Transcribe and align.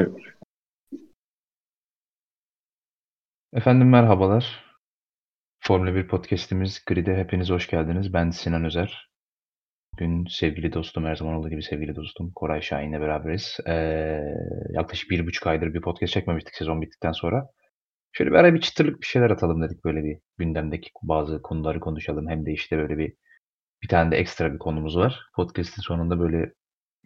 Başlıyor. 0.00 0.34
Efendim 3.52 3.90
merhabalar. 3.90 4.64
Formula 5.60 5.94
1 5.94 6.08
podcast'imiz 6.08 6.84
Grid'e 6.86 7.16
hepiniz 7.16 7.50
hoş 7.50 7.70
geldiniz. 7.70 8.12
Ben 8.14 8.30
Sinan 8.30 8.64
Özer. 8.64 9.10
Bugün 9.94 10.26
sevgili 10.26 10.72
dostum, 10.72 11.04
her 11.04 11.16
zaman 11.16 11.34
olduğu 11.34 11.48
gibi 11.50 11.62
sevgili 11.62 11.96
dostum 11.96 12.32
Koray 12.34 12.62
Şahin'le 12.62 13.00
beraberiz. 13.00 13.58
Ee, 13.66 14.20
yaklaşık 14.70 15.10
bir 15.10 15.26
buçuk 15.26 15.46
aydır 15.46 15.74
bir 15.74 15.80
podcast 15.80 16.12
çekmemiştik 16.12 16.54
sezon 16.54 16.82
bittikten 16.82 17.12
sonra. 17.12 17.48
Şöyle 18.12 18.30
bir 18.30 18.36
ara 18.36 18.54
bir 18.54 18.60
çıtırlık 18.60 19.00
bir 19.00 19.06
şeyler 19.06 19.30
atalım 19.30 19.62
dedik 19.62 19.84
böyle 19.84 20.04
bir 20.04 20.18
gündemdeki 20.38 20.90
bazı 21.02 21.42
konuları 21.42 21.80
konuşalım. 21.80 22.28
Hem 22.28 22.46
de 22.46 22.52
işte 22.52 22.76
böyle 22.78 22.98
bir 22.98 23.14
bir 23.82 23.88
tane 23.88 24.10
de 24.10 24.16
ekstra 24.16 24.52
bir 24.52 24.58
konumuz 24.58 24.96
var. 24.96 25.20
Podcast'in 25.36 25.82
sonunda 25.82 26.20
böyle 26.20 26.52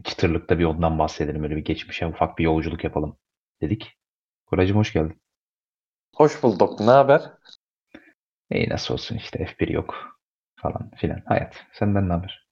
çıtırlıkta 0.04 0.58
bir 0.58 0.64
ondan 0.64 0.98
bahsedelim. 0.98 1.42
Böyle 1.42 1.56
bir 1.56 1.64
geçmişe 1.64 2.06
ufak 2.06 2.38
bir 2.38 2.44
yolculuk 2.44 2.84
yapalım 2.84 3.16
dedik. 3.60 3.96
Koraycığım 4.46 4.76
hoş 4.76 4.92
geldin. 4.92 5.20
Hoş 6.16 6.42
bulduk. 6.42 6.80
Ne 6.80 6.90
haber? 6.90 7.32
İyi 8.50 8.68
nasıl 8.68 8.94
olsun 8.94 9.16
işte 9.16 9.44
F1 9.44 9.72
yok 9.72 10.18
falan 10.56 10.90
filan. 10.96 11.22
Hayat. 11.26 11.64
Senden 11.72 12.08
ne 12.08 12.12
haber? 12.12 12.46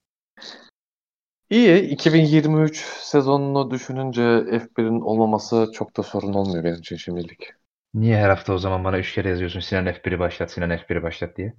İyi. 1.50 1.80
2023 1.80 2.77
sezonunu 2.84 3.70
düşününce 3.70 4.22
F1'in 4.22 5.00
olmaması 5.00 5.70
çok 5.74 5.97
da 5.97 6.02
sorun 6.02 6.33
olmuyor 6.33 6.64
benim 6.64 6.78
için 6.78 6.97
şimdilik. 6.97 7.48
Niye 7.95 8.16
her 8.16 8.28
hafta 8.28 8.52
o 8.52 8.59
zaman 8.59 8.84
bana 8.84 8.98
üç 8.98 9.14
kere 9.14 9.28
yazıyorsun 9.28 9.61
Sinan 9.61 9.86
F1'i 9.86 10.19
başlat, 10.19 10.50
Sinan 10.50 10.70
F1'i 10.70 11.02
başlat 11.02 11.36
diye? 11.36 11.55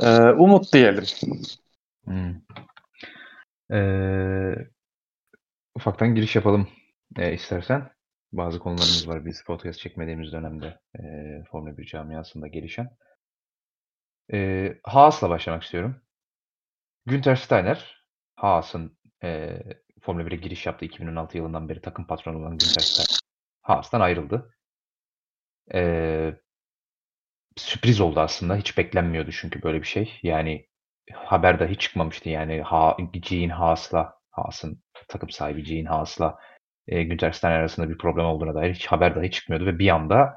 Ee, 0.00 0.18
umut 0.18 0.72
diyelim. 0.72 1.04
Hmm. 2.04 2.34
Ee, 3.72 4.54
ufaktan 5.74 6.14
giriş 6.14 6.36
yapalım 6.36 6.68
e, 7.18 7.32
istersen. 7.34 7.90
Bazı 8.32 8.58
konularımız 8.58 9.08
var 9.08 9.26
biz 9.26 9.44
podcast 9.44 9.80
çekmediğimiz 9.80 10.32
dönemde 10.32 10.80
e, 10.98 11.02
Formula 11.50 11.78
1 11.78 11.84
camiasında 11.84 12.48
gelişen. 12.48 12.96
E, 14.32 14.78
Haas'la 14.84 15.30
başlamak 15.30 15.62
istiyorum. 15.62 16.02
Günther 17.06 17.36
Steiner, 17.36 18.04
Haas'ın 18.36 18.98
e, 19.22 19.62
Formula 20.02 20.24
1'e 20.28 20.36
giriş 20.36 20.66
yaptı 20.66 20.84
2016 20.84 21.36
yılından 21.36 21.68
beri 21.68 21.80
takım 21.80 22.06
patronu 22.06 22.38
olan 22.38 22.50
Günther 22.50 22.82
Steiner 22.82 23.20
Haas'tan 23.62 24.00
ayrıldı. 24.00 24.54
E, 25.74 26.34
sürpriz 27.56 28.00
oldu 28.00 28.20
aslında. 28.20 28.56
Hiç 28.56 28.78
beklenmiyordu 28.78 29.30
çünkü 29.32 29.62
böyle 29.62 29.82
bir 29.82 29.86
şey. 29.86 30.20
Yani 30.22 30.69
haber 31.14 31.60
dahi 31.60 31.76
çıkmamıştı. 31.76 32.28
Yani 32.28 32.62
ha, 32.62 32.96
Gene 33.12 33.52
Haas'la 33.52 34.14
Haas'ın 34.30 34.82
takım 35.08 35.30
sahibi 35.30 35.62
Gene 35.62 35.88
Haas'la 35.88 36.38
e, 36.88 37.02
Günter 37.02 37.32
Steiner 37.32 37.58
arasında 37.58 37.90
bir 37.90 37.98
problem 37.98 38.24
olduğuna 38.24 38.54
dair 38.54 38.74
hiç 38.74 38.86
haber 38.86 39.16
dahi 39.16 39.30
çıkmıyordu 39.30 39.66
ve 39.66 39.78
bir 39.78 39.88
anda 39.88 40.36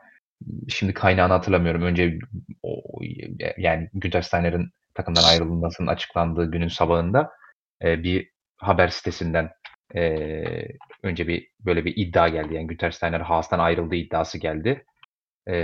şimdi 0.70 0.94
kaynağını 0.94 1.34
hatırlamıyorum. 1.34 1.82
Önce 1.82 2.20
o, 2.64 2.82
yani 3.58 3.90
Günter 3.94 4.22
Steiner'in 4.22 4.70
takımdan 4.94 5.24
ayrılmasının 5.24 5.88
açıklandığı 5.88 6.52
günün 6.52 6.68
sabahında 6.68 7.32
e, 7.84 8.04
bir 8.04 8.30
haber 8.58 8.88
sitesinden 8.88 9.50
e, 9.96 10.44
önce 11.04 11.28
bir 11.28 11.48
böyle 11.60 11.86
bir 11.86 11.94
iddia 11.98 12.28
geldi. 12.28 12.56
Yani 12.56 12.68
Günter 12.68 12.92
Steiner 12.92 13.20
Haas'tan 13.20 13.60
ayrıldığı 13.60 13.96
iddiası 13.96 14.38
geldi. 14.38 14.86
E, 15.50 15.56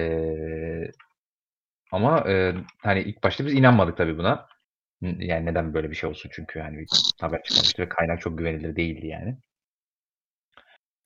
ama 1.91 2.29
e, 2.29 2.53
hani 2.83 3.01
ilk 3.01 3.23
başta 3.23 3.45
biz 3.45 3.53
inanmadık 3.53 3.97
tabii 3.97 4.17
buna. 4.17 4.47
Yani 5.01 5.45
neden 5.45 5.73
böyle 5.73 5.91
bir 5.91 5.95
şey 5.95 6.09
olsun 6.09 6.29
çünkü 6.33 6.59
yani 6.59 6.77
bir 6.77 6.87
haber 7.21 7.43
çıkmamıştı 7.43 7.81
ve 7.81 7.89
kaynak 7.89 8.21
çok 8.21 8.37
güvenilir 8.37 8.75
değildi 8.75 9.07
yani. 9.07 9.37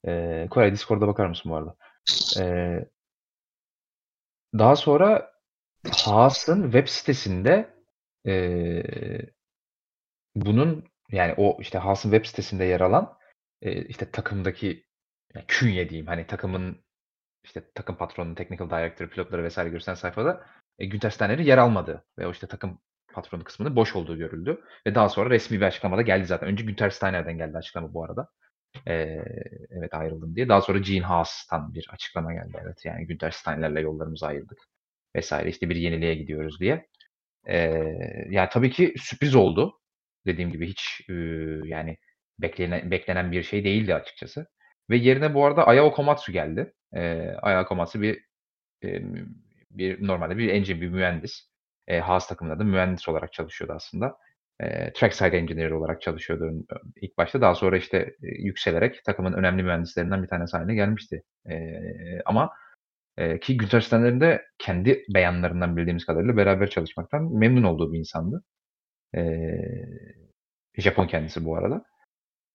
Ee, 0.08 0.48
Koray 0.52 0.72
Discord'a 0.72 1.08
bakar 1.08 1.28
mısın 1.28 1.52
bu 1.52 1.56
arada? 1.56 1.76
Ee, 2.40 2.86
daha 4.54 4.76
sonra 4.76 5.34
Haas'ın 6.06 6.64
web 6.64 6.88
sitesinde 6.88 7.74
ee, 8.28 8.84
bunun 10.36 10.84
yani 11.12 11.34
o 11.38 11.58
işte 11.62 11.78
Haas'ın 11.78 12.12
web 12.12 12.26
sitesinde 12.26 12.64
yer 12.66 12.82
alan 12.82 13.18
e, 13.62 13.86
işte 13.86 14.12
takımdaki 14.12 14.86
yani 15.36 15.46
künye 15.48 15.90
diyeyim 15.90 16.08
hani 16.08 16.28
takımın 16.28 16.84
işte 17.44 17.72
takım 17.76 17.98
patronu, 17.98 18.36
technical 18.36 18.70
director, 18.70 19.10
pilotları 19.10 19.44
vesaire 19.44 19.70
görsen 19.70 19.94
sayfada 19.96 20.46
e, 20.80 20.86
Günter 20.86 21.10
Steiner'i 21.10 21.48
yer 21.48 21.58
almadı 21.58 22.06
ve 22.20 22.28
o 22.28 22.32
işte 22.32 22.48
takım 22.48 22.80
patronu 23.14 23.44
kısmının 23.44 23.76
boş 23.76 23.96
olduğu 23.96 24.18
görüldü. 24.18 24.62
Ve 24.88 24.96
daha 24.96 25.10
sonra 25.10 25.30
resmi 25.30 25.58
bir 25.62 25.66
açıklamada 25.66 26.02
geldi 26.02 26.26
zaten. 26.26 26.50
Önce 26.50 26.64
Günter 26.66 26.90
Steiner'den 26.90 27.38
geldi 27.38 27.58
açıklama 27.58 27.94
bu 27.94 28.04
arada. 28.06 28.30
Ee, 28.88 28.94
evet 29.72 29.94
ayrıldım 29.94 30.36
diye. 30.36 30.50
Daha 30.50 30.62
sonra 30.62 30.80
Gene 30.80 31.06
Haas'tan 31.06 31.74
bir 31.74 31.88
açıklama 31.92 32.34
geldi. 32.34 32.58
Evet 32.64 32.86
yani 32.86 33.08
Günter 33.08 33.32
Steiner'le 33.32 33.82
yollarımızı 33.84 34.28
ayırdık. 34.28 34.60
Vesaire 35.16 35.50
işte 35.50 35.70
bir 35.70 35.76
yeniliğe 35.76 36.16
gidiyoruz 36.16 36.60
diye. 36.60 36.88
Ee, 37.48 37.58
yani 38.30 38.50
tabii 38.52 38.72
ki 38.72 38.94
sürpriz 38.98 39.36
oldu. 39.36 39.80
Dediğim 40.26 40.52
gibi 40.52 40.68
hiç 40.68 41.02
e, 41.10 41.14
yani 41.66 41.98
beklenen, 42.40 42.92
beklenen 42.92 43.32
bir 43.32 43.44
şey 43.44 43.64
değildi 43.64 43.96
açıkçası. 43.96 44.48
Ve 44.90 44.98
yerine 44.98 45.34
bu 45.34 45.46
arada 45.46 45.68
Ayao 45.68 45.92
Komatsu 45.92 46.32
geldi. 46.32 46.74
Ee, 46.96 47.36
Ayao 47.42 47.66
Komatsu 47.66 48.02
bir 48.02 48.26
e, 48.84 49.02
bir 49.72 50.08
normalde 50.08 50.38
bir 50.38 50.50
engine, 50.50 50.82
bir 50.82 50.90
mühendis. 50.90 51.53
E, 51.88 52.00
Haas 52.00 52.28
takımında 52.28 52.60
da 52.60 52.64
mühendis 52.64 53.10
olarak 53.10 53.34
çalışıyordu 53.34 53.74
aslında. 53.74 54.18
E, 54.60 54.94
trackside 54.94 55.38
engineer 55.38 55.72
olarak 55.72 56.02
çalışıyordu 56.02 56.66
ilk 56.96 57.18
başta. 57.18 57.42
Daha 57.42 57.56
sonra 57.56 57.78
işte 57.78 57.98
e, 57.98 58.28
yükselerek 58.28 59.04
takımın 59.06 59.34
önemli 59.34 59.64
mühendislerinden 59.64 60.24
bir 60.24 60.28
tanesi 60.28 60.58
haline 60.58 60.76
gelmişti. 60.76 61.24
E, 61.50 61.56
ama 62.26 62.52
e, 63.18 63.40
ki 63.40 63.58
Günter 63.58 63.82
Steiner'in 63.82 64.22
de 64.22 64.46
kendi 64.58 65.06
beyanlarından 65.14 65.78
bildiğimiz 65.78 66.06
kadarıyla 66.06 66.38
beraber 66.38 66.70
çalışmaktan 66.70 67.24
memnun 67.38 67.64
olduğu 67.64 67.94
bir 67.94 68.00
insandı. 68.00 68.44
E, 69.16 69.22
Japon 70.78 71.08
kendisi 71.08 71.46
bu 71.46 71.58
arada. 71.58 71.86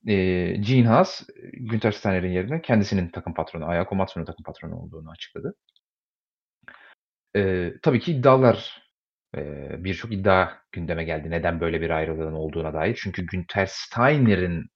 E, 0.07 0.15
Gene 0.61 0.89
Haas, 0.89 1.23
Günter 1.53 1.93
Steiner'in 1.93 2.33
yerine 2.33 2.63
kendisinin 2.63 3.09
takım 3.09 3.35
patronu, 3.35 3.67
Ayako 3.69 3.95
Matsu'nun 3.95 4.25
takım 4.25 4.45
patronu 4.45 4.77
olduğunu 4.77 5.11
açıkladı. 5.11 5.55
E, 7.37 7.73
tabii 7.83 8.01
ki 8.01 8.13
iddialar 8.13 8.88
Eee, 9.37 9.77
birçok 9.79 10.13
iddia 10.13 10.49
gündeme 10.73 11.05
geldi 11.05 11.31
neden 11.31 11.61
böyle 11.61 11.81
bir 11.81 11.91
ayrılığın 11.91 12.33
olduğuna 12.33 12.75
dair. 12.75 12.99
Çünkü 13.03 13.27
Günter 13.27 13.67
Steiner'in 13.71 14.67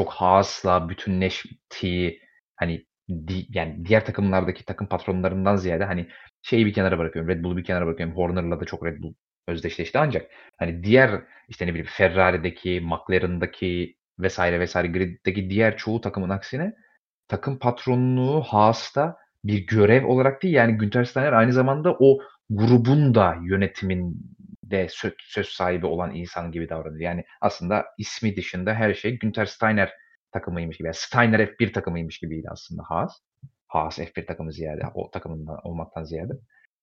çok 0.00 0.12
Haas'la 0.12 0.88
bütünleştiği, 0.88 2.20
hani, 2.56 2.86
di 3.10 3.46
yani 3.50 3.86
diğer 3.86 4.06
takımlardaki 4.06 4.66
takım 4.66 4.88
patronlarından 4.88 5.56
ziyade, 5.56 5.84
hani, 5.84 6.08
şeyi 6.42 6.66
bir 6.66 6.72
kenara 6.74 6.98
bırakıyorum, 6.98 7.30
Red 7.30 7.44
Bull'u 7.44 7.56
bir 7.56 7.64
kenara 7.64 7.86
bırakıyorum. 7.86 8.16
Horner'la 8.16 8.60
da 8.60 8.66
çok 8.66 8.86
Red 8.86 9.02
Bull 9.02 9.14
özdeşleşti 9.48 9.98
ancak, 10.00 10.30
hani, 10.58 10.84
diğer, 10.84 11.22
işte, 11.48 11.66
ne 11.66 11.70
bileyim, 11.70 11.88
Ferrari'deki, 11.90 12.82
McLaren'daki 12.84 13.96
vs. 14.20 14.38
vs. 14.40 14.74
griddeki 14.74 15.50
diğer 15.50 15.76
çoğu 15.76 16.00
takımın 16.02 16.30
aksine 16.30 16.74
takım 17.28 17.58
patronluğu 17.58 18.42
Haas'ta 18.42 19.16
bir 19.44 19.66
görev 19.66 20.06
olarak 20.06 20.42
değil, 20.44 20.54
yani 20.54 20.78
Günter 20.78 21.04
Steiner 21.04 21.32
aynı 21.34 21.52
zamanda 21.52 21.96
o 22.00 22.18
grubun 22.50 23.14
da 23.14 23.36
yönetiminde 23.44 24.88
söz, 24.88 25.12
söz 25.18 25.48
sahibi 25.48 25.86
olan 25.86 26.14
insan 26.14 26.52
gibi 26.52 26.68
davranıyor. 26.68 27.00
Yani 27.00 27.24
aslında 27.40 27.86
ismi 27.98 28.36
dışında 28.36 28.74
her 28.74 28.94
şey 28.94 29.18
Günter 29.18 29.46
Steiner 29.46 29.92
takımıymış 30.32 30.76
gibi. 30.78 30.86
Yani 30.86 30.96
Steiner 30.96 31.40
F1 31.40 31.72
takımıymış 31.72 32.18
gibiydi 32.18 32.48
aslında 32.50 32.82
Haas. 32.88 33.12
Haas 33.68 33.98
F1 33.98 34.26
takımı 34.26 34.52
ziyade, 34.52 34.82
o 34.94 35.10
takımından 35.10 35.58
olmaktan 35.64 36.04
ziyade. 36.04 36.32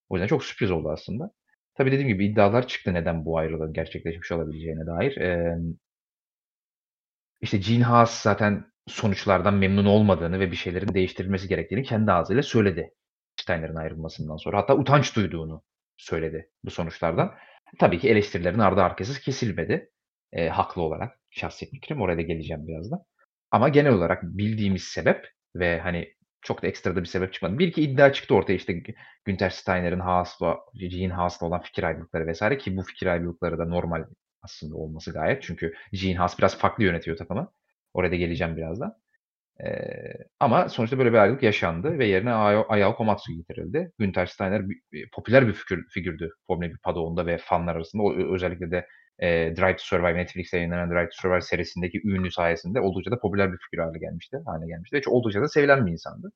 O 0.10 0.16
yüzden 0.16 0.28
çok 0.28 0.44
sürpriz 0.44 0.72
oldu 0.72 0.90
aslında. 0.90 1.32
Tabii 1.76 1.92
dediğim 1.92 2.08
gibi 2.08 2.26
iddialar 2.26 2.68
çıktı 2.68 2.94
neden 2.94 3.26
bu 3.26 3.38
ayrılığın 3.38 3.74
gerçekleşmiş 3.74 4.32
olabileceğine 4.32 4.86
dair. 4.88 5.18
Ee, 5.18 5.58
işte 7.42 7.58
Gene 7.58 7.84
Haas 7.84 8.22
zaten 8.22 8.66
sonuçlardan 8.88 9.54
memnun 9.54 9.86
olmadığını 9.86 10.40
ve 10.40 10.52
bir 10.52 10.56
şeylerin 10.56 10.94
değiştirilmesi 10.94 11.48
gerektiğini 11.48 11.84
kendi 11.84 12.12
ağzıyla 12.12 12.44
söyledi. 12.44 12.92
Steiner'in 13.52 13.76
ayrılmasından 13.76 14.38
sonra. 14.38 14.58
Hatta 14.58 14.78
utanç 14.78 15.16
duyduğunu 15.16 15.64
söyledi 15.98 16.50
bu 16.64 16.72
sonuçlardan. 16.72 17.36
Tabii 17.80 18.00
ki 18.00 18.10
eleştirilerin 18.10 18.60
ardı 18.60 18.82
arkasız 18.82 19.20
kesilmedi. 19.20 19.92
E, 20.34 20.50
haklı 20.50 20.82
olarak 20.82 21.20
şahsi 21.30 21.70
fikrim. 21.70 22.02
Oraya 22.02 22.18
da 22.18 22.22
geleceğim 22.22 22.68
birazdan. 22.68 23.00
Ama 23.52 23.70
genel 23.70 23.94
olarak 23.94 24.24
bildiğimiz 24.24 24.84
sebep 24.84 25.28
ve 25.56 25.80
hani 25.80 26.14
çok 26.42 26.64
da 26.64 26.68
ekstra 26.68 26.96
da 26.96 27.00
bir 27.02 27.06
sebep 27.06 27.34
çıkmadı. 27.34 27.60
Bir 27.60 27.68
iki 27.68 27.82
iddia 27.82 28.14
çıktı 28.14 28.36
ortaya 28.36 28.54
işte 28.54 28.84
Günter 29.26 29.50
Steiner'in 29.50 30.00
Haas'la, 30.00 30.60
Gene 30.74 31.14
Haas'la 31.14 31.48
olan 31.48 31.62
fikir 31.62 31.84
ayrılıkları 31.84 32.28
vesaire 32.28 32.58
ki 32.58 32.78
bu 32.78 32.84
fikir 32.84 33.08
ayrılıkları 33.08 33.58
da 33.58 33.66
normal 33.66 34.06
aslında 34.42 34.76
olması 34.76 35.14
gayet. 35.14 35.44
Çünkü 35.44 35.74
Gene 35.92 36.18
Haas 36.18 36.40
biraz 36.40 36.58
farklı 36.58 36.84
yönetiyor 36.84 37.18
takımı. 37.18 37.54
Oraya 37.94 38.12
da 38.12 38.16
geleceğim 38.16 38.58
birazdan. 38.58 38.94
Ee, 39.66 40.14
ama 40.40 40.70
sonuçta 40.70 40.98
böyle 40.98 41.14
bir 41.14 41.18
ayrılık 41.18 41.44
yaşandı 41.44 42.00
ve 42.00 42.08
yerine 42.08 42.34
Ayao 42.34 42.96
Komatsu 42.96 43.34
getirildi. 43.34 43.92
Günter 44.00 44.26
Steiner 44.26 44.70
bir, 44.70 45.10
popüler 45.14 45.48
bir 45.48 45.54
figür, 45.54 45.86
figürdü 45.90 46.30
Formula 46.48 46.70
1 46.70 46.78
padonunda 46.78 47.26
ve 47.26 47.38
fanlar 47.38 47.76
arasında. 47.76 48.04
O, 48.04 48.14
özellikle 48.36 48.72
de 48.72 48.88
e, 49.20 49.28
Drive 49.56 49.76
to 49.76 49.84
Survive, 49.84 50.18
Netflix'te 50.18 50.58
yayınlanan 50.58 50.92
Drive 50.92 51.10
to 51.10 51.16
Survive 51.22 51.42
serisindeki 51.42 52.02
ünlü 52.06 52.32
sayesinde 52.32 52.82
oldukça 52.82 53.12
da 53.12 53.20
popüler 53.20 53.54
bir 53.54 53.58
figür 53.58 53.84
haline 53.84 54.00
gelmişti. 54.00 54.38
Haline 54.46 54.68
gelmişti 54.68 54.96
ve 54.96 55.02
oldukça 55.08 55.42
da 55.42 55.48
sevilen 55.48 55.86
bir 55.86 55.92
insandı. 55.92 56.32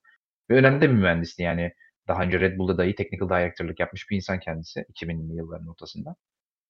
Ve 0.50 0.56
önemli 0.56 0.82
de 0.82 0.90
bir 0.90 0.96
mühendisti 0.96 1.44
yani. 1.44 1.72
Daha 2.08 2.24
önce 2.24 2.40
Red 2.40 2.58
Bull'da 2.58 2.78
dahi 2.78 2.96
technical 2.96 3.30
director'lık 3.30 3.80
yapmış 3.80 4.10
bir 4.10 4.16
insan 4.16 4.40
kendisi 4.40 4.80
2000'li 4.82 5.38
yılların 5.38 5.68
ortasında. 5.68 6.16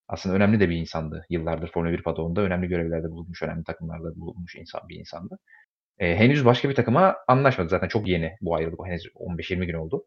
Aslında 0.08 0.36
önemli 0.36 0.60
de 0.60 0.70
bir 0.70 0.78
insandı. 0.78 1.26
Yıllardır 1.30 1.72
Formula 1.72 1.92
1 1.92 2.04
padonunda 2.04 2.42
önemli 2.42 2.68
görevlerde 2.68 3.12
bulunmuş, 3.12 3.44
önemli 3.44 3.64
takımlarda 3.64 4.16
bulunmuş 4.16 4.56
insan 4.56 4.82
bir 4.90 4.96
insandı. 5.00 5.40
E, 6.00 6.16
henüz 6.16 6.46
başka 6.46 6.70
bir 6.70 6.76
takıma 6.76 7.16
anlaşmadı. 7.28 7.70
Zaten 7.70 7.88
çok 7.88 8.08
yeni 8.08 8.38
bu 8.42 8.56
ayrılık. 8.56 8.80
Henüz 8.86 9.06
15-20 9.16 9.66
gün 9.66 9.74
oldu. 9.74 10.06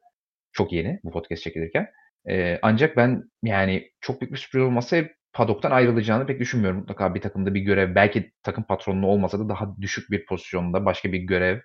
Çok 0.52 0.72
yeni 0.72 1.00
bu 1.04 1.10
podcast 1.10 1.42
çekilirken. 1.42 1.88
E, 2.28 2.58
ancak 2.62 2.96
ben 2.96 3.22
yani 3.42 3.90
çok 4.00 4.20
büyük 4.20 4.32
bir 4.32 4.38
sürpriz 4.38 4.62
olmasa 4.62 5.04
padoktan 5.32 5.70
ayrılacağını 5.70 6.26
pek 6.26 6.40
düşünmüyorum. 6.40 6.78
Mutlaka 6.78 7.14
bir 7.14 7.20
takımda 7.20 7.54
bir 7.54 7.60
görev, 7.60 7.94
belki 7.94 8.32
takım 8.42 8.64
patronluğu 8.64 9.06
olmasa 9.06 9.38
da 9.38 9.48
daha 9.48 9.76
düşük 9.80 10.10
bir 10.10 10.26
pozisyonda 10.26 10.84
başka 10.84 11.12
bir 11.12 11.18
görev 11.18 11.60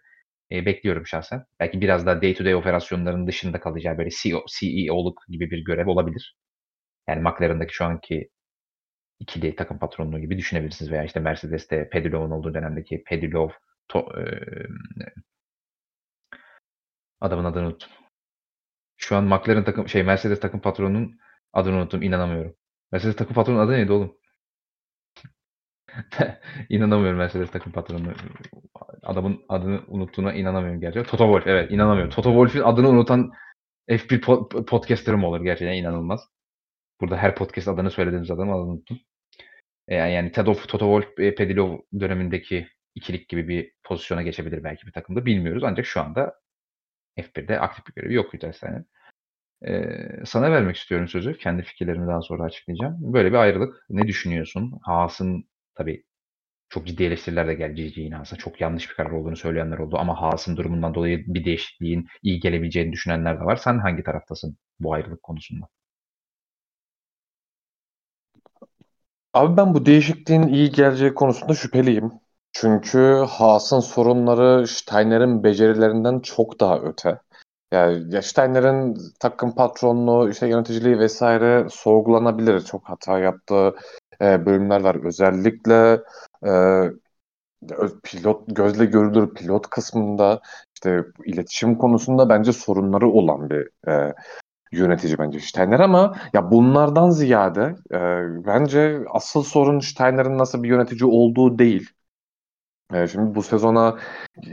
e, 0.52 0.66
bekliyorum 0.66 1.08
şahsen. 1.08 1.46
Belki 1.60 1.82
biraz 1.82 2.06
daha 2.06 2.22
day 2.22 2.34
to 2.34 2.46
day 2.46 2.56
operasyonların 2.56 3.28
dışında 3.28 3.60
kalacağı 3.60 3.98
böyle 3.98 4.10
CEO, 4.22 4.46
CEO'luk 4.60 5.22
gibi 5.30 5.52
bir 5.52 5.66
görev 5.66 5.88
olabilir. 5.88 6.36
Yani 7.08 7.22
McLaren'daki 7.22 7.74
şu 7.74 7.86
anki 7.86 8.30
ikili 9.20 9.56
takım 9.56 9.80
patronluğu 9.80 10.20
gibi 10.20 10.38
düşünebilirsiniz. 10.38 10.92
Veya 10.92 11.04
işte 11.04 11.20
Mercedes'te 11.20 11.90
Pedilov'un 11.90 12.32
olduğu 12.32 12.54
dönemdeki 12.54 13.04
Pedilov 13.04 13.50
to, 13.90 14.00
e, 14.20 14.24
adamın 17.22 17.46
adını 17.46 17.68
unuttum. 17.68 17.90
Şu 18.98 19.16
an 19.16 19.24
McLaren 19.24 19.64
takım 19.64 19.90
şey 19.90 20.04
Mercedes 20.04 20.40
takım 20.40 20.62
patronunun 20.62 21.20
adını 21.54 21.76
unuttum. 21.78 22.02
inanamıyorum. 22.02 22.56
Mercedes 22.92 23.16
takım 23.16 23.36
patronun 23.36 23.60
adı 23.60 23.72
neydi 23.72 23.92
oğlum? 23.92 24.18
İnanamıyorum 26.70 27.18
Mercedes 27.18 27.52
takım 27.52 27.72
patronu. 27.72 28.14
Adamın 29.04 29.46
adını 29.50 29.82
unuttuğuna 29.88 30.34
inanamıyorum 30.34 30.82
gerçekten. 30.82 31.12
Toto 31.12 31.24
Wolff 31.24 31.48
evet 31.48 31.72
inanamıyorum. 31.72 32.12
Toto 32.12 32.30
Wolff'in 32.30 32.62
adını 32.62 32.90
unutan 32.90 33.32
F1 33.90 34.22
po- 34.22 34.66
podcaster 34.66 35.16
mı 35.16 35.28
olur 35.28 35.42
gerçekten 35.44 35.74
inanılmaz. 35.74 36.28
Burada 37.02 37.18
her 37.18 37.36
podcast 37.36 37.68
adını 37.68 37.92
söylediğimiz 37.92 38.32
adamı 38.32 38.54
adını 38.54 38.72
unuttum. 38.72 39.00
E, 39.88 39.96
yani 39.96 40.32
Ted 40.32 40.46
Toto 40.46 40.80
Wolff 40.80 41.20
e, 41.20 41.36
Pedilov 41.36 41.78
dönemindeki 42.00 42.68
ikilik 42.96 43.30
gibi 43.30 43.48
bir 43.48 43.72
pozisyona 43.84 44.22
geçebilir 44.22 44.64
belki 44.64 44.88
bir 44.88 44.92
takımda 44.92 45.26
bilmiyoruz. 45.26 45.64
Ancak 45.64 45.86
şu 45.86 46.02
anda 46.02 46.36
F1'de 47.18 47.60
aktif 47.60 47.88
bir 47.88 47.94
görevi 47.94 48.14
yok 48.14 48.34
Hüdaysa'nın. 48.34 48.86
Ee, 49.68 50.26
sana 50.26 50.52
vermek 50.52 50.76
istiyorum 50.76 51.08
sözü. 51.08 51.38
Kendi 51.38 51.64
fikirlerimi 51.64 52.08
daha 52.08 52.22
sonra 52.22 52.44
açıklayacağım. 52.44 53.14
Böyle 53.14 53.30
bir 53.30 53.38
ayrılık. 53.38 53.86
Ne 53.90 54.08
düşünüyorsun? 54.08 54.80
Haas'ın 54.84 55.46
tabii 55.76 56.04
çok 56.70 56.88
ciddi 56.88 57.04
eleştiriler 57.04 57.48
de 57.48 57.54
geldi 57.54 57.76
Gigi 57.76 58.10
Haas'a. 58.10 58.36
Çok 58.36 58.62
yanlış 58.62 58.90
bir 58.90 58.96
karar 58.96 59.12
olduğunu 59.12 59.36
söyleyenler 59.36 59.78
oldu. 59.78 59.98
Ama 60.00 60.22
Haas'ın 60.22 60.58
durumundan 60.58 60.96
dolayı 60.96 61.26
bir 61.28 61.46
değişikliğin 61.46 62.08
iyi 62.24 62.40
gelebileceğini 62.40 62.92
düşünenler 62.94 63.40
de 63.40 63.46
var. 63.46 63.56
Sen 63.56 63.80
hangi 63.80 64.04
taraftasın 64.04 64.58
bu 64.80 64.94
ayrılık 64.94 65.24
konusunda? 65.24 65.68
Abi 69.34 69.58
ben 69.58 69.74
bu 69.74 69.86
değişikliğin 69.86 70.48
iyi 70.48 70.72
geleceği 70.72 71.14
konusunda 71.14 71.54
şüpheliyim. 71.54 72.23
Çünkü 72.54 73.26
Haas'ın 73.30 73.80
sorunları 73.80 74.68
Steiner'in 74.68 75.44
becerilerinden 75.44 76.20
çok 76.20 76.60
daha 76.60 76.80
öte. 76.80 77.20
Yani 77.72 78.24
Steiner'in 78.24 78.98
takım 79.20 79.56
patronluğu, 79.56 80.30
işte 80.30 80.48
yöneticiliği 80.48 81.00
vesaire 81.00 81.68
sorgulanabilir. 81.70 82.60
Çok 82.62 82.90
hata 82.90 83.20
yaptığı 83.20 83.76
e, 84.22 84.46
bölümler 84.46 84.82
var. 84.82 85.06
Özellikle 85.06 86.02
e, 86.46 86.52
pilot 88.04 88.56
gözle 88.56 88.86
görülür 88.86 89.34
pilot 89.34 89.70
kısmında 89.70 90.42
işte 90.76 91.04
iletişim 91.26 91.78
konusunda 91.78 92.30
bence 92.30 92.54
sorunları 92.54 93.10
olan 93.10 93.50
bir 93.50 93.70
e, 93.88 94.14
yönetici 94.72 95.18
bence 95.20 95.40
Steiner 95.40 95.80
ama 95.80 96.16
ya 96.34 96.52
bunlardan 96.52 97.10
ziyade 97.10 97.76
e, 97.92 97.98
bence 98.46 99.00
asıl 99.10 99.44
sorun 99.44 99.80
Steiner'ın 99.80 100.38
nasıl 100.38 100.64
bir 100.64 100.70
yönetici 100.70 101.10
olduğu 101.12 101.60
değil. 101.60 101.90
E, 102.94 103.08
şimdi 103.08 103.36
bu 103.36 103.44
sezona 103.44 103.98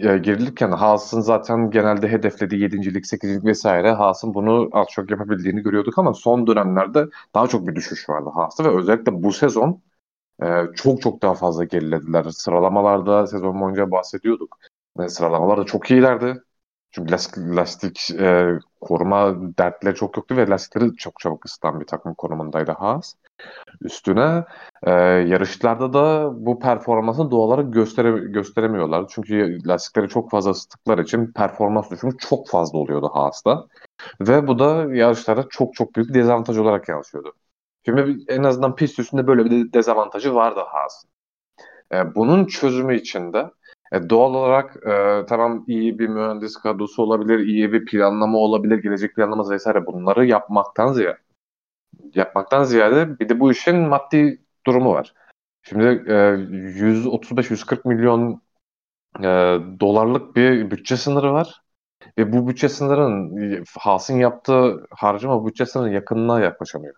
e, 0.03 0.19
girilirken 0.19 0.71
Haas'ın 0.71 1.21
zaten 1.21 1.71
genelde 1.71 2.09
hedeflediği 2.09 2.63
7. 2.63 3.05
8. 3.05 3.45
vesaire 3.45 3.93
Haas'ın 3.93 4.35
bunu 4.35 4.69
az 4.73 4.87
çok 4.91 5.11
yapabildiğini 5.11 5.63
görüyorduk 5.63 5.99
ama 5.99 6.15
son 6.15 6.47
dönemlerde 6.47 7.07
daha 7.35 7.47
çok 7.47 7.69
bir 7.69 7.75
düşüş 7.75 8.09
vardı 8.09 8.31
Haas'ta 8.35 8.65
ve 8.65 8.79
özellikle 8.79 9.23
bu 9.23 9.33
sezon 9.33 9.83
e, 10.43 10.47
çok 10.77 11.03
çok 11.03 11.23
daha 11.23 11.35
fazla 11.35 11.65
gerilediler. 11.65 12.25
Sıralamalarda 12.25 13.27
sezon 13.27 13.61
boyunca 13.61 13.91
bahsediyorduk. 13.91 14.59
E, 15.01 15.09
sıralamalarda 15.09 15.65
çok 15.65 15.91
iyilerdi. 15.91 16.43
Çünkü 16.93 17.13
lastik, 17.13 17.39
lastik 17.39 18.11
e, 18.11 18.59
koruma 18.81 19.35
dertleri 19.59 19.95
çok 19.95 20.17
yoktu 20.17 20.37
ve 20.37 20.49
lastikleri 20.49 20.97
çok 20.97 21.21
çabuk 21.21 21.47
ısıtan 21.47 21.81
bir 21.81 21.87
takım 21.87 22.15
konumundaydı 22.15 22.73
Haas. 22.73 23.15
Üstüne 23.81 24.45
e, 24.83 24.91
yarışlarda 24.91 25.93
da 25.93 26.31
bu 26.47 26.59
performansını 26.59 27.31
doğal 27.31 27.41
olarak 27.41 27.73
göstere, 27.73 28.11
gösteremiyorlar. 28.11 29.07
Çünkü 29.09 29.59
lastikleri 29.69 30.09
çok 30.09 30.31
fazla 30.31 30.51
ısıttıkları 30.51 31.03
için 31.03 31.33
performans 31.33 31.91
düşümü 31.91 32.13
çok 32.19 32.49
fazla 32.49 32.79
oluyordu 32.79 33.11
Haas'ta. 33.13 33.67
Ve 34.21 34.47
bu 34.47 34.59
da 34.59 34.95
yarışlarda 34.95 35.47
çok 35.51 35.75
çok 35.75 35.95
büyük 35.97 36.15
dezavantaj 36.15 36.59
olarak 36.59 36.89
yansıyordu. 36.89 37.33
Şimdi 37.85 38.25
en 38.29 38.43
azından 38.43 38.75
pist 38.75 38.99
üstünde 38.99 39.27
böyle 39.27 39.45
bir 39.45 39.73
dezavantajı 39.73 40.35
vardı 40.35 40.61
Haas'ın. 40.67 41.11
E, 41.93 42.15
bunun 42.15 42.47
çözümü 42.47 42.97
için 42.97 43.33
de 43.33 43.51
e, 43.93 44.11
doğal 44.11 44.35
olarak 44.35 44.77
e, 44.87 45.27
tamam 45.27 45.65
iyi 45.67 45.99
bir 45.99 46.09
mühendis 46.09 46.57
kadrosu 46.57 47.03
olabilir, 47.03 47.39
iyi 47.39 47.73
bir 47.73 47.85
planlama 47.85 48.39
olabilir, 48.39 48.83
gelecek 48.83 49.17
planlaması 49.17 49.51
vesaire 49.51 49.87
bunları 49.87 50.27
yapmaktan 50.27 50.93
ziyade 50.93 51.30
yapmaktan 52.15 52.65
ziyade 52.65 53.19
bir 53.19 53.29
de 53.29 53.41
bu 53.41 53.53
işin 53.53 53.77
maddi 53.77 54.45
durumu 54.67 54.93
var. 54.93 55.15
Şimdi 55.63 55.85
e, 55.85 56.13
135-140 56.13 57.89
milyon 57.89 58.43
e, 59.19 59.25
dolarlık 59.81 60.37
bir 60.37 60.71
bütçe 60.71 60.97
sınırı 60.97 61.33
var. 61.33 61.63
Ve 62.19 62.33
bu 62.33 62.49
bütçe 62.49 62.69
sınırının 62.69 63.65
Haas'ın 63.79 64.19
yaptığı 64.19 64.87
harcama 64.91 65.47
bütçe 65.47 65.67
sınırının 65.67 65.93
yakınına 65.93 66.41
yaklaşamıyor. 66.41 66.95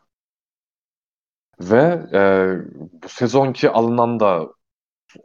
Ve 1.60 2.02
e, 2.12 2.22
bu 3.02 3.08
sezonki 3.08 3.70
alınan 3.70 4.20
da 4.20 4.48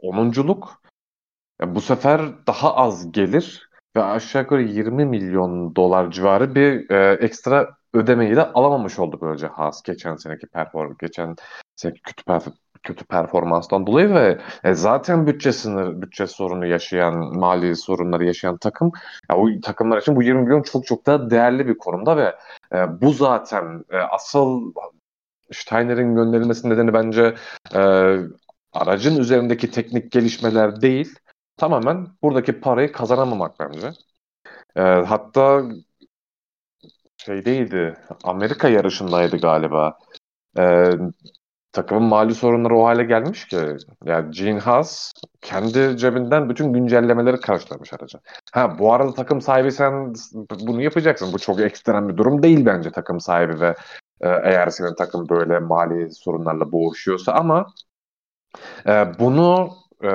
onunculuk 0.02 0.82
yani 1.60 1.74
bu 1.74 1.80
sefer 1.80 2.46
daha 2.46 2.74
az 2.74 3.12
gelir 3.12 3.67
ve 3.98 4.02
aşağı 4.02 4.42
yukarı 4.42 4.62
20 4.62 5.04
milyon 5.04 5.76
dolar 5.76 6.10
civarı 6.10 6.54
bir 6.54 6.90
e, 6.90 7.12
ekstra 7.14 7.68
ödemeyi 7.94 8.36
de 8.36 8.52
alamamış 8.52 8.98
oldu 8.98 9.18
böylece 9.22 9.46
Haas 9.46 9.82
geçen 9.82 10.16
seneki 10.16 10.46
perform 10.46 10.94
geçen 11.00 11.36
seneki 11.76 12.02
kötü 12.02 12.24
perf 12.24 12.46
kötü 12.82 13.04
performanstan 13.04 13.86
dolayı 13.86 14.14
ve 14.14 14.38
e, 14.64 14.74
zaten 14.74 15.26
bütçe 15.26 15.52
sınır 15.52 16.02
bütçe 16.02 16.26
sorunu 16.26 16.66
yaşayan 16.66 17.14
mali 17.38 17.76
sorunları 17.76 18.24
yaşayan 18.24 18.56
takım 18.56 18.92
ya, 19.30 19.36
o 19.36 19.48
takımlar 19.62 19.98
için 19.98 20.16
bu 20.16 20.22
20 20.22 20.42
milyon 20.42 20.62
çok 20.62 20.86
çok 20.86 21.06
daha 21.06 21.30
değerli 21.30 21.68
bir 21.68 21.78
konumda 21.78 22.16
ve 22.16 22.34
e, 22.74 23.00
bu 23.00 23.12
zaten 23.12 23.84
e, 23.90 23.96
asıl 23.96 24.72
Steiner'in 25.52 26.14
gönderilmesi 26.14 26.70
nedeni 26.70 26.92
bence 26.94 27.34
e, 27.74 27.80
aracın 28.72 29.16
üzerindeki 29.16 29.70
teknik 29.70 30.12
gelişmeler 30.12 30.80
değil 30.80 31.14
tamamen 31.58 32.08
buradaki 32.22 32.60
parayı 32.60 32.92
kazanamamak 32.92 33.60
bence. 33.60 33.92
E, 34.76 34.82
hatta 34.82 35.62
şeydeydi 37.16 37.96
Amerika 38.24 38.68
yarışındaydı 38.68 39.36
galiba. 39.36 39.98
E, 40.58 40.90
takımın 41.72 42.02
mali 42.02 42.34
sorunları 42.34 42.76
o 42.76 42.84
hale 42.86 43.04
gelmiş 43.04 43.46
ki 43.48 43.56
yani 44.04 44.30
Gene 44.30 44.60
Haas 44.60 45.12
kendi 45.40 45.96
cebinden 45.96 46.48
bütün 46.50 46.72
güncellemeleri 46.72 47.40
karşılamış 47.40 47.92
araca. 47.92 48.20
Ha 48.52 48.78
bu 48.78 48.92
arada 48.92 49.14
takım 49.14 49.40
sahibi 49.40 49.72
sen 49.72 50.14
bunu 50.60 50.82
yapacaksın. 50.82 51.32
Bu 51.32 51.38
çok 51.38 51.60
ekstrem 51.60 52.08
bir 52.08 52.16
durum 52.16 52.42
değil 52.42 52.66
bence 52.66 52.90
takım 52.90 53.20
sahibi 53.20 53.60
ve 53.60 53.74
e, 54.20 54.28
eğer 54.28 54.68
senin 54.68 54.94
takım 54.94 55.28
böyle 55.28 55.58
mali 55.58 56.10
sorunlarla 56.14 56.72
boğuşuyorsa 56.72 57.32
ama 57.32 57.66
e, 58.86 59.18
bunu 59.18 59.70
e, 60.04 60.10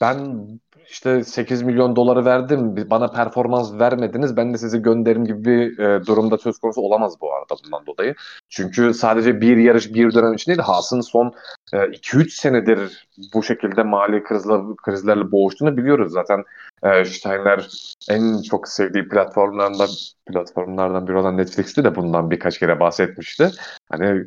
ben 0.00 0.48
işte 0.88 1.24
8 1.24 1.62
milyon 1.62 1.96
doları 1.96 2.24
verdim 2.24 2.90
bana 2.90 3.08
performans 3.08 3.78
vermediniz 3.78 4.36
ben 4.36 4.54
de 4.54 4.58
sizi 4.58 4.82
gönderim 4.82 5.24
gibi 5.24 5.44
bir 5.44 5.78
e, 5.78 6.06
durumda 6.06 6.38
söz 6.38 6.58
konusu 6.58 6.80
olamaz 6.80 7.20
bu 7.20 7.34
arada 7.34 7.54
bundan 7.64 7.86
dolayı. 7.86 8.14
Çünkü 8.48 8.94
sadece 8.94 9.40
bir 9.40 9.56
yarış 9.56 9.94
bir 9.94 10.14
dönem 10.14 10.34
için 10.34 10.52
değil 10.52 10.62
Haas'ın 10.62 11.00
son 11.00 11.34
2-3 11.72 12.26
e, 12.26 12.30
senedir 12.30 13.08
bu 13.34 13.42
şekilde 13.42 13.82
mali 13.82 14.24
krizler, 14.24 14.60
krizlerle 14.76 15.32
boğuştuğunu 15.32 15.76
biliyoruz. 15.76 16.12
Zaten 16.12 16.44
e, 16.82 17.04
Steiner 17.04 17.68
en 18.10 18.42
çok 18.42 18.68
sevdiği 18.68 19.08
platformlardan 19.08 19.88
platformlardan 20.26 21.08
biri 21.08 21.16
olan 21.16 21.36
Netflix'te 21.36 21.84
de 21.84 21.94
bundan 21.96 22.30
birkaç 22.30 22.58
kere 22.58 22.80
bahsetmişti. 22.80 23.50
Hani 23.90 24.26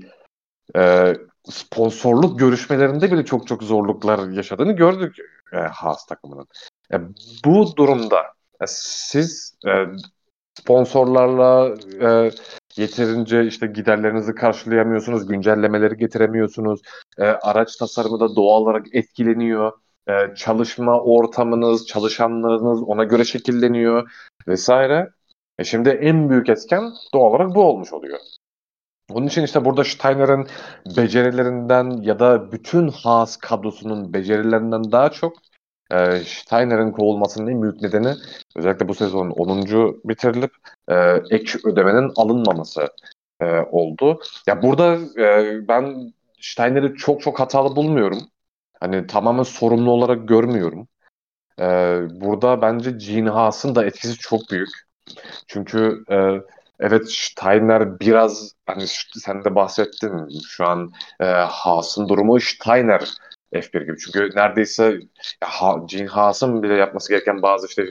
e, 0.76 1.14
sponsorluk 1.50 2.40
görüşmelerinde 2.40 3.12
bile 3.12 3.26
çok 3.26 3.48
çok 3.48 3.64
zorluklar 3.64 4.30
yaşadığını 4.30 4.72
gördük 4.72 5.16
e, 5.54 5.58
Haas 5.58 6.06
takımının. 6.06 6.48
E, 6.94 6.96
bu 7.46 7.76
durumda 7.78 8.22
e, 8.62 8.66
siz 8.68 9.56
e, 9.68 9.72
sponsorlarla 10.60 11.76
e, 12.02 12.32
yeterince 12.78 13.46
işte 13.46 13.68
giderlerinizi 13.68 14.36
karşılayamıyorsunuz, 14.36 15.28
güncellemeleri 15.28 15.98
getiremiyorsunuz, 15.98 16.82
e, 17.18 17.24
araç 17.24 17.76
tasarımı 17.76 18.20
da 18.20 18.36
doğal 18.36 18.62
olarak 18.62 18.86
etkileniyor, 18.96 19.72
e, 20.08 20.36
çalışma 20.36 21.00
ortamınız, 21.00 21.88
çalışanlarınız 21.88 22.84
ona 22.84 23.04
göre 23.04 23.24
şekilleniyor 23.24 24.12
vesaire. 24.48 25.10
E 25.60 25.64
şimdi 25.64 25.90
en 25.90 26.30
büyük 26.30 26.50
etken 26.50 26.92
doğal 27.14 27.32
olarak 27.32 27.56
bu 27.56 27.64
olmuş 27.64 27.94
oluyor. 27.94 28.20
Onun 29.14 29.28
için 29.28 29.44
işte 29.44 29.66
burada 29.66 29.84
Steiner'ın 29.84 30.48
becerilerinden 30.98 32.02
ya 32.02 32.20
da 32.20 32.52
bütün 32.52 32.88
Haas 32.88 33.38
kadrosunun 33.38 34.14
becerilerinden 34.14 34.92
daha 34.92 35.10
çok 35.10 35.34
e, 35.92 36.20
Steiner'ın 36.20 36.92
kovulmasının 36.92 37.52
en 37.52 37.62
büyük 37.62 37.82
nedeni 37.82 38.14
özellikle 38.56 38.88
bu 38.88 38.96
sezon 38.96 39.30
10. 39.30 40.02
bitirilip 40.06 40.52
e, 40.90 40.96
ek 41.30 41.60
ödemenin 41.64 42.12
alınmaması 42.16 42.90
e, 43.42 43.46
oldu. 43.72 44.20
Ya 44.48 44.62
burada 44.62 44.98
e, 45.22 45.68
ben 45.68 46.14
Steiner'i 46.42 46.96
çok 46.96 47.22
çok 47.22 47.40
hatalı 47.40 47.76
bulmuyorum. 47.76 48.20
Hani 48.80 49.08
tamamen 49.08 49.44
sorumlu 49.44 49.92
olarak 49.92 50.28
görmüyorum. 50.28 50.88
E, 51.60 51.66
burada 52.22 52.62
bence 52.62 52.92
Gene 52.92 53.30
Haas'ın 53.30 53.76
da 53.76 53.86
etkisi 53.86 54.18
çok 54.18 54.42
büyük. 54.52 54.70
Çünkü 55.48 56.04
e, 56.12 56.18
Evet 56.82 57.12
Steiner 57.12 58.00
biraz 58.00 58.56
hani 58.66 58.84
sen 59.14 59.46
de 59.46 59.56
bahsettin 59.56 60.28
şu 60.48 60.66
an 60.68 60.92
e, 61.20 61.26
Haas'ın 61.26 62.10
durumu 62.10 62.40
Steiner 62.40 63.10
F1 63.54 63.82
gibi. 63.82 63.98
Çünkü 63.98 64.30
neredeyse 64.36 65.00
ha, 65.44 65.76
Gene 65.86 66.08
Haas'ın 66.08 66.64
bile 66.64 66.74
yapması 66.74 67.14
gereken 67.14 67.42
bazı 67.42 67.68
işte 67.68 67.86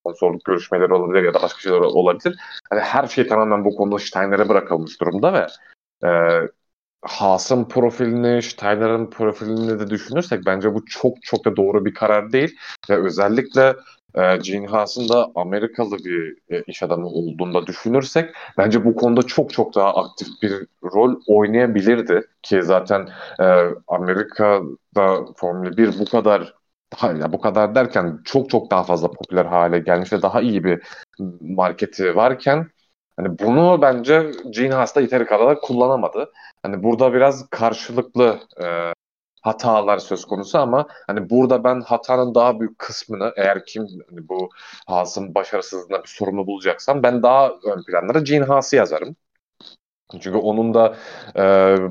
sponsorluk 0.00 0.44
görüşmeleri 0.44 0.94
olabilir 0.94 1.24
ya 1.24 1.34
da 1.34 1.42
başka 1.42 1.60
şeyler 1.60 1.78
olabilir. 1.78 2.36
Hani 2.70 2.80
her 2.80 3.06
şey 3.06 3.26
tamamen 3.26 3.64
bu 3.64 3.76
konuda 3.76 3.98
Steiner'e 3.98 4.48
bırakılmış 4.48 5.00
durumda 5.00 5.32
ve 5.32 5.46
e, 6.08 6.10
Haas'ın 7.02 7.64
profilini, 7.64 8.42
Steiner'ın 8.42 9.10
profilini 9.10 9.80
de 9.80 9.90
düşünürsek 9.90 10.46
bence 10.46 10.74
bu 10.74 10.84
çok 10.84 11.22
çok 11.22 11.44
da 11.44 11.56
doğru 11.56 11.84
bir 11.84 11.94
karar 11.94 12.32
değil. 12.32 12.56
Ve 12.90 12.96
özellikle 12.96 13.76
e, 14.14 14.36
Gene 14.36 14.66
Haas'ın 14.66 15.08
da 15.08 15.30
Amerikalı 15.34 15.98
bir 15.98 16.36
e, 16.50 16.62
iş 16.66 16.82
adamı 16.82 17.06
olduğunda 17.06 17.66
düşünürsek 17.66 18.34
bence 18.58 18.84
bu 18.84 18.96
konuda 18.96 19.22
çok 19.22 19.52
çok 19.52 19.74
daha 19.74 19.94
aktif 19.94 20.28
bir 20.42 20.66
rol 20.84 21.20
oynayabilirdi 21.26 22.22
ki 22.42 22.62
zaten 22.62 23.08
e, 23.40 23.44
Amerika'da 23.88 25.24
Formula 25.36 25.76
1 25.76 25.98
bu 25.98 26.04
kadar 26.04 26.54
ya 27.02 27.32
bu 27.32 27.40
kadar 27.40 27.74
derken 27.74 28.20
çok 28.24 28.50
çok 28.50 28.70
daha 28.70 28.84
fazla 28.84 29.10
popüler 29.10 29.44
hale 29.44 29.78
gelmiş 29.78 30.12
ve 30.12 30.22
daha 30.22 30.40
iyi 30.40 30.64
bir 30.64 30.82
marketi 31.40 32.16
varken 32.16 32.66
hani 33.16 33.38
bunu 33.38 33.82
bence 33.82 34.30
Gene 34.50 34.74
Haas 34.74 34.96
da 34.96 35.00
yeteri 35.00 35.26
kadar 35.26 35.60
kullanamadı. 35.60 36.32
Hani 36.62 36.82
burada 36.82 37.14
biraz 37.14 37.48
karşılıklı 37.50 38.40
e, 38.64 38.66
hatalar 39.40 39.98
söz 39.98 40.24
konusu 40.24 40.58
ama 40.58 40.86
hani 41.06 41.30
burada 41.30 41.64
ben 41.64 41.80
hatanın 41.80 42.34
daha 42.34 42.60
büyük 42.60 42.78
kısmını 42.78 43.32
eğer 43.36 43.64
kim 43.64 43.86
hani 44.10 44.28
bu 44.28 44.50
Haas'ın 44.86 45.34
başarısızlığına 45.34 46.02
bir 46.02 46.08
sorumlu 46.08 46.46
bulacaksam 46.46 47.02
ben 47.02 47.22
daha 47.22 47.48
ön 47.48 47.82
planlara 47.82 48.20
Gene 48.20 48.44
Haas'ı 48.44 48.76
yazarım. 48.76 49.16
Çünkü 50.12 50.38
onun 50.38 50.74
da 50.74 50.96
e, 51.36 51.42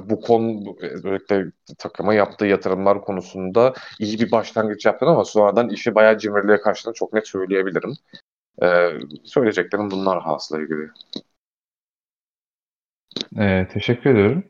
bu 0.10 0.22
konu 0.22 0.76
özellikle 0.82 1.46
takıma 1.78 2.14
yaptığı 2.14 2.46
yatırımlar 2.46 3.02
konusunda 3.02 3.74
iyi 4.00 4.20
bir 4.20 4.32
başlangıç 4.32 4.86
yaptı 4.86 5.06
ama 5.06 5.26
sonradan 5.26 5.70
işi 5.70 5.96
bayağı 5.96 6.18
cimriliğe 6.18 6.62
karşılığını 6.62 6.96
çok 6.96 7.14
net 7.14 7.28
söyleyebilirim. 7.28 7.94
E, 8.64 8.90
söyleyeceklerim 9.24 9.92
bunlar 9.92 10.22
Haas'la 10.22 10.62
ilgili. 10.62 10.90
Ee, 13.38 13.68
teşekkür 13.74 14.10
ediyorum. 14.10 14.44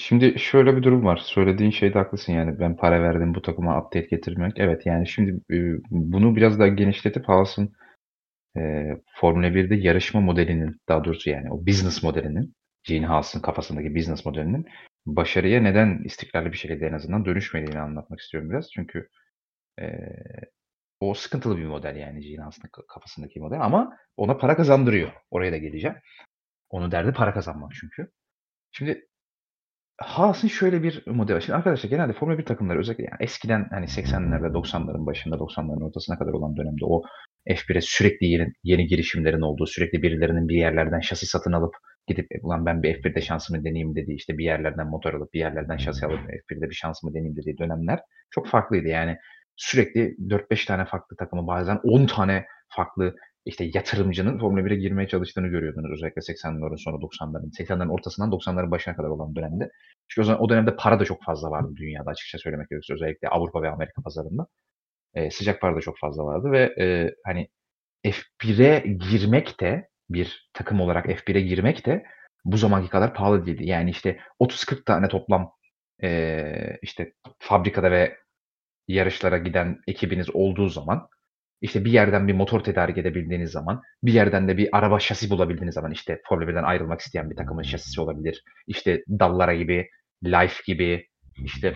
Şimdi 0.00 0.38
şöyle 0.38 0.76
bir 0.76 0.82
durum 0.82 1.04
var. 1.04 1.16
Söylediğin 1.16 1.70
şeyde 1.70 1.98
haklısın 1.98 2.32
yani 2.32 2.58
ben 2.58 2.76
para 2.76 3.02
verdim 3.02 3.34
bu 3.34 3.42
takıma 3.42 3.78
update 3.82 4.06
getirmek. 4.06 4.52
Evet 4.56 4.86
yani 4.86 5.08
şimdi 5.08 5.30
e, 5.30 5.56
bunu 5.90 6.36
biraz 6.36 6.58
daha 6.58 6.68
genişletip 6.68 7.28
Haas'ın 7.28 7.72
e, 8.56 8.60
Formula 9.14 9.46
1'de 9.46 9.74
yarışma 9.74 10.20
modelinin 10.20 10.80
daha 10.88 11.04
doğrusu 11.04 11.30
yani 11.30 11.52
o 11.52 11.66
business 11.66 12.02
modelinin 12.02 12.54
Gene 12.84 13.06
Haas'ın 13.06 13.40
kafasındaki 13.40 13.94
business 13.94 14.26
modelinin 14.26 14.66
başarıya 15.06 15.60
neden 15.60 16.02
istikrarlı 16.04 16.52
bir 16.52 16.56
şekilde 16.56 16.86
en 16.86 16.92
azından 16.92 17.24
dönüşmediğini 17.24 17.80
anlatmak 17.80 18.20
istiyorum 18.20 18.50
biraz. 18.50 18.70
Çünkü 18.72 19.08
e, 19.80 19.86
o 21.00 21.14
sıkıntılı 21.14 21.56
bir 21.56 21.66
model 21.66 21.96
yani 21.96 22.20
Gene 22.20 22.42
Haas'ın 22.42 22.68
kafasındaki 22.88 23.40
model 23.40 23.60
ama 23.60 23.96
ona 24.16 24.36
para 24.36 24.56
kazandırıyor. 24.56 25.12
Oraya 25.30 25.52
da 25.52 25.56
geleceğim. 25.56 25.96
Onun 26.70 26.92
derdi 26.92 27.12
para 27.12 27.34
kazanmak 27.34 27.72
çünkü. 27.80 28.10
Şimdi 28.72 29.09
Haas'ın 30.00 30.48
şöyle 30.48 30.82
bir 30.82 31.02
modeli 31.06 31.36
var. 31.36 31.40
Şimdi 31.40 31.56
arkadaşlar 31.56 31.90
genelde 31.90 32.12
Formula 32.12 32.38
1 32.38 32.44
takımları 32.44 32.78
özellikle 32.78 33.04
yani 33.04 33.16
eskiden 33.20 33.66
hani 33.70 33.86
80'lerde 33.86 34.52
90'ların 34.52 35.06
başında 35.06 35.36
90'ların 35.36 35.84
ortasına 35.84 36.18
kadar 36.18 36.32
olan 36.32 36.56
dönemde 36.56 36.84
o 36.84 37.02
F1'e 37.48 37.80
sürekli 37.80 38.26
yeni, 38.26 38.52
yeni 38.64 38.86
girişimlerin 38.86 39.40
olduğu, 39.40 39.66
sürekli 39.66 40.02
birilerinin 40.02 40.48
bir 40.48 40.56
yerlerden 40.56 41.00
şasi 41.00 41.26
satın 41.26 41.52
alıp 41.52 41.74
gidip 42.06 42.26
e, 42.32 42.40
ulan 42.42 42.66
ben 42.66 42.82
bir 42.82 43.02
F1'de 43.02 43.20
şansımı 43.20 43.64
deneyeyim 43.64 43.94
dediği 43.94 44.14
işte 44.14 44.38
bir 44.38 44.44
yerlerden 44.44 44.86
motor 44.86 45.14
alıp 45.14 45.32
bir 45.32 45.38
yerlerden 45.38 45.76
şasi 45.76 46.06
alıp 46.06 46.20
F1'de 46.20 46.70
bir 46.70 46.74
şansımı 46.74 47.14
deneyeyim 47.14 47.36
dediği 47.36 47.58
dönemler 47.58 48.00
çok 48.30 48.48
farklıydı. 48.48 48.88
Yani 48.88 49.16
sürekli 49.56 50.16
4-5 50.28 50.66
tane 50.66 50.84
farklı 50.84 51.16
takımı 51.16 51.46
bazen 51.46 51.80
10 51.82 52.06
tane 52.06 52.46
farklı 52.68 53.14
işte 53.44 53.70
yatırımcının 53.74 54.38
Formula 54.38 54.60
1'e 54.60 54.76
girmeye 54.76 55.08
çalıştığını 55.08 55.48
görüyordunuz 55.48 55.90
özellikle 55.92 56.20
80'lerin 56.20 56.78
sonra 56.84 56.96
90'ların, 56.96 57.52
80'lerin 57.58 57.90
ortasından 57.90 58.30
90'ların 58.30 58.70
başına 58.70 58.96
kadar 58.96 59.08
olan 59.08 59.36
dönemde. 59.36 59.70
Çünkü 60.08 60.20
o 60.20 60.24
zaman 60.24 60.42
o 60.42 60.48
dönemde 60.48 60.76
para 60.76 61.00
da 61.00 61.04
çok 61.04 61.24
fazla 61.24 61.50
vardı 61.50 61.72
dünyada 61.76 62.10
açıkça 62.10 62.38
söylemek 62.38 62.70
gerekirse 62.70 62.94
özellikle 62.94 63.28
Avrupa 63.28 63.62
ve 63.62 63.70
Amerika 63.70 64.02
pazarında. 64.02 64.46
E, 65.14 65.30
sıcak 65.30 65.60
para 65.60 65.76
da 65.76 65.80
çok 65.80 65.98
fazla 65.98 66.24
vardı 66.24 66.52
ve 66.52 66.74
e, 66.78 67.14
hani 67.26 67.48
F1'e 68.04 68.88
girmek 69.10 69.60
de 69.60 69.88
bir 70.10 70.50
takım 70.52 70.80
olarak 70.80 71.06
F1'e 71.06 71.40
girmek 71.40 71.86
de 71.86 72.04
bu 72.44 72.56
zamanki 72.56 72.88
kadar 72.88 73.14
pahalı 73.14 73.46
değildi. 73.46 73.66
Yani 73.66 73.90
işte 73.90 74.18
30-40 74.40 74.84
tane 74.84 75.08
toplam 75.08 75.52
e, 76.02 76.78
işte 76.82 77.12
fabrikada 77.38 77.90
ve 77.90 78.16
yarışlara 78.88 79.38
giden 79.38 79.80
ekibiniz 79.86 80.30
olduğu 80.30 80.68
zaman 80.68 81.08
işte 81.60 81.84
bir 81.84 81.92
yerden 81.92 82.28
bir 82.28 82.34
motor 82.34 82.60
tedarik 82.60 82.98
edebildiğiniz 82.98 83.50
zaman, 83.50 83.82
bir 84.02 84.12
yerden 84.12 84.48
de 84.48 84.56
bir 84.56 84.68
araba 84.72 84.98
şasi 84.98 85.30
bulabildiğiniz 85.30 85.74
zaman 85.74 85.92
işte 85.92 86.20
Formula 86.28 86.50
1'den 86.50 86.62
ayrılmak 86.62 87.00
isteyen 87.00 87.30
bir 87.30 87.36
takımın 87.36 87.62
şasisi 87.62 88.00
olabilir. 88.00 88.44
İşte 88.66 89.04
Dallara 89.08 89.54
gibi, 89.54 89.88
Life 90.24 90.62
gibi, 90.66 91.06
işte 91.44 91.74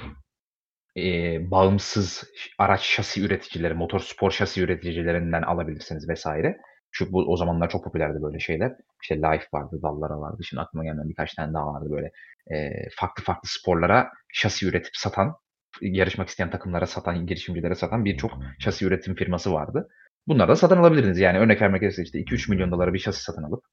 e, 0.97 1.03
bağımsız 1.50 2.25
araç 2.59 2.83
şasi 2.83 3.23
üreticileri, 3.23 3.75
motor 3.75 4.00
spor 4.00 4.31
şasi 4.31 4.62
üreticilerinden 4.62 5.43
alabilirsiniz 5.43 6.09
vesaire. 6.09 6.57
Çünkü 6.93 7.12
bu 7.12 7.33
o 7.33 7.37
zamanlar 7.37 7.71
çok 7.71 7.85
popülerdi 7.85 8.23
böyle 8.23 8.38
şeyler. 8.38 8.73
İşte 9.03 9.17
Life 9.17 9.47
vardı, 9.53 9.81
Dallara 9.83 10.21
vardı. 10.21 10.43
Şimdi 10.45 10.61
aklıma 10.61 10.85
gelmeyen 10.85 11.09
birkaç 11.09 11.35
tane 11.35 11.55
daha 11.55 11.67
vardı 11.67 11.88
böyle. 11.91 12.11
E, 12.50 12.73
farklı 12.97 13.25
farklı 13.25 13.49
sporlara 13.49 14.11
şasi 14.33 14.67
üretip 14.67 14.97
satan 14.97 15.37
yarışmak 15.81 16.28
isteyen 16.28 16.50
takımlara 16.50 16.87
satan, 16.87 17.26
girişimcilere 17.26 17.75
satan 17.75 18.04
birçok 18.04 18.33
şasi 18.59 18.85
üretim 18.85 19.14
firması 19.14 19.52
vardı. 19.52 19.88
Bunları 20.26 20.49
da 20.49 20.57
satın 20.57 20.76
alabilirdiniz. 20.76 21.19
Yani 21.19 21.38
örnek 21.38 21.62
vermek 21.62 21.81
gerekirse 21.81 22.02
işte 22.02 22.19
2-3 22.19 22.50
milyon 22.50 22.71
dolara 22.71 22.95
bir 22.95 22.99
şasi 22.99 23.23
satın 23.23 23.43
alıp 23.43 23.64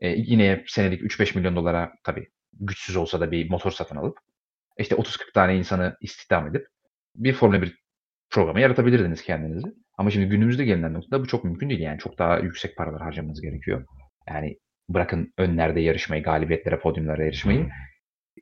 e, 0.00 0.08
yine 0.08 0.64
senelik 0.66 1.02
3-5 1.02 1.38
milyon 1.38 1.56
dolara 1.56 1.92
tabii 2.04 2.28
güçsüz 2.52 2.96
olsa 2.96 3.20
da 3.20 3.30
bir 3.30 3.50
motor 3.50 3.70
satın 3.70 3.96
alıp 3.96 4.18
işte 4.78 4.94
30-40 4.94 5.32
tane 5.34 5.56
insanı 5.56 5.96
istihdam 6.00 6.48
edip 6.48 6.66
bir 7.16 7.32
Formula 7.32 7.62
1 7.62 7.82
programı 8.30 8.60
yaratabilirdiniz 8.60 9.22
kendinizi. 9.22 9.66
Ama 9.98 10.10
şimdi 10.10 10.26
günümüzde 10.26 10.64
gelinen 10.64 10.94
noktada 10.94 11.22
bu 11.22 11.26
çok 11.26 11.44
mümkün 11.44 11.70
değil. 11.70 11.80
Yani 11.80 11.98
çok 11.98 12.18
daha 12.18 12.38
yüksek 12.38 12.76
paralar 12.76 13.02
harcamanız 13.02 13.40
gerekiyor. 13.40 13.86
Yani 14.28 14.58
bırakın 14.88 15.32
önlerde 15.38 15.80
yarışmayı, 15.80 16.22
galibiyetlere, 16.22 16.80
podyumlara 16.80 17.24
yarışmayı. 17.24 17.68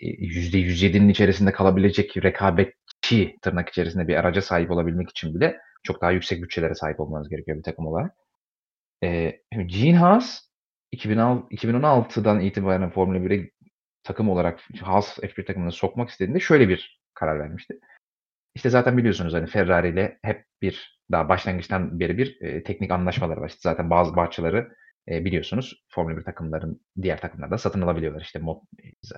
%107'nin 0.00 1.08
içerisinde 1.08 1.52
kalabilecek 1.52 2.16
rekabetçi 2.24 3.36
tırnak 3.42 3.68
içerisinde 3.68 4.08
bir 4.08 4.16
araca 4.16 4.42
sahip 4.42 4.70
olabilmek 4.70 5.10
için 5.10 5.34
bile 5.34 5.60
çok 5.82 6.00
daha 6.00 6.10
yüksek 6.10 6.42
bütçelere 6.42 6.74
sahip 6.74 7.00
olmanız 7.00 7.28
gerekiyor 7.28 7.58
bir 7.58 7.62
takım 7.62 7.86
olarak. 7.86 8.14
E, 9.04 9.40
Gene 9.66 9.96
Haas 9.96 10.40
2016'dan 10.92 12.40
itibaren 12.40 12.90
Formula 12.90 13.18
1'e 13.18 13.50
takım 14.02 14.28
olarak 14.28 14.60
Haas 14.80 15.18
F1 15.18 15.44
takımına 15.44 15.70
sokmak 15.70 16.10
istediğinde 16.10 16.40
şöyle 16.40 16.68
bir 16.68 17.00
karar 17.14 17.38
vermişti. 17.38 17.80
İşte 18.54 18.70
zaten 18.70 18.96
biliyorsunuz 18.96 19.34
hani 19.34 19.46
Ferrari 19.46 19.88
ile 19.88 20.18
hep 20.22 20.44
bir 20.62 21.00
daha 21.12 21.28
başlangıçtan 21.28 22.00
beri 22.00 22.18
bir 22.18 22.40
e, 22.40 22.62
teknik 22.62 22.90
anlaşmaları 22.90 23.40
var. 23.40 23.48
İşte 23.48 23.60
zaten 23.62 23.90
bazı 23.90 24.12
parçaları 24.14 24.76
e, 25.10 25.24
biliyorsunuz 25.24 25.84
Formula 25.88 26.16
1 26.16 26.22
takımların 26.24 26.80
diğer 27.02 27.20
takımlarda 27.20 27.58
satın 27.58 27.80
alabiliyorlar. 27.80 28.20
İşte 28.20 28.38
mot 28.38 28.62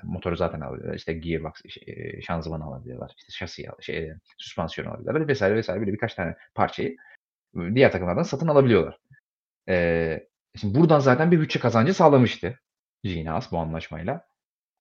motoru 0.02 0.36
zaten 0.36 0.60
alabiliyorlar. 0.60 0.96
İşte 0.96 1.12
gearbox, 1.12 1.52
şey, 1.68 2.20
şanzımanı 2.26 2.64
alabiliyorlar. 2.64 3.14
İşte 3.18 3.32
şasi, 3.32 3.66
şey, 3.80 4.12
süspansiyon 4.38 4.88
alabiliyorlar 4.88 5.28
vesaire 5.28 5.54
vesaire 5.56 5.80
böyle 5.80 5.92
birkaç 5.92 6.14
tane 6.14 6.36
parçayı 6.54 6.96
diğer 7.74 7.92
takımlardan 7.92 8.22
satın 8.22 8.48
alabiliyorlar. 8.48 8.98
E, 9.68 10.28
şimdi 10.56 10.78
buradan 10.78 10.98
zaten 11.00 11.30
bir 11.30 11.40
bütçe 11.40 11.60
kazancı 11.60 11.94
sağlamıştı 11.94 12.58
Gene 13.02 13.30
bu 13.50 13.58
anlaşmayla. 13.58 14.26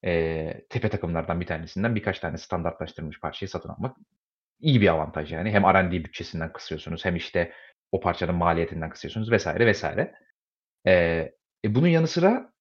E, 0.06 0.66
tepe 0.70 0.90
takımlardan 0.90 1.42
bir 1.42 1.46
tanesinden 1.46 1.96
birkaç 1.96 2.20
tane 2.20 2.38
standartlaştırılmış 2.38 3.20
parçayı 3.20 3.50
satın 3.50 3.70
almak 3.70 3.98
iyi 4.60 4.82
bir 4.82 4.88
avantaj 4.88 5.34
yani. 5.34 5.52
Hem 5.52 5.64
R&D 5.64 5.92
bütçesinden 5.92 6.54
kısıyorsunuz 6.54 7.06
hem 7.06 7.16
işte 7.16 7.54
o 7.92 8.00
parçanın 8.00 8.36
maliyetinden 8.36 8.90
kısıyorsunuz 8.90 9.32
vesaire 9.32 9.66
vesaire. 9.66 10.16
Eee, 10.86 11.36
e, 11.66 11.76
bunun 11.76 11.88
yanı 11.88 12.08
sıra 12.08 12.54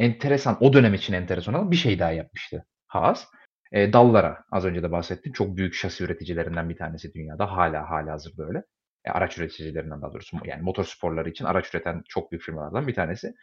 enteresan, 0.00 0.58
o 0.60 0.72
dönem 0.72 0.94
için 0.94 1.14
enteresan 1.14 1.54
olan 1.54 1.70
bir 1.70 1.76
şey 1.76 1.98
daha 1.98 2.12
yapmıştı 2.12 2.66
Haas. 2.88 3.26
Eee, 3.72 3.92
Dallara 3.92 4.44
az 4.52 4.64
önce 4.64 4.82
de 4.82 4.92
bahsettim. 4.92 5.32
Çok 5.32 5.56
büyük 5.56 5.74
şasi 5.74 6.04
üreticilerinden 6.04 6.68
bir 6.70 6.76
tanesi 6.76 7.14
dünyada. 7.14 7.52
Hâlâ 7.52 7.90
hâlihazırda 7.90 8.44
öyle. 8.46 8.64
E, 9.04 9.10
araç 9.10 9.38
üreticilerinden 9.38 10.02
daha 10.02 10.12
doğrusu. 10.12 10.36
Yani 10.44 10.62
motor 10.62 10.84
sporları 10.84 11.30
için 11.30 11.44
araç 11.44 11.74
üreten 11.74 12.02
çok 12.08 12.32
büyük 12.32 12.44
firmalardan 12.44 12.88
bir 12.88 12.94
tanesi. 12.94 13.34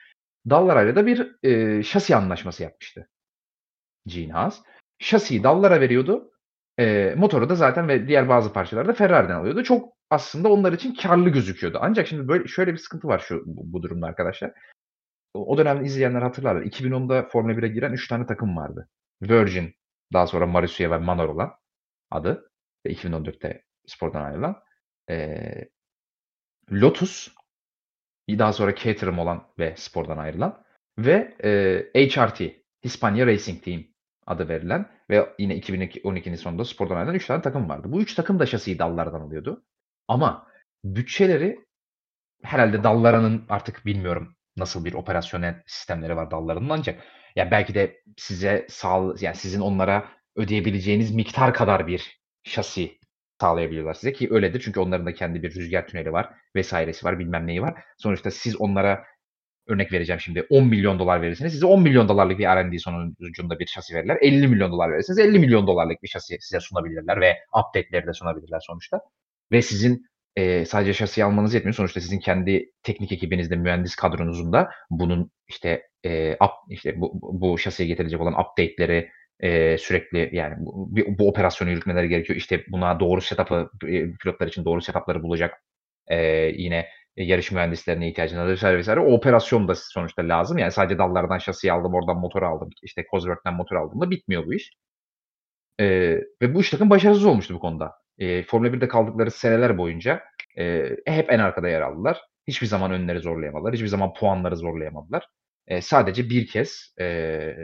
Dallara'yla 0.50 0.96
da 0.96 1.06
bir, 1.08 1.36
eee, 1.44 1.84
şasi 1.84 2.16
anlaşması 2.16 2.64
yapmıştı 2.64 3.10
Gene 4.08 4.34
Haas. 4.34 4.62
Şasiyi 5.00 5.44
Dallara 5.44 5.82
veriyordu. 5.82 6.32
Eee, 6.80 7.16
motoru 7.18 7.50
da 7.50 7.56
zaten 7.56 7.88
ve 7.88 8.08
diğer 8.08 8.30
bazı 8.30 8.54
parçaları 8.54 8.88
da 8.88 8.94
Ferrari'den 8.94 9.36
alıyordu. 9.36 9.64
Çok 9.64 9.94
aslında 10.12 10.50
onlar 10.54 10.74
için 10.74 10.96
karlı 10.96 11.30
gözüküyordu. 11.30 11.80
Ancak 11.82 12.08
şimdi 12.08 12.30
böyle 12.30 12.48
şöyle 12.50 12.74
bir 12.74 12.80
sıkıntı 12.80 13.10
var 13.10 13.20
şu 13.20 13.44
bu, 13.48 13.74
bu 13.74 13.84
durumda 13.84 14.08
arkadaşlar. 14.08 14.54
O, 15.34 15.46
o 15.54 15.60
dönem 15.60 15.86
izleyenler 15.86 16.24
hatırlarlar. 16.24 16.64
2010'da 16.64 17.24
Formula 17.24 17.58
1'e 17.58 17.70
giren 17.70 17.94
3 17.94 18.10
tane 18.10 18.28
takım 18.28 18.58
vardı. 18.58 18.90
Virgin, 19.24 19.76
daha 20.14 20.28
sonra 20.28 20.48
Marussia 20.48 20.92
ve 20.92 20.98
Manor 20.98 21.30
olan 21.30 21.54
adı 22.12 22.52
ve 22.88 22.92
2014'te 22.92 23.64
spordan 23.88 24.26
ayrılan. 24.26 24.58
Eee, 25.10 25.70
Lotus, 26.72 27.30
daha 28.30 28.54
sonra 28.54 28.76
Caterham 28.76 29.20
olan 29.20 29.48
ve 29.60 29.74
spordan 29.78 30.18
ayrılan 30.18 30.64
ve 30.98 31.36
eee, 31.44 32.10
HRT, 32.10 32.42
Hispania 32.86 33.28
Racing 33.28 33.64
Team 33.64 33.84
adı 34.28 34.50
verilen 34.50 34.90
ve 35.10 35.30
yine 35.40 35.56
2012'nin 35.56 36.36
sonunda 36.36 36.66
spordan 36.66 36.96
ayrılan 36.96 37.16
3 37.16 37.26
tane 37.28 37.42
takım 37.42 37.70
vardı. 37.70 37.92
Bu 37.92 38.02
3 38.02 38.16
takım 38.16 38.40
da 38.40 38.46
şasiyi 38.46 38.80
dallardan 38.80 39.22
alıyordu. 39.22 39.64
Ama 40.12 40.48
bütçeleri 40.84 41.60
herhalde 42.44 42.84
Dallara'nın 42.84 43.46
artık 43.50 43.86
bilmiyorum 43.86 44.36
nasıl 44.58 44.86
bir 44.86 44.94
operasyonel 44.94 45.64
sistemleri 45.68 46.16
var 46.16 46.32
Dallara'nın 46.32 46.70
ancak 46.70 47.04
ya 47.36 47.52
belki 47.52 47.76
de 47.76 48.02
size 48.18 48.66
sağ 48.70 49.14
yani 49.22 49.36
sizin 49.36 49.62
onlara 49.62 50.10
ödeyebileceğiniz 50.36 51.16
miktar 51.16 51.54
kadar 51.54 51.88
bir 51.88 52.22
şasi 52.44 53.00
sağlayabiliyorlar 53.42 53.94
size 53.94 54.14
ki 54.14 54.28
öyledir 54.32 54.62
çünkü 54.66 54.80
onların 54.80 55.06
da 55.06 55.14
kendi 55.14 55.44
bir 55.44 55.56
rüzgar 55.56 55.88
tüneli 55.88 56.12
var 56.12 56.34
vesairesi 56.56 57.06
var 57.06 57.20
bilmem 57.20 57.48
neyi 57.48 57.62
var. 57.62 57.84
Sonuçta 57.98 58.32
siz 58.32 58.62
onlara 58.62 59.04
örnek 59.68 59.94
vereceğim 59.94 60.20
şimdi 60.20 60.48
10 60.50 60.68
milyon 60.68 61.00
dolar 61.00 61.22
verirseniz 61.22 61.54
size 61.54 61.66
10 61.66 61.82
milyon 61.82 62.10
dolarlık 62.10 62.40
bir 62.40 62.46
R&D 62.46 62.80
sonucunda 62.80 63.60
bir 63.60 63.68
şasi 63.68 63.96
verirler. 63.96 64.18
50 64.22 64.48
milyon 64.48 64.72
dolar 64.72 64.92
verirseniz 64.92 65.20
50 65.20 65.40
milyon 65.40 65.68
dolarlık 65.68 66.04
bir 66.04 66.08
şasi 66.08 66.38
size 66.42 66.60
sunabilirler 66.60 67.22
ve 67.22 67.38
update'leri 67.60 68.08
de 68.08 68.14
sunabilirler 68.14 68.60
sonuçta. 68.68 69.02
Ve 69.52 69.62
sizin 69.62 70.06
e, 70.36 70.66
sadece 70.66 70.94
şasi 70.94 71.24
almanız 71.24 71.54
yetmiyor. 71.54 71.76
Sonuçta 71.76 72.02
sizin 72.02 72.20
kendi 72.20 72.72
teknik 72.84 73.12
ekibinizde, 73.12 73.56
mühendis 73.56 73.96
kadronuzun 73.96 74.54
da 74.54 74.70
bunun 74.90 75.32
işte 75.48 75.84
e, 76.06 76.34
up, 76.34 76.52
işte 76.70 77.02
bu, 77.02 77.20
bu 77.22 77.58
şasiye 77.58 77.88
getirilecek 77.88 78.22
olan 78.22 78.34
update'leri 78.34 79.10
e, 79.40 79.78
sürekli 79.78 80.30
yani 80.34 80.56
bu, 80.60 80.90
bu 81.20 81.30
operasyonu 81.30 81.72
yürütmeleri 81.72 82.10
gerekiyor. 82.10 82.38
İşte 82.38 82.64
buna 82.68 83.00
doğru 83.00 83.22
setup'ı 83.22 83.70
pilotlar 84.22 84.48
için 84.48 84.66
doğru 84.66 84.82
setup'ları 84.82 85.24
bulacak 85.24 85.54
e, 86.08 86.18
yine 86.58 86.88
yarış 87.16 87.52
mühendislerine 87.52 88.10
ihtiyacınız 88.10 88.44
var 88.44 88.50
vesaire 88.50 88.78
vesaire. 88.78 89.00
O 89.00 89.14
operasyon 89.14 89.68
da 89.68 89.76
sonuçta 89.76 90.22
lazım. 90.28 90.58
Yani 90.58 90.72
sadece 90.72 90.98
dallardan 90.98 91.38
şasiyi 91.38 91.74
aldım, 91.74 91.94
oradan 91.94 92.18
motor 92.18 92.42
aldım, 92.44 92.70
işte 92.84 93.06
Cosworth'ten 93.12 93.54
motor 93.54 93.76
aldım 93.76 94.02
da 94.02 94.12
bitmiyor 94.12 94.46
bu 94.46 94.54
iş. 94.54 94.72
E, 95.80 95.86
ve 96.42 96.56
bu 96.56 96.62
iş 96.62 96.70
takım 96.70 96.90
başarısız 96.90 97.26
olmuştu 97.26 97.54
bu 97.54 97.60
konuda 97.60 98.01
e, 98.22 98.44
Formula 98.44 98.74
1'de 98.74 98.88
kaldıkları 98.88 99.32
seneler 99.32 99.78
boyunca 99.78 100.24
e, 100.58 100.96
hep 101.06 101.32
en 101.32 101.40
arkada 101.40 101.70
yer 101.70 101.82
aldılar. 101.82 102.22
Hiçbir 102.48 102.68
zaman 102.68 102.92
önleri 102.92 103.20
zorlayamadılar. 103.20 103.74
Hiçbir 103.74 103.88
zaman 103.88 104.14
puanları 104.14 104.58
zorlayamadılar. 104.58 105.28
E, 105.68 105.82
sadece 105.82 106.30
bir 106.30 106.48
kez 106.48 106.96
e, 107.00 107.56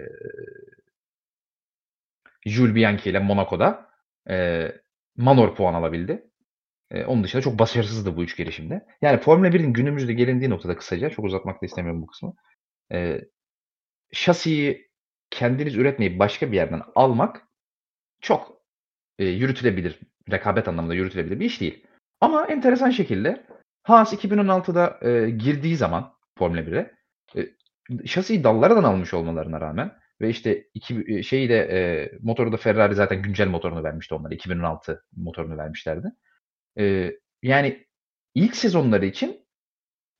Jules 2.45 2.75
Bianchi 2.75 3.09
ile 3.09 3.19
Monaco'da 3.19 3.89
e, 4.29 4.67
Manor 5.17 5.55
puan 5.55 5.73
alabildi. 5.73 6.29
E, 6.91 7.05
onun 7.05 7.23
dışında 7.23 7.41
çok 7.41 7.59
başarısızdı 7.59 8.17
bu 8.17 8.23
üç 8.23 8.37
girişimde. 8.37 8.85
Yani 9.01 9.19
Formula 9.19 9.47
1'in 9.47 9.73
günümüzde 9.73 10.13
gelindiği 10.13 10.49
noktada 10.49 10.77
kısaca, 10.77 11.09
çok 11.09 11.25
uzatmak 11.25 11.61
da 11.61 11.65
istemiyorum 11.65 12.01
bu 12.01 12.07
kısmı. 12.07 12.33
E, 12.91 13.21
şasiyi 14.11 14.91
kendiniz 15.29 15.75
üretmeyip 15.75 16.19
başka 16.19 16.51
bir 16.51 16.55
yerden 16.55 16.81
almak 16.95 17.47
çok 18.21 18.61
e, 19.19 19.25
yürütülebilir 19.25 19.99
rekabet 20.31 20.67
anlamında 20.67 20.93
yürütülebilir 20.93 21.39
bir 21.39 21.45
iş 21.45 21.61
değil. 21.61 21.85
Ama 22.21 22.45
enteresan 22.45 22.89
şekilde 22.89 23.45
Haas 23.83 24.13
2016'da 24.13 24.99
e, 25.01 25.29
girdiği 25.29 25.75
zaman 25.77 26.13
Formula 26.37 26.61
1'e 26.61 26.91
e, 27.35 27.47
şasiyi 28.07 28.43
dallardan 28.43 28.83
almış 28.83 29.13
olmalarına 29.13 29.61
rağmen 29.61 29.91
ve 30.21 30.29
işte 30.29 30.67
iki, 30.73 31.03
e, 31.07 31.23
şeyi 31.23 31.49
de 31.49 31.57
e, 31.57 32.11
motoru 32.21 32.51
da 32.51 32.57
Ferrari 32.57 32.95
zaten 32.95 33.21
güncel 33.21 33.47
motorunu 33.47 33.83
vermişti 33.83 34.15
onlara. 34.15 34.33
2016 34.33 35.03
motorunu 35.15 35.57
vermişlerdi. 35.57 36.07
E, 36.79 37.11
yani 37.43 37.87
ilk 38.35 38.55
sezonları 38.55 39.05
için 39.05 39.47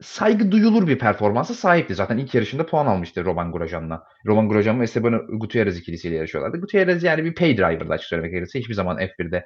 saygı 0.01 0.51
duyulur 0.51 0.87
bir 0.87 0.99
performansa 0.99 1.53
sahipti. 1.53 1.95
Zaten 1.95 2.17
ilk 2.17 2.35
yarışında 2.35 2.65
puan 2.65 2.85
almıştı 2.85 3.25
Roman 3.25 3.51
Grosjean'la. 3.51 4.03
Roman 4.25 4.49
Grosjean 4.49 4.79
ve 4.79 4.83
Esteban 4.83 5.39
Gutierrez 5.39 5.77
ikilisiyle 5.77 6.15
yarışıyorlardı. 6.15 6.61
Gutierrez 6.61 7.03
yani 7.03 7.23
bir 7.25 7.35
pay 7.35 7.57
driver'dı 7.57 7.93
açık 7.93 8.07
söylemek 8.07 8.31
gerekirse. 8.31 8.59
Hiçbir 8.59 8.73
zaman 8.73 8.97
F1'de 8.97 9.45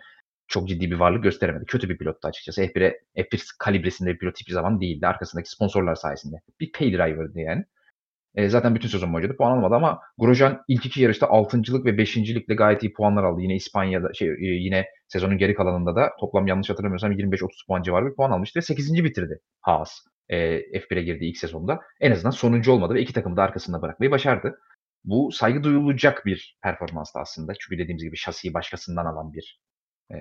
çok 0.52 0.68
ciddi 0.70 0.92
bir 0.92 0.96
varlık 0.96 1.24
gösteremedi. 1.24 1.66
Kötü 1.66 1.90
bir 1.90 1.98
pilottu 1.98 2.28
açıkçası. 2.28 2.62
F1'e, 2.62 3.22
F1 3.24 3.56
kalibresinde 3.60 4.10
bir 4.14 4.18
pilot 4.18 4.40
hiçbir 4.40 4.54
zaman 4.54 4.82
değildi. 4.82 5.08
Arkasındaki 5.08 5.50
sponsorlar 5.50 5.96
sayesinde. 5.96 6.36
Bir 6.60 6.72
pay 6.72 6.94
driver'dı 6.94 7.40
yani. 7.40 7.66
E, 8.36 8.50
zaten 8.50 8.76
bütün 8.76 8.88
sezon 8.88 9.14
boyunca 9.14 9.34
da 9.34 9.38
puan 9.38 9.52
almadı 9.52 9.76
ama 9.76 10.00
Grosjean 10.18 10.64
ilk 10.68 10.86
iki 10.86 11.02
yarışta 11.02 11.26
6.lık 11.26 11.86
ve 11.86 11.90
5.likle 11.90 12.56
gayet 12.56 12.84
iyi 12.84 12.94
puanlar 12.94 13.24
aldı. 13.24 13.42
Yine 13.42 13.56
İspanya'da 13.56 14.14
şey 14.14 14.30
e, 14.30 14.36
yine 14.40 14.86
sezonun 15.08 15.38
geri 15.38 15.56
kalanında 15.56 15.96
da 15.96 16.12
toplam 16.20 16.48
yanlış 16.48 16.70
hatırlamıyorsam 16.70 17.12
25-30 17.12 17.48
puan 17.68 17.82
civarı 17.82 18.06
bir 18.06 18.16
puan 18.16 18.32
almıştı 18.32 18.58
ve 18.60 18.62
8. 18.62 19.04
bitirdi 19.04 19.40
Haas. 19.62 19.92
E, 20.30 20.38
F1'e 20.80 21.04
girdiği 21.04 21.30
ilk 21.30 21.38
sezonda. 21.38 21.80
En 22.02 22.12
azından 22.12 22.32
sonuncu 22.32 22.72
olmadı 22.72 22.94
ve 22.94 23.02
iki 23.02 23.14
takımı 23.14 23.38
da 23.38 23.44
arkasında 23.44 23.82
bırakmayı 23.82 24.12
başardı. 24.12 24.60
Bu 25.04 25.32
saygı 25.32 25.64
duyulacak 25.64 26.26
bir 26.26 26.58
performanstı 26.64 27.20
aslında. 27.20 27.54
Çünkü 27.60 27.78
dediğimiz 27.82 28.04
gibi 28.04 28.18
şasiyi 28.18 28.54
başkasından 28.54 29.06
alan 29.06 29.34
bir 29.34 29.60
e, 30.14 30.18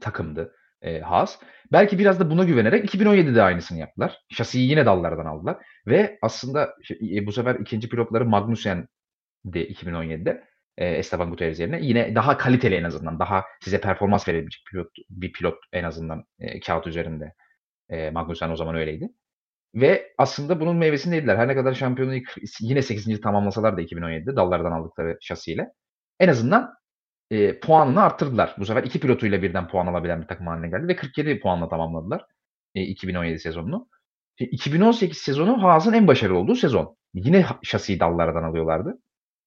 takımdı 0.00 0.54
e, 0.82 1.00
Haas. 1.00 1.38
Belki 1.72 1.98
biraz 1.98 2.20
da 2.20 2.30
buna 2.30 2.44
güvenerek 2.44 2.94
2017'de 2.94 3.42
aynısını 3.42 3.78
yaptılar. 3.78 4.18
Şasiyi 4.30 4.70
yine 4.70 4.86
dallardan 4.86 5.26
aldılar. 5.26 5.56
Ve 5.86 6.18
aslında 6.22 6.74
e, 7.00 7.26
bu 7.26 7.32
sefer 7.32 7.54
ikinci 7.54 7.88
pilotları 7.88 8.24
Magnussen 8.24 8.88
de 9.44 9.68
2017'de 9.68 10.44
e, 10.78 10.86
Esteban 10.86 11.30
Gutierrez 11.30 11.60
yerine 11.60 11.78
yine 11.82 12.14
daha 12.14 12.38
kaliteli 12.38 12.74
en 12.74 12.84
azından 12.84 13.18
daha 13.18 13.44
size 13.60 13.80
performans 13.80 14.28
verebilecek 14.28 14.62
pilot, 14.70 14.88
bir 15.10 15.32
pilot 15.32 15.58
en 15.72 15.84
azından 15.84 16.24
e, 16.38 16.60
kağıt 16.60 16.86
üzerinde 16.86 17.34
e, 17.88 18.10
Magnussen 18.10 18.50
o 18.50 18.56
zaman 18.56 18.74
öyleydi. 18.74 19.08
Ve 19.74 20.14
aslında 20.18 20.60
bunun 20.60 20.76
meyvesini 20.76 21.14
yediler. 21.14 21.36
Her 21.36 21.48
ne 21.48 21.54
kadar 21.54 21.74
şampiyonu 21.74 22.14
yine 22.60 22.82
8. 22.82 23.20
tamamlasalar 23.20 23.76
da 23.76 23.82
2017'de 23.82 24.36
dallardan 24.36 24.72
aldıkları 24.72 25.18
şasiyle. 25.20 25.72
En 26.20 26.28
azından 26.28 26.74
e, 27.34 27.60
puanını 27.60 28.02
arttırdılar. 28.02 28.54
Bu 28.58 28.66
sefer 28.66 28.82
iki 28.82 29.00
pilotuyla 29.00 29.42
birden 29.42 29.68
puan 29.68 29.86
alabilen 29.86 30.22
bir 30.22 30.26
takım 30.26 30.46
haline 30.46 30.68
geldi 30.68 30.88
ve 30.88 30.96
47 30.96 31.40
puanla 31.40 31.68
tamamladılar 31.68 32.24
e, 32.74 32.82
2017 32.82 33.38
sezonunu. 33.38 33.88
E, 34.38 34.44
2018 34.44 35.18
sezonu 35.18 35.62
Haas'ın 35.62 35.92
en 35.92 36.06
başarılı 36.06 36.38
olduğu 36.38 36.54
sezon. 36.54 36.96
Yine 37.14 37.46
şasiyi 37.62 38.00
dallardan 38.00 38.42
alıyorlardı. 38.42 38.98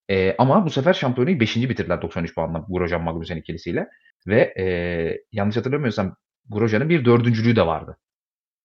E, 0.09 0.35
ama 0.37 0.65
bu 0.65 0.69
sefer 0.69 0.93
şampiyonayı 0.93 1.39
5. 1.39 1.55
bitirdiler 1.57 2.01
93 2.01 2.35
puanla 2.35 2.65
Grosjean 2.69 3.03
Magnussen 3.03 3.37
ikilisiyle. 3.37 3.87
Ve 4.27 4.53
e, 4.59 4.65
yanlış 5.31 5.57
hatırlamıyorsam 5.57 6.15
Grosjean'ın 6.49 6.89
bir 6.89 7.05
dördüncülüğü 7.05 7.55
de 7.55 7.65
vardı. 7.67 7.97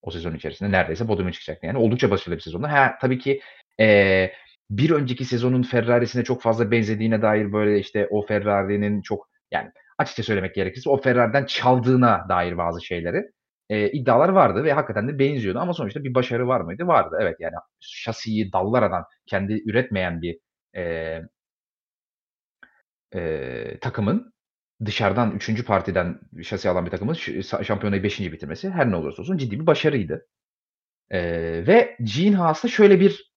O 0.03 0.11
sezon 0.11 0.35
içerisinde 0.35 0.73
neredeyse 0.73 1.07
podyuma 1.07 1.33
çıkacaktı. 1.33 1.67
Yani 1.67 1.79
oldukça 1.79 2.11
başarılı 2.11 2.37
bir 2.37 2.43
sezonda. 2.43 2.73
Ha, 2.73 2.99
tabii 3.01 3.19
ki 3.19 3.41
e, 3.81 4.33
bir 4.79 4.91
önceki 4.91 5.27
sezonun 5.27 5.63
Ferrari'sine 5.65 6.25
çok 6.25 6.43
fazla 6.43 6.73
benzediğine 6.73 7.23
dair 7.23 7.55
böyle 7.55 7.81
işte 7.81 8.09
o 8.11 8.27
Ferrari'nin 8.27 9.03
çok 9.03 9.29
yani 9.53 9.71
açıkça 9.99 10.23
söylemek 10.25 10.57
gerekirse 10.57 10.91
o 10.91 10.99
Ferrari'den 11.03 11.47
çaldığına 11.47 12.27
dair 12.31 12.59
bazı 12.59 12.87
şeyleri 12.87 13.23
eee, 13.71 13.93
iddialar 13.93 14.29
vardı 14.31 14.65
ve 14.65 14.73
hakikaten 14.75 15.09
de 15.09 15.21
benziyordu 15.21 15.61
ama 15.61 15.75
sonuçta 15.75 16.05
bir 16.05 16.15
başarı 16.15 16.49
var 16.49 16.61
mıydı? 16.63 16.89
Vardı. 16.89 17.17
Evet, 17.23 17.37
yani 17.41 17.55
şasiyi 17.81 18.53
Dallara'dan 18.53 19.05
kendi 19.27 19.63
üretmeyen 19.71 20.23
bir, 20.23 20.39
eee 20.77 21.25
eee, 23.15 23.79
takımın 23.81 24.33
dışarıdan 24.85 25.31
3. 25.37 25.65
partiden 25.65 26.21
şasi 26.43 26.69
alan 26.69 26.87
bir 26.87 26.91
takımın 26.91 27.15
şampiyonayı 27.63 28.03
5. 28.03 28.33
bitirmesi 28.33 28.71
her 28.71 28.91
ne 28.91 28.97
olursa 28.97 29.23
olsun 29.23 29.37
ciddi 29.39 29.61
bir 29.61 29.67
başarıydı. 29.67 30.27
Eee, 31.13 31.69
ve 31.69 31.99
Gene 32.05 32.37
Haas'ta 32.37 32.69
şöyle 32.69 33.01
bir 33.01 33.32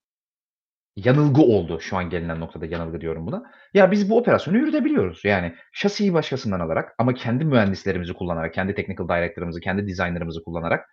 yanılgı 0.96 1.42
oldu. 1.42 1.80
Şu 1.82 1.98
an 1.98 2.10
gelinen 2.10 2.40
noktada 2.40 2.66
yanılgı 2.66 3.02
diyorum 3.02 3.28
buna. 3.28 3.44
Ya 3.74 3.92
biz 3.92 4.10
bu 4.10 4.18
operasyonu 4.18 4.58
yürütebiliyoruz. 4.58 5.26
Yani 5.26 5.56
şasiyi 5.74 6.14
başkasından 6.14 6.60
alarak 6.60 6.96
ama 7.00 7.14
kendi 7.14 7.46
mühendislerimizi 7.46 8.14
kullanarak, 8.14 8.54
kendi 8.54 8.76
technical 8.76 9.08
director'ımızı, 9.10 9.60
kendi 9.62 9.88
designer'ımızı 9.88 10.44
kullanarak 10.44 10.86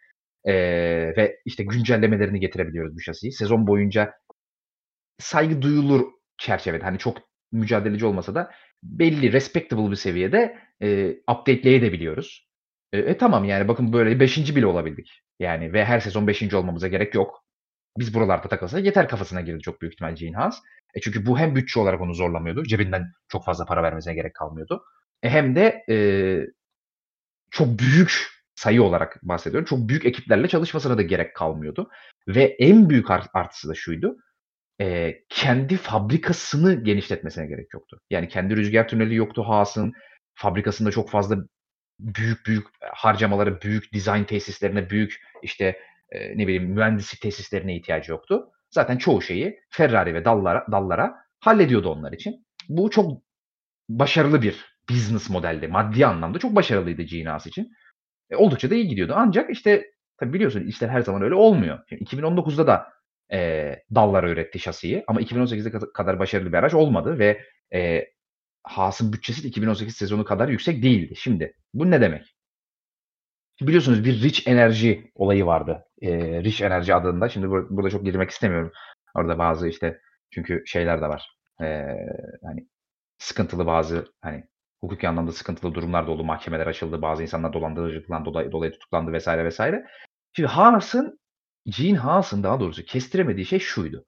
eee, 0.47 1.15
ve 1.17 1.37
işte 1.45 1.65
güncellemelerini 1.65 2.41
getirebiliyoruz 2.41 2.97
bu 2.97 3.01
şasiyi. 3.01 3.33
Sezon 3.33 3.67
boyunca 3.67 4.15
saygı 5.19 5.63
duyulur 5.63 6.07
çerçevede, 6.39 6.85
hani 6.85 6.99
çok 6.99 7.19
mücadeleci 7.53 8.07
olmasa 8.07 8.35
da 8.35 8.51
belli 8.83 9.33
respectable 9.33 9.91
bir 9.91 9.97
seviyede, 9.97 10.59
eee, 10.81 11.17
updateleyebiliyoruz. 11.31 12.49
E, 12.93 12.99
e, 12.99 13.17
tamam 13.19 13.45
yani 13.45 13.69
bakın 13.69 13.93
böyle 13.93 14.21
5. 14.21 14.57
bile 14.57 14.67
olabildik. 14.67 15.23
Yani 15.41 15.73
ve 15.73 15.85
her 15.85 16.01
sezon 16.01 16.27
5. 16.27 16.57
olmamıza 16.57 16.89
gerek 16.89 17.15
yok. 17.15 17.42
Biz 17.99 18.15
buralarda 18.15 18.49
takılsak 18.49 18.85
yeter 18.85 19.09
kafasına 19.09 19.41
girdi 19.41 19.61
çok 19.63 19.81
büyük 19.81 19.95
ihtimal 19.95 20.15
Gene 20.15 20.37
Haas. 20.37 20.59
E, 20.95 21.01
çünkü 21.01 21.27
bu 21.27 21.39
hem 21.39 21.55
bütçe 21.57 21.81
olarak 21.81 22.01
onu 22.01 22.15
zorlamıyordu. 22.15 22.65
Cebinden 22.65 23.13
çok 23.29 23.45
fazla 23.45 23.65
para 23.65 23.83
vermesine 23.83 24.15
gerek 24.15 24.35
kalmıyordu. 24.35 24.85
E, 25.23 25.31
hem 25.31 25.57
de, 25.57 25.85
eee, 25.89 26.47
çok 27.51 27.79
büyük 27.79 28.29
sayı 28.55 28.83
olarak 28.83 29.21
bahsediyorum. 29.23 29.67
Çok 29.67 29.89
büyük 29.89 30.07
ekiplerle 30.07 30.49
çalışmasına 30.49 30.99
da 30.99 31.03
gerek 31.03 31.37
kalmıyordu 31.37 31.91
ve 32.29 32.45
en 32.45 32.91
büyük 32.91 33.11
art 33.11 33.29
artısı 33.35 33.69
da 33.69 33.75
şuydu: 33.75 34.17
Eee, 34.81 35.25
kendi 35.29 35.77
fabrikasını 35.77 36.85
genişletmesine 36.85 37.47
gerek 37.47 37.75
yoktu. 37.75 38.01
Yani 38.11 38.29
kendi 38.29 38.57
rüzgâr 38.57 38.89
tüneli 38.89 39.15
yoktu 39.15 39.45
Haas'ın. 39.49 39.93
Fabrikasında 40.35 40.91
çok 40.91 41.11
fazla 41.11 41.37
büyük 42.01 42.47
büyük 42.47 42.67
harcamalara, 42.95 43.61
büyük 43.63 43.93
dizayn 43.93 44.25
tesislerine, 44.25 44.91
büyük 44.91 45.21
işte, 45.43 45.79
eee, 46.15 46.33
ne 46.37 46.47
bileyim 46.47 46.65
mühendislik 46.65 47.21
tesislerine 47.23 47.77
ihtiyacı 47.77 48.13
yoktu. 48.13 48.51
Zaten 48.71 48.97
çoğu 48.99 49.23
şeyi 49.23 49.61
Ferrari 49.71 50.15
ve 50.15 50.25
Dallara 50.25 50.67
Dallara 50.73 51.15
hallediyordu 51.41 51.89
onlar 51.91 52.13
için. 52.13 52.47
Bu 52.69 52.91
çok 52.91 53.23
başarılı 53.89 54.43
bir 54.43 54.67
business 54.91 55.31
modeldi. 55.31 55.69
Maddi 55.69 56.07
anlamda 56.07 56.39
çok 56.39 56.57
başarılıydı 56.57 57.03
Gene 57.03 57.29
Haas 57.29 57.47
için. 57.47 57.73
E, 58.31 58.37
oldukça 58.37 58.71
da 58.71 58.75
iyi 58.75 58.89
gidiyordu. 58.89 59.15
Ancak 59.17 59.51
işte 59.51 59.85
tabii 60.19 60.33
biliyorsun 60.33 60.61
işler 60.67 60.89
her 60.89 61.01
zaman 61.01 61.23
öyle 61.23 61.35
olmuyor. 61.35 61.79
Şimdi 61.89 62.03
2019'da 62.03 62.67
da, 62.67 62.89
eee, 63.33 63.85
Dallara 63.95 64.31
üretti 64.31 64.59
şasiyi 64.59 65.05
ama 65.09 65.21
2018'de 65.21 65.71
kad 65.71 65.83
kadar 65.95 66.19
başarılı 66.19 66.53
bir 66.53 66.59
araç 66.59 66.75
olmadı 66.75 67.19
ve, 67.19 67.43
eee, 67.73 68.13
Haas'ın 68.65 69.13
bütçesi 69.13 69.45
de 69.45 69.49
2018 69.49 69.97
sezonu 69.97 70.25
kadar 70.25 70.49
yüksek 70.49 70.83
değildi. 70.83 71.17
Şimdi 71.17 71.55
bu 71.75 71.91
ne 71.91 72.01
demek? 72.01 72.37
Biliyorsunuz 73.61 74.05
bir 74.05 74.23
Rich 74.23 74.49
Energy 74.49 74.93
olayı 75.15 75.47
vardı. 75.47 75.85
Eee, 76.03 76.45
Rich 76.45 76.63
Energy 76.63 76.95
adında. 76.95 77.31
Şimdi 77.31 77.51
bur 77.51 77.67
burada 77.71 77.91
çok 77.91 78.05
girmek 78.07 78.31
istemiyorum. 78.31 78.73
Orada 79.17 79.39
bazı 79.41 79.69
işte 79.69 80.01
çünkü 80.33 80.65
şeyler 80.67 81.03
de 81.03 81.09
var. 81.09 81.37
Eee, 81.63 82.09
hani 82.45 82.69
sıkıntılı 83.19 83.67
bazı 83.67 84.07
hani 84.23 84.45
hukuki 84.83 85.09
anlamda 85.09 85.33
sıkıntılı 85.33 85.75
durumlar 85.75 86.09
da 86.09 86.13
oldu. 86.13 86.25
Mahkemeler 86.25 86.69
açıldı. 86.69 87.03
Bazı 87.03 87.23
insanlar 87.25 87.55
dolandırıcılıktan 87.55 88.27
dolayı 88.27 88.53
dolayı 88.53 88.73
tutuklandı 88.73 89.19
vs. 89.19 89.29
vs. 89.29 89.61
Şimdi 90.37 90.49
Haas'ın, 90.49 91.21
Gene 91.67 91.99
Haas'ın 91.99 92.43
daha 92.43 92.61
doğrusu 92.61 92.85
kestiremediği 92.85 93.47
şey 93.47 93.59
şuydu. 93.59 94.05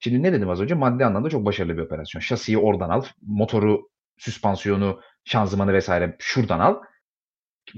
Şimdi 0.00 0.22
ne 0.22 0.32
dedim 0.32 0.50
az 0.50 0.60
önce? 0.60 0.74
Maddi 0.74 1.04
anlamda 1.04 1.30
çok 1.30 1.46
başarılı 1.46 1.76
bir 1.76 1.82
operasyon. 1.82 2.20
Şasiyi 2.20 2.58
oradan 2.58 2.90
al, 2.90 3.04
motoru, 3.22 3.88
süspansiyonu, 4.18 5.00
şanzımanı 5.24 5.78
vs. 5.78 5.90
şuradan 6.18 6.60
al. 6.60 6.76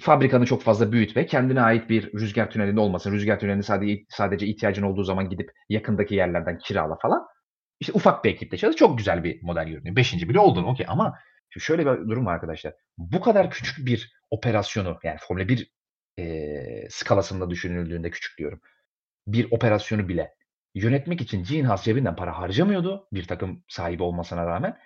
Fabrikanı 0.00 0.46
çok 0.46 0.62
fazla 0.62 0.92
büyütme. 0.92 1.26
Kendine 1.26 1.62
ait 1.62 1.90
bir 1.90 2.12
rüzgâr 2.12 2.50
tünelin 2.50 2.76
olmasın. 2.76 3.12
Rüzgâr 3.12 3.38
tünelini 3.40 3.62
sadece 3.62 4.04
sadece 4.08 4.46
ihtiyacın 4.46 4.82
olduğu 4.82 5.04
zaman 5.04 5.30
gidip 5.30 5.50
yakındaki 5.68 6.14
yerlerden 6.14 6.58
kirala 6.58 6.96
falan. 7.02 7.26
İşte 7.80 7.92
ufak 7.92 8.24
bir 8.24 8.30
ekiple 8.30 8.56
çalış. 8.56 8.76
Çok 8.76 8.98
güzel 8.98 9.24
bir 9.24 9.42
model 9.42 9.68
görünüyor. 9.68 9.96
5. 9.96 10.28
bile 10.28 10.38
oldun 10.38 10.64
okay 10.64 10.86
ama 10.88 11.18
şöyle 11.58 11.86
bir 11.86 12.08
durum 12.08 12.26
var 12.26 12.34
arkadaşlar. 12.34 12.74
Bu 12.98 13.20
kadar 13.20 13.50
küçük 13.50 13.86
bir 13.86 14.12
operasyonu 14.30 14.98
yani 15.04 15.18
Formula 15.20 15.48
1, 15.48 15.70
eee, 16.16 16.86
skalasında 16.90 17.50
düşünüldüğünde 17.50 18.10
küçük 18.10 18.38
diyorum. 18.38 18.60
Bir 19.26 19.48
operasyonu 19.50 20.08
bile 20.08 20.34
yönetmek 20.74 21.20
için 21.20 21.44
Gene 21.44 21.66
Haas 21.66 21.84
cebinden 21.84 22.16
para 22.16 22.38
harcamıyordu 22.38 23.08
bir 23.12 23.26
takım 23.26 23.64
sahibi 23.68 24.02
olmasına 24.02 24.46
rağmen. 24.46 24.78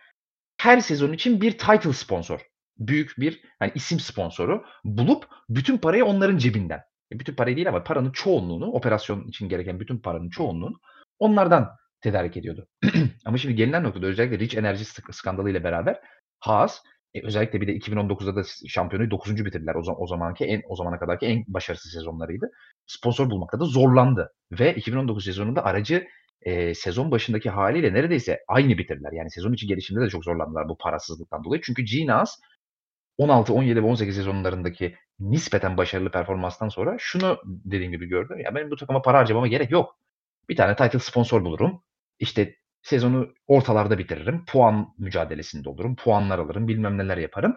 Her 0.61 0.81
sezon 0.81 1.13
için 1.13 1.41
bir 1.41 1.59
title 1.59 1.93
sponsor, 1.93 2.41
büyük 2.79 3.15
bir 3.19 3.43
yani 3.61 3.73
isim 3.75 4.01
sponsoru 4.01 4.65
bulup 4.85 5.29
bütün 5.49 5.79
parayı 5.79 6.05
onların 6.05 6.39
cebinden. 6.39 6.81
E, 7.13 7.19
bütün 7.19 7.35
parayı 7.35 7.57
değil 7.57 7.69
ama 7.69 7.85
paranın 7.85 8.13
çoğunluğunu, 8.13 8.67
operasyon 8.67 9.29
için 9.29 9.49
gereken 9.49 9.81
bütün 9.81 9.99
paranın 9.99 10.31
çoğunluğunu 10.31 10.81
onlardan 11.19 11.71
tedarik 12.01 12.37
ediyordu. 12.37 12.69
ama 13.25 13.39
şimdi 13.39 13.55
gelinen 13.55 13.83
noktada 13.83 14.07
özellikle 14.07 14.39
Rich 14.39 14.57
Energy 14.57 14.83
skandalı 15.11 15.51
ile 15.51 15.65
beraber 15.65 16.01
Haas 16.41 16.81
e, 17.15 17.27
özellikle 17.27 17.61
bir 17.61 17.67
de 17.67 17.77
2019'da 17.77 18.37
da 18.37 18.43
şampiyonu 18.69 19.11
9. 19.11 19.45
bitirdiler. 19.45 19.75
O, 19.75 19.83
zaman, 19.83 20.03
o 20.03 20.07
zamanki 20.07 20.45
en 20.45 20.63
o 20.69 20.77
zamana 20.77 20.99
kadarki 20.99 21.27
en 21.27 21.45
başarısız 21.49 21.93
sezonlarıydı. 21.93 22.51
Sponsor 22.87 23.31
bulmakta 23.31 23.61
da 23.61 23.65
zorlandı 23.65 24.33
ve 24.53 24.75
2019 24.75 25.25
sezonunda 25.25 25.65
aracı 25.65 26.07
e, 26.43 26.75
sezon 26.75 27.11
başındaki 27.11 27.51
haliyle 27.51 27.95
neredeyse 27.95 28.41
aynı 28.49 28.79
bitirdiler. 28.79 29.13
Yani 29.13 29.31
sezon 29.31 29.53
içi 29.53 29.67
gelişimde 29.67 30.01
de 30.01 30.09
çok 30.09 30.25
zorlandılar 30.25 30.69
bu 30.69 30.79
parasızlıktan 30.79 31.45
dolayı. 31.45 31.63
Çünkü 31.65 31.83
Ginas 31.83 32.37
16-17 33.19 33.77
ve 33.77 33.81
18 33.81 34.17
sezonlarındaki 34.17 34.97
nispeten 35.21 35.77
başarılı 35.77 36.11
performanstan 36.11 36.69
sonra 36.69 36.97
şunu 36.99 37.39
dediğim 37.45 37.93
gibi 37.93 38.07
gördüm. 38.07 38.41
Ya 38.41 38.55
benim 38.55 38.71
bu 38.71 38.77
takıma 38.77 39.03
para 39.03 39.19
harcamama 39.19 39.47
gerek 39.47 39.71
yok. 39.71 39.99
Bir 40.49 40.57
tane 40.57 40.77
title 40.77 40.99
sponsor 40.99 41.45
bulurum. 41.45 41.83
İşte 42.19 42.57
sezonu 42.83 43.35
ortalarda 43.47 43.99
bitiririm. 43.99 44.45
Puan 44.45 44.95
mücadelesinde 44.99 45.69
olurum. 45.69 45.97
Puanlar 45.97 46.39
alırım. 46.39 46.69
Bilmem 46.69 46.99
neler 46.99 47.17
yaparım. 47.17 47.57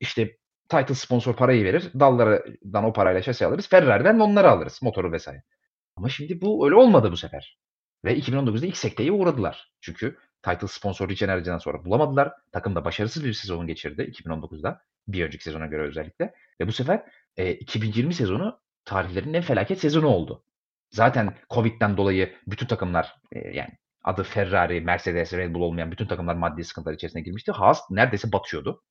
İşte 0.00 0.36
title 0.68 0.94
sponsor 0.94 1.36
parayı 1.36 1.64
verir. 1.64 1.90
Dallardan 2.00 2.84
o 2.84 2.92
parayla 2.92 3.22
şase 3.22 3.46
alırız. 3.46 3.68
Ferrari'den 3.68 4.18
onları 4.18 4.50
alırız. 4.50 4.78
Motoru 4.82 5.12
vesaire. 5.12 5.42
Ama 5.96 6.08
şimdi 6.08 6.40
bu 6.40 6.66
öyle 6.66 6.74
olmadı 6.74 7.12
bu 7.12 7.16
sefer. 7.16 7.58
Ve 8.04 8.18
2019'da 8.18 8.66
ilk 8.66 8.76
sekteye 8.76 9.12
uğradılar. 9.12 9.72
Çünkü 9.80 10.18
title 10.42 10.66
sponsoru 10.66 11.08
Richard 11.08 11.28
Energy'den 11.28 11.58
sonra 11.58 11.84
bulamadılar. 11.84 12.32
Takım 12.52 12.74
da 12.74 12.84
başarısız 12.84 13.24
bir 13.24 13.32
sezon 13.32 13.66
geçirdi 13.66 14.02
2019'da. 14.02 14.82
Bir 15.08 15.24
önceki 15.26 15.44
sezona 15.44 15.66
göre 15.66 15.82
özellikle. 15.82 16.34
Ve 16.60 16.66
bu 16.68 16.72
sefer, 16.72 17.02
eee, 17.36 17.52
2020 17.54 18.14
sezonu 18.14 18.60
tarihlerinin 18.84 19.34
en 19.34 19.42
felaket 19.42 19.80
sezonu 19.80 20.06
oldu. 20.06 20.44
Zaten 20.90 21.34
Covid'den 21.50 21.96
dolayı 21.96 22.34
bütün 22.46 22.66
takımlar, 22.66 23.14
eee, 23.34 23.52
yani 23.54 23.70
adı 24.04 24.22
Ferrari, 24.22 24.80
Mercedes, 24.80 25.32
Red 25.32 25.54
Bull 25.54 25.60
olmayan 25.60 25.92
bütün 25.92 26.06
takımlar 26.06 26.34
maddi 26.34 26.64
sıkıntılar 26.64 26.94
içerisine 26.94 27.22
girmişti. 27.22 27.52
Haas 27.52 27.80
neredeyse 27.90 28.32
batıyordu 28.32 28.82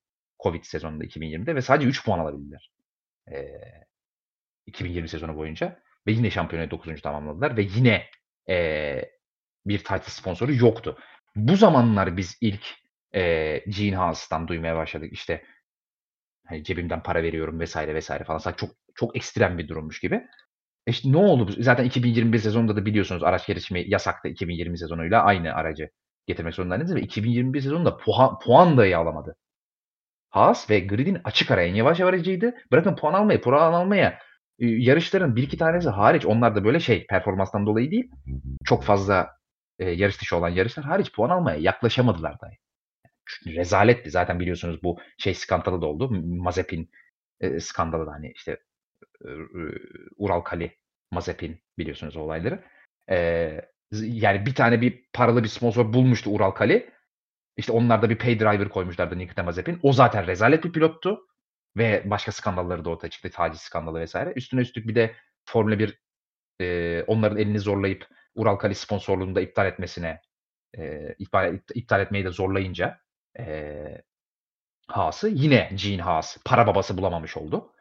Covid 0.42 0.64
sezonunda 0.64 1.04
2020'de 1.04 1.54
ve 1.54 1.62
sadece 1.62 1.88
3 1.88 2.04
puan 2.04 2.18
alabildiler. 2.18 2.70
Eee, 3.30 3.84
2020 4.66 5.08
sezonu 5.08 5.36
boyunca 5.36 5.80
ve 6.06 6.12
yine 6.12 6.30
şampiyonayı 6.30 6.70
9. 6.70 7.02
tamamladılar 7.02 7.56
ve 7.56 7.62
yine, 7.62 8.06
eee, 8.48 9.10
bir 9.66 9.78
title 9.78 10.02
sponsoru 10.02 10.54
yoktu. 10.54 10.98
Bu 11.36 11.56
zamanlar 11.56 12.16
biz 12.16 12.38
ilk, 12.40 12.62
eee, 13.14 13.64
Gene 13.68 13.96
Haas'tan 13.96 14.48
duymaya 14.48 14.76
başladık. 14.76 15.12
İşte 15.12 15.44
hani 16.50 16.64
cebimden 16.64 17.02
para 17.02 17.22
veriyorum 17.22 17.60
vs. 17.60 17.76
vs. 17.76 18.10
falan. 18.26 18.38
Sanki 18.38 18.58
çok 18.58 18.70
çok 18.94 19.16
ekstrem 19.16 19.58
bir 19.58 19.68
durummuş 19.68 20.00
gibi. 20.00 20.14
E, 20.86 20.90
işte 20.90 21.12
ne 21.12 21.16
oldu? 21.16 21.52
Zaten 21.58 21.84
2021 21.84 22.38
sezonunda 22.38 22.76
da 22.76 22.86
biliyorsunuz 22.86 23.24
araç 23.24 23.46
gelişimi 23.46 23.84
yasaktı 23.90 24.28
2020 24.28 24.78
sezonuyla 24.78 25.22
aynı 25.22 25.54
aracı 25.54 25.90
getirmek 26.26 26.54
zorundaydınız 26.54 26.94
ve 26.94 27.00
2021 27.00 27.60
sezonunda 27.60 27.96
puan 27.96 28.38
puan 28.38 28.78
dahi 28.78 28.96
alamadı. 28.96 29.36
Haas 30.30 30.70
ve 30.70 30.80
Grid'in 30.80 31.18
açık 31.24 31.50
ara 31.50 31.62
en 31.62 31.74
yavaş 31.74 32.00
aracıydı. 32.00 32.54
Bırakın 32.72 32.96
puan 32.96 33.14
almayı, 33.14 33.40
puan 33.40 33.72
almaya, 33.72 34.18
eee, 34.58 34.68
yarışların 34.78 35.36
1-2 35.36 35.58
tanesi 35.58 35.88
hariç 35.88 36.26
onlar 36.26 36.56
da 36.56 36.64
böyle 36.64 36.80
şey 36.80 37.06
performanstan 37.06 37.66
dolayı 37.66 37.90
değil, 37.90 38.10
çok 38.64 38.84
fazla, 38.84 39.30
eee, 39.78 39.90
yarış 39.90 40.20
dışı 40.20 40.36
olan 40.36 40.48
yarışlar 40.48 40.84
hariç 40.86 41.12
puan 41.12 41.30
almaya 41.30 41.58
yaklaşamadılar 41.58 42.40
dahi. 42.40 42.56
Rezaletti. 43.46 44.10
Zaten 44.10 44.40
biliyorsunuz 44.40 44.82
bu 44.82 44.98
şey 45.18 45.34
skandalı 45.34 45.82
da 45.82 45.86
oldu. 45.86 46.10
Mazepin, 46.26 46.90
eee, 47.42 47.60
skandalı 47.60 48.06
da 48.06 48.12
hani 48.12 48.32
işte, 48.36 48.58
ııı, 49.26 49.72
Uralkali, 50.18 50.78
Mazepin 51.10 51.60
biliyorsunuz 51.78 52.16
olayları. 52.16 52.64
Z 53.92 54.02
yani 54.22 54.46
bir 54.46 54.54
tane 54.54 54.80
bir 54.80 55.04
paralı 55.12 55.42
bir 55.44 55.48
sponsor 55.48 55.92
bulmuştu 55.92 56.30
Uralkali. 56.30 56.90
İşte 57.56 57.72
onlar 57.72 58.02
da 58.02 58.10
bir 58.10 58.18
pay 58.18 58.40
driver 58.40 58.68
koymuşlardı 58.68 59.18
Nikita 59.18 59.42
Mazepin. 59.42 59.80
O 59.82 59.92
zaten 59.92 60.26
rezalet 60.26 60.64
bir 60.64 60.72
pilottu. 60.72 61.20
Ve 61.76 62.02
başka 62.06 62.32
skandalları 62.32 62.84
da 62.84 62.90
ortaya 62.90 63.10
çıktı. 63.10 63.30
Taciz 63.30 63.60
skandalı 63.60 64.00
vesaire. 64.00 64.32
Üstüne 64.36 64.60
üstlük 64.60 64.88
bir 64.88 64.94
de 64.94 65.14
Formula 65.44 65.78
1 65.78 66.00
eee, 66.60 67.04
onların 67.06 67.38
elini 67.38 67.58
zorlayıp 67.60 68.06
Uralkali 68.34 68.74
sponsorluğunu 68.74 69.34
da 69.34 69.40
iptal 69.40 69.66
etmesine 69.66 70.20
eee, 70.78 71.16
iptal, 71.18 71.58
iptal 71.74 72.00
etmeyi 72.00 72.24
de 72.24 72.30
zorlayınca 72.30 72.98
eee, 73.38 74.02
Haas'ı 74.88 75.28
yine 75.28 75.70
Gene 75.74 76.02
Haas 76.02 76.36
para 76.44 76.66
babası 76.66 76.98
bulamamış 76.98 77.36
oldu. 77.36 77.72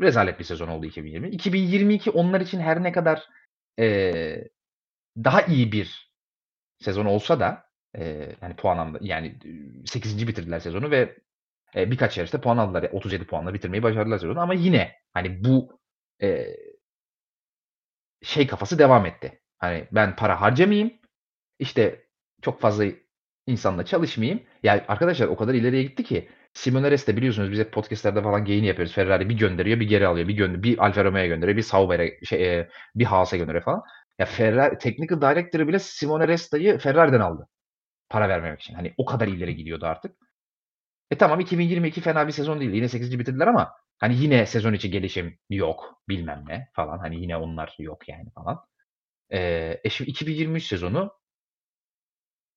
Rezalet 0.00 0.38
bir 0.38 0.44
sezon 0.44 0.68
oldu 0.68 0.86
2020. 0.86 1.28
2022 1.30 2.10
onlar 2.10 2.40
için 2.40 2.60
her 2.60 2.82
ne 2.82 2.92
kadar 2.92 3.22
eee, 3.78 4.48
daha 5.18 5.42
iyi 5.42 5.72
bir 5.72 6.12
sezon 6.80 7.06
olsa 7.06 7.40
da 7.40 7.64
eee, 7.98 8.36
yani 8.42 8.56
puan 8.56 8.78
anlamda 8.78 8.98
yani 9.02 9.38
8. 9.86 10.28
bitirdiler 10.28 10.60
sezonu 10.60 10.90
ve 10.90 11.16
e, 11.76 11.90
birkaç 11.90 12.18
yarışta 12.18 12.40
puan 12.40 12.58
aldılar. 12.58 12.90
37 12.92 13.26
puanla 13.26 13.54
bitirmeyi 13.54 13.82
başardılar 13.82 14.18
sezonu 14.18 14.40
ama 14.40 14.54
yine 14.54 14.92
hani 15.14 15.44
bu 15.44 15.80
eee, 16.22 16.56
şey 18.22 18.46
kafası 18.46 18.78
devam 18.78 19.06
etti. 19.06 19.40
Hani 19.58 19.88
ben 19.92 20.16
para 20.16 20.40
harcamayayım. 20.40 20.92
işte 21.58 22.06
çok 22.42 22.60
fazla 22.62 22.84
insanla 23.46 23.84
çalışmayayım. 23.84 24.42
Ya 24.62 24.84
arkadaşlar 24.88 25.28
o 25.28 25.36
kadar 25.36 25.54
ileriye 25.54 25.82
gitti 25.82 26.04
ki 26.04 26.28
Simoneres 26.52 27.06
de 27.06 27.16
biliyorsunuz 27.16 27.52
biz 27.52 27.58
hep 27.58 27.72
podcast'lerde 27.72 28.22
falan 28.22 28.44
geyini 28.44 28.66
yapıyoruz. 28.66 28.94
Ferrari 28.94 29.28
bir 29.28 29.34
gönderiyor, 29.34 29.80
bir 29.80 29.88
geri 29.88 30.06
alıyor. 30.06 30.28
Bir 30.28 30.34
gönder 30.34 30.62
bir 30.62 30.78
Alfa 30.78 31.04
Romeo'ya 31.04 31.26
gönderiyor, 31.26 31.56
bir 31.56 31.62
Sauber'e 31.62 32.24
şey, 32.24 32.58
e, 32.58 32.68
bir 32.94 33.04
Haas'a 33.04 33.36
gönderiyor 33.36 33.64
falan. 33.64 33.82
Ya 34.18 34.26
Ferrari 34.26 34.78
Technical 34.78 35.20
Director'ı 35.20 35.68
bile 35.68 35.78
Simone 35.78 36.28
Resta'yı 36.28 36.78
Ferrari'den 36.78 37.20
aldı. 37.20 37.48
Para 38.10 38.28
vermemek 38.28 38.60
için. 38.60 38.74
Hani 38.74 38.94
o 38.98 39.04
kadar 39.04 39.28
ileri 39.28 39.56
gidiyordu 39.56 39.86
artık. 39.86 40.16
E 41.10 41.18
tamam 41.18 41.40
2022 41.40 42.00
fena 42.00 42.26
bir 42.26 42.32
sezon 42.32 42.60
değil. 42.60 42.72
Yine 42.72 42.88
8. 42.88 43.18
bitirdiler 43.18 43.46
ama 43.46 43.72
hani 43.98 44.16
yine 44.16 44.46
sezon 44.46 44.72
içi 44.72 44.90
gelişim 44.90 45.38
yok. 45.50 46.02
Bilmem 46.08 46.44
ne 46.48 46.68
falan. 46.74 46.98
Hani 46.98 47.20
yine 47.22 47.36
onlar 47.36 47.76
yok 47.78 48.08
yani 48.08 48.30
falan. 48.30 48.60
Ee, 49.32 49.80
e 49.84 49.90
şimdi 49.90 50.10
2023 50.10 50.64
sezonu 50.66 51.12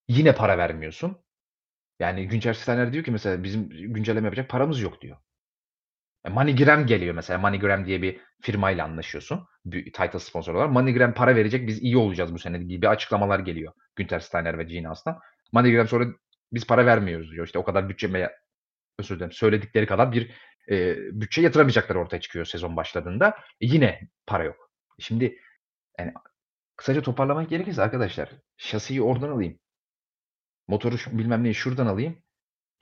yine 0.08 0.36
para 0.36 0.58
vermiyorsun. 0.58 1.18
Yani 2.00 2.28
Güncer 2.28 2.54
Steiner 2.54 2.94
diyor 2.94 3.04
ki 3.04 3.12
mesela 3.12 3.44
bizim 3.44 3.70
güncelleme 3.70 4.28
yapacak 4.28 4.50
paramız 4.50 4.82
yok 4.82 5.02
diyor. 5.02 5.18
E, 6.26 6.30
MoneyGram 6.30 6.86
geliyor 6.86 7.16
mesela. 7.16 7.40
MoneyGram 7.40 7.86
diye 7.86 8.02
bir 8.02 8.22
firmayla 8.42 8.86
anlaşıyorsun. 8.86 9.48
Bir 9.66 9.94
title 9.94 10.20
sponsor 10.20 10.54
olarak. 10.54 10.72
MoneyGram 10.72 11.14
para 11.14 11.36
verecek 11.36 11.68
biz 11.68 11.82
iyi 11.82 11.98
olacağız 11.98 12.34
bu 12.34 12.40
sene 12.40 12.58
gibi 12.58 12.90
açıklamalar 12.90 13.40
geliyor. 13.40 13.74
Günter 13.96 14.20
Steiner 14.20 14.58
ve 14.58 14.64
Gene 14.64 14.88
Haas'tan. 14.88 15.20
MoneyGram 15.52 15.88
sonra 15.88 16.06
biz 16.54 16.68
para 16.68 16.86
vermiyoruz 16.86 17.32
diyor. 17.32 17.46
İşte 17.46 17.60
o 17.60 17.64
kadar 17.64 17.90
bütçeme 17.90 18.32
özür 19.00 19.16
dilerim 19.16 19.32
söyledikleri 19.32 19.86
kadar 19.86 20.12
bir 20.12 20.32
e, 20.70 20.96
bütçe 21.22 21.42
yatıramayacaklar 21.42 21.96
ortaya 21.96 22.22
çıkıyor 22.22 22.46
sezon 22.46 22.78
başladığında. 22.78 23.30
E, 23.62 23.66
yine 23.68 24.02
para 24.28 24.44
yok. 24.44 24.72
Şimdi 25.00 25.40
yani 26.00 26.14
kısaca 26.78 27.02
toparlamak 27.02 27.50
gerekirse 27.50 27.82
arkadaşlar 27.82 28.30
şasiyi 28.58 29.02
oradan 29.02 29.30
alayım. 29.30 29.60
Motoru 30.68 30.96
bilmem 31.12 31.44
neyi 31.44 31.56
şuradan 31.56 31.88
alayım. 31.88 32.18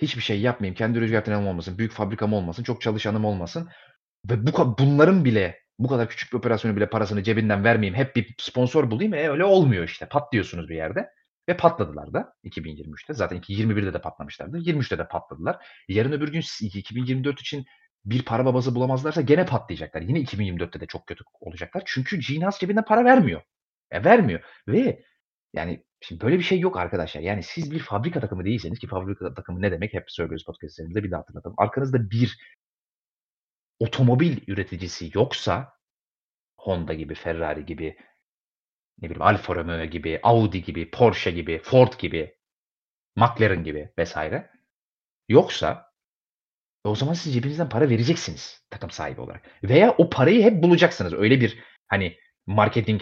Hiçbir 0.01 0.21
şey 0.21 0.41
yapmayayım. 0.41 0.75
Kendi 0.75 1.01
rüzgar 1.01 1.25
tünelim 1.25 1.47
olmasın. 1.47 1.77
Büyük 1.77 1.91
fabrikam 1.91 2.33
olmasın. 2.33 2.63
Çok 2.63 2.81
çalışanım 2.81 3.25
olmasın. 3.25 3.69
Ve 4.29 4.47
bu 4.47 4.77
bunların 4.79 5.25
bile 5.25 5.59
bu 5.79 5.87
kadar 5.87 6.09
küçük 6.09 6.33
bir 6.33 6.37
operasyonu 6.37 6.75
bile 6.75 6.89
parasını 6.89 7.23
cebinden 7.23 7.63
vermeyeyim. 7.63 7.95
Hep 7.95 8.15
bir 8.15 8.35
sponsor 8.39 8.91
bulayım. 8.91 9.13
E 9.13 9.29
öyle 9.29 9.45
olmuyor 9.45 9.83
işte. 9.83 10.05
Patlıyorsunuz 10.09 10.69
bir 10.69 10.75
yerde. 10.75 11.09
Ve 11.49 11.57
patladılar 11.57 12.13
da 12.13 12.33
2023'te. 12.43 13.13
Zaten 13.13 13.37
2021'de 13.37 13.93
de 13.93 14.01
patlamışlardı. 14.01 14.57
23'te 14.57 14.97
de 14.97 15.07
patladılar. 15.07 15.65
Yarın 15.87 16.11
öbür 16.11 16.31
gün 16.31 16.43
2024 16.61 17.39
için 17.41 17.65
bir 18.05 18.25
para 18.25 18.45
babası 18.45 18.75
bulamazlarsa 18.75 19.21
gene 19.21 19.45
patlayacaklar. 19.45 20.01
Yine 20.01 20.19
2024'te 20.19 20.79
de 20.79 20.85
çok 20.85 21.07
kötü 21.07 21.23
olacaklar. 21.39 21.83
Çünkü 21.85 22.19
Gene 22.19 22.43
Haas 22.43 22.59
cebinden 22.59 22.85
para 22.85 23.05
vermiyor. 23.05 23.41
E, 23.91 24.03
vermiyor. 24.03 24.39
Ve 24.67 25.03
yani 25.53 25.83
şimdi 26.01 26.21
böyle 26.21 26.37
bir 26.37 26.43
şey 26.43 26.59
yok 26.59 26.77
arkadaşlar. 26.77 27.21
Yani 27.21 27.43
siz 27.43 27.71
bir 27.71 27.79
fabrika 27.79 28.19
takımı 28.19 28.45
değilseniz 28.45 28.79
ki 28.79 28.87
fabrika 28.87 29.33
takımı 29.33 29.61
ne 29.61 29.71
demek 29.71 29.93
hep 29.93 30.11
söylüyoruz 30.11 30.45
podcastlerimizde 30.45 31.03
bir 31.03 31.11
daha 31.11 31.21
hatırlatalım. 31.21 31.55
Arkanızda 31.59 32.11
bir 32.11 32.37
otomobil 33.79 34.37
üreticisi 34.47 35.11
yoksa 35.13 35.73
Honda 36.57 36.93
gibi, 36.93 37.15
Ferrari 37.15 37.65
gibi, 37.65 37.97
ne 39.01 39.09
bileyim 39.09 39.21
Alfa 39.21 39.55
Romeo 39.55 39.85
gibi, 39.85 40.19
Audi 40.23 40.63
gibi, 40.63 40.91
Porsche 40.91 41.31
gibi, 41.31 41.59
Ford 41.63 41.93
gibi, 41.99 42.35
McLaren 43.15 43.63
gibi 43.63 43.93
vesaire 43.97 44.51
yoksa 45.29 45.91
e 46.85 46.89
o 46.89 46.95
zaman 46.95 47.13
siz 47.13 47.33
cebinizden 47.33 47.69
para 47.69 47.89
vereceksiniz 47.89 48.63
takım 48.69 48.91
sahibi 48.91 49.21
olarak. 49.21 49.45
Veya 49.63 49.95
o 49.97 50.09
parayı 50.09 50.43
hep 50.43 50.63
bulacaksınız. 50.63 51.13
Öyle 51.13 51.41
bir 51.41 51.59
hani 51.87 52.17
marketing 52.45 53.01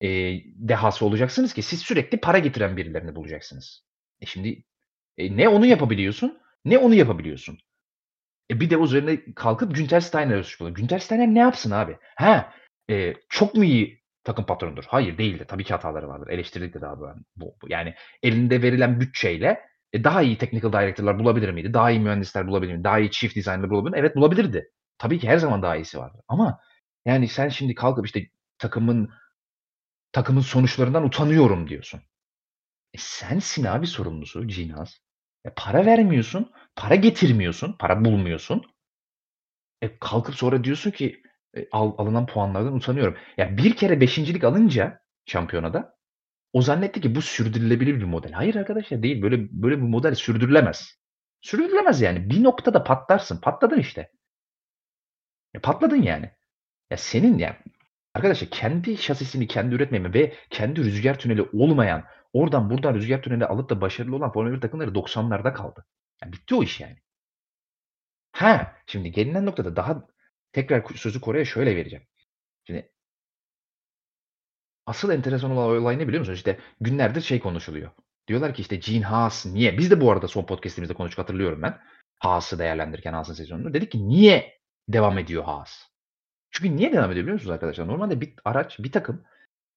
e, 0.00 0.08
dehası 0.44 1.06
olacaksınız 1.06 1.54
ki 1.54 1.62
siz 1.62 1.80
sürekli 1.80 2.20
para 2.20 2.38
getiren 2.38 2.76
birilerini 2.76 3.14
bulacaksınız. 3.14 3.84
E 4.20 4.26
şimdi 4.26 4.64
e, 5.18 5.36
ne 5.36 5.48
onu 5.48 5.66
yapabiliyorsun 5.66 6.38
ne 6.66 6.78
onu 6.78 6.94
yapabiliyorsun. 6.94 7.58
E 8.50 8.60
bir 8.60 8.70
de 8.70 8.76
üzerine 8.76 9.34
kalkıp 9.34 9.74
Günter 9.74 10.00
Steiner'ı 10.00 10.44
suçluyor. 10.44 10.74
Günter 10.74 10.98
Steiner 10.98 11.28
ne 11.28 11.38
yapsın 11.38 11.70
abi? 11.70 11.96
Ha, 12.16 12.52
e, 12.90 13.14
çok 13.28 13.54
mu 13.54 13.64
iyi 13.64 14.02
takım 14.24 14.46
patronudur? 14.46 14.84
Hayır 14.88 15.18
değildi. 15.18 15.44
Tabii 15.48 15.64
ki 15.64 15.74
hataları 15.74 16.08
vardır. 16.08 16.28
Eleştirdik 16.28 16.74
de 16.74 16.80
daha 16.80 17.00
bu, 17.00 17.06
bu. 17.36 17.56
Yani 17.68 17.94
elinde 18.22 18.62
verilen 18.62 19.00
bütçeyle 19.00 19.60
e, 19.92 20.04
daha 20.04 20.22
iyi 20.22 20.38
technical 20.38 20.72
director'lar 20.72 21.18
bulabilir 21.18 21.50
miydi? 21.50 21.74
Daha 21.74 21.90
iyi 21.90 22.00
mühendisler 22.00 22.46
bulabilir 22.46 22.72
miydi? 22.72 22.84
Daha 22.84 22.98
iyi 22.98 23.10
chief 23.10 23.36
designer 23.36 23.70
bulabilir 23.70 23.90
miydi? 23.90 24.00
Evet 24.00 24.16
bulabilirdi. 24.16 24.70
Tabii 24.98 25.18
ki 25.18 25.28
her 25.28 25.38
zaman 25.38 25.62
daha 25.62 25.76
iyisi 25.76 25.98
vardır. 25.98 26.20
Ama 26.28 26.60
yani 27.04 27.28
sen 27.28 27.48
şimdi 27.48 27.74
kalkıp 27.74 28.06
işte 28.06 28.26
takımın 28.58 29.10
takımın 30.12 30.40
sonuçlarından 30.40 31.04
utanıyorum 31.04 31.68
diyorsun. 31.68 32.00
E 32.94 32.98
sensin 32.98 33.64
abi 33.64 33.86
sorumlusu 33.86 34.48
Cinaz. 34.48 35.00
E 35.44 35.50
para 35.56 35.86
vermiyorsun, 35.86 36.52
para 36.76 36.94
getirmiyorsun, 36.94 37.76
para 37.78 38.04
bulmuyorsun. 38.04 38.62
E 39.82 39.98
kalkıp 39.98 40.34
sonra 40.34 40.64
diyorsun 40.64 40.90
ki 40.90 41.22
e, 41.56 41.68
al, 41.72 41.94
alınan 41.98 42.26
puanlardan 42.26 42.74
utanıyorum. 42.74 43.16
Ya 43.36 43.56
bir 43.56 43.76
kere 43.76 44.00
beşincilik 44.00 44.44
alınca 44.44 45.00
şampiyonada 45.26 45.96
o 46.52 46.62
zannetti 46.62 47.00
ki 47.00 47.14
bu 47.14 47.22
sürdürülebilir 47.22 47.94
bir 47.94 48.04
model. 48.04 48.32
Hayır 48.32 48.54
arkadaşlar 48.54 49.02
değil. 49.02 49.22
Böyle 49.22 49.48
böyle 49.50 49.76
bir 49.76 49.82
model 49.82 50.14
sürdürülemez. 50.14 50.98
Sürdürülemez 51.40 52.00
yani. 52.00 52.30
Bir 52.30 52.42
noktada 52.42 52.84
patlarsın. 52.84 53.40
Patladın 53.40 53.78
işte. 53.78 54.10
E 55.54 55.58
patladın 55.58 56.02
yani. 56.02 56.30
Ya 56.90 56.96
senin 56.96 57.38
ya 57.38 57.58
arkadaşlar 58.16 58.50
kendi 58.50 58.96
şasisini 58.96 59.46
kendi 59.46 59.74
üretmeme 59.74 60.14
ve 60.14 60.34
kendi 60.50 60.84
rüzgar 60.84 61.18
tüneli 61.18 61.42
olmayan 61.42 62.04
oradan 62.32 62.70
buradan 62.70 62.94
rüzgar 62.94 63.22
tüneli 63.22 63.46
alıp 63.46 63.70
da 63.70 63.80
başarılı 63.80 64.16
olan 64.16 64.32
Formula 64.32 64.54
1 64.54 64.60
takımları 64.60 64.90
90'larda 64.90 65.54
kaldı. 65.54 65.86
Yani 66.22 66.32
bitti 66.32 66.54
o 66.54 66.62
iş 66.62 66.80
yani. 66.80 66.96
Ha, 68.32 68.76
şimdi 68.86 69.12
gelinen 69.12 69.46
noktada 69.46 69.76
daha 69.76 70.08
tekrar 70.52 70.84
sözü 70.94 71.20
Kore'ye 71.20 71.44
şöyle 71.44 71.76
vereceğim. 71.76 72.06
Şimdi 72.66 72.92
asıl 74.86 75.10
enteresan 75.10 75.50
olan 75.50 75.82
olay 75.82 75.98
ne 75.98 76.08
biliyor 76.08 76.20
musunuz? 76.20 76.38
İşte 76.38 76.58
günlerdir 76.80 77.20
şey 77.20 77.40
konuşuluyor. 77.40 77.90
Diyorlar 78.28 78.54
ki 78.54 78.62
işte 78.62 78.76
Gene 78.76 79.04
Haas 79.04 79.46
niye? 79.46 79.78
Biz 79.78 79.90
de 79.90 80.00
bu 80.00 80.12
arada 80.12 80.28
son 80.28 80.46
podcastimizde 80.46 80.94
konuştuk 80.94 81.18
hatırlıyorum 81.18 81.62
ben. 81.62 81.80
Haas'ı 82.18 82.58
değerlendirirken 82.58 83.12
Haas'ın 83.12 83.34
sezonunu. 83.34 83.74
Dedik 83.74 83.92
ki 83.92 84.08
niye 84.08 84.60
devam 84.88 85.18
ediyor 85.18 85.44
Haas? 85.44 85.95
Çünkü 86.56 86.76
niye 86.76 86.92
devam 86.92 87.10
ediyor 87.10 87.24
biliyor 87.24 87.34
musunuz 87.34 87.54
arkadaşlar? 87.54 87.88
Normalde 87.88 88.20
bir 88.20 88.34
araç, 88.44 88.78
bir 88.78 88.92
takım 88.92 89.24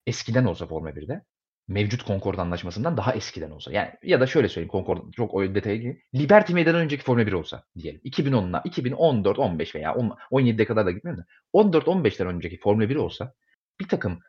eskiden 0.08 0.46
olsa 0.46 0.68
Formula 0.68 0.90
1'de 0.90 1.26
mevcut 1.68 2.06
Concord 2.08 2.38
anlaşmasından 2.38 2.98
daha 2.98 3.14
eskiden 3.14 3.52
olsa. 3.52 3.72
Yani 3.72 3.92
ya 4.04 4.20
da 4.20 4.28
şöyle 4.28 4.50
söyleyeyim 4.50 4.72
Concord 4.72 5.14
çok 5.14 5.34
o 5.34 5.56
detaya 5.56 5.76
gireyim. 5.76 6.02
Liberty 6.16 6.54
Meydan'dan 6.54 6.82
önceki 6.82 7.04
Formula 7.04 7.28
1 7.28 7.34
olsa 7.34 7.64
diyelim. 7.78 8.02
2010'la 8.06 8.62
2014, 8.66 9.40
15 9.40 9.76
veya 9.76 9.96
10, 9.96 10.18
17'de 10.32 10.66
kadar 10.66 10.86
da 10.86 10.92
gitmiyorum 10.92 11.24
da 11.24 11.28
14, 11.54 11.88
15'ten 11.88 12.28
önceki 12.28 12.60
Formula 12.60 12.90
1 12.90 12.96
olsa 12.96 13.34
bir 13.80 13.88
takım 13.88 14.20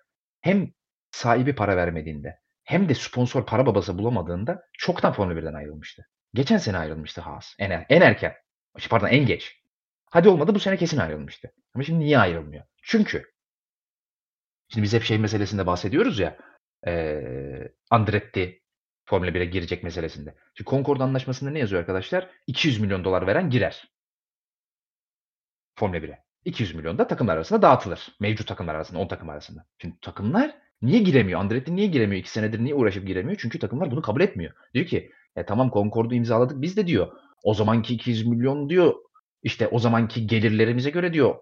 hem 0.40 0.72
sahibi 1.10 1.54
para 1.54 1.76
vermediğinde 1.76 2.38
hem 2.64 2.88
de 2.88 2.94
sponsor 2.94 3.46
para 3.46 3.66
babası 3.66 3.98
bulamadığında 3.98 4.62
çoktan 4.72 5.12
Formula 5.12 5.40
1'den 5.40 5.54
ayrılmıştı. 5.54 6.02
Geçen 6.34 6.58
sene 6.58 6.78
ayrılmıştı 6.78 7.20
Haas. 7.20 7.54
En, 7.58 7.70
er, 7.70 7.86
en 7.88 8.00
erken. 8.00 8.34
Pardon 8.90 9.08
en 9.08 9.26
geç. 9.26 9.59
Hadi 10.10 10.28
olmadı 10.28 10.54
bu 10.54 10.60
sene 10.60 10.76
kesin 10.76 10.98
ayrılmıştı. 10.98 11.52
Ama 11.74 11.84
şimdi 11.84 12.00
niye 12.00 12.18
ayrılmıyor? 12.18 12.64
Çünkü 12.82 13.24
şimdi 14.68 14.84
biz 14.84 14.92
hep 14.92 15.02
şey 15.02 15.18
meselesinde 15.18 15.66
bahsediyoruz 15.66 16.18
ya 16.18 16.38
e, 16.86 17.22
Andretti 17.90 18.60
Formula 19.04 19.30
1'e 19.30 19.44
girecek 19.44 19.82
meselesinde. 19.82 20.34
Şimdi 20.54 20.70
Concord 20.70 21.00
anlaşmasında 21.00 21.50
ne 21.50 21.58
yazıyor 21.58 21.80
arkadaşlar? 21.80 22.30
200 22.46 22.80
milyon 22.80 23.04
dolar 23.04 23.26
veren 23.26 23.50
girer. 23.50 23.88
Formula 25.78 25.98
1'e. 25.98 26.24
200 26.44 26.74
milyon 26.74 26.98
da 26.98 27.06
takımlar 27.06 27.36
arasında 27.36 27.62
dağıtılır. 27.62 28.08
Mevcut 28.20 28.48
takımlar 28.48 28.74
arasında, 28.74 28.98
10 28.98 29.08
takım 29.08 29.28
arasında. 29.28 29.66
Şimdi 29.78 29.96
takımlar 30.00 30.54
niye 30.82 31.02
giremiyor? 31.02 31.40
Andretti 31.40 31.76
niye 31.76 31.86
giremiyor? 31.86 32.20
2 32.20 32.30
senedir 32.30 32.64
niye 32.64 32.74
uğraşıp 32.74 33.06
giremiyor? 33.06 33.38
Çünkü 33.40 33.58
takımlar 33.58 33.90
bunu 33.90 34.02
kabul 34.02 34.20
etmiyor. 34.20 34.52
Diyor 34.74 34.86
ki 34.86 35.10
e, 35.36 35.46
tamam 35.46 35.70
Concord'u 35.70 36.14
imzaladık 36.14 36.62
biz 36.62 36.76
de 36.76 36.86
diyor. 36.86 37.12
O 37.42 37.54
zamanki 37.54 37.94
200 37.94 38.26
milyon 38.26 38.68
diyor 38.68 38.94
işte 39.42 39.68
o 39.68 39.78
zamanki 39.78 40.26
gelirlerimize 40.26 40.90
göre 40.90 41.12
diyor 41.12 41.36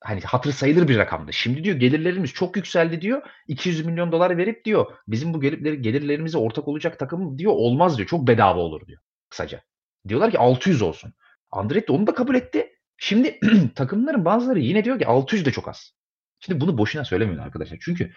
hani 0.00 0.20
hatır 0.20 0.52
sayılır 0.52 0.88
bir 0.88 0.98
rakamdı. 0.98 1.32
Şimdi 1.32 1.64
diyor 1.64 1.76
gelirlerimiz 1.76 2.32
çok 2.32 2.56
yükseldi 2.56 3.00
diyor. 3.00 3.22
200 3.48 3.86
milyon 3.86 4.12
dolar 4.12 4.38
verip 4.38 4.64
diyor 4.64 4.94
bizim 5.08 5.34
bu 5.34 5.40
gelirleri, 5.40 5.82
gelirlerimize 5.82 6.38
ortak 6.38 6.68
olacak 6.68 6.98
takım 6.98 7.38
diyor 7.38 7.52
olmaz 7.52 7.98
diyor. 7.98 8.08
Çok 8.08 8.26
bedava 8.26 8.60
olur 8.60 8.86
diyor 8.86 9.00
kısaca. 9.30 9.62
Diyorlar 10.08 10.30
ki 10.30 10.38
600 10.38 10.82
olsun. 10.82 11.14
Andretti 11.50 11.92
onu 11.92 12.06
da 12.06 12.14
kabul 12.14 12.34
etti. 12.34 12.72
Şimdi 12.96 13.40
takımların 13.74 14.24
bazıları 14.24 14.58
yine 14.58 14.84
diyor 14.84 14.98
ki 14.98 15.06
600 15.06 15.44
de 15.44 15.50
çok 15.52 15.68
az. 15.68 15.92
Şimdi 16.38 16.60
bunu 16.60 16.78
boşuna 16.78 17.04
söylemiyorum 17.04 17.44
arkadaşlar. 17.44 17.78
Çünkü 17.80 18.12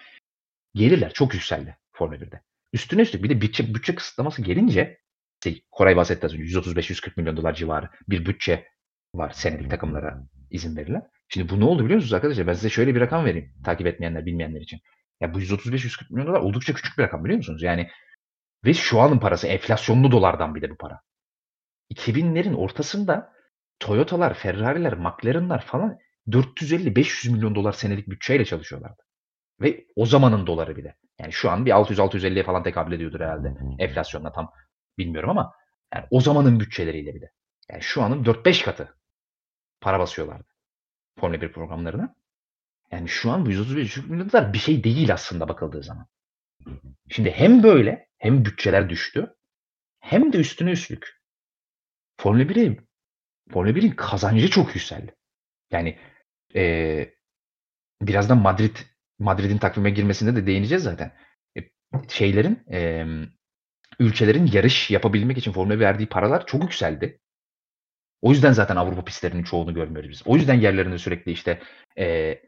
gelirler 0.74 1.14
çok 1.14 1.34
yükseldi 1.34 1.78
Formula 1.92 2.18
1'de. 2.18 2.42
Üstüne 2.74 3.02
üstlük 3.02 3.24
bir 3.24 3.30
de 3.30 3.42
bütçe, 3.42 3.74
bütçe 3.74 3.96
kısıtlaması 3.96 4.42
gelince 4.42 5.00
işte 5.46 5.62
Koray 5.72 5.96
bahsetti 5.96 6.26
az 6.26 6.34
önce 6.34 6.44
135-140 6.44 7.12
milyon 7.18 7.38
dolar 7.38 7.54
civarı 7.54 7.90
bir 8.10 8.26
bütçe 8.26 8.68
var 9.16 9.32
senelik 9.32 9.72
takımlara 9.72 10.24
izin 10.52 10.78
verilen. 10.78 11.08
Şimdi 11.28 11.50
bu 11.50 11.60
ne 11.60 11.66
oldu 11.66 11.84
biliyor 11.84 11.96
musunuz 11.96 12.14
arkadaşlar? 12.14 12.48
Ben 12.48 12.54
size 12.54 12.70
şöyle 12.70 12.96
bir 12.96 13.02
rakam 13.02 13.26
vereyim. 13.26 13.54
Takip 13.66 13.88
etmeyenler, 13.88 14.26
bilmeyenler 14.26 14.62
için. 14.62 14.80
Ya 15.22 15.34
bu 15.34 15.42
135-140 15.42 16.14
milyon 16.14 16.28
dolar 16.28 16.40
oldukça 16.40 16.74
küçük 16.74 16.98
bir 16.98 17.04
rakam 17.04 17.24
biliyor 17.24 17.38
musunuz? 17.38 17.64
Yani 17.64 17.90
ve 18.66 18.74
şu 18.74 19.00
anın 19.00 19.20
parası 19.20 19.48
enflasyonlu 19.48 20.12
dolardan 20.12 20.56
bir 20.56 20.62
de 20.62 20.70
bu 20.70 20.78
para. 20.78 21.02
2000'lerin 21.94 22.56
ortasında 22.56 23.34
Toyota'lar, 23.80 24.34
Ferrari'ler, 24.34 24.94
McLaren'lar 24.94 25.66
falan 25.66 25.98
450-500 26.28 27.32
milyon 27.32 27.56
dolar 27.56 27.72
senelik 27.72 28.10
bütçeyle 28.10 28.46
çalışıyorlardı. 28.46 29.04
Ve 29.62 29.86
o 29.96 30.06
zamanın 30.06 30.48
doları 30.48 30.76
bile. 30.76 30.96
Yani 31.20 31.34
şu 31.34 31.50
an 31.50 31.66
bir 31.66 31.72
600-650'ye 31.72 32.44
falan 32.44 32.64
tekabül 32.64 32.92
ediyordur 32.92 33.20
herhalde. 33.20 33.54
Enflasyonla 33.80 34.32
tam 34.32 34.52
bilmiyorum 35.00 35.30
ama 35.30 35.54
yani 35.94 36.06
o 36.12 36.22
zamanın 36.22 36.60
bütçeleriyle 36.60 37.16
bile. 37.16 37.32
Yani 37.70 37.82
şu 37.82 38.02
anın 38.02 38.24
4-5 38.24 38.66
katı 38.66 38.98
para 39.82 40.00
basıyorlardı. 40.00 40.48
Formula 41.20 41.42
1 41.42 41.52
programlarına. 41.52 42.16
Yani 42.92 43.10
şu 43.10 43.32
an 43.32 43.46
bu 43.46 43.52
135 43.52 43.98
milyon 43.98 44.30
dolar 44.30 44.54
bir 44.54 44.58
şey 44.58 44.84
değil 44.84 45.14
aslında 45.14 45.48
bakıldığı 45.48 45.84
zaman. 45.84 46.08
Şimdi 47.10 47.32
hem 47.32 47.64
böyle 47.64 48.10
hem 48.18 48.46
bütçeler 48.46 48.90
düştü 48.90 49.36
hem 50.00 50.34
de 50.34 50.38
üstüne 50.38 50.72
üstlük 50.72 51.22
Formula 52.18 52.44
1'e 52.44 52.78
Formula 53.52 53.72
1'in 53.72 53.92
kazancı 53.92 54.50
çok 54.50 54.76
yükseldi. 54.76 55.16
Yani 55.72 56.00
e, 56.56 57.14
birazdan 58.02 58.38
Madrid 58.38 58.78
Madrid'in 59.20 59.58
takvime 59.58 59.90
girmesinde 59.90 60.36
de 60.36 60.48
değineceğiz 60.48 60.84
zaten. 60.84 61.12
E, 61.58 61.62
şeylerin 62.10 62.64
e, 62.72 63.06
ülkelerin 64.00 64.50
yarış 64.54 64.92
yapabilmek 64.92 65.38
için 65.38 65.52
Formula 65.52 65.76
1 65.76 65.80
verdiği 65.80 66.10
paralar 66.10 66.46
çok 66.46 66.64
yükseldi. 66.64 67.20
O 68.22 68.32
yüzden 68.32 68.52
zaten 68.52 68.76
Avrupa 68.76 69.04
pistlerinin 69.06 69.44
çoğunu 69.44 69.74
görmüyoruz 69.74 70.10
biz. 70.10 70.22
O 70.26 70.36
yüzden 70.36 70.54
yerlerinde 70.54 70.98
sürekli 70.98 71.32
işte 71.32 71.62
e, 71.98 72.40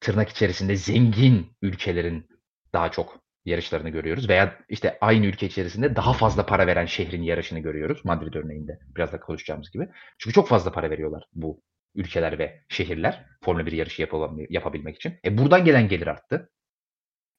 tırnak 0.00 0.28
içerisinde 0.28 0.76
zengin 0.76 1.56
ülkelerin 1.62 2.28
daha 2.72 2.90
çok 2.90 3.20
yarışlarını 3.44 3.88
görüyoruz. 3.88 4.28
Veya 4.28 4.58
işte 4.68 4.98
aynı 5.00 5.26
ülke 5.26 5.46
içerisinde 5.46 5.96
daha 5.96 6.12
fazla 6.12 6.46
para 6.46 6.66
veren 6.66 6.86
şehrin 6.86 7.22
yarışını 7.22 7.58
görüyoruz. 7.58 8.04
Madrid 8.04 8.34
örneğinde 8.34 8.78
biraz 8.96 9.12
da 9.12 9.20
konuşacağımız 9.20 9.70
gibi. 9.70 9.88
Çünkü 10.18 10.34
çok 10.34 10.48
fazla 10.48 10.72
para 10.72 10.90
veriyorlar 10.90 11.28
bu 11.32 11.62
ülkeler 11.94 12.38
ve 12.38 12.60
şehirler 12.68 13.26
Formula 13.44 13.66
1 13.66 13.72
yarışı 13.72 14.06
yapabilmek 14.50 14.96
için. 14.96 15.14
E 15.24 15.38
buradan 15.38 15.64
gelen 15.64 15.88
gelir 15.88 16.06
arttı. 16.06 16.50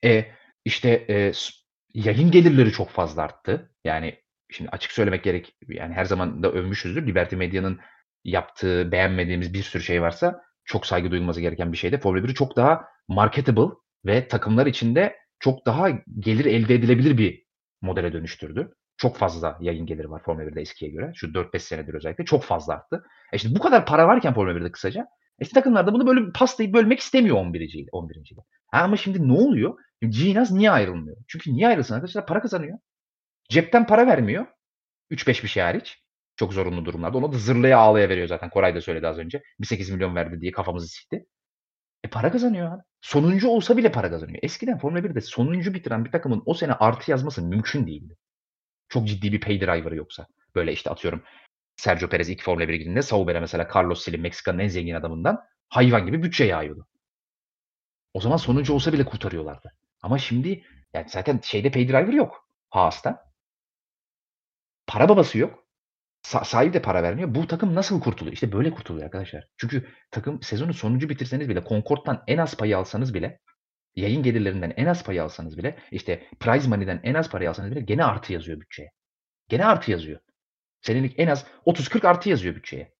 E 0.03 0.25
işte 0.65 0.89
e, 1.09 1.33
yayın 1.93 2.31
gelirleri 2.31 2.71
çok 2.71 2.89
fazla 2.89 3.21
arttı. 3.21 3.71
Yani 3.83 4.15
şimdi 4.49 4.69
açık 4.69 4.91
söylemek 4.91 5.23
gerek 5.23 5.55
yani 5.67 5.93
her 5.93 6.05
zaman 6.05 6.43
da 6.43 6.51
övmüşüzdür. 6.51 7.07
Liberty 7.07 7.35
Media'nın 7.35 7.79
yaptığı 8.23 8.91
beğenmediğimiz 8.91 9.53
bir 9.53 9.63
sürü 9.63 9.83
şey 9.83 10.01
varsa 10.01 10.41
çok 10.65 10.85
saygı 10.85 11.11
duyulması 11.11 11.41
gereken 11.41 11.71
bir 11.71 11.77
şey 11.77 11.91
de 11.91 11.99
Formula 11.99 12.25
1'i 12.25 12.33
çok 12.33 12.57
daha 12.57 12.85
marketable 13.07 13.75
ve 14.05 14.27
takımlar 14.27 14.65
içinde 14.65 15.15
çok 15.39 15.65
daha 15.65 15.89
gelir 16.19 16.45
elde 16.45 16.75
edilebilir 16.75 17.17
bir 17.17 17.43
modele 17.81 18.13
dönüştürdü. 18.13 18.73
Çok 18.97 19.17
fazla 19.17 19.57
yayın 19.61 19.85
geliri 19.85 20.09
var 20.09 20.23
Formula 20.23 20.43
1'de 20.43 20.61
eskiye 20.61 20.91
göre. 20.91 21.11
Şu 21.15 21.27
4-5 21.27 21.59
senedir 21.59 21.93
özellikle 21.93 22.25
çok 22.25 22.43
fazla 22.43 22.73
arttı. 22.73 23.03
E 23.33 23.37
şimdi 23.37 23.55
bu 23.55 23.59
kadar 23.59 23.85
para 23.85 24.07
varken 24.07 24.33
Formula 24.33 24.59
1'de 24.59 24.71
kısaca 24.71 25.07
eski 25.39 25.53
takımlar 25.53 25.87
da 25.87 25.93
bunu 25.93 26.07
böyle 26.07 26.31
pastayı 26.31 26.73
bölmek 26.73 26.99
istemiyor 26.99 27.37
11. 27.37 27.87
11. 27.91 28.33
Ha 28.67 28.81
ama 28.81 28.97
şimdi 28.97 29.27
ne 29.27 29.33
oluyor? 29.33 29.79
Ginaz 30.01 30.51
niye 30.51 30.71
ayrılmıyor? 30.71 31.17
Çünkü 31.27 31.53
niye 31.53 31.67
ayrılsın 31.67 31.93
arkadaşlar? 31.93 32.25
Para 32.25 32.41
kazanıyor. 32.41 32.79
Cepten 33.49 33.87
para 33.87 34.07
vermiyor. 34.07 34.45
3-5 35.11 35.43
bir 35.43 35.47
şey 35.47 35.63
hariç. 35.63 36.03
Çok 36.35 36.53
zorunlu 36.53 36.85
durumlarda. 36.85 37.17
Onu 37.17 37.33
da 37.33 37.37
zırlaya 37.37 37.77
ağlaya 37.77 38.09
veriyor 38.09 38.27
zaten. 38.27 38.49
Koray 38.49 38.75
da 38.75 38.81
söyledi 38.81 39.07
az 39.07 39.17
önce. 39.17 39.43
Bir 39.59 39.65
8 39.65 39.89
milyon 39.89 40.15
verdi 40.15 40.41
diye 40.41 40.51
kafamızı 40.51 40.87
sikti. 40.87 41.25
E 42.03 42.09
para 42.09 42.31
kazanıyor 42.31 42.73
abi. 42.73 42.83
Sonuncu 43.01 43.49
olsa 43.49 43.77
bile 43.77 43.91
para 43.91 44.09
kazanıyor. 44.09 44.39
Eskiden 44.41 44.77
Formula 44.77 44.99
1'de 44.99 45.21
sonuncu 45.21 45.73
bitiren 45.73 46.05
bir 46.05 46.11
takımın 46.11 46.43
o 46.45 46.53
sene 46.53 46.73
artı 46.73 47.11
yazması 47.11 47.41
mümkün 47.41 47.87
değildi. 47.87 48.17
Çok 48.89 49.07
ciddi 49.07 49.31
bir 49.31 49.41
pay 49.41 49.61
driver'ı 49.61 49.95
yoksa. 49.95 50.27
Böyle 50.55 50.73
işte 50.73 50.89
atıyorum 50.89 51.23
Sergio 51.77 52.09
Perez 52.09 52.29
ilk 52.29 52.43
Formula 52.43 52.63
1'e 52.63 52.77
gittiğinde 52.77 53.01
Sauber'e 53.01 53.39
mesela 53.39 53.67
Carlos 53.75 54.03
Slim 54.03 54.21
Meksika'nın 54.21 54.59
en 54.59 54.67
zengin 54.67 54.95
adamından 54.95 55.43
hayvan 55.69 56.05
gibi 56.05 56.23
bütçe 56.23 56.43
yağıyordu. 56.43 56.87
O 58.13 58.21
zaman 58.21 58.37
sonuncu 58.37 58.73
olsa 58.73 58.93
bile 58.93 59.05
kurtarıyorlardı. 59.05 59.73
Ama 60.01 60.17
şimdi 60.17 60.63
yani 60.93 61.09
zaten 61.09 61.39
şeyde 61.43 61.71
pay 61.71 61.87
driver 61.87 62.13
yok. 62.13 62.49
Haas'ta. 62.69 63.27
Para 64.87 65.09
babası 65.09 65.37
yok. 65.37 65.67
Sa 66.21 66.43
sahibi 66.43 66.73
de 66.73 66.81
para 66.81 67.03
vermiyor. 67.03 67.35
Bu 67.35 67.47
takım 67.47 67.75
nasıl 67.75 68.01
kurtuluyor? 68.01 68.33
İşte 68.33 68.51
böyle 68.51 68.71
kurtuluyor 68.71 69.05
arkadaşlar. 69.05 69.47
Çünkü 69.57 69.87
takım 70.11 70.41
sezonu 70.41 70.73
sonuncu 70.73 71.09
bitirseniz 71.09 71.49
bile 71.49 71.63
Concord'dan 71.63 72.23
en 72.27 72.37
az 72.37 72.57
payı 72.57 72.77
alsanız 72.77 73.13
bile 73.13 73.39
yayın 73.95 74.23
gelirlerinden 74.23 74.73
en 74.77 74.85
az 74.85 75.03
payı 75.03 75.23
alsanız 75.23 75.57
bile 75.57 75.77
işte 75.91 76.27
prize 76.39 76.69
money'den 76.69 76.99
en 77.03 77.13
az 77.13 77.29
parayı 77.29 77.49
alsanız 77.49 77.71
bile 77.71 77.81
gene 77.81 78.03
artı 78.03 78.33
yazıyor 78.33 78.59
bütçeye. 78.61 78.91
Gene 79.49 79.65
artı 79.65 79.91
yazıyor. 79.91 80.19
Senelik 80.87 81.19
en 81.19 81.27
az 81.27 81.45
30-40 81.65 82.07
artı 82.07 82.29
yazıyor 82.29 82.55
bütçeye. 82.55 82.93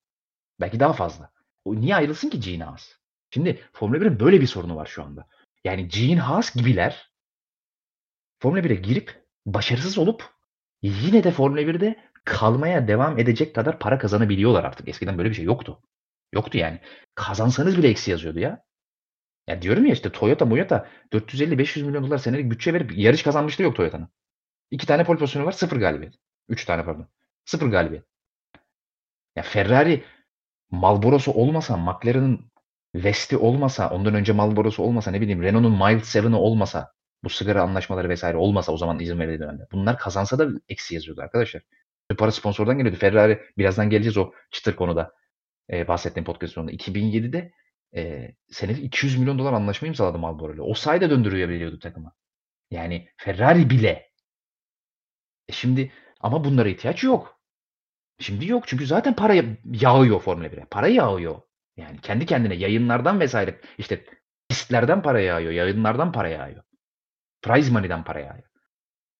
Belki 0.60 0.80
daha 0.80 0.94
fazla. 0.94 1.32
O 1.66 1.76
niye 1.76 1.96
ayrılsın 1.96 2.30
ki 2.30 2.40
Gene 2.40 2.64
Haas? 2.64 2.90
Şimdi 3.34 3.62
Formula 3.74 3.98
1'in 3.98 4.20
böyle 4.20 4.42
bir 4.42 4.48
sorunu 4.48 4.76
var 4.76 4.86
şu 4.86 5.04
anda. 5.04 5.28
Yani 5.64 5.88
Gene 5.88 6.20
Haas 6.20 6.56
gibiler 6.56 7.12
Formula 8.40 8.60
1'e 8.60 8.76
girip 8.76 9.24
başarısız 9.46 9.98
olup 9.98 10.30
yine 10.82 11.24
de 11.24 11.32
Formula 11.32 11.62
1'de 11.62 12.00
kalmaya 12.26 12.88
devam 12.88 13.20
edecek 13.20 13.56
kadar 13.56 13.80
para 13.80 13.98
kazanabiliyorlar 13.98 14.64
artık. 14.64 14.88
Eskiden 14.88 15.18
böyle 15.18 15.30
bir 15.30 15.36
şey 15.36 15.46
yoktu. 15.46 15.82
Yoktu 16.34 16.58
yani. 16.58 16.80
Kazansanız 17.16 17.78
bile 17.78 17.90
eksi 17.90 18.12
yazıyordu 18.12 18.40
ya. 18.40 18.64
Ya 19.48 19.62
diyorum 19.62 19.86
ya 19.86 19.94
işte 19.94 20.12
Toyota 20.12 20.46
Moyota 20.46 20.90
450-500 21.12 21.84
milyon 21.84 22.04
dolar 22.04 22.18
senelik 22.18 22.52
bütçe 22.52 22.74
verip 22.74 22.98
yarış 22.98 23.24
kazanmışlığı 23.24 23.64
yok 23.64 23.76
Toyota'nın. 23.76 24.10
İki 24.72 24.88
tane 24.88 25.04
pole 25.04 25.20
pozisyonu 25.20 25.46
var 25.46 25.52
sıfır 25.52 25.78
galibiyet. 25.78 26.16
Üç 26.50 26.66
tane 26.66 26.86
pardon. 26.86 27.08
Sıfır 27.48 27.68
galibiyet. 27.68 28.06
Ya 29.36 29.44
Ferrari 29.44 30.04
Marlboro'su 30.72 31.32
olmasa, 31.32 31.78
McLaren'ın 31.78 32.52
West'i 32.94 33.38
olmasa, 33.38 33.90
ondan 33.90 34.16
önce 34.16 34.34
Marlboro'su 34.34 34.84
olmasa, 34.84 35.12
ne 35.12 35.22
bileyim 35.22 35.44
Renault'un 35.44 35.72
Mild 35.72 36.04
7'ı 36.04 36.38
olmasa, 36.38 36.92
bu 37.24 37.30
sigara 37.30 37.62
anlaşmaları 37.62 38.10
vesaire 38.10 38.38
olmasa 38.38 38.72
o 38.72 38.78
zaman 38.78 39.00
izin 39.00 39.20
verildiği 39.20 39.40
dönemde. 39.40 39.68
Bunlar 39.72 39.98
kazansa 39.98 40.40
da 40.40 40.48
eksi 40.70 40.96
yazıyordu 40.96 41.22
arkadaşlar. 41.22 41.62
Para 42.18 42.32
sponsordan 42.32 42.78
geliyordu. 42.78 43.00
Ferrari 43.00 43.42
birazdan 43.58 43.90
geleceğiz 43.90 44.18
o 44.18 44.32
çıtır 44.52 44.76
konuda. 44.76 45.14
E, 45.72 45.88
bahsettiğim 45.88 46.26
podcast 46.26 46.54
sonunda. 46.54 46.72
2007'de 46.72 47.52
e, 47.96 48.32
senelik 48.52 48.84
200 48.84 49.18
milyon 49.20 49.40
dolar 49.40 49.54
anlaşma 49.54 49.88
imzaladı 49.88 50.18
Marlboro 50.18 50.54
ile. 50.54 50.62
O 50.62 50.74
sayede 50.74 51.10
döndürülebiliyordu 51.10 51.80
takımı. 51.80 52.14
Yani 52.72 53.10
Ferrari 53.18 53.70
bile. 53.70 54.12
E 55.48 55.54
şimdi 55.54 55.92
ama 56.20 56.44
bunlara 56.44 56.70
ihtiyaç 56.70 57.04
yok. 57.04 57.37
Şimdi 58.20 58.48
yok 58.48 58.68
çünkü 58.68 58.86
zaten 58.86 59.16
para 59.16 59.34
yağıyor 59.66 60.20
Formula 60.20 60.48
1'e. 60.48 60.66
Para 60.66 60.88
yağıyor. 60.88 61.42
Yani 61.78 62.02
kendi 62.02 62.26
kendine 62.26 62.56
yayınlardan 62.56 63.20
vesaire 63.20 63.62
işte 63.78 64.06
pistlerden 64.50 65.02
para 65.02 65.20
yağıyor, 65.20 65.52
yayınlardan 65.52 66.12
para 66.12 66.30
yağıyor. 66.30 66.64
Prize 67.42 67.72
money'den 67.72 68.04
para 68.04 68.20
yağıyor. 68.20 68.48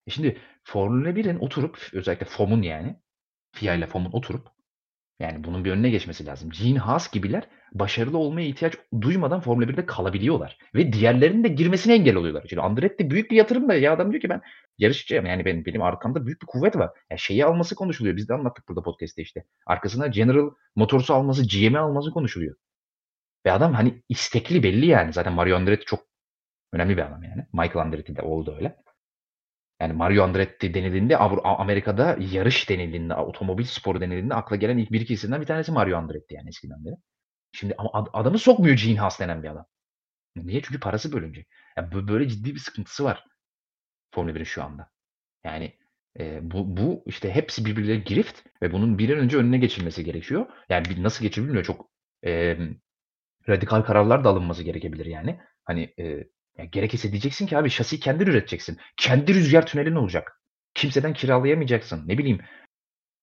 E 0.06 0.10
şimdi 0.10 0.40
Formula 0.64 1.08
1'in 1.08 1.38
oturup 1.38 1.88
özellikle 1.92 2.26
FOM'un 2.26 2.62
yani 2.62 2.96
FIA 3.52 3.74
ile 3.74 3.86
FOM'un 3.86 4.12
oturup 4.12 4.48
yani 5.20 5.44
bunun 5.44 5.64
bir 5.64 5.72
önüne 5.72 5.90
geçmesi 5.90 6.26
lazım. 6.26 6.50
Gene 6.50 6.78
Haas 6.78 7.12
gibiler 7.12 7.48
başarılı 7.72 8.18
olmaya 8.18 8.46
ihtiyaç 8.48 8.74
duymadan 9.00 9.40
Formula 9.40 9.66
1'de 9.66 9.86
kalabiliyorlar. 9.86 10.58
Ve 10.74 10.92
diğerlerinin 10.92 11.44
de 11.44 11.48
girmesine 11.48 11.94
engel 11.94 12.16
oluyorlar. 12.16 12.44
Şimdi 12.48 12.62
Andretti 12.62 13.10
büyük 13.10 13.30
bir 13.30 13.36
yatırım 13.36 13.68
da 13.68 13.74
ya 13.74 13.92
adam 13.92 14.10
diyor 14.10 14.20
ki 14.20 14.28
ben 14.28 14.40
yarışacağım. 14.78 15.26
Yani 15.26 15.44
benim, 15.44 15.64
benim 15.64 15.82
arkamda 15.82 16.26
büyük 16.26 16.42
bir 16.42 16.46
kuvvet 16.46 16.76
var. 16.76 16.90
Yani 17.10 17.18
şeyi 17.18 17.44
alması 17.44 17.74
konuşuluyor. 17.74 18.16
Biz 18.16 18.28
de 18.28 18.34
anlattık 18.34 18.68
burada 18.68 18.82
podcast'te 18.82 19.22
işte. 19.22 19.44
Arkasına 19.66 20.06
General 20.06 20.50
Motors'u 20.76 21.14
alması, 21.14 21.48
GM'i 21.48 21.78
alması 21.78 22.10
konuşuluyor. 22.10 22.56
Ve 23.46 23.52
adam 23.52 23.72
hani 23.74 24.02
istekli 24.08 24.62
belli 24.62 24.86
yani. 24.86 25.12
Zaten 25.12 25.32
Mario 25.32 25.56
Andretti 25.56 25.84
çok 25.84 26.00
önemli 26.72 26.96
bir 26.96 27.02
adam 27.02 27.22
yani. 27.22 27.46
Michael 27.52 27.86
Andretti 27.86 28.16
de 28.16 28.22
oldu 28.22 28.54
öyle. 28.56 28.76
Yani 29.80 29.92
Mario 29.92 30.24
Andretti 30.24 30.74
denildiğinde 30.74 31.16
Amerika'da 31.44 32.16
yarış 32.32 32.68
denildiğinde, 32.70 33.14
otomobil 33.14 33.64
sporu 33.64 34.00
denildiğinde 34.00 34.34
akla 34.34 34.56
gelen 34.56 34.78
ilk 34.78 34.92
bir 34.92 35.00
iki 35.00 35.14
isimden 35.14 35.40
bir 35.40 35.46
tanesi 35.46 35.72
Mario 35.72 35.98
Andretti 35.98 36.34
yani 36.34 36.48
eskiden 36.48 36.84
beri. 36.84 36.94
Şimdi 37.52 37.74
ama 37.78 38.10
adamı 38.12 38.38
sokmuyor 38.38 38.76
Gene 38.76 38.98
Haas 38.98 39.20
denen 39.20 39.42
bir 39.42 39.48
adam. 39.48 39.66
Niye? 40.36 40.62
Çünkü 40.62 40.80
parası 40.80 41.12
bölünce. 41.12 41.44
Yani 41.76 42.08
böyle 42.08 42.28
ciddi 42.28 42.54
bir 42.54 42.60
sıkıntısı 42.60 43.04
var 43.04 43.24
Formula 44.14 44.34
1'in 44.34 44.44
şu 44.44 44.64
anda. 44.64 44.90
Yani 45.44 45.78
e, 46.18 46.50
bu, 46.50 46.76
bu 46.76 47.02
işte 47.06 47.34
hepsi 47.34 47.64
birbirleri 47.64 48.04
girift 48.04 48.40
ve 48.62 48.72
bunun 48.72 48.98
bir 48.98 49.10
an 49.10 49.18
önce 49.18 49.36
önüne 49.36 49.58
geçilmesi 49.58 50.04
gerekiyor. 50.04 50.46
Yani 50.68 51.02
nasıl 51.02 51.24
geçilir 51.24 51.64
Çok 51.64 51.90
e, 52.26 52.58
radikal 53.48 53.82
kararlar 53.82 54.24
da 54.24 54.28
alınması 54.28 54.62
gerekebilir 54.62 55.06
yani. 55.06 55.40
Hani 55.64 55.94
e, 55.98 56.04
yani 56.58 56.70
gerekirse 56.70 57.12
diyeceksin 57.12 57.46
ki 57.46 57.58
abi 57.58 57.70
şasiyi 57.70 58.00
kendin 58.00 58.26
üreteceksin. 58.26 58.78
Kendi 58.96 59.34
rüzgar 59.34 59.66
tünelin 59.66 59.94
olacak. 59.94 60.42
Kimseden 60.74 61.12
kiralayamayacaksın. 61.12 62.08
Ne 62.08 62.18
bileyim 62.18 62.40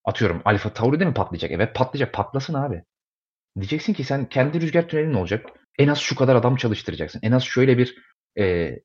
atıyorum 0.03 0.41
Alfa 0.45 0.73
Tauri'de 0.73 1.05
mi 1.05 1.13
patlayacak? 1.13 1.51
Evet 1.51 1.76
patlayacak. 1.76 2.13
Patlasın 2.13 2.53
abi. 2.53 2.84
Diyeceksin 3.55 3.93
ki 3.93 4.03
sen 4.03 4.29
kendi 4.29 4.61
rüzgar 4.61 4.87
tünelin 4.87 5.13
olacak. 5.13 5.45
En 5.79 5.87
az 5.87 5.97
şu 5.99 6.15
kadar 6.15 6.35
adam 6.35 6.55
çalıştıracaksın. 6.55 7.19
En 7.23 7.31
az 7.31 7.43
şöyle 7.43 7.77
bir 7.77 7.95
e, 8.39 8.75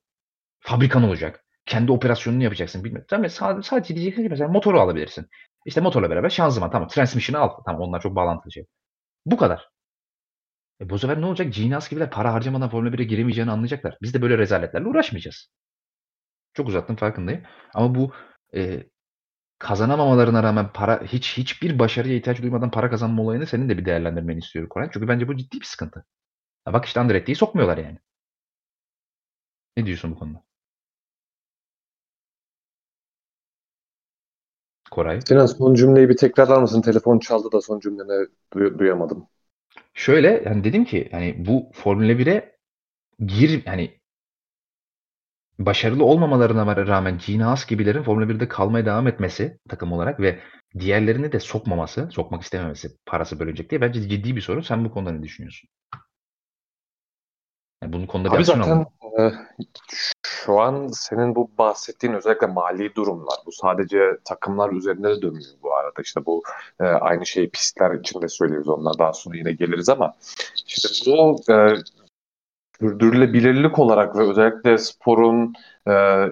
fabrikan 0.59 1.03
olacak. 1.03 1.45
Kendi 1.65 1.91
operasyonunu 1.91 2.43
yapacaksın. 2.43 2.83
Bilmiyorum. 2.83 3.07
Tamam, 3.09 3.29
sadece, 3.29 3.69
sadece 3.69 3.95
diyeceksin 3.95 4.23
ki 4.23 4.29
mesela 4.29 4.49
motoru 4.49 4.79
alabilirsin. 4.79 5.27
İşte 5.65 5.81
motorla 5.81 6.09
beraber 6.09 6.29
şanzıman 6.29 6.71
tamam. 6.71 6.87
Transmission'ı 6.87 7.41
al. 7.41 7.49
Tamam 7.65 7.81
onlar 7.81 8.01
çok 8.01 8.15
bağlantılı 8.15 8.51
şey. 8.51 8.65
Bu 9.25 9.37
kadar. 9.37 9.69
E 10.81 10.89
bu 10.89 10.99
sefer 10.99 11.21
ne 11.21 11.25
olacak? 11.25 11.53
Ginas 11.53 11.89
gibiler 11.89 12.09
para 12.11 12.33
harcamadan 12.33 12.69
Formula 12.69 12.93
1'e 12.93 13.03
giremeyeceğini 13.03 13.51
anlayacaklar. 13.51 13.97
Biz 14.01 14.13
de 14.13 14.21
böyle 14.21 14.37
rezaletlerle 14.37 14.87
uğraşmayacağız. 14.87 15.49
Çok 16.53 16.67
uzattım 16.67 16.95
farkındayım. 16.95 17.43
Ama 17.73 17.95
bu 17.95 18.11
e, 18.55 18.83
kazanamamalarına 19.61 20.43
rağmen 20.43 20.69
para 20.73 21.01
hiç 21.03 21.37
hiçbir 21.37 21.79
başarıya 21.79 22.15
ihtiyaç 22.15 22.41
duymadan 22.41 22.71
para 22.71 22.89
kazanma 22.89 23.23
olayını 23.23 23.47
senin 23.47 23.69
de 23.69 23.77
bir 23.77 23.85
değerlendirmeni 23.85 24.39
istiyorum 24.39 24.69
Koray. 24.69 24.89
Çünkü 24.93 25.07
bence 25.07 25.27
bu 25.27 25.37
ciddi 25.37 25.59
bir 25.59 25.65
sıkıntı. 25.65 26.05
Ya 26.67 26.73
bak 26.73 26.85
işte 26.85 26.99
Andretti'yi 26.99 27.35
sokmuyorlar 27.35 27.77
yani. 27.77 27.99
Ne 29.77 29.85
diyorsun 29.85 30.11
bu 30.11 30.15
konuda? 30.15 30.43
Koray. 34.91 35.21
Sinan 35.21 35.45
son 35.45 35.73
cümleyi 35.75 36.09
bir 36.09 36.17
tekrarlar 36.17 36.61
mısın? 36.61 36.81
Telefon 36.81 37.19
çaldı 37.19 37.51
da 37.51 37.61
son 37.61 37.79
cümleni 37.79 38.27
duy- 38.53 38.79
duyamadım. 38.79 39.27
Şöyle 39.93 40.43
yani 40.45 40.63
dedim 40.63 40.85
ki 40.85 41.09
hani 41.11 41.45
bu 41.45 41.71
Formula 41.73 42.17
1'e 42.17 42.57
gir 43.25 43.65
hani 43.65 44.00
başarılı 45.65 46.05
olmamalarına 46.05 46.87
rağmen 46.87 47.19
Gene 47.27 47.43
Haas 47.43 47.65
gibilerin 47.65 48.03
Formula 48.03 48.25
1'de 48.25 48.47
kalmaya 48.47 48.85
devam 48.85 49.07
etmesi 49.07 49.59
takım 49.69 49.91
olarak 49.91 50.19
ve 50.19 50.39
diğerlerini 50.79 51.31
de 51.31 51.39
sokmaması, 51.39 52.09
sokmak 52.11 52.41
istememesi 52.41 52.97
parası 53.05 53.39
bölecek 53.39 53.69
diye 53.69 53.81
bence 53.81 54.09
ciddi 54.09 54.35
bir 54.35 54.41
sorun. 54.41 54.61
Sen 54.61 54.85
bu 54.85 54.91
konuda 54.91 55.11
ne 55.11 55.23
düşünüyorsun? 55.23 55.69
Yani 57.83 57.93
bunun 57.93 58.05
konuda 58.05 58.29
Abi 58.31 58.45
zaten 58.45 58.85
e, 59.19 59.31
şu 60.25 60.59
an 60.59 60.87
senin 60.87 61.35
bu 61.35 61.51
bahsettiğin 61.57 62.13
özellikle 62.13 62.47
mali 62.47 62.95
durumlar. 62.95 63.35
Bu 63.45 63.51
sadece 63.51 63.99
takımlar 64.25 64.71
üzerinde 64.71 65.09
de 65.09 65.21
dönüyor 65.21 65.51
bu 65.63 65.75
arada. 65.75 66.01
İşte 66.01 66.25
bu 66.25 66.43
e, 66.79 66.83
aynı 66.83 67.25
şeyi 67.25 67.49
pistler 67.49 67.91
için 67.91 68.21
de 68.21 68.27
söylüyoruz. 68.27 68.69
Onlar 68.69 68.99
daha 68.99 69.13
sonra 69.13 69.37
yine 69.37 69.51
geliriz 69.51 69.89
ama 69.89 70.13
işte 70.67 71.11
bu 71.11 71.35
e, 71.49 71.75
sürdürülebilirlik 72.81 73.79
olarak 73.79 74.15
ve 74.15 74.29
özellikle 74.29 74.77
sporun 74.77 75.53
e, 75.87 76.25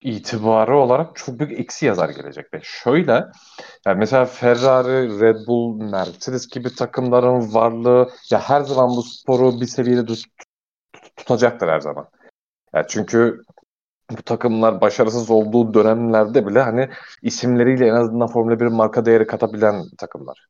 itibarı 0.00 0.76
olarak 0.76 1.16
çok 1.16 1.38
büyük 1.38 1.60
eksi 1.60 1.86
yazar 1.86 2.08
gelecekte. 2.08 2.60
Şöyle 2.62 3.26
yani 3.86 3.98
mesela 3.98 4.24
Ferrari, 4.24 5.20
Red 5.20 5.46
Bull, 5.46 5.76
Mercedes 5.90 6.48
gibi 6.48 6.74
takımların 6.74 7.54
varlığı 7.54 8.10
ya 8.30 8.40
her 8.40 8.60
zaman 8.60 8.90
bu 8.96 9.02
sporu 9.02 9.60
bir 9.60 9.66
seviyede 9.66 10.06
tut, 10.06 10.24
tutacaktır 11.16 11.68
her 11.68 11.80
zaman. 11.80 12.08
Yani 12.74 12.86
çünkü 12.88 13.44
bu 14.10 14.22
takımlar 14.22 14.80
başarısız 14.80 15.30
olduğu 15.30 15.74
dönemlerde 15.74 16.46
bile 16.46 16.60
hani 16.60 16.90
isimleriyle 17.22 17.86
en 17.88 17.94
azından 17.94 18.28
Formula 18.28 18.60
1 18.60 18.66
marka 18.66 19.04
değeri 19.06 19.26
katabilen 19.26 19.84
takımlar. 19.98 20.46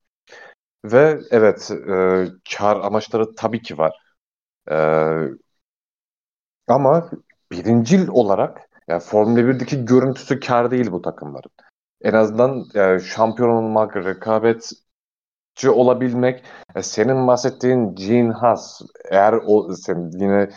Ve 0.84 1.20
evet 1.30 1.70
e, 1.70 2.26
kar 2.56 2.76
amaçları 2.80 3.34
tabii 3.34 3.62
ki 3.62 3.78
var. 3.78 4.09
E, 4.68 4.76
ama 6.68 7.10
birincil 7.52 8.08
olarak 8.08 8.68
yani 8.88 9.00
Formula 9.00 9.40
1'deki 9.40 9.84
görüntüsü 9.84 10.40
kar 10.40 10.70
değil 10.70 10.92
bu 10.92 11.02
takımların. 11.02 11.50
En 12.02 12.12
azından 12.12 12.64
yani 12.74 13.00
şampiyon 13.00 13.48
olmak, 13.48 13.96
rekabetçi 13.96 15.70
olabilmek, 15.70 16.44
senin 16.82 17.26
bahsettiğin 17.26 17.94
Gene 17.94 18.32
Haas, 18.32 18.80
eğer 19.10 19.32
o 19.46 19.74
sen 19.74 20.10
yine 20.14 20.50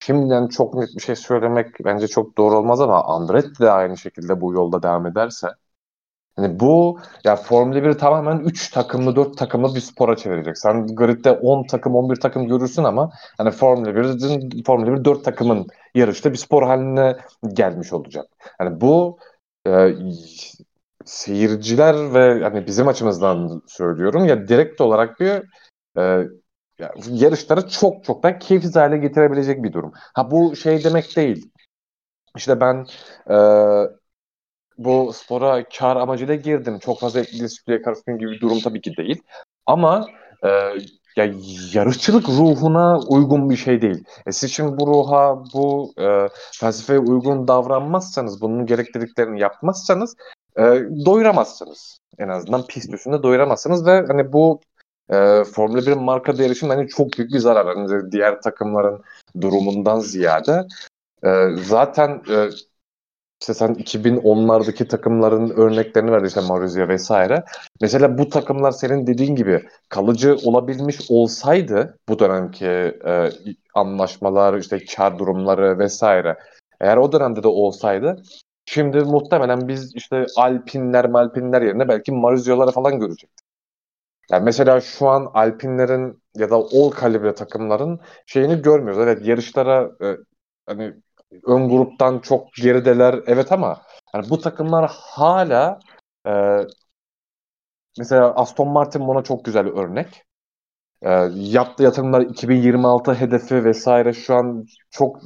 şimdiden 0.00 0.48
çok 0.48 0.74
net 0.74 0.88
bir 0.96 1.02
şey 1.02 1.16
söylemek 1.16 1.84
bence 1.84 2.08
çok 2.08 2.38
doğru 2.38 2.58
olmaz 2.58 2.80
ama 2.80 3.04
Andretti 3.04 3.62
de 3.62 3.70
aynı 3.70 3.96
şekilde 3.96 4.40
bu 4.40 4.52
yolda 4.54 4.82
devam 4.82 5.06
ederse 5.06 5.48
Hani 6.40 6.60
bu 6.60 6.98
ya 7.24 7.36
Formula 7.36 7.78
1'i 7.78 7.96
tamamen 7.96 8.38
3 8.38 8.70
takımlı 8.70 9.16
4 9.16 9.38
takımlı 9.38 9.74
bir 9.74 9.80
spora 9.80 10.16
çevirecek. 10.16 10.58
Sen 10.58 10.86
gridde 10.86 11.30
10 11.32 11.66
takım 11.66 11.94
11 11.94 12.16
takım 12.16 12.48
görürsün 12.48 12.84
ama 12.84 13.10
hani 13.38 13.50
Formula 13.50 13.90
1'in 13.90 14.62
Formula 14.64 14.98
1 15.00 15.04
4 15.04 15.24
takımın 15.24 15.66
yarışta 15.94 16.32
bir 16.32 16.36
spor 16.36 16.62
haline 16.62 17.16
gelmiş 17.52 17.92
olacak. 17.92 18.26
Hani 18.58 18.80
bu 18.80 19.18
e, 19.66 19.94
seyirciler 21.04 22.14
ve 22.14 22.42
hani 22.42 22.66
bizim 22.66 22.88
açımızdan 22.88 23.62
söylüyorum 23.66 24.24
ya 24.24 24.48
direkt 24.48 24.80
olarak 24.80 25.20
bir 25.20 25.42
e, 25.96 26.02
ya, 26.78 26.94
yarışları 27.10 27.68
çok 27.68 28.04
çok 28.04 28.22
da 28.22 28.38
keyifsiz 28.38 28.76
hale 28.76 28.98
getirebilecek 28.98 29.62
bir 29.62 29.72
durum. 29.72 29.92
Ha 30.14 30.30
bu 30.30 30.56
şey 30.56 30.84
demek 30.84 31.16
değil. 31.16 31.50
İşte 32.36 32.60
ben 32.60 32.86
e, 33.30 33.36
bu 34.84 35.12
spora 35.12 35.64
kar 35.78 35.96
amacıyla 35.96 36.34
girdim. 36.34 36.78
Çok 36.78 37.00
fazla 37.00 37.20
etkili 37.20 37.82
karıştığım 37.82 38.18
gibi 38.18 38.30
bir 38.30 38.40
durum 38.40 38.60
tabii 38.60 38.80
ki 38.80 38.96
değil. 38.96 39.22
Ama 39.66 40.06
e, 40.44 40.48
ya 41.16 41.32
yarışçılık 41.72 42.28
ruhuna 42.28 43.00
uygun 43.00 43.50
bir 43.50 43.56
şey 43.56 43.82
değil. 43.82 44.04
E 44.26 44.32
siz 44.32 44.52
şimdi 44.52 44.80
bu 44.80 44.86
ruha, 44.86 45.44
bu 45.54 45.92
e, 45.98 46.28
felsefeye 46.52 46.98
uygun 46.98 47.48
davranmazsanız, 47.48 48.40
bunun 48.40 48.66
gerektirdiklerini 48.66 49.40
yapmazsanız 49.40 50.16
e, 50.56 50.62
doyuramazsınız. 51.06 51.98
En 52.18 52.28
azından 52.28 52.66
pist 52.66 52.94
üstünde 52.94 53.22
doyuramazsınız 53.22 53.86
ve 53.86 54.04
hani 54.08 54.32
bu 54.32 54.60
e, 55.10 55.44
Formula 55.44 55.86
1 55.86 55.92
marka 55.92 56.38
değeri 56.38 56.52
için 56.52 56.68
hani 56.68 56.88
çok 56.88 57.18
büyük 57.18 57.32
bir 57.32 57.38
zarar. 57.38 57.66
Hani 57.66 58.12
diğer 58.12 58.40
takımların 58.40 59.02
durumundan 59.40 59.98
ziyade 59.98 60.66
e, 61.24 61.28
zaten 61.56 62.22
e, 62.30 62.48
işte 63.40 63.54
sen 63.54 63.74
2010'lardaki 63.74 64.88
takımların 64.88 65.50
örneklerini 65.50 66.12
verdin 66.12 66.26
işte 66.26 66.40
Maruzia 66.40 66.88
vesaire. 66.88 67.44
Mesela 67.80 68.18
bu 68.18 68.28
takımlar 68.28 68.72
senin 68.72 69.06
dediğin 69.06 69.34
gibi 69.34 69.62
kalıcı 69.88 70.36
olabilmiş 70.44 71.10
olsaydı 71.10 71.98
bu 72.08 72.18
dönemki 72.18 72.66
e, 73.06 73.30
anlaşmalar, 73.74 74.54
işte 74.54 74.84
kar 74.96 75.18
durumları 75.18 75.78
vesaire 75.78 76.38
eğer 76.80 76.96
o 76.96 77.12
dönemde 77.12 77.42
de 77.42 77.48
olsaydı 77.48 78.22
şimdi 78.64 79.00
muhtemelen 79.00 79.68
biz 79.68 79.96
işte 79.96 80.26
Alpinler, 80.36 81.08
Malpinler 81.08 81.62
yerine 81.62 81.88
belki 81.88 82.12
Maruzia'ları 82.12 82.70
falan 82.70 83.00
görecektik. 83.00 83.46
Yani 84.30 84.44
mesela 84.44 84.80
şu 84.80 85.08
an 85.08 85.30
Alpinlerin 85.34 86.22
ya 86.36 86.50
da 86.50 86.56
All 86.56 86.90
kalibre 86.90 87.34
takımların 87.34 88.00
şeyini 88.26 88.62
görmüyoruz. 88.62 89.02
Evet 89.02 89.26
yarışlara 89.26 89.90
e, 90.02 90.16
hani 90.66 90.94
ön 91.46 91.68
gruptan 91.68 92.18
çok 92.18 92.52
gerideler 92.54 93.20
evet 93.26 93.52
ama 93.52 93.82
yani 94.14 94.30
bu 94.30 94.40
takımlar 94.40 94.90
hala 94.94 95.78
e, 96.26 96.32
mesela 97.98 98.34
Aston 98.34 98.68
Martin 98.68 99.08
buna 99.08 99.22
çok 99.22 99.44
güzel 99.44 99.66
bir 99.66 99.72
örnek. 99.72 100.24
E, 101.02 101.10
yaptığı 101.34 101.82
yatırımlar 101.82 102.20
2026 102.20 103.14
hedefi 103.14 103.64
vesaire 103.64 104.12
şu 104.12 104.34
an 104.34 104.66
çok 104.90 105.20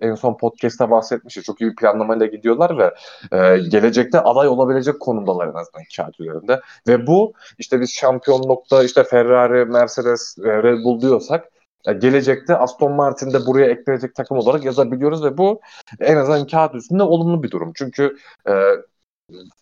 en 0.00 0.14
son 0.14 0.36
podcast'ta 0.36 0.90
bahsetmişti. 0.90 1.42
Çok 1.42 1.60
iyi 1.60 1.70
bir 1.70 1.76
planlamayla 1.76 2.26
gidiyorlar 2.26 2.78
ve 2.78 2.94
e, 3.32 3.58
gelecekte 3.68 4.20
aday 4.20 4.48
olabilecek 4.48 5.00
konumdalar 5.00 5.46
en 5.46 5.54
azından 5.54 5.84
kağıt 5.96 6.20
üzerinde. 6.20 6.60
Ve 6.88 7.06
bu 7.06 7.32
işte 7.58 7.80
biz 7.80 7.92
şampiyonlukta 7.92 8.84
işte 8.84 9.04
Ferrari, 9.04 9.64
Mercedes, 9.64 10.38
e, 10.38 10.62
Red 10.62 10.84
Bull 10.84 11.00
diyorsak 11.00 11.48
gelecekte 11.84 12.56
Aston 12.56 12.92
Martin 12.92 13.32
de 13.32 13.46
buraya 13.46 13.70
eklenecek 13.70 14.14
takım 14.14 14.38
olarak 14.38 14.64
yazabiliyoruz 14.64 15.24
ve 15.24 15.38
bu 15.38 15.60
en 16.00 16.16
azından 16.16 16.46
kağıt 16.46 16.74
üstünde 16.74 17.02
olumlu 17.02 17.42
bir 17.42 17.50
durum. 17.50 17.72
Çünkü 17.74 18.16
e, 18.48 18.52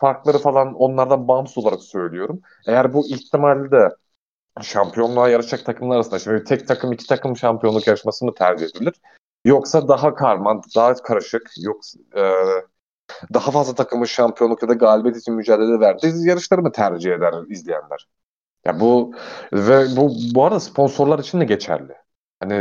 farkları 0.00 0.38
falan 0.38 0.74
onlardan 0.74 1.28
bağımsız 1.28 1.58
olarak 1.58 1.82
söylüyorum. 1.82 2.40
Eğer 2.66 2.92
bu 2.92 3.06
ihtimalle 3.06 3.88
şampiyonluğa 4.62 5.28
yarışacak 5.28 5.66
takımlar 5.66 5.96
arasında 5.96 6.18
şimdi 6.18 6.44
tek 6.44 6.68
takım 6.68 6.92
iki 6.92 7.06
takım 7.06 7.36
şampiyonluk 7.36 7.86
yarışması 7.86 8.24
mı 8.24 8.34
tercih 8.34 8.66
edilir? 8.66 8.94
Yoksa 9.44 9.88
daha 9.88 10.14
karman, 10.14 10.62
daha 10.76 10.94
karışık, 10.94 11.50
yoksa 11.58 11.98
e, 12.16 12.22
daha 13.34 13.50
fazla 13.50 13.74
takımın 13.74 14.04
şampiyonluk 14.04 14.62
ya 14.62 14.68
da 14.68 14.74
galibiyet 14.74 15.16
için 15.16 15.34
mücadele 15.34 15.80
verdiği 15.80 16.28
yarışları 16.28 16.62
mı 16.62 16.72
tercih 16.72 17.12
eder 17.12 17.34
izleyenler? 17.48 18.08
Ya 18.64 18.80
bu 18.80 19.14
ve 19.52 19.96
bu 19.96 20.12
bu 20.34 20.44
arada 20.44 20.60
sponsorlar 20.60 21.18
için 21.18 21.40
de 21.40 21.44
geçerli. 21.44 21.94
Hani 22.40 22.54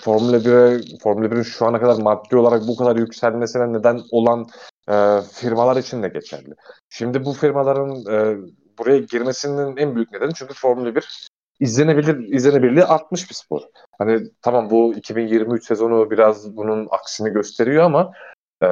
Formula 0.00 0.36
1'e 0.36 0.98
Formula 0.98 1.26
1'in 1.26 1.42
şu 1.42 1.66
ana 1.66 1.80
kadar 1.80 2.02
maddi 2.02 2.36
olarak 2.36 2.62
bu 2.68 2.76
kadar 2.76 2.96
yükselmesine 2.96 3.72
neden 3.72 4.00
olan 4.10 4.46
e, 4.88 5.20
firmalar 5.32 5.76
için 5.76 6.02
de 6.02 6.08
geçerli. 6.08 6.54
Şimdi 6.90 7.24
bu 7.24 7.32
firmaların 7.32 7.90
e, 7.90 8.36
buraya 8.78 8.98
girmesinin 8.98 9.76
en 9.76 9.94
büyük 9.94 10.12
nedeni 10.12 10.34
çünkü 10.34 10.54
Formula 10.54 10.94
1 10.94 11.28
izlenebilir 11.60 12.18
izlenebilirliği 12.18 12.84
artmış 12.84 13.30
bir 13.30 13.34
spor. 13.34 13.62
Hani 13.98 14.20
tamam 14.42 14.70
bu 14.70 14.94
2023 14.94 15.66
sezonu 15.66 16.10
biraz 16.10 16.56
bunun 16.56 16.88
aksini 16.90 17.30
gösteriyor 17.30 17.84
ama 17.84 18.12
e, 18.60 18.66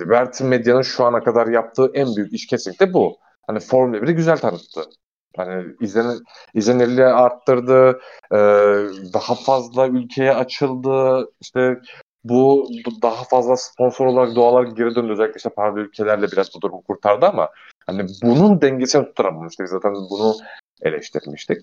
Liberty 0.00 0.44
Medya'nın 0.44 0.82
şu 0.82 1.04
ana 1.04 1.24
kadar 1.24 1.46
yaptığı 1.46 1.90
en 1.94 2.16
büyük 2.16 2.32
iş 2.32 2.46
kesinlikle 2.46 2.92
bu. 2.92 3.18
Hani 3.46 3.60
Formula 3.60 3.96
1'i 3.96 4.14
güzel 4.14 4.38
tanıttı. 4.38 4.82
Hani 5.36 5.74
izlen, 5.80 6.18
izlenirliği 6.54 7.06
arttırdı, 7.06 8.00
e, 8.32 8.36
daha 9.12 9.34
fazla 9.34 9.88
ülkeye 9.88 10.34
açıldı, 10.34 11.28
işte 11.40 11.80
bu, 12.24 12.68
bu 12.86 13.02
daha 13.02 13.24
fazla 13.24 13.56
sponsor 13.56 14.06
olarak 14.06 14.36
doğal 14.36 14.74
geri 14.74 14.94
döndü. 14.94 15.12
Özellikle 15.12 15.36
işte 15.36 15.50
paralı 15.50 15.80
ülkelerle 15.80 16.26
biraz 16.32 16.54
bu 16.56 16.60
durumu 16.60 16.82
kurtardı 16.82 17.26
ama 17.26 17.48
hani 17.86 18.06
bunun 18.22 18.60
dengesini 18.60 19.04
tutturamamıştık. 19.04 19.68
Zaten 19.68 19.94
bunu 19.94 20.34
eleştirmiştik. 20.82 21.58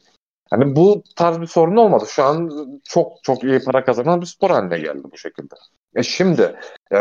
Hani 0.50 0.76
bu 0.76 1.04
tarz 1.16 1.42
bir 1.42 1.48
sorun 1.48 1.78
olmadı. 1.78 2.06
Şu 2.08 2.24
an 2.24 2.52
çok 2.84 3.24
çok 3.24 3.44
iyi 3.44 3.60
para 3.60 3.84
kazanan 3.84 4.22
bir 4.22 4.26
spor 4.26 4.50
haline 4.50 4.80
geldi 4.80 5.04
bu 5.12 5.18
şekilde. 5.18 5.56
E 5.96 6.04
şimdi 6.04 6.56
e, 6.94 6.98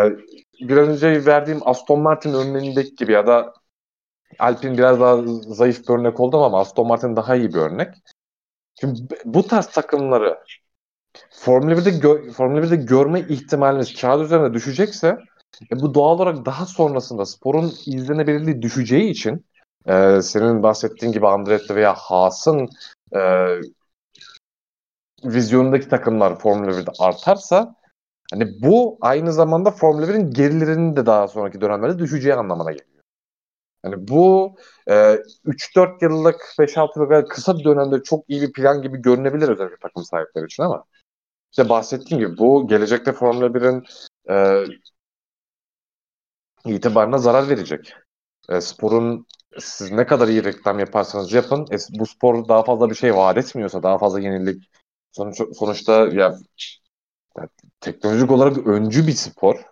bir 0.61 0.77
önce 0.77 1.27
verdiğim 1.27 1.61
Aston 1.65 2.01
Martin 2.01 2.35
örneğindeki 2.35 2.95
gibi 2.95 3.13
ya 3.13 3.27
da 3.27 3.53
Alpine 4.39 4.79
biraz 4.79 5.01
daha 5.01 5.23
zayıf 5.55 5.89
bir 5.89 5.95
örnek 5.95 6.21
oldu 6.21 6.45
ama 6.45 6.61
Aston 6.61 6.87
Martin 6.87 7.17
daha 7.17 7.37
iyi 7.37 7.49
bir 7.49 7.59
örnek. 7.59 7.95
Şimdi 8.81 9.01
bu 9.25 9.47
tarz 9.47 9.67
takımları 9.67 10.39
Formula 11.31 11.77
1'de, 11.77 11.91
gö- 11.91 12.33
Formula 12.33 12.63
1'de 12.63 12.77
görme 12.77 13.21
ihtimalimiz 13.21 14.01
kağıt 14.01 14.25
üzerinde 14.25 14.55
düşecekse 14.55 15.19
e, 15.73 15.81
bu 15.81 15.95
doğal 15.95 16.15
olarak 16.15 16.47
daha 16.47 16.67
sonrasında 16.67 17.27
sporun 17.27 17.73
izlenebilirliği 17.87 18.63
düşeceği 18.63 19.11
için 19.11 19.47
e, 19.87 20.23
senin 20.23 20.63
bahsettiğin 20.63 21.13
gibi 21.13 21.29
Andretti 21.29 21.75
veya 21.75 21.95
Haas'ın 21.95 22.69
e, 23.15 23.21
vizyonundaki 25.25 25.89
takımlar 25.89 26.39
Formula 26.39 26.71
1'de 26.71 26.91
artarsa 26.99 27.75
hani 28.33 28.63
bu 28.63 28.99
aynı 29.01 29.33
zamanda 29.33 29.71
Formula 29.71 30.09
1'in 30.09 30.31
gelirinin 30.31 30.97
de 30.97 31.07
daha 31.07 31.29
sonraki 31.29 31.61
dönemlerde 31.61 31.99
düşeceği 31.99 32.35
anlamına 32.35 32.73
geliyor. 32.73 32.92
Yani 33.85 34.09
bu 34.09 34.55
e, 34.91 35.19
3-4 35.45 36.03
yıllık 36.03 36.55
5-6 36.59 36.99
yıllık 37.01 37.31
kısa 37.31 37.59
bir 37.59 37.65
dönemde 37.65 38.03
çok 38.03 38.25
iyi 38.29 38.43
bir 38.43 38.53
plan 38.53 38.83
gibi 38.83 39.03
görünebilir 39.03 39.49
özellikle 39.49 39.77
takım 39.77 40.05
sahipleri 40.05 40.45
için 40.45 40.63
ama 40.63 40.85
işte 41.53 41.69
bahsettiğim 41.69 42.25
gibi 42.25 42.39
bu 42.39 42.69
gelecekte 42.69 43.13
Formula 43.13 43.55
1'in 43.55 43.85
e, 44.31 44.65
itibarına 46.65 47.19
zarar 47.19 47.49
verecek. 47.49 47.95
E, 48.49 48.61
sporun 48.61 49.27
siz 49.59 49.93
ne 49.93 50.07
kadar 50.07 50.29
iyi 50.29 50.45
reklam 50.45 50.79
yaparsanız 50.79 51.33
yapın 51.33 51.67
e, 51.73 51.77
bu 51.99 52.07
spor 52.07 52.49
daha 52.49 52.63
fazla 52.65 52.91
bir 52.91 52.95
şey 52.95 53.15
vaat 53.17 53.39
etmiyorsa 53.39 53.83
daha 53.83 53.99
fazla 53.99 54.21
yenilik 54.21 54.71
sonuç, 55.13 55.41
sonuçta 55.59 55.93
ya, 55.93 56.39
ya 57.39 57.49
teknolojik 57.81 58.31
olarak 58.31 58.67
öncü 58.67 59.07
bir 59.07 59.13
spor 59.13 59.72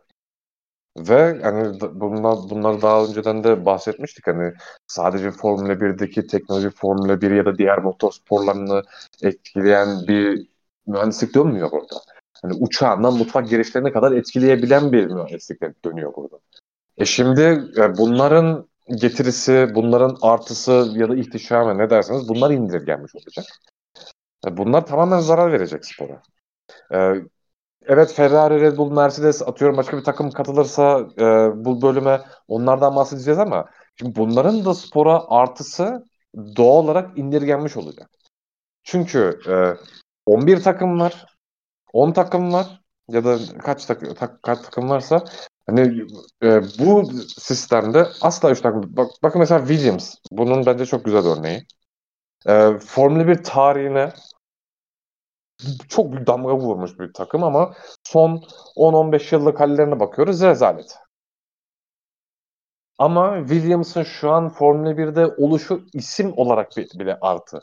ve 0.98 1.40
hani 1.42 1.80
bunlar, 1.80 2.36
bunları 2.50 2.82
daha 2.82 3.04
önceden 3.04 3.44
de 3.44 3.64
bahsetmiştik 3.64 4.26
hani 4.26 4.52
sadece 4.86 5.30
Formula 5.30 5.72
1'deki 5.72 6.26
teknoloji 6.26 6.70
Formula 6.70 7.20
1 7.20 7.30
ya 7.30 7.44
da 7.44 7.58
diğer 7.58 7.78
motor 7.78 8.12
sporlarını 8.12 8.82
etkileyen 9.22 10.06
bir 10.08 10.46
mühendislik 10.86 11.34
dönmüyor 11.34 11.70
burada. 11.70 11.96
Hani 12.42 12.54
uçağından 12.54 13.14
mutfak 13.14 13.48
girişlerine 13.48 13.92
kadar 13.92 14.12
etkileyebilen 14.12 14.92
bir 14.92 15.06
mühendislik 15.06 15.84
dönüyor 15.84 16.14
burada. 16.16 16.38
E 16.98 17.04
şimdi 17.04 17.42
e, 17.76 17.98
bunların 17.98 18.68
getirisi, 18.88 19.68
bunların 19.74 20.16
artısı 20.22 20.92
ya 20.94 21.08
da 21.08 21.16
ihtişamı 21.16 21.78
ne 21.78 21.90
derseniz 21.90 22.28
bunlar 22.28 22.50
indirgenmiş 22.50 23.14
olacak. 23.14 23.44
E, 24.46 24.56
bunlar 24.56 24.86
tamamen 24.86 25.20
zarar 25.20 25.52
verecek 25.52 25.84
spora. 25.84 26.22
E, 27.82 27.92
evet 27.92 28.12
Ferrari, 28.12 28.60
Red 28.60 28.76
Bull, 28.76 28.92
Mercedes 28.92 29.42
atıyorum 29.42 29.76
başka 29.76 29.98
bir 29.98 30.04
takım 30.04 30.30
katılırsa 30.30 31.08
bu 31.64 31.82
bölüme 31.82 32.20
onlardan 32.48 32.96
bahsedeceğiz 32.96 33.38
ama 33.38 33.66
şimdi 33.96 34.16
bunların 34.16 34.64
da 34.64 34.74
spora 34.74 35.22
artısı 35.28 36.04
doğal 36.56 36.84
olarak 36.84 37.18
indirgenmiş 37.18 37.76
olacak. 37.76 38.10
Çünkü 38.84 39.40
11 40.26 40.62
takım 40.62 41.00
var. 41.00 41.26
10 41.92 42.12
takım 42.12 42.52
var. 42.52 42.80
Ya 43.08 43.24
da 43.24 43.38
kaç, 43.58 43.86
tak, 43.86 44.16
tak, 44.18 44.42
kaç 44.42 44.60
takım 44.62 44.90
varsa 44.90 45.24
hani 45.66 46.06
e, 46.42 46.62
bu 46.78 47.12
sistemde 47.38 48.06
asla 48.20 48.50
3 48.50 48.60
takım. 48.60 48.96
Bak, 48.96 49.10
bakın 49.22 49.38
mesela 49.38 49.66
Williams. 49.66 50.14
Bunun 50.32 50.66
bence 50.66 50.86
çok 50.86 51.04
güzel 51.04 51.26
örneği. 51.26 51.66
E, 52.46 52.78
Formula 52.78 53.28
1 53.28 53.42
tarihine 53.44 54.12
çok 55.88 56.12
büyük 56.12 56.26
damga 56.26 56.56
vurmuş 56.56 56.98
bir 56.98 57.12
takım 57.12 57.44
ama 57.44 57.74
son 58.04 58.42
10-15 58.76 59.34
yıllık 59.34 59.60
hallerine 59.60 60.00
bakıyoruz 60.00 60.42
rezalet. 60.42 60.98
Ama 62.98 63.38
Williams'ın 63.48 64.02
şu 64.02 64.30
an 64.30 64.48
Formula 64.48 64.96
1'de 64.96 65.26
oluşu 65.26 65.86
isim 65.92 66.32
olarak 66.36 66.76
bile 66.76 67.18
artı 67.20 67.60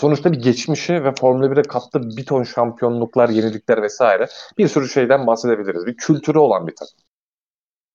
sonuçta 0.00 0.32
bir 0.32 0.42
geçmişi 0.42 1.04
ve 1.04 1.12
Formula 1.20 1.46
1'e 1.46 1.62
kattığı 1.62 2.02
bir 2.02 2.26
ton 2.26 2.42
şampiyonluklar, 2.42 3.28
yenilikler 3.28 3.82
vesaire 3.82 4.28
bir 4.58 4.68
sürü 4.68 4.88
şeyden 4.88 5.26
bahsedebiliriz. 5.26 5.86
Bir 5.86 5.96
kültürü 5.96 6.38
olan 6.38 6.66
bir 6.66 6.76
takım. 6.76 6.98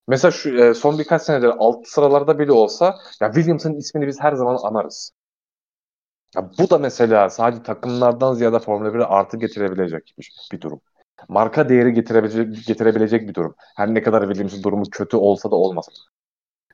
Mesela 0.07 0.31
şu, 0.31 0.57
e, 0.57 0.73
son 0.73 0.99
birkaç 0.99 1.21
senedir 1.21 1.51
alt 1.59 1.87
sıralarda 1.87 2.39
bile 2.39 2.51
olsa 2.51 2.95
ya 3.21 3.33
Williams'ın 3.33 3.75
ismini 3.75 4.07
biz 4.07 4.21
her 4.21 4.33
zaman 4.33 4.57
anarız. 4.63 5.11
Ya 6.35 6.49
bu 6.59 6.69
da 6.69 6.77
mesela 6.77 7.29
sadece 7.29 7.63
takımlardan 7.63 8.33
ziyade 8.33 8.59
Formula 8.59 8.93
1'e 8.93 9.05
artı 9.05 9.37
getirebilecek 9.37 10.15
bir 10.51 10.61
durum. 10.61 10.81
Marka 11.29 11.69
değeri 11.69 11.93
getirebilecek, 11.93 12.67
getirebilecek 12.67 13.27
bir 13.27 13.33
durum. 13.33 13.55
Her 13.75 13.93
ne 13.93 14.03
kadar 14.03 14.21
Williams'ın 14.21 14.63
durumu 14.63 14.83
kötü 14.91 15.17
olsa 15.17 15.51
da 15.51 15.55
olmasa. 15.55 15.91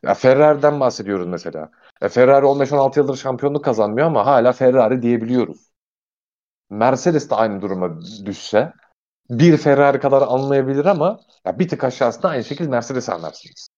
Ya 0.03 0.13
Ferrari'den 0.13 0.79
bahsediyoruz 0.79 1.27
mesela. 1.27 1.71
E 2.01 2.09
Ferrari 2.09 2.45
15-16 2.45 2.99
yıldır 2.99 3.15
şampiyonluk 3.15 3.65
kazanmıyor 3.65 4.07
ama 4.07 4.25
hala 4.25 4.53
Ferrari 4.53 5.01
diyebiliyoruz. 5.01 5.69
Mercedes 6.69 7.29
de 7.29 7.35
aynı 7.35 7.61
duruma 7.61 8.01
düşse 8.25 8.73
bir 9.29 9.57
Ferrari 9.57 9.99
kadar 9.99 10.21
anlayabilir 10.21 10.85
ama 10.85 11.19
ya 11.45 11.59
bir 11.59 11.67
tık 11.67 11.83
aşağısında 11.83 12.29
aynı 12.29 12.43
şekilde 12.43 12.69
Mercedes 12.69 13.09
anlarsınız. 13.09 13.69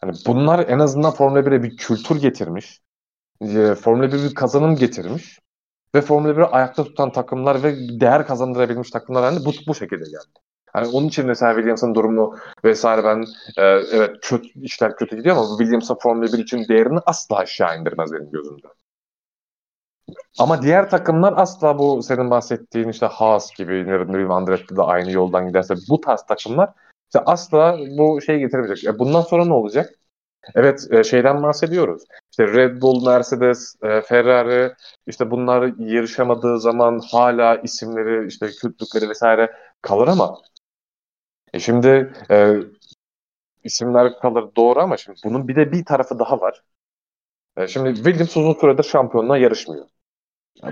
Hani 0.00 0.12
bunlar 0.26 0.68
en 0.68 0.78
azından 0.78 1.12
Formula 1.12 1.40
1'e 1.40 1.62
bir 1.62 1.76
kültür 1.76 2.20
getirmiş. 2.20 2.80
E, 3.42 3.74
Formula 3.74 4.06
1'e 4.06 4.30
bir 4.30 4.34
kazanım 4.34 4.76
getirmiş. 4.76 5.38
Ve 5.94 6.00
Formula 6.00 6.32
1'i 6.32 6.44
ayakta 6.44 6.84
tutan 6.84 7.12
takımlar 7.12 7.62
ve 7.62 8.00
değer 8.00 8.26
kazandırabilmiş 8.26 8.90
takımlar 8.90 9.24
hani 9.24 9.44
bu, 9.44 9.52
bu 9.66 9.74
şekilde 9.74 10.04
geldi. 10.04 10.40
Hani 10.72 10.88
onun 10.88 11.08
için 11.08 11.26
mesela 11.26 11.54
Williams'ın 11.54 11.94
durumu 11.94 12.36
vesaire 12.64 13.04
ben 13.04 13.24
e, 13.56 13.62
evet 13.92 14.16
kötü, 14.22 14.48
işler 14.60 14.96
kötü 14.96 15.16
gidiyor 15.16 15.36
ama 15.36 15.58
Williams'ın 15.58 15.98
Formula 16.02 16.32
1 16.32 16.38
için 16.38 16.68
değerini 16.68 16.98
asla 17.06 17.36
aşağı 17.36 17.80
indirmez 17.80 18.12
benim 18.12 18.30
gözümde. 18.30 18.66
Ama 20.38 20.62
diğer 20.62 20.90
takımlar 20.90 21.34
asla 21.36 21.78
bu 21.78 22.02
senin 22.02 22.30
bahsettiğin 22.30 22.88
işte 22.88 23.06
Haas 23.06 23.54
gibi, 23.54 23.86
ne 23.86 24.08
bileyim 24.08 24.30
Andretti 24.30 24.76
de 24.76 24.82
aynı 24.82 25.10
yoldan 25.10 25.48
giderse 25.48 25.74
bu 25.88 26.00
tarz 26.00 26.22
takımlar 26.22 26.70
işte 27.14 27.20
asla 27.26 27.78
bu 27.98 28.20
şey 28.20 28.38
getiremeyecek. 28.38 28.94
E 28.94 28.98
bundan 28.98 29.20
sonra 29.20 29.44
ne 29.44 29.54
olacak? 29.54 29.99
Evet 30.54 30.88
e, 30.92 31.04
şeyden 31.04 31.42
bahsediyoruz. 31.42 32.02
İşte 32.30 32.46
Red 32.46 32.82
Bull, 32.82 33.06
Mercedes, 33.06 33.76
e, 33.82 34.00
Ferrari 34.02 34.74
işte 35.06 35.30
bunlar 35.30 35.72
yarışamadığı 35.78 36.60
zaman 36.60 37.00
hala 37.12 37.56
isimleri 37.56 38.26
işte 38.26 38.46
kültlükleri 38.46 39.08
vesaire 39.08 39.52
kalır 39.82 40.08
ama 40.08 40.38
e 41.52 41.60
şimdi 41.60 42.12
e, 42.30 42.56
isimler 43.64 44.18
kalır 44.20 44.48
doğru 44.56 44.80
ama 44.80 44.96
şimdi 44.96 45.20
bunun 45.24 45.48
bir 45.48 45.56
de 45.56 45.72
bir 45.72 45.84
tarafı 45.84 46.18
daha 46.18 46.40
var. 46.40 46.62
E, 47.56 47.68
şimdi 47.68 47.94
Williams 47.94 48.36
uzun 48.36 48.54
süredir 48.54 48.82
şampiyonluğa 48.82 49.38
yarışmıyor. 49.38 49.86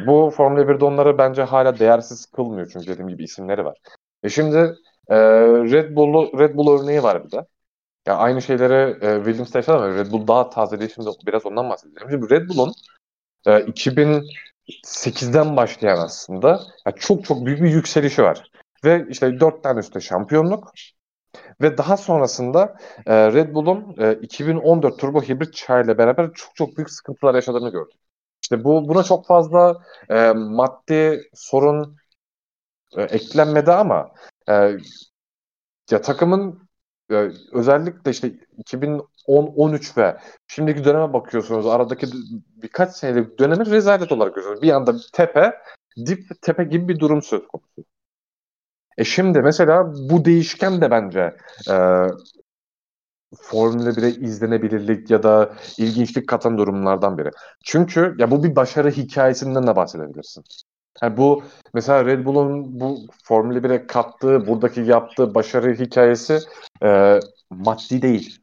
Bu 0.06 0.32
Formula 0.36 0.68
1'de 0.68 0.84
onları 0.84 1.18
bence 1.18 1.42
hala 1.42 1.78
değersiz 1.78 2.26
kılmıyor 2.26 2.70
çünkü 2.72 2.86
dediğim 2.86 3.08
gibi 3.08 3.24
isimleri 3.24 3.64
var. 3.64 3.78
E 4.22 4.28
şimdi 4.28 4.56
e, 5.08 5.16
Red 5.72 5.96
Bull 5.96 6.38
Red 6.38 6.56
Bull 6.56 6.80
örneği 6.82 7.02
var 7.02 7.24
bir 7.24 7.30
de. 7.30 7.46
Ya 8.08 8.16
aynı 8.16 8.42
şeyleri 8.42 9.04
e, 9.06 9.16
Williams'ta 9.24 9.58
yaşadı 9.58 9.76
ama 9.76 9.94
Red 9.94 10.12
Bull 10.12 10.26
daha 10.28 10.50
taze 10.50 10.80
değil. 10.80 10.90
Şimdi 10.94 11.10
biraz 11.26 11.46
ondan 11.46 11.70
bahsedeceğim. 11.70 12.10
Şimdi 12.10 12.30
Red 12.30 12.48
Bull'un 12.48 12.72
e, 13.46 13.50
2008'den 13.60 15.56
başlayan 15.56 15.98
aslında 15.98 16.60
yani 16.86 16.96
çok 16.98 17.24
çok 17.24 17.46
büyük 17.46 17.62
bir 17.62 17.70
yükselişi 17.70 18.22
var. 18.22 18.50
Ve 18.84 19.06
işte 19.10 19.40
dört 19.40 19.62
tane 19.62 19.80
üstte 19.80 20.00
şampiyonluk 20.00 20.72
Ve 21.62 21.78
daha 21.78 21.96
sonrasında 21.96 22.76
e, 23.06 23.32
Red 23.32 23.54
Bull'un 23.54 23.96
e, 23.98 24.12
2014 24.14 24.98
turbo 24.98 25.22
hibrit 25.22 25.54
çağıyla 25.54 25.98
beraber 25.98 26.32
çok 26.34 26.56
çok 26.56 26.76
büyük 26.76 26.90
sıkıntılar 26.90 27.34
yaşadığını 27.34 27.70
gördük. 27.70 28.00
İşte 28.42 28.64
bu 28.64 28.88
buna 28.88 29.02
çok 29.02 29.26
fazla 29.26 29.82
e, 30.10 30.32
maddi 30.32 31.22
sorun 31.34 31.96
e, 32.96 33.02
eklenmedi 33.02 33.72
ama 33.72 34.10
e, 34.48 34.76
ya 35.90 36.00
takımın 36.02 36.67
e, 37.10 37.30
özellikle 37.52 38.10
işte 38.10 38.32
2010-13 38.64 39.96
ve 39.96 40.16
şimdiki 40.48 40.84
döneme 40.84 41.12
bakıyorsunuz 41.12 41.66
aradaki 41.66 42.06
birkaç 42.62 42.96
senelik 42.96 43.38
dönemi 43.38 43.70
rezalet 43.70 44.12
olarak 44.12 44.34
görüyorsunuz. 44.34 44.62
Bir 44.62 44.72
anda 44.72 44.94
tepe, 45.12 45.54
dip 46.06 46.42
tepe 46.42 46.64
gibi 46.64 46.88
bir 46.88 46.98
durum 46.98 47.22
söz 47.22 47.46
konusu. 47.48 47.84
E 48.98 49.04
şimdi 49.04 49.40
mesela 49.40 49.92
bu 50.10 50.24
değişken 50.24 50.80
de 50.80 50.90
bence 50.90 51.36
e, 51.70 51.76
Formula 53.36 53.90
1'e 53.90 54.10
izlenebilirlik 54.10 55.10
ya 55.10 55.22
da 55.22 55.54
ilginçlik 55.78 56.28
katan 56.28 56.58
durumlardan 56.58 57.18
biri. 57.18 57.30
Çünkü 57.64 58.14
ya 58.18 58.30
bu 58.30 58.44
bir 58.44 58.56
başarı 58.56 58.90
hikayesinden 58.90 59.66
de 59.66 59.76
bahsedebilirsin. 59.76 60.44
Yani 61.02 61.16
bu 61.16 61.42
mesela 61.74 62.04
Red 62.04 62.24
Bull'un 62.24 62.80
bu 62.80 62.98
Formula 63.24 63.62
1'e 63.64 63.86
kattığı, 63.86 64.46
buradaki 64.46 64.80
yaptığı 64.80 65.34
başarı 65.34 65.74
hikayesi 65.74 66.38
e, 66.82 67.20
maddi 67.50 68.02
değil. 68.02 68.38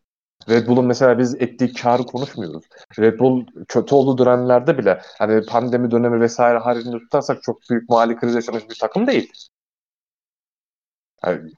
Red 0.50 0.68
Bull'un 0.68 0.86
mesela 0.86 1.20
biz 1.20 1.36
ettiği 1.36 1.74
karı 1.74 2.04
konuşmuyoruz. 2.04 2.66
Red 3.00 3.20
Bull 3.20 3.46
kötü 3.68 3.96
olduğu 3.96 4.18
dönemlerde 4.26 4.78
bile 4.78 5.02
hani 5.20 5.46
pandemi 5.46 5.92
dönemi 5.92 6.22
vesaire 6.22 6.58
haricinde 6.58 6.98
tutarsak 7.00 7.44
çok 7.44 7.58
büyük 7.70 7.90
mali 7.90 8.16
kriz 8.16 8.36
yaşamış 8.36 8.70
bir 8.70 8.78
takım 8.82 9.08
değil. 9.08 9.32
Yani, 11.26 11.52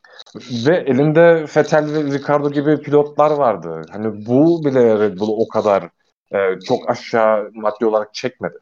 ve 0.67 0.77
elinde 0.77 1.45
Vettel 1.57 1.93
ve 1.93 2.03
Ricardo 2.03 2.51
gibi 2.51 2.81
pilotlar 2.81 3.31
vardı. 3.31 3.81
Hani 3.91 4.25
bu 4.25 4.65
bile 4.65 4.99
Red 4.99 5.19
Bull'u 5.19 5.31
o 5.43 5.47
kadar 5.47 5.89
e, 6.31 6.59
çok 6.67 6.89
aşağı 6.89 7.49
maddi 7.53 7.85
olarak 7.85 8.13
çekmedi. 8.13 8.57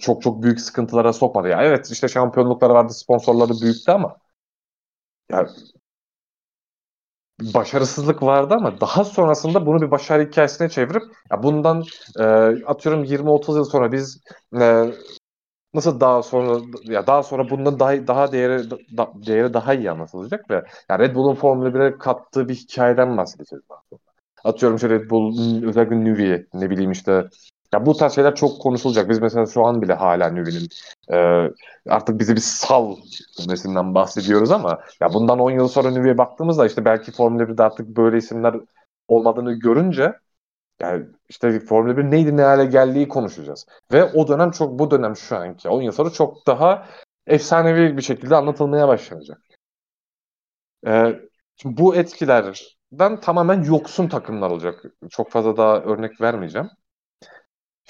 Çok 0.00 0.22
çok 0.22 0.42
büyük 0.42 0.60
sıkıntılara 0.60 1.12
sokmadı. 1.12 1.48
Ya 1.48 1.62
evet 1.62 1.90
işte 1.90 2.08
şampiyonlukları 2.08 2.74
vardı, 2.74 2.92
sponsorları 2.92 3.52
büyüktü 3.62 3.92
ama 3.92 4.16
ya 5.28 5.46
başarısızlık 7.54 8.22
vardı 8.22 8.54
ama 8.54 8.80
daha 8.80 9.04
sonrasında 9.04 9.66
bunu 9.66 9.82
bir 9.82 9.90
başarı 9.90 10.26
hikayesine 10.26 10.68
çevirip 10.68 11.02
ya 11.30 11.42
bundan 11.42 11.84
e, 12.18 12.22
atıyorum 12.66 13.04
20-30 13.04 13.56
yıl 13.56 13.64
sonra 13.64 13.92
biz 13.92 14.20
e, 14.60 14.92
nasıl 15.74 16.00
daha 16.00 16.22
sonra 16.22 16.60
ya 16.84 17.06
daha 17.06 17.22
sonra 17.22 17.50
bundan 17.50 17.80
daha 17.80 18.06
daha 18.06 18.32
değeri 18.32 18.70
da, 18.70 18.78
değeri 19.26 19.54
daha 19.54 19.74
iyi 19.74 19.90
anlatılacak 19.90 20.50
ve 20.50 20.64
yani 20.90 20.98
Red 21.02 21.14
Bull'un 21.14 21.34
Formula 21.34 21.74
1'e 21.74 21.98
kattığı 21.98 22.48
bir 22.48 22.54
hikayeden 22.54 23.16
bahsedeceğiz. 23.16 23.64
Atıyorum 24.44 24.76
işte 24.76 24.88
Red 24.88 25.10
Bull 25.10 25.64
özellikle 25.68 26.04
Nüvi 26.04 26.46
ne 26.54 26.70
bileyim 26.70 26.92
işte 26.92 27.24
ya 27.74 27.86
bu 27.86 27.96
tarz 27.96 28.14
şeyler 28.14 28.34
çok 28.34 28.60
konuşulacak. 28.60 29.08
Biz 29.08 29.18
mesela 29.18 29.46
şu 29.46 29.64
an 29.66 29.82
bile 29.82 29.94
hala 29.94 30.30
Nüvi'nin 30.30 30.68
e, 31.12 31.48
artık 31.88 32.20
bizi 32.20 32.36
bir 32.36 32.40
sal 32.40 32.96
cümlesinden 33.40 33.94
bahsediyoruz 33.94 34.50
ama 34.50 34.80
ya 35.00 35.14
bundan 35.14 35.38
10 35.38 35.50
yıl 35.50 35.68
sonra 35.68 35.90
Nüvi'ye 35.90 36.18
baktığımızda 36.18 36.66
işte 36.66 36.84
belki 36.84 37.12
Formula 37.12 37.48
1'de 37.48 37.62
artık 37.62 37.86
böyle 37.88 38.16
isimler 38.16 38.54
olmadığını 39.08 39.52
görünce 39.52 40.12
yani 40.80 41.06
işte 41.28 41.60
Formula 41.60 41.96
1 41.96 42.04
neydi 42.04 42.36
ne 42.36 42.42
hale 42.42 42.64
geldiği 42.66 43.08
konuşacağız. 43.08 43.66
Ve 43.92 44.04
o 44.04 44.28
dönem 44.28 44.50
çok 44.50 44.78
bu 44.78 44.90
dönem 44.90 45.16
şu 45.16 45.36
anki 45.36 45.68
10 45.68 45.82
yıl 45.82 45.92
sonra 45.92 46.10
çok 46.10 46.46
daha 46.46 46.88
efsanevi 47.26 47.96
bir 47.96 48.02
şekilde 48.02 48.36
anlatılmaya 48.36 48.88
başlanacak. 48.88 49.38
Ee, 50.86 51.20
şimdi 51.56 51.76
bu 51.76 51.96
etkilerden 51.96 53.20
tamamen 53.20 53.62
yoksun 53.64 54.08
takımlar 54.08 54.50
olacak. 54.50 54.84
Çok 55.10 55.30
fazla 55.30 55.56
daha 55.56 55.80
örnek 55.80 56.20
vermeyeceğim. 56.20 56.70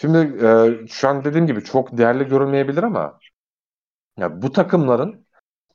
Şimdi 0.03 0.47
e, 0.47 0.71
şu 0.89 1.09
an 1.09 1.25
dediğim 1.25 1.47
gibi 1.47 1.65
çok 1.65 1.99
değerli 1.99 2.25
görülmeyebilir 2.29 2.83
ama 2.83 3.19
ya 4.19 4.43
bu 4.43 4.53
takımların 4.53 5.27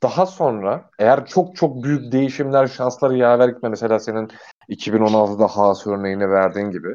daha 0.02 0.26
sonra 0.26 0.90
eğer 0.98 1.26
çok 1.26 1.56
çok 1.56 1.84
büyük 1.84 2.12
değişimler, 2.12 2.66
şansları 2.66 3.16
yaver 3.16 3.48
gitme 3.48 3.68
mesela 3.68 3.98
senin 3.98 4.28
2016'da 4.68 5.46
Haas 5.46 5.86
örneğini 5.86 6.30
verdiğin 6.30 6.70
gibi 6.70 6.88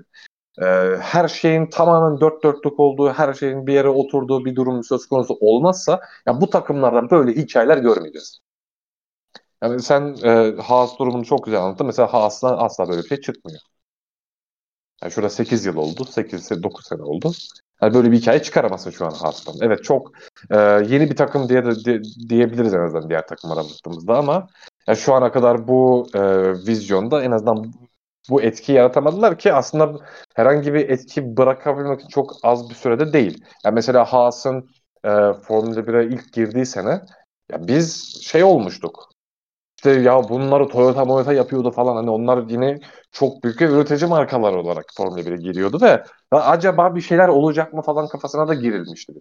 e, 0.61 0.65
her 1.01 1.27
şeyin 1.27 1.69
tamamen 1.69 2.21
dört 2.21 2.43
dörtlük 2.43 2.79
olduğu, 2.79 3.13
her 3.13 3.33
şeyin 3.33 3.67
bir 3.67 3.73
yere 3.73 3.89
oturduğu 3.89 4.45
bir 4.45 4.55
durum 4.55 4.83
söz 4.83 5.05
konusu 5.07 5.37
olmazsa 5.41 6.01
ya 6.27 6.41
bu 6.41 6.49
takımlardan 6.49 7.09
böyle 7.09 7.31
hikayeler 7.31 7.77
görmeyeceğiz. 7.77 8.39
Yani 9.63 9.81
sen 9.81 10.15
e, 10.23 10.55
Haas 10.61 10.99
durumunu 10.99 11.25
çok 11.25 11.45
güzel 11.45 11.61
anlattın. 11.61 11.87
Mesela 11.87 12.13
Haas'tan 12.13 12.57
asla 12.57 12.89
böyle 12.89 13.01
bir 13.01 13.07
şey 13.07 13.21
çıkmıyor. 13.21 13.59
Yani 15.03 15.11
şurada 15.11 15.29
8 15.29 15.65
yıl 15.65 15.75
oldu. 15.75 16.05
8 16.05 16.63
9 16.63 16.85
sene 16.85 17.01
oldu. 17.01 17.31
Yani 17.81 17.93
böyle 17.93 18.11
bir 18.11 18.17
hikaye 18.17 18.41
çıkaramazsın 18.41 18.91
şu 18.91 19.05
an 19.05 19.11
Haas'tan. 19.11 19.55
Evet 19.61 19.83
çok 19.83 20.11
e, 20.51 20.57
yeni 20.59 21.09
bir 21.09 21.15
takım 21.15 21.49
diye 21.49 21.65
de, 21.65 21.85
de, 21.85 22.01
diyebiliriz 22.29 22.73
en 22.73 22.79
azından 22.79 23.09
diğer 23.09 23.27
takımlara 23.27 23.59
baktığımızda 23.59 24.17
ama 24.17 24.47
yani 24.87 24.97
şu 24.97 25.13
ana 25.13 25.31
kadar 25.31 25.67
bu 25.67 26.07
e, 26.13 26.21
vizyonda 26.53 27.23
en 27.23 27.31
azından 27.31 27.73
bu 28.29 28.41
etki 28.41 28.71
yaratamadılar 28.71 29.37
ki 29.37 29.53
aslında 29.53 29.99
herhangi 30.35 30.73
bir 30.73 30.89
etki 30.89 31.37
bırakabilmek 31.37 31.99
için 31.99 32.09
çok 32.09 32.33
az 32.43 32.69
bir 32.69 32.75
sürede 32.75 33.13
değil. 33.13 33.43
Yani 33.65 33.75
mesela 33.75 34.05
Haas'ın 34.05 34.69
e, 35.03 35.09
Formula 35.33 35.79
1'e 35.79 36.07
ilk 36.07 36.33
girdiği 36.33 36.65
sene 36.65 37.01
ya 37.51 37.67
biz 37.67 38.17
şey 38.21 38.43
olmuştuk 38.43 39.12
işte 39.83 40.01
ya 40.01 40.29
bunları 40.29 40.67
Toyota 40.67 41.05
Toyota 41.05 41.33
yapıyordu 41.33 41.71
falan. 41.71 41.95
Hani 41.95 42.09
onlar 42.09 42.49
yine 42.49 42.79
çok 43.11 43.43
büyük 43.43 43.59
bir 43.59 43.69
üretici 43.69 44.09
markalar 44.09 44.53
olarak 44.53 44.85
Formula 44.97 45.25
1'e 45.25 45.35
giriyordu 45.35 45.81
ve 45.81 46.03
acaba 46.31 46.95
bir 46.95 47.01
şeyler 47.01 47.27
olacak 47.27 47.73
mı 47.73 47.81
falan 47.81 48.07
kafasına 48.07 48.47
da 48.47 48.53
girilmişti. 48.53 49.13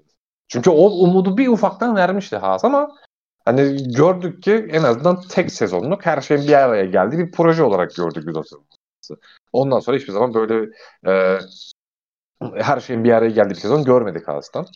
Çünkü 0.49 0.71
o 0.71 0.85
umudu 0.91 1.37
bir 1.39 1.49
ufaktan 1.49 1.97
vermişti 1.97 2.37
Haas 2.37 2.65
ama 2.65 2.89
hani 3.45 3.93
gördük 3.93 4.43
ki 4.43 4.67
en 4.73 4.83
azından 4.83 5.21
tek 5.21 5.53
sezonluk 5.53 6.07
her 6.07 6.21
şeyin 6.21 6.43
bir 6.49 6.53
araya 6.53 6.85
geldiği 6.85 7.19
bir 7.19 7.33
proje 7.33 7.63
olarak 7.63 7.95
gördük 7.95 8.25
biz 8.27 8.37
Ondan 9.53 9.81
sonra 9.81 9.97
hiçbir 9.97 10.13
zaman 10.13 10.35
böyle 10.35 10.71
e, 11.07 11.39
her 12.57 12.80
şeyin 12.80 13.05
bir 13.05 13.12
araya 13.12 13.30
geldiği 13.30 13.51
bir 13.51 13.55
sezon 13.55 13.84
görmedik 13.84 14.28
Haas'tan. 14.28 14.66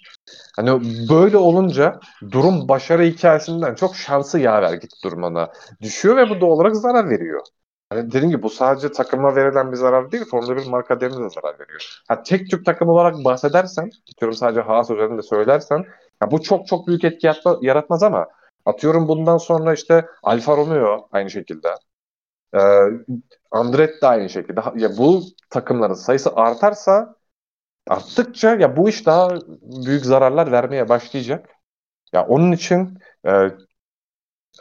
Hani 0.57 0.71
böyle 1.11 1.37
olunca 1.37 2.01
durum 2.31 2.69
başarı 2.69 3.03
hikayesinden 3.03 3.75
çok 3.75 3.97
şansı 3.97 4.39
yaver 4.39 4.75
git 4.75 4.91
durumuna 5.05 5.53
düşüyor 5.81 6.17
ve 6.17 6.31
bu 6.31 6.41
doğal 6.41 6.51
olarak 6.51 6.77
zarar 6.77 7.11
veriyor. 7.11 7.41
Hani 7.91 8.07
dediğim 8.07 8.31
gibi 8.31 8.43
bu 8.43 8.51
sadece 8.51 8.93
takıma 8.93 9.37
verilen 9.37 9.73
bir 9.73 9.77
zarar 9.77 10.13
değil, 10.13 10.25
Formula 10.31 10.57
1 10.57 10.67
marka 10.67 11.01
değerine 11.01 11.25
de 11.25 11.31
zarar 11.31 11.59
veriyor. 11.59 12.01
Ha, 12.09 12.23
tek 12.23 12.51
tük 12.51 12.67
takım 12.67 12.89
olarak 12.89 13.15
bahsedersen, 13.25 13.91
atıyorum 14.15 14.37
sadece 14.37 14.61
Haas 14.61 14.91
üzerinde 14.91 15.23
söylersen, 15.23 15.85
ya 16.23 16.31
bu 16.31 16.43
çok 16.43 16.67
çok 16.67 16.87
büyük 16.87 17.05
etki 17.05 17.31
yaratmaz 17.63 18.03
ama 18.03 18.27
atıyorum 18.65 19.09
bundan 19.09 19.37
sonra 19.39 19.75
işte 19.75 20.07
Alfa 20.23 20.57
Romeo 20.57 21.09
aynı 21.13 21.31
şekilde. 21.31 21.69
Ee, 22.55 22.61
Andretti 23.51 24.03
de 24.03 24.07
aynı 24.07 24.29
şekilde. 24.29 24.61
Ya 24.77 24.97
bu 24.99 25.23
takımların 25.51 25.95
sayısı 25.95 26.31
artarsa 26.37 27.15
arttıkça 27.89 28.55
ya 28.55 28.77
bu 28.77 28.89
iş 28.89 29.07
daha 29.07 29.39
büyük 29.87 30.05
zararlar 30.07 30.53
vermeye 30.53 30.89
başlayacak. 30.89 31.51
Ya 32.13 32.27
onun 32.27 32.53
için 32.53 32.99
e, 33.27 33.51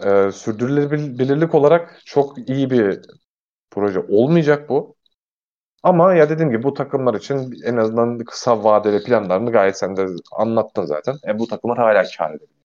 e, 0.04 0.32
sürdürülebilirlik 0.32 1.56
olarak 1.56 2.02
çok 2.06 2.50
iyi 2.50 2.70
bir 2.70 3.02
proje 3.72 4.00
olmayacak 4.10 4.70
bu. 4.70 4.96
Ama 5.84 6.14
ya 6.14 6.30
dediğim 6.30 6.52
gibi 6.52 6.64
bu 6.64 6.74
takımlar 6.74 7.14
için 7.14 7.54
en 7.66 7.78
azından 7.78 8.20
kısa 8.20 8.64
vadeli 8.64 9.04
planlarını 9.04 9.52
gayet 9.52 9.78
sen 9.78 9.98
de 9.98 10.08
anlattın 10.32 10.86
zaten. 10.86 11.18
E, 11.28 11.40
bu 11.40 11.48
takımlar 11.48 11.78
hala 11.78 12.04
kar 12.18 12.32
edebilir. 12.32 12.56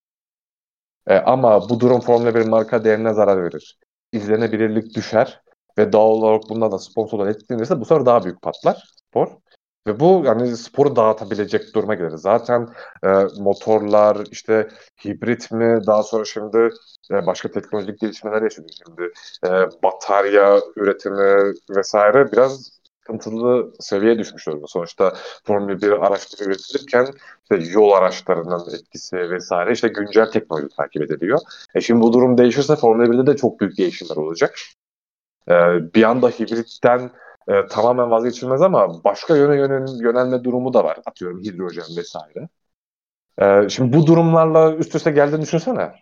E, 1.06 1.14
ama 1.18 1.68
bu 1.68 1.80
durum 1.80 2.00
Formula 2.00 2.34
1 2.34 2.48
marka 2.48 2.84
değerine 2.84 3.14
zarar 3.14 3.44
verir. 3.44 3.78
İzlenebilirlik 4.12 4.94
düşer 4.96 5.42
ve 5.78 5.92
doğal 5.92 6.10
olarak 6.10 6.42
bunda 6.50 6.72
da 6.72 6.78
sponsorlar 6.78 7.26
etkilenirse 7.28 7.80
bu 7.80 7.84
sefer 7.84 8.06
daha 8.06 8.24
büyük 8.24 8.42
patlar 8.42 8.84
spor. 9.08 9.28
Ve 9.90 10.00
bu 10.00 10.22
yani 10.26 10.56
sporu 10.56 10.96
dağıtabilecek 10.96 11.74
duruma 11.74 11.94
gelir. 11.94 12.16
Zaten 12.16 12.68
e, 13.04 13.08
motorlar 13.38 14.26
işte 14.30 14.68
hibrit 15.04 15.52
mi 15.52 15.80
daha 15.86 16.02
sonra 16.02 16.24
şimdi 16.24 16.70
e, 17.10 17.26
başka 17.26 17.50
teknolojik 17.50 18.00
gelişmeler 18.00 18.42
yaşanıyor 18.42 18.74
şimdi. 18.86 19.12
E, 19.46 19.50
batarya 19.82 20.60
üretimi 20.76 21.54
vesaire 21.76 22.32
biraz 22.32 22.80
sıkıntılı 23.00 23.72
seviyeye 23.80 24.18
düşmüş 24.18 24.46
durumda. 24.46 24.66
Sonuçta 24.66 25.14
Formula 25.44 25.82
1 25.82 25.90
araçları 25.90 26.50
üretilirken 26.50 27.06
işte 27.42 27.72
yol 27.72 27.90
araçlarının 27.90 28.74
etkisi 28.74 29.16
vesaire 29.16 29.72
işte 29.72 29.88
güncel 29.88 30.30
teknoloji 30.30 30.68
takip 30.76 31.02
ediliyor. 31.02 31.38
E 31.74 31.80
şimdi 31.80 32.00
bu 32.00 32.12
durum 32.12 32.38
değişirse 32.38 32.76
Formula 32.76 33.04
1'de 33.04 33.26
de 33.26 33.36
çok 33.36 33.60
büyük 33.60 33.78
değişimler 33.78 34.16
olacak. 34.16 34.54
E, 35.48 35.54
bir 35.94 36.02
anda 36.02 36.28
hibritten 36.28 37.10
e, 37.50 37.66
tamamen 37.66 38.10
vazgeçilmez 38.10 38.62
ama 38.62 39.04
başka 39.04 39.36
yöne 39.36 39.56
yönel, 39.56 40.00
yönelme 40.00 40.44
durumu 40.44 40.74
da 40.74 40.84
var. 40.84 40.98
Atıyorum 41.06 41.40
hidrojen 41.40 41.96
vesaire. 41.96 42.48
E, 43.38 43.68
şimdi 43.68 43.96
bu 43.96 44.06
durumlarla 44.06 44.74
üst 44.76 44.94
üste 44.94 45.10
geldiğini 45.10 45.42
düşünsene. 45.42 45.92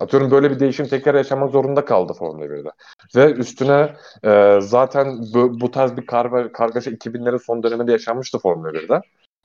Atıyorum 0.00 0.30
böyle 0.30 0.50
bir 0.50 0.60
değişim 0.60 0.88
tekrar 0.88 1.14
yaşamak 1.14 1.50
zorunda 1.50 1.84
kaldı 1.84 2.12
Formula 2.12 2.44
1'de. 2.44 2.70
Ve 3.16 3.32
üstüne 3.32 3.96
e, 4.24 4.58
zaten 4.60 5.18
bu, 5.34 5.60
bu 5.60 5.70
tarz 5.70 5.96
bir 5.96 6.06
kar, 6.06 6.52
kargaşa 6.52 6.90
2000'lerin 6.90 7.38
son 7.38 7.62
döneminde 7.62 7.92
yaşanmıştı 7.92 8.38
Formula 8.38 8.68
1'de. 8.68 9.00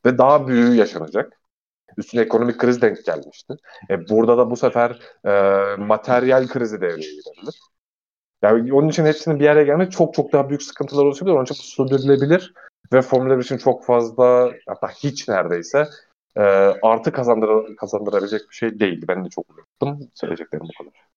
Ve 0.05 0.17
daha 0.17 0.47
büyüğü 0.47 0.75
yaşanacak. 0.75 1.33
Üstüne 1.97 2.21
ekonomik 2.21 2.59
kriz 2.59 2.81
denk 2.81 3.05
gelmişti. 3.05 3.53
E, 3.89 4.09
burada 4.09 4.37
da 4.37 4.51
bu 4.51 4.57
sefer 4.57 4.99
e, 5.25 5.31
materyal 5.77 6.47
krizi 6.47 6.81
devreye 6.81 7.13
girebilir. 7.15 7.59
Yani 8.41 8.73
onun 8.73 8.89
için 8.89 9.05
hepsinin 9.05 9.39
bir 9.39 9.47
araya 9.47 9.63
gelmek 9.63 9.91
çok 9.91 10.13
çok 10.13 10.33
daha 10.33 10.49
büyük 10.49 10.63
sıkıntılar 10.63 11.05
oluşabilir. 11.05 11.35
Onun 11.35 11.43
için 11.43 11.57
bu 11.59 11.63
sürdürülebilir 11.63 12.53
ve 12.93 13.01
Formula 13.01 13.37
1 13.37 13.43
için 13.43 13.57
çok 13.57 13.85
fazla 13.85 14.53
hatta 14.67 14.87
hiç 14.89 15.27
neredeyse 15.27 15.87
e, 16.35 16.41
artı 16.81 17.11
kazandır 17.11 17.75
kazandırabilecek 17.75 18.41
bir 18.49 18.55
şey 18.55 18.79
değildi. 18.79 19.05
Ben 19.07 19.25
de 19.25 19.29
çok 19.29 19.45
unuttum. 19.49 20.09
Söyleyeceklerim 20.13 20.67
bu 20.67 20.83
kadar. 20.83 21.07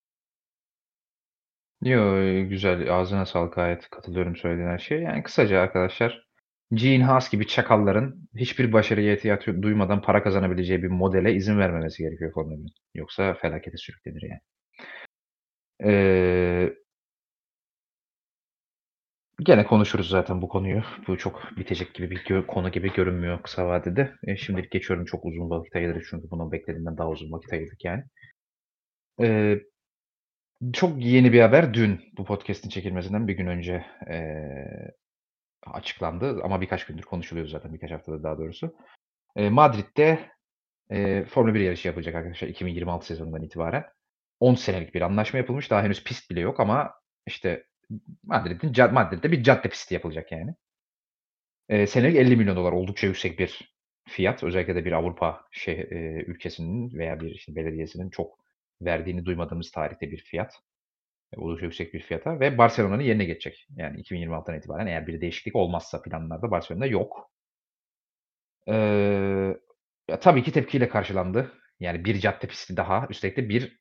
Yo, 1.82 2.48
güzel. 2.48 2.92
Ağzına 2.92 3.26
sağlık 3.26 3.54
gayet 3.54 3.90
katılıyorum 3.90 4.36
söylediğin 4.36 4.68
her 4.68 4.78
şeye. 4.78 5.00
Yani 5.00 5.22
kısaca 5.22 5.60
arkadaşlar 5.60 6.30
Gene 6.74 7.04
Haas 7.04 7.30
gibi 7.30 7.46
çakalların 7.46 8.28
hiçbir 8.36 8.72
başarıya 8.72 9.14
ihtiyaç 9.14 9.46
duymadan 9.46 10.02
para 10.02 10.22
kazanabileceği 10.22 10.82
bir 10.82 10.88
modele 10.88 11.34
izin 11.34 11.58
vermemesi 11.58 12.02
gerekiyor 12.02 12.32
Formula 12.32 12.54
1'in. 12.54 12.72
Yoksa 12.94 13.34
felakete 13.34 13.76
sürüklenir 13.76 14.22
yani. 14.22 14.40
Ee, 15.84 16.74
gene 19.44 19.66
konuşuruz 19.66 20.08
zaten 20.08 20.42
bu 20.42 20.48
konuyu. 20.48 20.82
Bu 21.06 21.18
çok 21.18 21.42
bitecek 21.56 21.94
gibi 21.94 22.10
bir 22.10 22.46
konu 22.46 22.72
gibi 22.72 22.92
görünmüyor 22.92 23.42
kısa 23.42 23.66
vadede. 23.66 24.12
E, 24.26 24.36
şimdilik 24.36 24.70
geçiyorum 24.70 25.04
çok 25.04 25.24
uzun 25.24 25.50
vakit 25.50 25.76
ayırdık 25.76 26.06
çünkü 26.10 26.30
bunun 26.30 26.52
beklediğinden 26.52 26.98
daha 26.98 27.08
uzun 27.08 27.32
vakit 27.32 27.52
ayırdık 27.52 27.84
yani. 27.84 28.04
Ee, 29.22 29.60
çok 30.72 31.04
yeni 31.04 31.32
bir 31.32 31.40
haber. 31.40 31.74
Dün 31.74 32.00
bu 32.18 32.24
podcast'in 32.24 32.68
çekilmesinden 32.68 33.28
bir 33.28 33.34
gün 33.34 33.46
önce 33.46 33.86
ee, 34.10 34.90
açıklandı 35.66 36.40
ama 36.42 36.60
birkaç 36.60 36.86
gündür 36.86 37.02
konuşuluyor 37.02 37.46
zaten 37.46 37.74
birkaç 37.74 37.90
haftada 37.90 38.22
daha 38.22 38.38
doğrusu. 38.38 38.74
E, 39.36 39.50
Madrid'de 39.50 40.30
e, 40.90 41.24
Formula 41.24 41.54
1 41.54 41.60
yarışı 41.60 41.88
yapılacak 41.88 42.14
arkadaşlar 42.14 42.48
2026 42.48 43.06
sezonundan 43.06 43.42
itibaren. 43.42 43.84
10 44.40 44.54
senelik 44.54 44.94
bir 44.94 45.02
anlaşma 45.02 45.38
yapılmış. 45.38 45.70
Daha 45.70 45.82
henüz 45.82 46.04
pist 46.04 46.30
bile 46.30 46.40
yok 46.40 46.60
ama 46.60 46.94
işte 47.26 47.64
Madrid'in 48.22 48.92
Madrid'de 48.94 49.32
bir 49.32 49.42
cadde 49.42 49.68
pisti 49.68 49.94
yapılacak 49.94 50.32
yani. 50.32 50.54
E, 51.68 51.86
senelik 51.86 52.16
50 52.16 52.36
milyon 52.36 52.56
dolar 52.56 52.72
oldukça 52.72 53.06
yüksek 53.06 53.38
bir 53.38 53.74
fiyat. 54.08 54.44
Özellikle 54.44 54.74
de 54.74 54.84
bir 54.84 54.92
Avrupa 54.92 55.44
şey, 55.50 55.74
e, 55.80 56.24
ülkesinin 56.26 56.98
veya 56.98 57.20
bir 57.20 57.30
işte 57.30 57.56
belediyesinin 57.56 58.10
çok 58.10 58.38
verdiğini 58.82 59.24
duymadığımız 59.24 59.70
tarihte 59.70 60.10
bir 60.10 60.18
fiyat. 60.18 60.54
Oldukça 61.36 61.66
yüksek 61.66 61.94
bir 61.94 62.00
fiyata 62.00 62.40
ve 62.40 62.58
Barcelona'nın 62.58 63.02
yerine 63.02 63.26
geçecek. 63.26 63.68
Yani 63.76 64.00
2026'dan 64.00 64.58
itibaren 64.58 64.86
eğer 64.86 65.08
bir 65.08 65.20
değişiklik 65.20 65.56
olmazsa 65.56 66.02
planlarda 66.02 66.50
Barcelona'da 66.50 66.86
yok. 66.86 67.30
Eee, 68.66 69.60
ya 70.08 70.20
tabii 70.20 70.42
ki 70.42 70.52
tepkiyle 70.52 70.88
karşılandı. 70.88 71.52
Yani 71.80 72.04
bir 72.04 72.20
cadde 72.20 72.46
pisti 72.46 72.76
daha, 72.76 73.06
üstelik 73.10 73.36
de 73.36 73.48
bir 73.48 73.80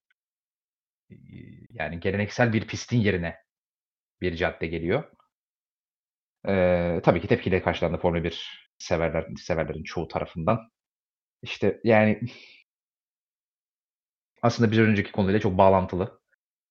yani 1.70 1.99
geleneksel 1.99 2.53
bir 2.53 2.68
pistin 2.68 2.97
yerine 2.97 3.36
bir 4.22 4.36
cadde 4.36 4.67
geliyor. 4.67 5.03
Eee, 6.47 7.01
tabii 7.03 7.22
ki 7.22 7.28
tepkiyle 7.28 7.61
karşılandı 7.61 7.97
Formula 7.97 8.24
1 8.24 8.70
severler 8.78 9.28
severlerin 9.38 9.84
çoğu 9.84 10.07
tarafından. 10.07 10.72
İşte 11.43 11.82
yani 11.84 12.22
aslında 14.41 14.72
bir 14.72 14.80
önceki 14.80 15.11
konuyla 15.11 15.39
çok 15.39 15.57
bağlantılı. 15.57 16.20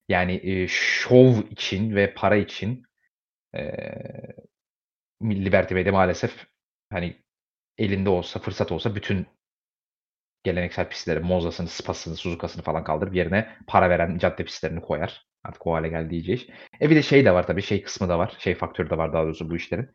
Yani, 0.08 0.34
eee, 0.38 0.66
şov 0.68 1.34
için 1.50 1.96
ve 1.96 2.14
para 2.14 2.36
için, 2.36 2.84
eee, 3.54 4.36
Liberty 5.24 5.74
Media 5.74 5.92
maalesef, 5.92 6.46
hani, 6.90 7.22
elinde 7.78 8.08
olsa, 8.10 8.40
fırsat 8.40 8.72
olsa 8.72 8.94
bütün 8.94 9.26
geleneksel 10.50 10.88
pistleri, 10.88 11.20
Monza'sını, 11.20 11.68
Spa'sını, 11.68 12.16
Suzuka'sını 12.16 12.62
falan 12.62 12.84
kaldırıp 12.84 13.14
yerine 13.14 13.48
para 13.66 13.90
veren 13.90 14.18
cadde 14.18 14.44
pistlerini 14.44 14.80
koyar. 14.80 15.26
Artık 15.44 15.66
o 15.66 15.74
hâle 15.74 15.88
geldi 15.88 16.14
iyice 16.14 16.32
iş. 16.32 16.46
E, 16.80 16.90
bir 16.90 16.96
de 16.96 17.02
şey 17.02 17.24
de 17.24 17.32
var 17.32 17.46
tabii, 17.46 17.62
şey 17.62 17.82
kısmı 17.82 18.08
da 18.08 18.18
var, 18.18 18.36
şey 18.38 18.54
faktörü 18.54 18.90
de 18.90 18.98
var 18.98 19.12
daha 19.12 19.22
doğrusu 19.22 19.50
bu 19.50 19.56
işlerin. 19.56 19.90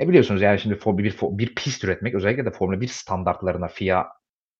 E, 0.00 0.08
biliyorsunuz 0.08 0.42
yani 0.42 0.58
şimdi 0.60 0.78
bir 0.86 1.16
bir 1.22 1.54
pist 1.54 1.84
üretmek 1.84 2.14
özellikle 2.14 2.44
de 2.44 2.50
Formula 2.50 2.80
1 2.80 2.88
standartlarına, 2.88 3.68
FIA 3.68 4.06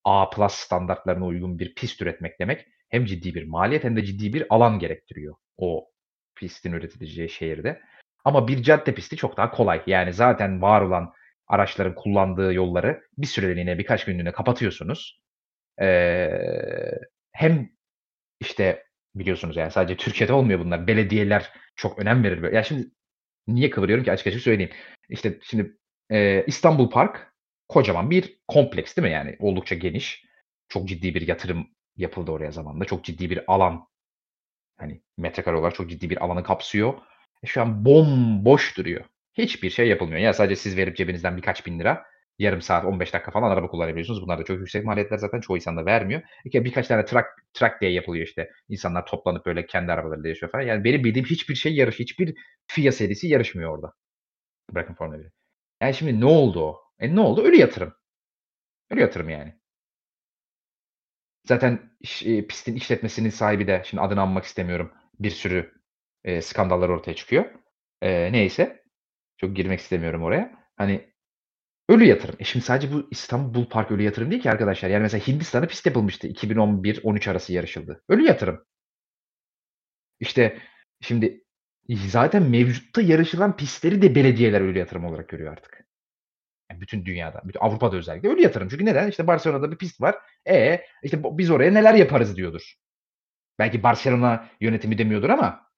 A+ 0.04 0.48
standartlarına 0.48 1.26
uygun 1.26 1.58
bir 1.58 1.74
pist 1.74 2.02
üretmek 2.02 2.40
demek 2.40 2.66
hem 2.88 3.04
ciddi 3.04 3.34
bir 3.34 3.48
maliyet 3.48 3.84
hem 3.84 3.96
de 3.96 4.04
ciddi 4.04 4.32
bir 4.32 4.46
alan 4.50 4.78
gerektiriyor 4.78 5.34
o 5.56 5.88
pistin 6.36 6.72
üretileceği 6.72 7.28
şehirde. 7.28 7.80
Ama 8.24 8.48
bir 8.48 8.62
cadde 8.62 8.94
pisti 8.94 9.16
çok 9.16 9.36
daha 9.36 9.50
kolay. 9.50 9.82
Yani 9.86 10.12
zaten 10.12 10.62
var 10.62 10.80
olan 10.80 11.12
araçların 11.46 11.94
kullandığı 11.94 12.54
yolları 12.54 13.02
bir 13.18 13.26
süreliğine, 13.26 13.78
birkaç 13.78 14.04
günlüğüne 14.04 14.32
kapatıyorsunuz. 14.32 15.23
Eee, 15.80 17.00
hem 17.32 17.70
işte 18.40 18.84
biliyorsunuz 19.14 19.56
yani 19.56 19.70
sadece 19.72 19.96
Türkiye'de 19.96 20.32
olmuyor 20.32 20.60
bunlar. 20.60 20.86
Belediyeler 20.86 21.52
çok 21.76 21.98
önem 21.98 22.24
verir. 22.24 22.52
Ya 22.52 22.62
şimdi 22.64 22.88
niye 23.48 23.70
kıvırıyorum 23.70 24.04
ki 24.04 24.12
açık 24.12 24.26
açık 24.26 24.42
söyleyeyim. 24.42 24.72
İşte 25.10 25.38
şimdi 25.42 25.76
eee, 26.10 26.44
İstanbul 26.48 26.90
Park 26.90 27.34
kocaman 27.68 28.10
bir 28.10 28.40
kompleks 28.48 28.96
değil 28.96 29.08
mi 29.08 29.12
yani? 29.14 29.36
Oldukça 29.40 29.74
geniş. 29.74 30.24
Çok 30.68 30.88
ciddi 30.88 31.14
bir 31.14 31.28
yatırım 31.28 31.68
yapıldı 31.96 32.30
oraya 32.32 32.50
zamanında. 32.52 32.84
Çok 32.84 33.04
ciddi 33.04 33.30
bir 33.30 33.40
alan, 33.48 33.88
hani 34.78 35.02
metrekare 35.18 35.56
olarak 35.56 35.74
çok 35.74 35.90
ciddi 35.90 36.10
bir 36.10 36.24
alanı 36.24 36.42
kapsıyor. 36.42 36.94
E, 37.42 37.46
şu 37.46 37.62
an 37.62 37.84
bomboş 37.84 38.76
duruyor. 38.78 39.04
Hiçbir 39.34 39.70
şey 39.70 39.88
yapılmıyor. 39.88 40.20
Ya 40.20 40.32
sadece 40.34 40.56
siz 40.56 40.76
verip 40.76 40.96
cebinizden 40.96 41.36
birkaç 41.36 41.66
bin 41.66 41.78
lira, 41.78 42.04
yarım 42.38 42.62
saat, 42.62 42.84
15 42.84 43.12
dakika 43.14 43.30
falan 43.30 43.50
araba 43.50 43.68
kullanabiliyorsunuz. 43.68 44.22
Bunlar 44.22 44.38
da 44.38 44.44
çok 44.44 44.58
yüksek 44.58 44.84
maliyetler 44.84 45.18
zaten 45.18 45.40
çoğu 45.40 45.56
insan 45.56 45.76
da 45.76 45.86
vermiyor. 45.86 46.22
Bir 46.44 46.64
birkaç 46.64 46.88
tane 46.88 47.04
track, 47.04 47.26
track 47.54 47.82
day 47.82 47.92
yapılıyor 47.94 48.26
işte. 48.26 48.50
İnsanlar 48.68 49.06
toplanıp 49.06 49.46
böyle 49.46 49.66
kendi 49.66 49.92
arabalarıyla 49.92 50.28
yaşıyor 50.28 50.52
falan. 50.52 50.62
Yani 50.62 50.84
benim 50.84 51.04
bildiğim 51.04 51.26
hiçbir 51.26 51.54
şey 51.54 51.74
yarış, 51.74 51.98
hiçbir 51.98 52.34
FIA 52.66 52.92
serisi 52.92 53.28
yarışmıyor 53.28 53.70
orada. 53.76 53.92
Bırakın 54.74 54.94
Formula 54.94 55.20
1'i. 55.20 55.32
Yani 55.82 55.94
şimdi 55.94 56.20
ne 56.20 56.24
oldu 56.26 56.60
o? 56.64 56.80
E 56.98 57.16
ne 57.16 57.20
oldu? 57.20 57.42
Ölü 57.42 57.56
yatırım. 57.56 57.94
Ölü 58.90 59.00
yatırım 59.00 59.28
yani. 59.28 59.54
Zaten 61.44 61.90
eee, 62.24 62.46
pistin 62.46 62.74
işletmesinin 62.76 63.30
sahibi 63.30 63.66
de 63.66 63.82
şimdi 63.86 64.00
adını 64.00 64.20
anmak 64.20 64.44
istemiyorum. 64.44 64.92
Bir 65.20 65.30
sürü, 65.30 65.72
eee, 66.24 66.42
skandallar 66.42 66.88
ortaya 66.88 67.14
çıkıyor. 67.14 67.44
Eee, 68.02 68.32
neyse. 68.32 68.84
Çok 69.38 69.56
girmek 69.56 69.80
istemiyorum 69.80 70.22
oraya. 70.22 70.52
Hani 70.76 71.13
ölü 71.88 72.04
yatırım. 72.04 72.36
E 72.38 72.44
şimdi 72.44 72.64
sadece 72.64 72.92
bu 72.92 73.08
İstanbul 73.10 73.68
Park 73.68 73.90
ölü 73.90 74.02
yatırım 74.02 74.30
değil 74.30 74.42
ki 74.42 74.50
arkadaşlar. 74.50 74.88
Yani 74.90 75.02
mesela 75.02 75.26
Hindistan'a 75.26 75.66
pist 75.66 75.86
yapılmıştı. 75.86 76.28
2011-13 76.28 77.30
arası 77.30 77.52
yarışıldı. 77.52 78.02
Ölü 78.08 78.24
yatırım. 78.24 78.64
İşte 80.20 80.58
şimdi 81.00 81.44
zaten 81.90 82.42
mevcutta 82.42 83.02
yarışılan 83.02 83.56
pistleri 83.56 84.02
de 84.02 84.14
belediyeler 84.14 84.60
ölü 84.60 84.78
yatırım 84.78 85.04
olarak 85.04 85.28
görüyor 85.28 85.52
artık. 85.52 85.84
Yani 86.70 86.80
bütün 86.80 87.06
dünyada, 87.06 87.42
bütün 87.44 87.60
Avrupa'da 87.60 87.96
özellikle 87.96 88.28
ölü 88.28 88.42
yatırım. 88.42 88.68
Çünkü 88.68 88.84
neden? 88.84 89.10
İşte 89.10 89.26
Barcelona'da 89.26 89.72
bir 89.72 89.78
pist 89.78 90.00
var. 90.00 90.16
E 90.48 90.80
işte 91.02 91.18
biz 91.24 91.50
oraya 91.50 91.70
neler 91.70 91.94
yaparız 91.94 92.36
diyordur. 92.36 92.74
Belki 93.58 93.82
Barcelona 93.82 94.48
yönetimi 94.60 94.98
demiyordur 94.98 95.30
ama 95.30 95.70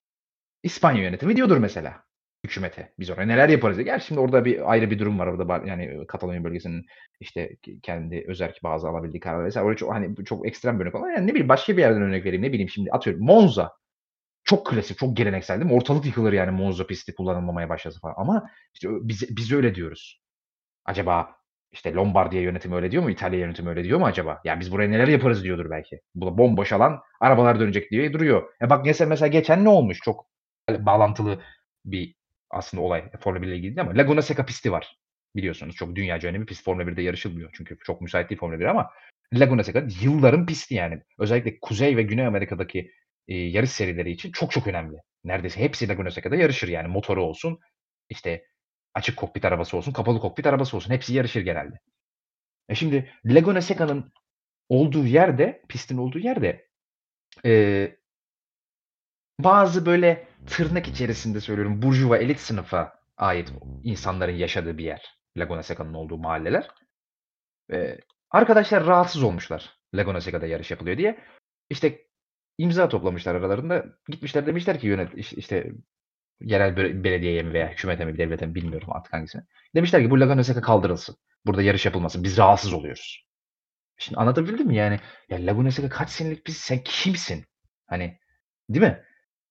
İspanya 0.63 1.03
yönetimi 1.03 1.35
diyordur 1.35 1.57
mesela 1.57 2.06
hükümete. 2.43 2.93
Biz 2.99 3.09
oraya 3.09 3.25
neler 3.25 3.49
yaparız 3.49 3.77
diye. 3.77 3.85
Gerçi 3.85 4.07
şimdi 4.07 4.19
orada 4.19 4.45
bir 4.45 4.71
ayrı 4.71 4.91
bir 4.91 4.99
durum 4.99 5.19
var. 5.19 5.27
Orada 5.27 5.67
yani 5.67 6.07
Katalonya 6.07 6.43
bölgesinin 6.43 6.85
işte 7.19 7.57
kendi 7.83 8.25
özerk 8.27 8.63
bazı 8.63 8.87
alabildiği 8.87 9.19
karar 9.19 9.45
vesaire. 9.45 9.65
Orada 9.65 9.77
çok 9.77 9.93
hani 9.93 10.25
çok 10.25 10.47
ekstrem 10.47 10.79
bir 10.79 10.83
örnek 10.83 10.95
ama 10.95 11.11
yani 11.11 11.27
ne 11.27 11.31
bileyim 11.31 11.49
başka 11.49 11.77
bir 11.77 11.81
yerden 11.81 12.01
örnek 12.01 12.25
vereyim. 12.25 12.43
Ne 12.43 12.49
bileyim 12.53 12.69
şimdi 12.69 12.91
atıyorum 12.91 13.23
Monza. 13.23 13.71
Çok 14.43 14.67
klasik, 14.67 14.97
çok 14.97 15.17
geleneksel 15.17 15.59
değil 15.59 15.71
mi? 15.71 15.77
Ortalık 15.77 16.05
yıkılır 16.05 16.33
yani 16.33 16.51
Monza 16.51 16.87
pisti 16.87 17.15
kullanılmamaya 17.15 17.69
başlasa 17.69 17.99
falan. 17.99 18.13
Ama 18.17 18.49
işte 18.73 18.89
biz, 18.91 19.37
biz 19.37 19.51
öyle 19.51 19.75
diyoruz. 19.75 20.21
Acaba 20.85 21.37
işte 21.71 21.93
Lombardiya 21.93 22.41
yönetimi 22.41 22.75
öyle 22.75 22.91
diyor 22.91 23.03
mu? 23.03 23.09
İtalya 23.09 23.39
yönetimi 23.39 23.69
öyle 23.69 23.83
diyor 23.83 23.99
mu 23.99 24.05
acaba? 24.05 24.41
Ya 24.45 24.59
biz 24.59 24.71
buraya 24.71 24.89
neler 24.89 25.07
yaparız 25.07 25.43
diyordur 25.43 25.69
belki. 25.69 26.01
Bu 26.15 26.37
bomboş 26.37 26.71
alan 26.73 26.99
arabalar 27.21 27.59
dönecek 27.59 27.91
diye 27.91 28.13
duruyor. 28.13 28.53
E 28.61 28.69
bak 28.69 28.85
mesela, 28.85 29.09
mesela 29.09 29.27
geçen 29.27 29.63
ne 29.63 29.69
olmuş? 29.69 29.99
Çok 30.03 30.25
bağlantılı 30.69 31.41
bir 31.85 32.15
aslında 32.49 32.83
olay 32.83 33.11
Formula 33.19 33.41
1 33.41 33.47
ile 33.47 33.55
ilgili 33.55 33.75
değil 33.75 33.81
ama 33.81 33.97
Laguna 33.97 34.21
Seca 34.21 34.45
pisti 34.45 34.71
var. 34.71 34.97
Biliyorsunuz 35.35 35.75
çok 35.75 35.95
dünyaca 35.95 36.29
önemli 36.29 36.45
pist 36.45 36.63
Formula 36.63 36.87
1'de 36.87 37.01
yarışılmıyor. 37.01 37.49
Çünkü 37.53 37.77
çok 37.83 38.01
müsait 38.01 38.29
değil 38.29 38.39
Formula 38.39 38.59
1 38.59 38.65
ama 38.65 38.89
Laguna 39.33 39.63
Seca 39.63 39.87
yılların 40.01 40.45
pisti 40.45 40.75
yani. 40.75 41.01
Özellikle 41.19 41.59
Kuzey 41.59 41.97
ve 41.97 42.03
Güney 42.03 42.25
Amerika'daki 42.25 42.91
e, 43.27 43.35
yarış 43.35 43.71
serileri 43.71 44.11
için 44.11 44.31
çok 44.31 44.51
çok 44.51 44.67
önemli. 44.67 44.97
Neredeyse 45.23 45.59
hepsi 45.59 45.89
Laguna 45.89 46.11
Seca'da 46.11 46.35
yarışır 46.35 46.67
yani 46.67 46.87
motoru 46.87 47.23
olsun, 47.23 47.59
işte 48.09 48.45
açık 48.93 49.17
kokpit 49.17 49.45
arabası 49.45 49.77
olsun, 49.77 49.93
kapalı 49.93 50.19
kokpit 50.19 50.47
arabası 50.47 50.77
olsun. 50.77 50.93
Hepsi 50.93 51.13
yarışır 51.13 51.41
genelde. 51.41 51.75
E 52.69 52.75
şimdi 52.75 53.11
Laguna 53.25 53.61
Seca'nın 53.61 54.11
olduğu 54.69 55.05
yerde, 55.05 55.61
pistin 55.69 55.97
olduğu 55.97 56.19
yerde 56.19 56.67
Eee 57.43 57.97
bazı 59.39 59.85
böyle 59.85 60.26
tırnak 60.47 60.87
içerisinde 60.87 61.41
söylüyorum 61.41 61.81
burjuva 61.81 62.17
elit 62.17 62.39
sınıfa 62.39 62.93
ait 63.17 63.53
insanların 63.83 64.35
yaşadığı 64.35 64.77
bir 64.77 64.85
yer. 64.85 65.17
Laguna 65.37 65.63
Seca'nın 65.63 65.93
olduğu 65.93 66.17
mahalleler. 66.17 66.67
Eee, 67.71 67.99
arkadaşlar 68.31 68.85
rahatsız 68.85 69.23
olmuşlar 69.23 69.77
Laguna 69.95 70.21
Seca'da 70.21 70.45
yarış 70.45 70.71
yapılıyor 70.71 70.97
diye. 70.97 71.19
İşte 71.69 72.01
imza 72.57 72.89
toplamışlar 72.89 73.35
aralarında. 73.35 73.85
Gitmişler 74.07 74.45
demişler 74.45 74.79
ki 74.79 74.87
yönet 74.87 75.33
işte 75.37 75.71
yerel 76.41 76.77
belediyeye 77.03 77.43
mi 77.43 77.53
veya 77.53 77.69
hükümete 77.69 78.05
mi 78.05 78.17
devlete 78.17 78.45
mi 78.45 78.55
bilmiyorum 78.55 78.87
artık 78.91 79.13
hangisine. 79.13 79.41
Demişler 79.75 80.01
ki 80.01 80.09
bu 80.09 80.19
Laguna 80.19 80.43
Seca 80.43 80.61
kaldırılsın. 80.61 81.15
Burada 81.45 81.61
yarış 81.61 81.85
yapılmasın. 81.85 82.23
Biz 82.23 82.37
rahatsız 82.37 82.73
oluyoruz. 82.73 83.27
Şimdi 83.97 84.17
anlatabildim 84.19 84.67
mi? 84.67 84.75
Yani 84.75 84.99
ya 85.29 85.37
Laguna 85.45 85.71
Seca 85.71 85.89
kaç 85.89 86.09
senelik 86.09 86.47
biz 86.47 86.57
sen 86.57 86.79
kimsin? 86.83 87.45
Hani 87.87 88.19
değil 88.69 88.85
mi? 88.85 89.03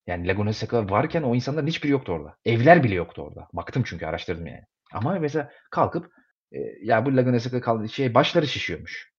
Yani 0.07 0.29
Laguna 0.29 0.53
Seca 0.53 0.91
varken 0.91 1.23
o 1.23 1.35
insanların 1.35 1.67
hiçbiri 1.67 1.93
yoktu 1.93 2.13
orada. 2.13 2.37
Evler 2.45 2.85
bile 2.85 2.95
yoktu 2.95 3.23
orada. 3.23 3.49
Baktım 3.53 3.83
çünkü 3.87 4.07
araştırdım 4.07 4.47
yani. 4.47 4.65
Ama 4.93 5.19
mesela 5.19 5.51
kalkıp 5.71 6.11
e, 6.53 6.59
ya 6.83 7.07
bu 7.07 7.17
Laguna 7.17 7.41
Seca 7.41 7.61
kaldı 7.61 7.89
şey 7.89 8.15
başları 8.15 8.47
şişiyormuş 8.47 9.13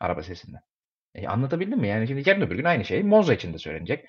araba 0.00 0.22
sesinden. 0.22 0.60
E, 1.14 1.28
anlatabildim 1.28 1.78
mi? 1.78 1.88
Yani 1.88 2.08
şimdi 2.08 2.28
yarın 2.28 2.40
öbür 2.40 2.56
gün 2.56 2.64
aynı 2.64 2.84
şey 2.84 3.02
Monza 3.02 3.34
için 3.34 3.54
de 3.54 3.58
söylenecek. 3.58 4.04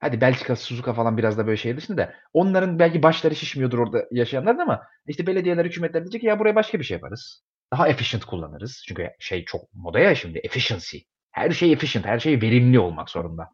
Hadi 0.00 0.20
Belçika, 0.20 0.56
Suzuka 0.56 0.92
falan 0.94 1.18
biraz 1.18 1.38
da 1.38 1.46
böyle 1.46 1.56
şey 1.56 1.76
dışında 1.76 1.98
da 1.98 2.14
onların 2.32 2.78
belki 2.78 3.02
başları 3.02 3.36
şişmiyordur 3.36 3.78
orada 3.78 4.04
yaşayanlar 4.10 4.58
ama 4.58 4.82
işte 5.06 5.26
belediyeler, 5.26 5.64
hükümetler 5.64 6.02
diyecek 6.02 6.20
ki 6.20 6.26
ya 6.26 6.38
buraya 6.38 6.54
başka 6.54 6.78
bir 6.78 6.84
şey 6.84 6.94
yaparız. 6.94 7.42
Daha 7.72 7.88
efficient 7.88 8.24
kullanırız. 8.24 8.82
Çünkü 8.88 9.10
şey 9.18 9.44
çok 9.44 9.74
moda 9.74 10.00
ya 10.00 10.14
şimdi 10.14 10.38
efficiency. 10.38 10.98
Her 11.32 11.50
şey 11.50 11.72
efficient, 11.72 12.06
her 12.06 12.18
şey 12.18 12.42
verimli 12.42 12.78
olmak 12.78 13.10
zorunda. 13.10 13.48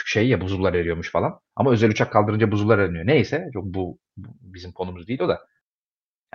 Çünkü 0.00 0.10
şey 0.10 0.28
ya 0.28 0.40
buzullar 0.40 0.74
eriyormuş 0.74 1.10
falan. 1.10 1.40
Ama 1.56 1.72
özel 1.72 1.90
uçak 1.90 2.12
kaldırınca 2.12 2.52
buzullar 2.52 2.78
eriniyor. 2.78 3.06
Neyse 3.06 3.46
çok 3.52 3.64
bu, 3.64 3.98
bu 4.16 4.28
bizim 4.40 4.72
konumuz 4.72 5.08
değil 5.08 5.20
o 5.20 5.28
da. 5.28 5.46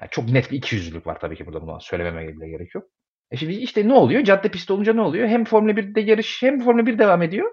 Yani 0.02 0.10
çok 0.12 0.30
net 0.30 0.52
bir 0.52 0.58
ikiyüzlülük 0.58 1.08
var 1.08 1.20
tabii 1.20 1.36
ki 1.36 1.46
burada 1.46 1.62
bunu 1.62 1.82
söylememe 1.82 2.28
bile 2.28 2.50
gerek 2.50 2.76
yok. 2.76 2.84
E 3.32 3.38
şimdi 3.38 3.54
işte 3.54 3.88
ne 3.88 3.94
oluyor? 3.94 4.24
Cadde 4.24 4.50
pist 4.50 4.72
olunca 4.72 4.94
ne 4.94 5.02
oluyor? 5.02 5.28
Hem 5.28 5.46
Formula 5.46 5.72
1'de 5.72 6.02
yarış 6.02 6.44
hem 6.44 6.60
Formula 6.64 6.86
1 6.86 7.00
devam 7.00 7.22
ediyor. 7.22 7.52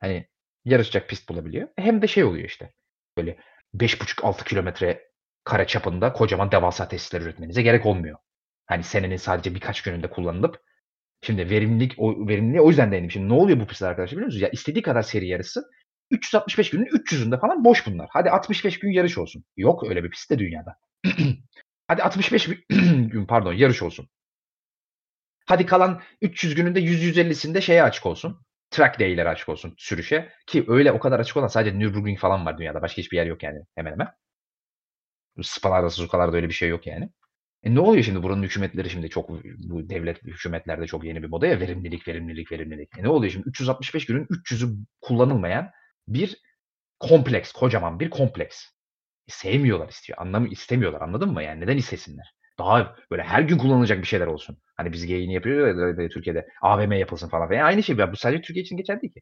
Hani 0.00 0.28
yarışacak 0.64 1.08
pist 1.08 1.28
bulabiliyor. 1.28 1.68
Hem 1.76 2.02
de 2.02 2.06
şey 2.06 2.24
oluyor 2.24 2.48
işte. 2.48 2.72
Böyle 3.16 3.38
5,5-6 3.74 4.44
kilometre 4.44 5.02
kare 5.44 5.66
çapında 5.66 6.12
kocaman 6.12 6.52
devasa 6.52 6.88
tesisler 6.88 7.20
üretmenize 7.20 7.62
gerek 7.62 7.86
olmuyor. 7.86 8.18
Hani 8.66 8.82
senenin 8.82 9.16
sadece 9.16 9.54
birkaç 9.54 9.82
gününde 9.82 10.10
kullanılıp 10.10 10.60
şimdi 11.22 11.50
verimlilik 11.50 11.94
o 11.98 12.28
verimliliğe 12.28 12.60
o 12.60 12.68
yüzden 12.68 12.92
değindim. 12.92 13.10
Şimdi 13.10 13.28
ne 13.28 13.32
oluyor 13.32 13.60
bu 13.60 13.66
pistler 13.66 13.88
arkadaşlar 13.88 14.12
biliyor 14.16 14.26
musunuz? 14.26 14.42
Ya 14.42 14.48
istediği 14.48 14.82
kadar 14.82 15.02
seri 15.02 15.28
yarısı 15.28 15.64
365 16.10 16.70
günün 16.70 16.86
300'ünde 16.86 17.40
falan 17.40 17.64
boş 17.64 17.86
bunlar. 17.86 18.08
Hadi 18.10 18.30
65 18.30 18.78
gün 18.78 18.90
yarış 18.90 19.18
olsun. 19.18 19.44
Yok 19.56 19.84
öyle 19.88 20.04
bir 20.04 20.10
pist 20.10 20.30
de 20.30 20.38
dünyada. 20.38 20.76
Hadi 21.88 22.02
65 22.02 22.46
gün 22.68 23.26
pardon 23.26 23.52
yarış 23.52 23.82
olsun. 23.82 24.08
Hadi 25.46 25.66
kalan 25.66 26.02
300 26.22 26.54
gününde 26.54 26.80
100-150'sinde 26.80 27.60
şeye 27.60 27.82
açık 27.82 28.06
olsun 28.06 28.40
track 28.70 29.00
day'lere 29.00 29.28
açık 29.28 29.48
olsun 29.48 29.74
sürüşe. 29.78 30.32
Ki 30.46 30.64
öyle 30.68 30.92
o 30.92 30.98
kadar 30.98 31.20
açık 31.20 31.36
olan 31.36 31.46
sadece 31.46 31.78
Nürburgring 31.78 32.18
falan 32.18 32.46
var 32.46 32.58
dünyada. 32.58 32.82
Başka 32.82 33.02
hiçbir 33.02 33.16
yer 33.16 33.26
yok 33.26 33.42
yani 33.42 33.58
hemen 33.74 33.92
hemen. 33.92 34.08
Spa'larda, 35.42 35.90
Suzuka'larda 35.90 36.36
öyle 36.36 36.48
bir 36.48 36.54
şey 36.54 36.68
yok 36.68 36.86
yani. 36.86 37.10
E 37.66 37.74
ne 37.74 37.80
oluyor 37.80 38.04
şimdi 38.04 38.22
buranın 38.22 38.42
hükümetleri 38.42 38.90
şimdi 38.90 39.08
çok 39.10 39.30
bu 39.58 39.88
devlet 39.90 40.22
hükümetlerde 40.22 40.86
çok 40.86 41.04
yeni 41.04 41.22
bir 41.22 41.28
moda 41.28 41.46
ya 41.46 41.60
verimlilik 41.60 42.08
verimlilik 42.08 42.52
verimlilik. 42.52 42.98
E 42.98 43.02
ne 43.02 43.08
oluyor 43.08 43.32
şimdi 43.32 43.48
365 43.48 44.06
günün 44.06 44.24
300'ü 44.24 44.76
kullanılmayan 45.00 45.70
bir 46.08 46.36
kompleks 47.00 47.52
kocaman 47.52 48.00
bir 48.00 48.10
kompleks. 48.10 48.64
E 49.28 49.32
sevmiyorlar 49.32 49.88
istiyor. 49.88 50.18
Anlamı 50.18 50.48
istemiyorlar 50.48 51.00
anladın 51.00 51.32
mı 51.32 51.42
yani 51.42 51.60
neden 51.60 51.76
istesinler? 51.76 52.34
Daha 52.58 52.96
böyle 53.10 53.22
her 53.22 53.42
gün 53.42 53.58
kullanılacak 53.58 53.98
bir 53.98 54.06
şeyler 54.06 54.26
olsun. 54.26 54.58
Hani 54.76 54.92
biz 54.92 55.04
yayını 55.04 55.32
yapıyor 55.32 55.98
ya 56.00 56.08
Türkiye'de 56.08 56.48
AVM 56.62 56.92
yapılsın 56.92 57.28
falan 57.28 57.48
filan. 57.48 57.66
Aynı 57.66 57.82
şey. 57.82 57.98
Bu 57.98 58.16
sadece 58.16 58.42
Türkiye 58.42 58.62
için 58.62 58.76
geçerli 58.76 59.02
değil 59.02 59.12
ki. 59.12 59.20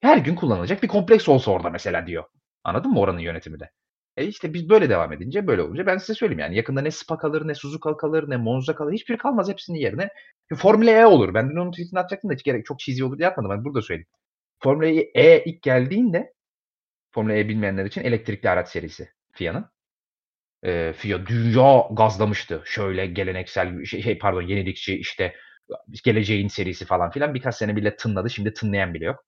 Her 0.00 0.18
gün 0.18 0.34
kullanılacak 0.34 0.82
bir 0.82 0.88
kompleks 0.88 1.28
olsa 1.28 1.50
orada 1.50 1.70
mesela 1.70 2.06
diyor. 2.06 2.24
Anladın 2.64 2.90
mı 2.90 3.00
oranın 3.00 3.18
yönetimi 3.18 3.60
de? 3.60 3.70
E 4.16 4.26
işte 4.26 4.54
biz 4.54 4.68
böyle 4.68 4.88
devam 4.90 5.12
edince 5.12 5.46
böyle 5.46 5.62
olunca 5.62 5.86
ben 5.86 5.98
size 5.98 6.14
söyleyeyim 6.14 6.38
yani 6.40 6.56
yakında 6.56 6.80
ne 6.80 6.90
Spa 6.90 7.18
kalır 7.18 7.48
ne 7.48 7.54
Suzuka 7.54 7.96
kalır 7.96 8.30
ne 8.30 8.36
Monza 8.36 8.74
kalır 8.74 8.92
hiçbir 8.92 9.18
kalmaz 9.18 9.48
hepsinin 9.48 9.78
yerine 9.78 10.08
Formula 10.56 10.90
E 10.90 11.06
olur. 11.06 11.34
Ben 11.34 11.50
dün 11.50 11.56
onun 11.56 11.70
tweetini 11.70 12.00
atacaktım 12.00 12.30
da 12.30 12.34
hiç 12.34 12.42
gerek 12.44 12.66
çok 12.66 12.78
cheesy 12.80 13.04
olur 13.04 13.18
diye 13.18 13.28
atmadım. 13.28 13.50
Ben 13.50 13.64
burada 13.64 13.82
söyleyeyim. 13.82 14.08
Formula 14.62 14.86
E 15.14 15.44
ilk 15.46 15.62
geldiğinde 15.62 16.34
Formula 17.12 17.34
E 17.36 17.48
bilmeyenler 17.48 17.84
için 17.86 18.02
elektrikli 18.04 18.48
araç 18.50 18.68
serisi 18.68 19.08
FIA'nın. 19.32 19.66
Eee, 20.64 20.92
FIA 20.92 21.26
dünya 21.26 21.84
gazlamıştı. 21.92 22.62
Şöyle 22.64 23.06
geleneksel 23.06 23.84
şey, 23.84 24.02
şey 24.02 24.18
pardon 24.18 24.42
yenilikçi 24.42 24.96
işte 24.98 25.34
geleceğin 26.04 26.48
serisi 26.48 26.84
falan 26.84 27.10
filan 27.10 27.34
birkaç 27.34 27.54
sene 27.54 27.76
bile 27.76 27.96
tınladı. 27.96 28.30
Şimdi 28.30 28.52
tınlayan 28.54 28.94
bile 28.94 29.04
yok. 29.04 29.24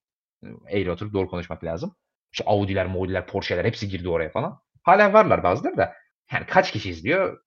Eğri 0.71 0.91
oturup 0.91 1.13
doğru 1.15 1.29
konuşmak 1.29 1.65
lazım. 1.65 1.97
İşte 2.33 2.45
Audi'ler, 2.47 2.87
Maudi'ler, 2.87 3.27
Porsche'ler 3.27 3.65
hepsi 3.65 3.89
girdi 3.89 4.09
oraya 4.09 4.31
falan. 4.31 4.61
Hala 4.83 5.13
varlar 5.13 5.43
bazıları 5.43 5.77
da. 5.77 5.95
Yani 6.33 6.47
kaç 6.47 6.73
kişi 6.73 6.91
izliyor? 6.91 7.43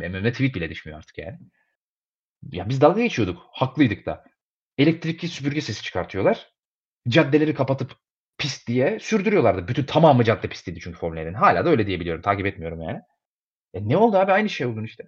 Önüme 0.00 0.32
tweet 0.32 0.54
bile 0.54 0.70
düşmüyor 0.70 0.98
artık 0.98 1.18
yani. 1.18 1.38
Ya 2.52 2.68
biz 2.68 2.80
dalga 2.80 3.02
geçiyorduk. 3.02 3.42
Haklıydık 3.52 4.06
da. 4.06 4.24
Elektrikli 4.78 5.28
süpürge 5.28 5.60
sesi 5.60 5.82
çıkartıyorlar. 5.82 6.52
Caddeleri 7.08 7.54
kapatıp 7.54 7.92
pist 8.38 8.68
diye 8.68 8.98
sürdürüyorlardı. 9.00 9.68
Bütün 9.68 9.84
tamamı 9.84 10.24
cadde 10.24 10.48
pistiydi 10.48 10.80
çünkü 10.80 10.98
Formula 10.98 11.20
1'in. 11.20 11.34
Hala 11.34 11.64
da 11.64 11.70
öyle 11.70 11.86
diyebiliyorum. 11.86 12.22
Takip 12.22 12.46
etmiyorum 12.46 12.80
yani. 12.82 13.00
E 13.74 13.88
ne 13.88 13.96
oldu 13.96 14.16
abi? 14.18 14.32
Aynı 14.32 14.48
şey 14.48 14.66
oldun 14.66 14.84
işte. 14.84 15.04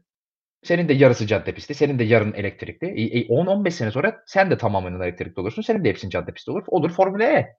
Senin 0.64 0.88
de 0.88 0.92
yarısı 0.94 1.26
cadde 1.26 1.54
pisti, 1.54 1.74
senin 1.74 1.98
de 1.98 2.04
yarın 2.04 2.32
elektrikli. 2.34 2.86
E, 2.88 3.20
e, 3.20 3.28
10-15 3.28 3.74
sene 3.74 3.90
sonra 3.90 4.24
sen 4.26 4.50
de 4.50 4.58
tamamen 4.58 5.00
elektrikli 5.00 5.40
olursun. 5.40 5.62
Senin 5.62 5.84
de 5.84 5.88
hepsinin 5.88 6.10
cadde 6.10 6.32
pisti 6.32 6.50
olur. 6.50 6.64
Olur 6.68 6.90
Formula 6.90 7.24
E. 7.24 7.56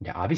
Ya 0.00 0.14
abi 0.14 0.36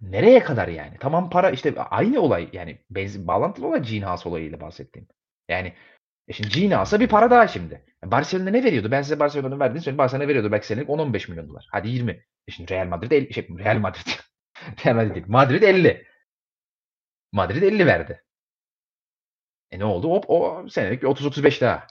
nereye 0.00 0.40
kadar 0.42 0.68
yani? 0.68 0.96
Tamam 1.00 1.30
para 1.30 1.50
işte 1.50 1.74
aynı 1.80 2.20
olay 2.20 2.48
yani 2.52 2.78
benzin 2.90 3.26
bağlantılı 3.26 3.66
olay 3.66 3.82
Gene 3.82 4.04
Haas 4.04 4.26
olayıyla 4.26 4.60
bahsettiğim. 4.60 5.08
Yani 5.48 5.74
e 6.28 6.32
şimdi 6.32 6.48
Gene 6.48 6.74
Haas'a 6.74 7.00
bir 7.00 7.08
para 7.08 7.30
daha 7.30 7.48
şimdi. 7.48 7.84
Barcelona 8.04 8.50
ne 8.50 8.64
veriyordu? 8.64 8.90
Ben 8.90 9.02
size 9.02 9.20
Barcelona'nın 9.20 9.60
verdiğini 9.60 9.80
söyleyeyim. 9.80 9.98
Barcelona 9.98 10.28
veriyordu 10.28 10.52
belki 10.52 10.66
senelik 10.66 10.88
10-15 10.88 11.30
milyon 11.30 11.48
dolar. 11.48 11.66
Hadi 11.72 11.88
20. 11.88 12.12
E 12.48 12.52
şimdi 12.52 12.72
Real 12.72 12.86
Madrid 12.86 13.10
50, 13.10 13.34
şey 13.34 13.48
Real 13.58 13.78
Madrid. 13.78 14.06
Real 14.84 14.94
Madrid 14.94 15.14
değil. 15.14 15.26
Madrid 15.28 15.62
50. 15.62 16.06
Madrid 17.32 17.62
50 17.62 17.86
verdi. 17.86 18.24
E 19.70 19.78
ne 19.78 19.84
oldu? 19.84 20.10
Hop 20.10 20.24
o 20.28 20.68
senelik 20.68 21.02
bir 21.02 21.06
30-35 21.06 21.60
daha. 21.60 21.86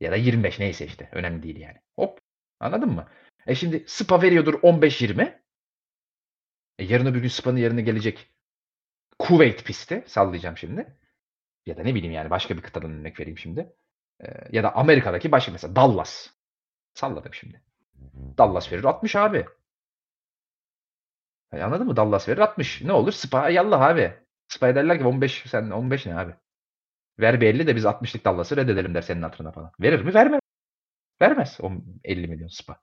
Ya 0.00 0.12
da 0.12 0.16
25 0.16 0.58
neyse 0.58 0.86
işte. 0.86 1.08
Önemli 1.12 1.42
değil 1.42 1.56
yani. 1.56 1.78
Hop. 1.96 2.20
Anladın 2.60 2.88
mı? 2.90 3.08
E 3.46 3.54
şimdi 3.54 3.84
Spa 3.86 4.22
veriyordur 4.22 4.54
15-20. 4.54 5.40
E 6.78 6.84
yarın 6.84 7.06
öbür 7.06 7.20
gün 7.20 7.28
Spa'nın 7.28 7.56
yerine 7.58 7.82
gelecek 7.82 8.30
Kuveyt 9.18 9.64
pisti. 9.64 10.04
Sallayacağım 10.06 10.56
şimdi. 10.56 10.96
Ya 11.66 11.76
da 11.76 11.82
ne 11.82 11.94
bileyim 11.94 12.12
yani 12.14 12.30
başka 12.30 12.56
bir 12.56 12.62
kıtadan 12.62 12.92
örnek 12.92 13.20
vereyim 13.20 13.38
şimdi. 13.38 13.76
E, 14.20 14.26
ya 14.52 14.62
da 14.62 14.76
Amerika'daki 14.76 15.32
başka 15.32 15.52
mesela 15.52 15.76
Dallas. 15.76 16.30
Salladım 16.94 17.34
şimdi. 17.34 17.62
Dallas 18.38 18.72
verir 18.72 18.84
60 18.84 19.16
abi. 19.16 19.46
Yani 21.52 21.64
anladın 21.64 21.86
mı? 21.86 21.96
Dallas 21.96 22.28
verir 22.28 22.38
60. 22.38 22.82
Ne 22.82 22.92
olur? 22.92 23.12
Spa 23.12 23.50
yallah 23.50 23.80
abi. 23.80 24.14
Spy 24.48 24.66
derler 24.66 24.98
ki 24.98 25.04
15 25.04 25.44
sen 25.46 25.70
15 25.70 26.06
ne 26.06 26.18
abi? 26.18 26.34
Ver 27.20 27.40
bir 27.40 27.46
50 27.46 27.66
de 27.66 27.76
biz 27.76 27.86
60'lık 27.86 28.24
Dallas'ı 28.24 28.56
reddedelim 28.56 28.94
der 28.94 29.02
senin 29.02 29.22
hatırına 29.22 29.52
falan. 29.52 29.72
Verir 29.80 30.02
mi? 30.02 30.14
Vermez. 30.14 30.40
Vermez 31.22 31.58
o 31.62 31.72
50 32.04 32.28
milyon 32.28 32.48
Spa. 32.48 32.80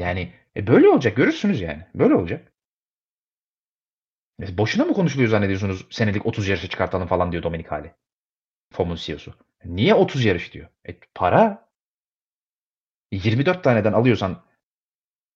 Yani 0.00 0.32
e 0.56 0.66
böyle 0.66 0.88
olacak. 0.88 1.16
Görürsünüz 1.16 1.60
yani. 1.60 1.86
Böyle 1.94 2.14
olacak. 2.14 2.52
E 4.42 4.58
boşuna 4.58 4.84
mı 4.84 4.94
konuşuluyor 4.94 5.30
zannediyorsunuz 5.30 5.86
senelik 5.90 6.26
30 6.26 6.48
yarışı 6.48 6.68
çıkartalım 6.68 7.06
falan 7.06 7.32
diyor 7.32 7.42
Dominik 7.42 7.70
Hali. 7.72 7.94
FOM'un 8.72 8.96
CEO'su. 8.96 9.34
Niye 9.64 9.94
30 9.94 10.24
yarış 10.24 10.52
diyor? 10.52 10.68
E 10.88 11.00
para. 11.14 11.70
24 13.12 13.64
taneden 13.64 13.92
alıyorsan 13.92 14.42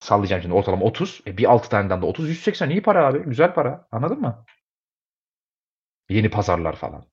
Sallayacağım 0.01 0.43
şimdi 0.43 0.55
ortalama 0.55 0.85
30. 0.85 1.23
E 1.27 1.37
bir 1.39 1.51
6 1.51 1.69
taneden 1.69 2.03
de 2.03 2.07
30. 2.07 2.29
180 2.29 2.71
iyi 2.71 2.83
para 2.83 3.07
abi. 3.07 3.19
Güzel 3.19 3.55
para. 3.55 3.89
Anladın 3.93 4.21
mı? 4.21 4.45
Yeni 6.09 6.31
pazarlar 6.31 6.77
falan. 6.77 7.07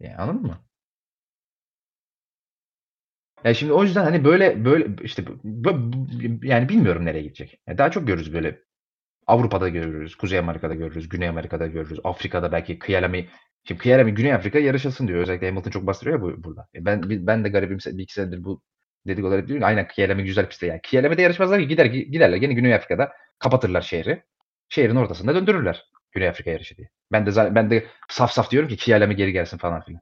Yani 0.00 0.16
anladın 0.16 0.42
mı? 0.42 0.65
Ya 3.46 3.54
şimdi 3.54 3.72
o 3.72 3.82
yüzden 3.82 4.04
hani 4.04 4.24
böyle 4.24 4.64
böyle 4.64 4.86
işte 5.02 5.24
yani 6.42 6.68
bilmiyorum 6.68 7.04
nereye 7.04 7.22
gidecek. 7.22 7.60
Yani 7.66 7.78
daha 7.78 7.90
çok 7.90 8.06
görürüz 8.06 8.32
böyle 8.34 8.60
Avrupa'da 9.26 9.68
görürüz, 9.68 10.16
Kuzey 10.16 10.38
Amerika'da 10.38 10.74
görürüz, 10.74 11.08
Güney 11.08 11.28
Amerika'da 11.28 11.66
görürüz, 11.66 12.00
Afrika'da 12.04 12.52
belki 12.52 12.78
Kıyalami 12.78 13.28
Şimdi 13.68 13.80
Pierre 13.80 14.10
Güney 14.10 14.34
Afrika 14.34 14.58
yarışılsın 14.58 15.08
diyor. 15.08 15.20
Özellikle 15.20 15.48
Hamilton 15.48 15.70
çok 15.70 15.86
bastırıyor 15.86 16.18
ya 16.18 16.22
bu, 16.22 16.44
burada. 16.44 16.68
E 16.74 16.84
ben 16.84 17.02
ben 17.26 17.44
de 17.44 17.48
garibim 17.48 17.78
bir 17.86 18.02
iki 18.02 18.12
senedir 18.14 18.44
bu 18.44 18.62
dedikoduları 19.06 19.40
hep 19.42 19.48
diyorum. 19.48 19.64
Aynen 19.64 19.88
Kieleme 19.88 20.22
güzel 20.22 20.48
pistte 20.48 20.66
yani. 20.66 20.80
Kieleme'de 20.82 21.22
yarışmazlar 21.22 21.60
ki 21.60 21.68
gider 21.68 21.86
giderler 21.86 22.36
gene 22.36 22.54
Güney 22.54 22.74
Afrika'da 22.74 23.12
kapatırlar 23.38 23.82
şehri. 23.82 24.22
Şehrin 24.68 24.96
ortasında 24.96 25.34
döndürürler 25.34 25.84
Güney 26.12 26.28
Afrika 26.28 26.50
yarışı 26.50 26.76
diye. 26.76 26.88
Ben 27.12 27.26
de 27.26 27.54
ben 27.54 27.70
de 27.70 27.86
saf 28.10 28.32
saf 28.32 28.50
diyorum 28.50 28.68
ki 28.68 28.76
Kieleme 28.76 29.14
geri 29.14 29.32
gelsin 29.32 29.58
falan 29.58 29.82
filan. 29.84 30.00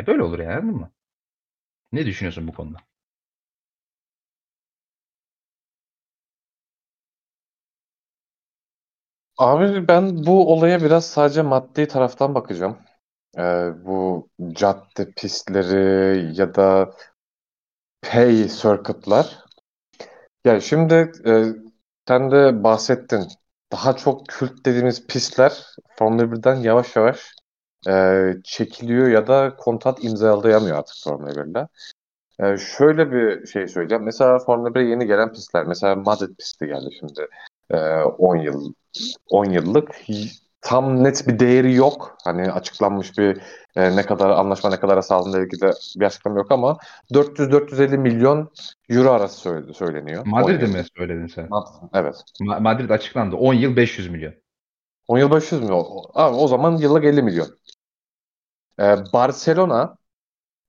E 0.00 0.06
böyle 0.06 0.22
olur 0.22 0.38
yani 0.38 0.52
anladın 0.52 0.76
mı? 0.80 0.92
Ne 1.92 2.06
düşünüyorsun 2.06 2.48
bu 2.48 2.52
konuda? 2.52 2.78
Abi 9.38 9.88
ben 9.88 10.26
bu 10.26 10.52
olaya 10.52 10.82
biraz 10.82 11.06
sadece 11.06 11.42
maddi 11.42 11.88
taraftan 11.88 12.34
bakacağım. 12.34 12.78
Ee, 13.38 13.72
bu 13.84 14.28
cadde 14.54 15.12
pistleri 15.16 16.32
ya 16.40 16.54
da 16.54 16.90
pay 18.02 18.48
circuit'lar. 18.48 19.26
Yani 20.44 20.62
şimdi 20.62 20.94
e, 21.26 21.44
sen 22.08 22.30
de 22.30 22.64
bahsettin. 22.64 23.28
Daha 23.72 23.96
çok 23.96 24.28
kült 24.28 24.64
dediğimiz 24.66 25.06
pistler 25.06 25.66
Formula 25.98 26.32
1'den 26.32 26.54
yavaş 26.56 26.96
yavaş 26.96 27.32
e, 27.88 28.34
çekiliyor 28.44 29.08
ya 29.08 29.26
da 29.26 29.56
kontrat 29.56 30.04
imzalayamıyor 30.04 30.78
artık 30.78 30.96
Formula 31.04 31.30
1'le. 31.30 31.68
E, 32.40 32.56
şöyle 32.56 33.12
bir 33.12 33.46
şey 33.46 33.68
söyleyeceğim. 33.68 34.04
Mesela 34.04 34.38
Formula 34.38 34.68
1'e 34.68 34.82
yeni 34.82 35.06
gelen 35.06 35.32
pistler. 35.32 35.64
Mesela 35.64 35.94
Madrid 35.94 36.36
pisti 36.36 36.66
geldi 36.66 36.88
şimdi. 36.98 37.26
E, 37.70 37.76
10 38.02 38.36
yıl 38.36 38.72
10 39.30 39.44
yıllık 39.44 39.90
tam 40.60 41.04
net 41.04 41.28
bir 41.28 41.38
değeri 41.38 41.74
yok. 41.74 42.16
Hani 42.24 42.52
açıklanmış 42.52 43.18
bir 43.18 43.40
e, 43.76 43.96
ne 43.96 44.02
kadar 44.02 44.30
anlaşma 44.30 44.70
ne 44.70 44.80
kadar 44.80 45.02
sağlandığı 45.02 45.44
ilgili 45.44 45.70
bir 45.96 46.06
açıklama 46.06 46.38
yok 46.38 46.52
ama 46.52 46.78
400-450 47.12 47.98
milyon 47.98 48.50
euro 48.88 49.10
arası 49.10 49.64
söyleniyor. 49.72 50.22
Madrid'de 50.26 50.66
mi 50.66 50.84
söyledin 50.96 51.26
sen? 51.26 51.48
Evet. 51.94 52.14
Ma- 52.40 52.60
Madrid 52.60 52.90
açıklandı. 52.90 53.36
10 53.36 53.54
yıl 53.54 53.76
500 53.76 54.10
milyon. 54.10 54.34
10 55.08 55.18
yıl 55.18 55.30
500 55.30 55.62
milyon. 55.62 56.04
Abi, 56.14 56.36
o 56.36 56.48
zaman 56.48 56.76
yıllık 56.76 57.04
50 57.04 57.22
milyon. 57.22 57.48
Ee, 58.80 58.96
Barcelona 59.12 59.96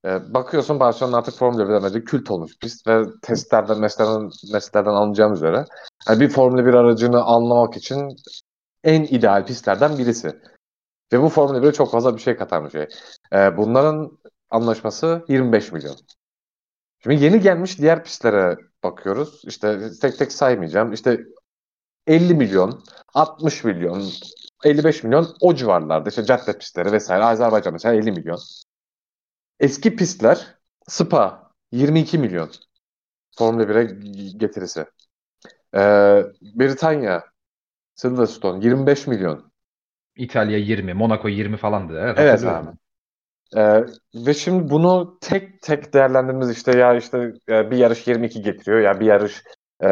e, 0.05 0.33
bakıyorsun 0.33 0.79
Barcelona 0.79 1.17
artık 1.17 1.35
Formula 1.35 1.63
1'den 1.63 2.05
kült 2.05 2.31
olmuş 2.31 2.57
pist 2.59 2.87
ve 2.87 3.03
testlerden, 3.21 3.79
meslerden, 3.79 4.29
meslerden 4.53 4.91
alınacağım 4.91 5.33
üzere. 5.33 5.65
Yani 6.07 6.19
bir 6.19 6.29
Formula 6.29 6.65
1 6.65 6.73
aracını 6.73 7.23
anlamak 7.23 7.77
için 7.77 8.15
en 8.83 9.03
ideal 9.03 9.45
pistlerden 9.45 9.97
birisi. 9.97 10.41
Ve 11.13 11.21
bu 11.21 11.29
Formula 11.29 11.57
1'e 11.63 11.73
çok 11.73 11.91
fazla 11.91 12.15
bir 12.15 12.21
şey 12.21 12.35
katan 12.37 12.65
bir 12.65 12.69
şey. 12.69 12.87
Ee, 13.33 13.57
bunların 13.57 14.17
anlaşması 14.49 15.25
25 15.27 15.71
milyon. 15.71 15.95
Şimdi 17.03 17.23
yeni 17.23 17.39
gelmiş 17.41 17.79
diğer 17.79 18.03
pistlere 18.03 18.57
bakıyoruz. 18.83 19.41
İşte 19.45 19.91
tek 20.01 20.17
tek 20.17 20.31
saymayacağım. 20.31 20.93
İşte 20.93 21.19
50 22.07 22.33
milyon, 22.33 22.83
60 23.13 23.63
milyon, 23.63 24.03
55 24.63 25.03
milyon 25.03 25.35
o 25.41 25.55
civarlarda. 25.55 26.09
İşte 26.09 26.25
cadde 26.25 26.57
pistleri 26.57 26.91
vesaire. 26.91 27.23
Azerbaycan 27.23 27.73
mesela 27.73 27.95
50 27.95 28.11
milyon. 28.11 28.39
Eski 29.59 29.95
pistler 29.95 30.57
Spa 30.87 31.51
22 31.71 32.17
milyon. 32.17 32.49
Formula 33.37 33.63
1'e 33.63 33.83
getirisi. 34.37 34.85
Ee, 35.75 36.23
Britanya 36.41 37.23
Silverstone 37.95 38.65
25 38.65 39.07
milyon. 39.07 39.51
İtalya 40.15 40.57
20, 40.57 40.93
Monaco 40.93 41.27
20 41.27 41.57
falandı. 41.57 41.99
Evet, 41.99 42.19
evet 42.19 42.43
abi. 42.43 42.69
Ee, 43.55 43.85
ve 44.15 44.33
şimdi 44.33 44.69
bunu 44.69 45.17
tek 45.21 45.61
tek 45.61 45.93
değerlendirmemiz 45.93 46.51
işte 46.51 46.77
ya 46.77 46.95
işte 46.95 47.33
bir 47.47 47.77
yarış 47.77 48.07
22 48.07 48.41
getiriyor 48.41 48.79
ya 48.79 48.99
bir 48.99 49.05
yarış 49.05 49.43
e, 49.83 49.87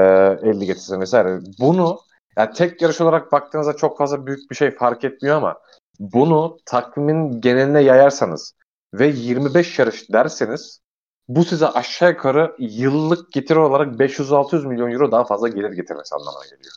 50 0.49 0.65
getirsin 0.65 1.01
vesaire. 1.01 1.39
Bunu 1.59 1.99
yani 2.37 2.53
tek 2.53 2.81
yarış 2.81 3.01
olarak 3.01 3.31
baktığınızda 3.31 3.73
çok 3.73 3.97
fazla 3.97 4.25
büyük 4.25 4.51
bir 4.51 4.55
şey 4.55 4.71
fark 4.71 5.03
etmiyor 5.03 5.37
ama 5.37 5.59
bunu 5.99 6.57
takvimin 6.65 7.41
geneline 7.41 7.81
yayarsanız 7.81 8.53
ve 8.93 9.07
25 9.07 9.79
yarış 9.79 10.11
derseniz 10.11 10.81
bu 11.27 11.45
size 11.45 11.67
aşağı 11.67 12.09
yukarı 12.09 12.55
yıllık 12.59 13.31
getiri 13.31 13.59
olarak 13.59 13.99
500-600 13.99 14.67
milyon 14.67 14.91
euro 14.91 15.11
daha 15.11 15.23
fazla 15.23 15.47
gelir 15.47 15.71
getirmesi 15.71 16.15
anlamına 16.15 16.45
geliyor. 16.45 16.73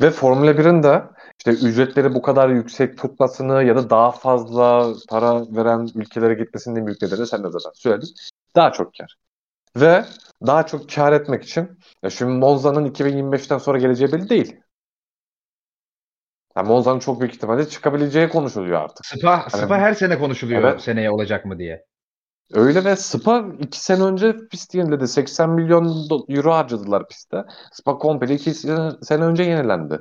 Ve 0.00 0.10
Formula 0.10 0.50
1'in 0.50 0.82
de 0.82 1.02
işte 1.38 1.50
ücretleri 1.68 2.14
bu 2.14 2.22
kadar 2.22 2.48
yüksek 2.48 2.98
tutmasını 2.98 3.64
ya 3.64 3.76
da 3.76 3.90
daha 3.90 4.10
fazla 4.10 4.94
para 5.08 5.56
veren 5.56 5.88
ülkelere 5.94 6.34
gitmesinin 6.34 6.86
büyük 6.86 7.02
nedeni 7.02 7.26
sen 7.26 7.44
de 7.44 7.50
zaten 7.50 7.70
söyledin. 7.74 8.08
Daha 8.56 8.72
çok 8.72 8.94
kar. 8.94 9.16
Ve 9.80 10.04
daha 10.46 10.66
çok 10.66 10.90
kar 10.90 11.12
etmek 11.12 11.44
için 11.44 11.78
ya 12.02 12.10
şimdi 12.10 12.32
Monza'nın 12.32 12.86
2025'ten 12.86 13.58
sonra 13.58 13.78
geleceği 13.78 14.12
belli 14.12 14.28
değil. 14.28 14.60
Yani 16.56 16.68
Monza'nın 16.68 16.98
çok 16.98 17.20
büyük 17.20 17.34
ihtimalle 17.34 17.68
çıkabileceği 17.68 18.28
konuşuluyor 18.28 18.80
artık. 18.80 19.06
Spa, 19.06 19.30
yani, 19.30 19.50
Spa 19.50 19.78
her 19.78 19.94
sene 19.94 20.18
konuşuluyor 20.18 20.62
evet. 20.62 20.80
seneye 20.80 21.10
olacak 21.10 21.44
mı 21.44 21.58
diye. 21.58 21.84
Öyle 22.52 22.84
ve 22.84 22.96
Spa 22.96 23.44
2 23.58 23.80
sene 23.80 24.02
önce 24.02 24.36
pist 24.50 24.74
yeniledi. 24.74 25.08
80 25.08 25.50
milyon 25.50 26.08
euro 26.28 26.52
harcadılar 26.52 27.08
piste. 27.08 27.44
Spa 27.72 27.98
komple 27.98 28.34
2 28.34 28.54
sene 28.54 29.24
önce 29.24 29.42
yenilendi. 29.42 29.98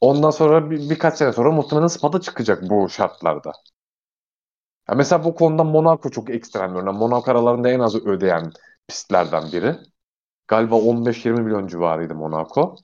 Ondan 0.00 0.30
sonra 0.30 0.70
bir, 0.70 0.90
birkaç 0.90 1.14
sene 1.14 1.32
sonra 1.32 1.52
muhtemelen 1.52 1.86
Spa'da 1.86 2.20
çıkacak 2.20 2.62
bu 2.62 2.88
şartlarda. 2.88 3.52
Ya 4.88 4.94
mesela 4.94 5.24
bu 5.24 5.34
konuda 5.34 5.64
Monaco 5.64 6.10
çok 6.10 6.30
ekstrem 6.30 6.74
bir 6.74 6.80
örnek. 6.80 6.94
Monaco 6.94 7.30
aralarında 7.30 7.68
en 7.70 7.80
az 7.80 7.94
ödeyen 7.96 8.52
pistlerden 8.88 9.52
biri. 9.52 9.76
Galiba 10.48 10.76
15-20 10.76 11.42
milyon 11.42 11.66
civarıydı 11.68 12.14
Monaco. 12.14 12.76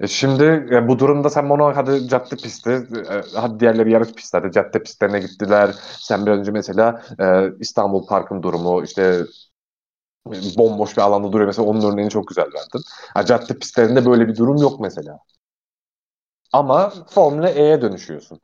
E 0.00 0.06
şimdi 0.06 0.44
e, 0.72 0.88
bu 0.88 0.98
durumda 0.98 1.30
sen 1.30 1.44
Monaco 1.46 1.76
hadi 1.76 2.08
cadde 2.08 2.36
pisti, 2.36 2.70
e, 2.70 3.36
hadi 3.36 3.60
diğerleri 3.60 3.90
yarış 3.92 4.12
pistlerde, 4.12 4.50
cadde 4.52 4.82
pistlerine 4.82 5.20
gittiler. 5.20 5.74
Sen 6.00 6.26
bir 6.26 6.30
önce 6.30 6.50
mesela 6.50 7.02
e, 7.20 7.50
İstanbul 7.60 8.06
Park'ın 8.06 8.42
durumu, 8.42 8.82
işte 8.84 9.24
bomboş 10.58 10.96
bir 10.96 11.02
alanda 11.02 11.32
duruyor 11.32 11.46
mesela 11.46 11.68
onun 11.68 11.92
örneğini 11.92 12.10
çok 12.10 12.28
güzel 12.28 12.44
verdin. 12.44 12.80
Ha, 13.14 13.24
cadde 13.26 13.58
pistlerinde 13.58 14.06
böyle 14.06 14.28
bir 14.28 14.36
durum 14.36 14.56
yok 14.56 14.80
mesela. 14.80 15.18
Ama 16.52 16.90
Formula 17.08 17.48
E'ye 17.50 17.82
dönüşüyorsun. 17.82 18.40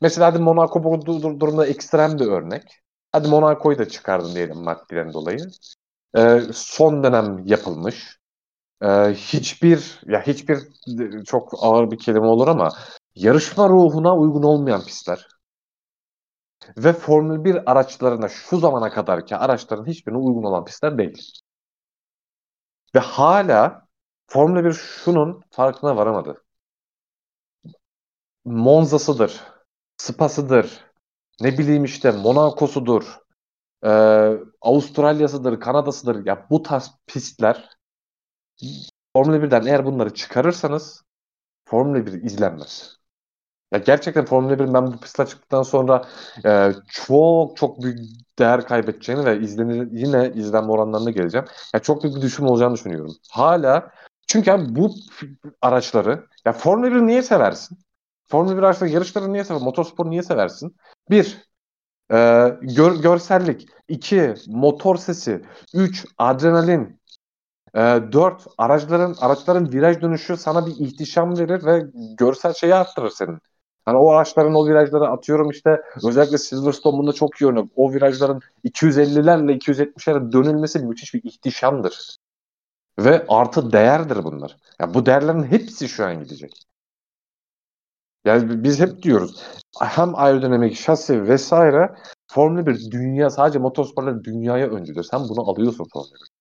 Mesela 0.00 0.26
hadi 0.26 0.38
Monaco 0.38 0.84
bu 0.84 1.06
durumda 1.40 1.66
ekstrem 1.66 2.18
bir 2.18 2.26
örnek. 2.26 2.62
Hadi 3.12 3.28
Monaco'yu 3.28 3.78
da 3.78 3.88
çıkardın 3.88 4.34
diyelim 4.34 4.56
maddeden 4.58 5.12
dolayı. 5.12 5.38
Ee, 6.16 6.40
son 6.52 7.04
dönem 7.04 7.46
yapılmış. 7.46 8.18
Ee, 8.82 8.88
hiçbir 9.14 10.00
ya 10.06 10.26
hiçbir 10.26 10.58
çok 11.24 11.52
ağır 11.64 11.90
bir 11.90 11.98
kelime 11.98 12.26
olur 12.26 12.48
ama 12.48 12.70
yarışma 13.14 13.68
ruhuna 13.68 14.16
uygun 14.16 14.42
olmayan 14.42 14.84
pistler. 14.84 15.28
Ve 16.76 16.92
Formül 16.92 17.44
1 17.44 17.70
araçlarına 17.70 18.28
şu 18.28 18.58
zamana 18.58 18.90
kadarki 18.90 19.36
araçların 19.36 19.86
hiçbirine 19.86 20.18
uygun 20.18 20.42
olan 20.42 20.64
pistler 20.64 20.98
değil. 20.98 21.32
Ve 22.94 22.98
hala 22.98 23.86
Formula 24.26 24.64
1 24.64 24.72
şunun 24.72 25.42
farkına 25.50 25.96
varamadı. 25.96 26.44
Monza'sıdır, 28.44 29.40
Spa'sıdır, 30.04 30.84
ne 31.40 31.58
bileyim 31.58 31.84
işte 31.84 32.10
Monaco'sudur, 32.10 33.18
e, 33.84 33.90
Avustralya'sıdır, 34.60 35.60
Kanada'sıdır. 35.60 36.26
Ya 36.26 36.46
bu 36.50 36.62
tarz 36.62 36.90
pistler 37.06 37.70
Formula 39.16 39.42
1'den 39.42 39.66
eğer 39.66 39.86
bunları 39.86 40.14
çıkarırsanız 40.14 41.02
Formula 41.68 42.06
1 42.06 42.12
izlenmez. 42.12 42.96
Ya 43.72 43.78
gerçekten 43.78 44.24
Formula 44.24 44.58
1'in 44.58 44.74
ben 44.74 44.86
bu 44.86 45.00
pistler 45.00 45.26
çıktıktan 45.26 45.62
sonra 45.62 46.08
e, 46.46 46.72
çok 46.92 47.56
çok 47.56 47.82
büyük 47.82 47.98
değer 48.38 48.66
kaybedeceğini 48.66 49.24
ve 49.24 49.40
izlenir, 49.40 49.88
yine 49.92 50.32
izlenme 50.34 50.72
oranlarına 50.72 51.10
geleceğim. 51.10 51.46
Ya 51.74 51.80
çok 51.80 52.02
büyük 52.02 52.16
bir 52.16 52.22
düşüm 52.22 52.46
olacağını 52.46 52.74
düşünüyorum. 52.74 53.14
Hala 53.30 53.90
çünkü 54.26 54.50
yani 54.50 54.76
bu 54.76 54.94
araçları 55.62 56.26
ya 56.46 56.52
Formula 56.52 56.92
1 56.94 57.06
niye 57.06 57.22
seversin? 57.22 57.83
Formula 58.28 58.56
1 58.56 58.62
araçları 58.62 58.90
yarışları 58.90 59.32
niye 59.32 59.44
seversin? 59.44 59.64
Motorspor 59.64 60.10
niye 60.10 60.22
seversin? 60.22 60.76
Bir, 61.10 61.48
e, 62.12 62.16
gör, 62.62 63.02
görsellik. 63.02 63.68
iki 63.88 64.34
motor 64.46 64.96
sesi. 64.96 65.42
Üç, 65.74 66.06
adrenalin. 66.18 67.00
E, 67.74 67.80
dört, 68.12 68.46
araçların 68.58 69.16
araçların 69.20 69.72
viraj 69.72 70.00
dönüşü 70.00 70.36
sana 70.36 70.66
bir 70.66 70.76
ihtişam 70.86 71.38
verir 71.38 71.64
ve 71.64 71.82
görsel 72.18 72.52
şeyi 72.54 72.74
arttırır 72.74 73.10
senin. 73.10 73.38
Hani 73.84 73.98
o 73.98 74.10
araçların 74.10 74.54
o 74.54 74.66
virajları 74.66 75.08
atıyorum 75.08 75.50
işte 75.50 75.82
özellikle 76.04 76.38
Silverstone 76.38 76.98
bunda 76.98 77.12
çok 77.12 77.40
iyi 77.40 77.46
örnek. 77.50 77.70
O 77.76 77.92
virajların 77.92 78.40
250'lerle 78.64 79.52
270'lere 79.58 80.32
dönülmesi 80.32 80.78
müthiş 80.78 81.14
bir 81.14 81.22
ihtişamdır. 81.24 82.16
Ve 82.98 83.24
artı 83.28 83.72
değerdir 83.72 84.24
bunlar. 84.24 84.56
Yani 84.80 84.94
bu 84.94 85.06
değerlerin 85.06 85.42
hepsi 85.42 85.88
şu 85.88 86.06
an 86.06 86.24
gidecek. 86.24 86.66
Yani 88.24 88.64
biz 88.64 88.80
hep 88.80 89.02
diyoruz 89.02 89.42
hem 89.80 90.14
aerodinamik 90.14 90.76
şasi 90.76 91.28
vesaire 91.28 91.94
Formula 92.32 92.66
1 92.66 92.90
dünya 92.90 93.30
sadece 93.30 93.58
motorsporları 93.58 94.24
dünyaya 94.24 94.66
öncüdür. 94.66 95.02
Sen 95.02 95.20
bunu 95.28 95.50
alıyorsun 95.50 95.86
Formula 95.92 96.14
1. 96.14 96.34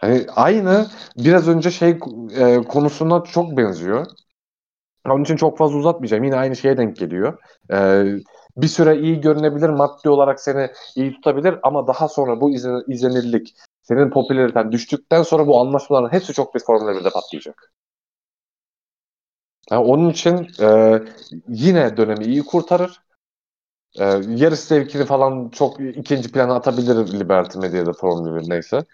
Hani 0.00 0.26
aynı 0.36 0.86
biraz 1.16 1.48
önce 1.48 1.70
şey 1.70 1.98
e, 2.36 2.56
konusuna 2.56 3.24
çok 3.24 3.56
benziyor. 3.56 4.06
Onun 5.06 5.24
için 5.24 5.36
çok 5.36 5.58
fazla 5.58 5.76
uzatmayacağım. 5.76 6.24
Yine 6.24 6.36
aynı 6.36 6.56
şeye 6.56 6.76
denk 6.76 6.96
geliyor. 6.96 7.38
Ee, 7.72 8.04
bir 8.56 8.66
süre 8.66 8.98
iyi 8.98 9.20
görünebilir, 9.20 9.68
maddi 9.68 10.08
olarak 10.08 10.40
seni 10.40 10.70
iyi 10.96 11.12
tutabilir 11.12 11.58
ama 11.62 11.86
daha 11.86 12.08
sonra 12.08 12.40
bu 12.40 12.50
izlen, 12.50 12.82
izlenirlik, 12.88 13.54
senin 13.82 14.10
popülariten 14.10 14.72
düştükten 14.72 15.22
sonra 15.22 15.46
bu 15.46 15.60
anlaşmaların 15.60 16.12
hepsi 16.12 16.32
çok 16.32 16.54
bir 16.54 16.60
Formula 16.60 16.94
1'de 17.00 17.10
patlayacak. 17.10 17.72
Yani 19.70 19.84
onun 19.84 20.10
için 20.10 20.48
e, 20.60 20.98
yine 21.48 21.96
dönemi 21.96 22.24
iyi 22.24 22.42
kurtarır. 22.42 23.00
E, 23.98 24.04
yarış 24.28 24.60
zevkini 24.60 25.04
falan 25.04 25.48
çok 25.48 25.80
ikinci 25.80 26.32
plana 26.32 26.54
atabilir 26.54 27.20
Liberty 27.20 27.58
Media'da 27.58 27.92
Formula 27.92 28.40
1 28.42 28.50
neyse. 28.50 28.84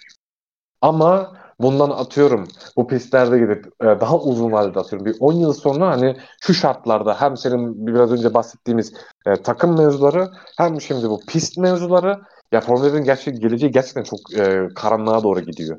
Ama 0.80 1.36
bundan 1.60 1.90
atıyorum 1.90 2.48
bu 2.76 2.86
pistlerde 2.86 3.38
gidip 3.38 3.66
e, 3.82 3.84
daha 3.84 4.18
uzun 4.18 4.52
vadede 4.52 4.80
atıyorum 4.80 5.06
bir 5.06 5.16
10 5.20 5.32
yıl 5.32 5.52
sonra 5.52 5.88
hani 5.88 6.16
şu 6.40 6.54
şartlarda 6.54 7.20
hem 7.20 7.36
senin 7.36 7.86
biraz 7.86 8.12
önce 8.12 8.34
bahsettiğimiz 8.34 8.94
e, 9.26 9.34
takım 9.36 9.78
mevzuları 9.78 10.30
hem 10.58 10.80
şimdi 10.80 11.08
bu 11.10 11.20
pist 11.28 11.58
mevzuları 11.58 12.20
ya 12.52 12.60
Formula 12.60 12.86
1'in 12.86 13.04
gerçek, 13.04 13.42
geleceği 13.42 13.72
gerçekten 13.72 14.02
çok 14.02 14.34
e, 14.38 14.68
karanlığa 14.74 15.22
doğru 15.22 15.40
gidiyor. 15.40 15.78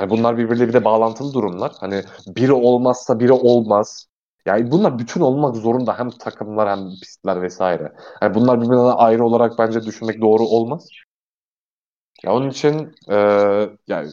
Yani 0.00 0.10
bunlar 0.10 0.38
birbirleriyle 0.38 0.84
bağlantılı 0.84 1.32
durumlar. 1.34 1.72
Hani 1.80 2.02
biri 2.28 2.52
olmazsa 2.52 3.20
biri 3.20 3.32
olmaz. 3.32 4.06
Yani 4.46 4.70
bunlar 4.70 4.98
bütün 4.98 5.20
olmak 5.20 5.56
zorunda 5.56 5.98
hem 5.98 6.10
takımlar 6.10 6.68
hem 6.70 6.90
pistler 7.02 7.42
vesaire. 7.42 7.92
Yani 8.22 8.34
bunlar 8.34 8.60
birbirinden 8.60 8.94
ayrı 8.96 9.24
olarak 9.24 9.58
bence 9.58 9.82
düşünmek 9.82 10.20
doğru 10.20 10.42
olmaz. 10.42 10.88
Ya 12.24 12.32
onun 12.32 12.50
için 12.50 12.92
e, 13.08 13.16
yani 13.88 14.10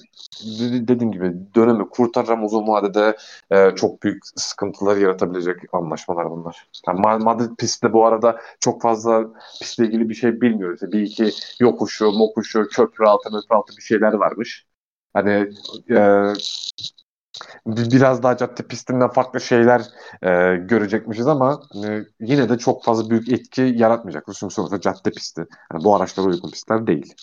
dediğim 0.87 1.11
gibi 1.11 1.33
dönemi 1.55 1.89
kurtaracağım 1.89 2.45
uzun 2.45 2.67
vadede 2.67 3.17
e, 3.51 3.75
çok 3.75 4.03
büyük 4.03 4.23
sıkıntılar 4.35 4.97
yaratabilecek 4.97 5.57
anlaşmalar 5.73 6.31
bunlar. 6.31 6.69
Yani 6.87 7.23
Madrid 7.23 7.55
pistte 7.57 7.93
bu 7.93 8.05
arada 8.05 8.39
çok 8.59 8.81
fazla 8.81 9.25
pistle 9.61 9.85
ilgili 9.85 10.09
bir 10.09 10.13
şey 10.15 10.41
bilmiyoruz. 10.41 10.81
Bir 10.81 11.01
iki 11.01 11.31
yokuşu, 11.59 12.11
mokuşu, 12.11 12.67
köprü 12.67 13.05
altı, 13.05 13.29
köprü 13.29 13.55
altı 13.55 13.77
bir 13.77 13.81
şeyler 13.81 14.13
varmış. 14.13 14.67
Hani 15.13 15.49
e, 15.89 16.33
biraz 17.67 18.23
daha 18.23 18.37
cadde 18.37 18.67
pistinden 18.67 19.09
farklı 19.09 19.41
şeyler 19.41 19.81
e, 20.23 20.55
görecekmişiz 20.57 21.27
ama 21.27 21.61
e, 21.85 21.99
yine 22.19 22.49
de 22.49 22.57
çok 22.57 22.83
fazla 22.85 23.09
büyük 23.09 23.29
etki 23.29 23.61
yaratmayacak. 23.61 24.23
Çünkü 24.39 24.53
sonuçta 24.55 24.81
cadde 24.81 25.11
pisti. 25.11 25.45
Yani 25.73 25.83
bu 25.83 25.95
araçlara 25.95 26.27
uygun 26.27 26.51
pistler 26.51 26.87
değil. 26.87 27.13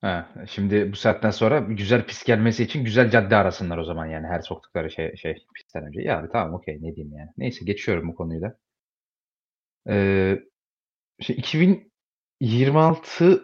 Ha, 0.00 0.28
şimdi 0.48 0.92
bu 0.92 0.96
saatten 0.96 1.30
sonra 1.30 1.58
güzel 1.58 2.06
pist 2.06 2.26
gelmesi 2.26 2.62
için 2.64 2.84
güzel 2.84 3.10
cadde 3.10 3.36
arasınlar 3.36 3.78
o 3.78 3.84
zaman 3.84 4.06
yani 4.06 4.26
her 4.26 4.40
soktukları 4.40 4.90
şey 4.90 5.16
şey 5.16 5.34
pistten 5.54 5.84
önce. 5.86 6.00
Ya 6.02 6.18
abi 6.18 6.28
tamam 6.32 6.54
okey 6.54 6.76
ne 6.82 6.96
diyeyim 6.96 7.16
yani. 7.18 7.30
Neyse 7.38 7.64
geçiyorum 7.64 8.08
bu 8.08 8.14
konuyu 8.14 8.42
da. 8.42 8.58
Ee, 9.88 10.38
işte 11.18 11.34
2026 11.36 13.42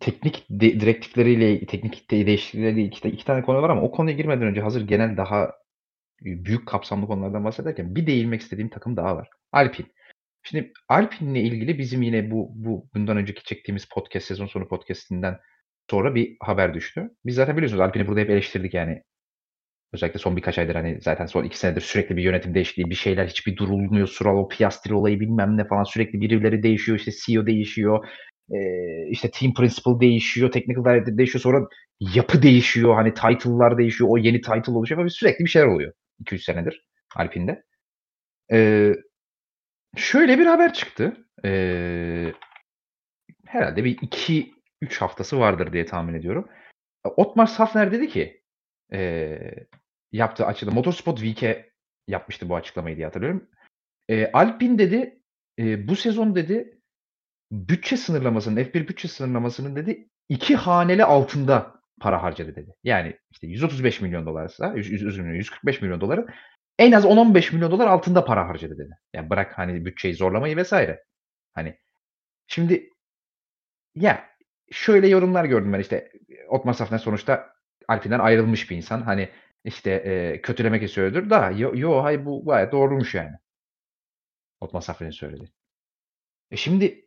teknik 0.00 0.46
de, 0.50 0.80
direktifleriyle, 0.80 1.66
teknik 1.66 2.10
de, 2.10 2.26
değişiklikleriyle 2.26 2.82
iki, 2.82 3.08
iki 3.08 3.24
tane 3.24 3.42
konu 3.42 3.62
var 3.62 3.70
ama 3.70 3.82
o 3.82 3.90
konuya 3.90 4.16
girmeden 4.16 4.48
önce 4.48 4.60
hazır 4.60 4.88
genel 4.88 5.16
daha 5.16 5.52
büyük 6.20 6.68
kapsamlı 6.68 7.06
konulardan 7.06 7.44
bahsederken 7.44 7.94
bir 7.96 8.06
değinmek 8.06 8.40
istediğim 8.40 8.70
takım 8.70 8.96
daha 8.96 9.16
var. 9.16 9.28
Alpine. 9.52 9.86
Şimdi 10.42 10.72
Alpine'le 10.88 11.42
ilgili 11.42 11.78
bizim 11.78 12.02
yine 12.02 12.30
bu 12.30 12.52
bu 12.54 12.88
bundan 12.94 13.16
önceki 13.16 13.44
çektiğimiz 13.44 13.88
podcast 13.88 14.26
sezon 14.26 14.46
sonu 14.46 14.68
podcast'inden 14.68 15.38
sonra 15.90 16.14
bir 16.14 16.36
haber 16.40 16.74
düştü. 16.74 17.10
Biz 17.26 17.34
zaten 17.34 17.56
biliyorsunuz 17.56 17.80
Alpine'i 17.80 18.08
burada 18.08 18.20
hep 18.20 18.30
eleştirdik 18.30 18.74
yani. 18.74 19.02
Özellikle 19.92 20.18
son 20.18 20.36
birkaç 20.36 20.58
aydır 20.58 20.74
hani 20.74 20.98
zaten 21.02 21.26
son 21.26 21.44
iki 21.44 21.58
senedir 21.58 21.80
sürekli 21.80 22.16
bir 22.16 22.22
yönetim 22.22 22.54
değişikliği, 22.54 22.90
bir 22.90 22.94
şeyler 22.94 23.26
hiçbir 23.26 23.56
durulmuyor. 23.56 24.08
Sural 24.08 24.36
o 24.36 24.48
Piastri 24.48 24.94
olayı 24.94 25.20
bilmem 25.20 25.56
ne 25.56 25.66
falan 25.66 25.84
sürekli 25.84 26.20
birileri 26.20 26.62
değişiyor. 26.62 26.98
işte 26.98 27.12
CEO 27.26 27.46
değişiyor. 27.46 28.06
Ee, 28.52 29.08
işte 29.10 29.30
team 29.30 29.54
principal 29.54 30.00
değişiyor. 30.00 30.52
Technical 30.52 30.84
director 30.84 31.18
değişiyor. 31.18 31.42
Sonra 31.42 31.68
yapı 32.00 32.42
değişiyor. 32.42 32.94
Hani 32.94 33.14
title'lar 33.14 33.78
değişiyor. 33.78 34.10
O 34.12 34.18
yeni 34.18 34.40
title 34.40 34.72
oluşuyor. 34.72 34.98
Böyle 34.98 35.10
sürekli 35.10 35.44
bir 35.44 35.50
şeyler 35.50 35.66
oluyor. 35.66 35.92
2-3 36.20 36.44
senedir 36.44 36.86
Alpine'de. 37.16 37.62
Ee, 38.52 38.94
Şöyle 39.96 40.38
bir 40.38 40.46
haber 40.46 40.72
çıktı. 40.74 41.16
Eee, 41.44 42.34
herhâlde 43.46 43.84
bir 43.84 43.98
2-3 44.02 44.98
haftası 45.00 45.38
vardır 45.40 45.72
diye 45.72 45.86
tahmin 45.86 46.14
ediyorum. 46.14 46.48
Otmar 47.04 47.46
Safner 47.46 47.92
dedi 47.92 48.08
ki, 48.08 48.42
eee, 48.92 49.66
yaptığı 50.12 50.46
açıklama 50.46 50.74
Motorsport 50.74 51.18
Week'e 51.18 51.70
yapmıştı 52.08 52.48
bu 52.48 52.56
açıklamayı 52.56 52.96
diye 52.96 53.06
hatırlıyorum. 53.06 53.50
Eee, 54.08 54.30
Alpine 54.32 54.78
dedi, 54.78 55.20
eee, 55.58 55.88
bu 55.88 55.96
sezon 55.96 56.34
dedi 56.36 56.73
bütçe 57.54 57.96
sınırlamasının, 57.96 58.56
F1 58.64 58.88
bütçe 58.88 59.08
sınırlamasının 59.08 59.76
dedi 59.76 60.08
2 60.28 60.56
haneli 60.56 61.04
altında 61.04 61.74
para 62.00 62.22
harcadı 62.22 62.56
dedi. 62.56 62.74
Yani 62.84 63.18
işte 63.30 63.46
$135.000.000'sa, 63.46 64.74
yüz 64.76 64.90
yüz 64.90 65.06
özür 65.06 65.24
dilerim 65.24 65.40
$145.000.000'ın 65.40 66.28
en 66.78 66.92
az 66.92 67.04
10-15 67.04 67.54
milyon 67.54 67.70
dolar 67.70 67.86
altında 67.86 68.24
para 68.24 68.48
harcadı 68.48 68.78
dedi. 68.78 68.90
Yani 69.12 69.30
bırak 69.30 69.58
hani 69.58 69.84
bütçeyi 69.84 70.14
zorlamayı 70.14 70.56
vesaire. 70.56 71.04
Hani 71.54 71.78
şimdi 72.46 72.90
ya 73.94 74.24
şöyle 74.70 75.08
yorumlar 75.08 75.44
gördüm 75.44 75.72
ben 75.72 75.80
işte 75.80 76.12
Otmar 76.48 76.72
Safner 76.72 76.98
sonuçta 76.98 77.54
Alpine'den 77.88 78.18
ayrılmış 78.18 78.70
bir 78.70 78.76
insan. 78.76 79.02
Hani 79.02 79.28
işte 79.64 79.90
e, 79.90 80.40
kötülemek 80.42 80.82
istiyordur 80.82 81.30
da 81.30 81.50
yo, 81.50 81.72
yo 81.74 82.02
hay 82.02 82.24
bu 82.26 82.44
gayet 82.46 82.72
doğrumuş 82.72 83.14
yani. 83.14 83.32
Otmar 84.60 84.80
Safner'in 84.80 85.10
söyledi. 85.10 85.52
E 86.50 86.56
şimdi 86.56 87.03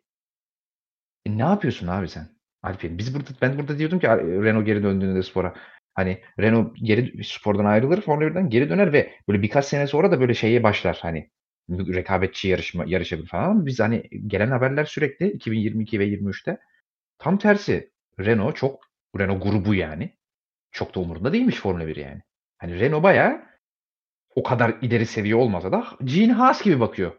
e 1.28 1.38
ne 1.38 1.42
yapıyorsun 1.44 1.88
abi 1.88 2.10
sen? 2.10 2.30
Alpine. 2.64 2.98
Biz 2.98 3.16
burada 3.16 3.30
ben 3.42 3.58
burada 3.58 3.80
diyordum 3.80 4.00
ki 4.00 4.08
Renault 4.08 4.66
geri 4.66 4.84
döndüğünde 4.84 5.24
spora 5.24 5.54
Hani 5.98 6.22
Renault 6.40 6.78
geri 6.84 7.24
spordan 7.24 7.66
ayrılır, 7.66 8.02
Formula 8.02 8.28
1'den 8.28 8.50
geri 8.50 8.70
döner 8.70 8.94
ve 8.94 9.14
böyle 9.28 9.42
birkaç 9.42 9.66
sene 9.66 9.88
sonra 9.88 10.12
da 10.12 10.20
böyle 10.20 10.34
şeye 10.34 10.64
başlar 10.64 11.00
hani 11.02 11.30
rekabetçi 11.70 12.48
yarışma 12.48 12.84
yarışabilir 12.88 13.28
falan 13.28 13.50
ama 13.50 13.66
biz 13.66 13.80
hani 13.80 14.04
gelen 14.28 14.52
haberler 14.52 14.86
sürekli 14.86 15.32
2022 15.32 16.00
ve 16.00 16.08
23'te 16.08 16.58
tam 17.20 17.38
tersi. 17.38 17.92
Renault 18.20 18.56
çok 18.56 18.84
Renault 19.20 19.44
grubu 19.44 19.76
yani 19.76 20.18
çok 20.72 20.96
da 20.96 21.00
umurunda 21.00 21.34
değilmiş 21.34 21.56
Formula 21.56 21.88
1 21.88 21.96
yani. 21.96 22.22
Hani 22.58 22.80
Renault 22.80 23.04
bayağı 23.04 23.42
o 24.36 24.44
kadar 24.44 24.76
ileri 24.82 25.06
seviye 25.06 25.36
olmasa 25.36 25.72
da 25.72 25.88
Gene 26.04 26.34
Haas 26.34 26.64
gibi 26.64 26.80
bakıyor 26.80 27.12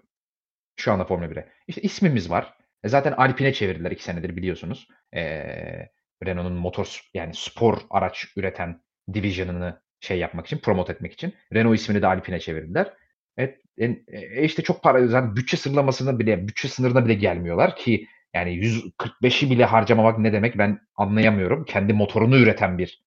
şu 0.77 0.93
anda 0.93 1.05
Formula 1.05 1.27
1'e. 1.27 1.49
İşte 1.67 1.83
ismimiz 1.83 2.31
var. 2.31 2.58
E 2.85 2.89
zaten 2.89 3.13
Alpine 3.13 3.53
çevirdiler 3.53 3.91
iki 3.91 4.05
senedir 4.05 4.37
biliyorsunuz. 4.37 4.89
Ee, 5.15 5.89
Renault'un 6.27 6.53
motor 6.53 7.01
yani 7.15 7.35
spor 7.35 7.79
araç 7.91 8.27
üreten 8.37 8.83
division'ını 9.15 9.83
şey 10.01 10.19
yapmak 10.19 10.47
için, 10.47 10.59
promote 10.59 10.93
etmek 10.93 11.13
için. 11.13 11.35
Renault 11.55 11.77
ismini 11.77 12.03
de 12.03 12.07
Alpine 12.07 12.41
çevirdiler. 12.41 12.93
Evet, 13.37 13.61
e, 13.79 14.43
işte 14.43 14.63
çok 14.63 14.83
para 14.83 15.07
zaten 15.07 15.37
bütçe 15.37 15.57
sınırlamasına 15.57 16.19
bile 16.19 16.49
bütçe 16.49 16.69
sınırına 16.69 17.05
bile 17.05 17.15
gelmiyorlar 17.15 17.77
ki 17.77 18.07
yani 18.35 18.51
145'i 18.55 19.51
bile 19.51 19.65
harcamamak 19.65 20.19
ne 20.19 20.33
demek 20.33 20.59
ben 20.59 20.81
anlayamıyorum. 20.97 21.65
Kendi 21.65 21.93
motorunu 21.93 22.37
üreten 22.37 22.79
bir 22.79 23.03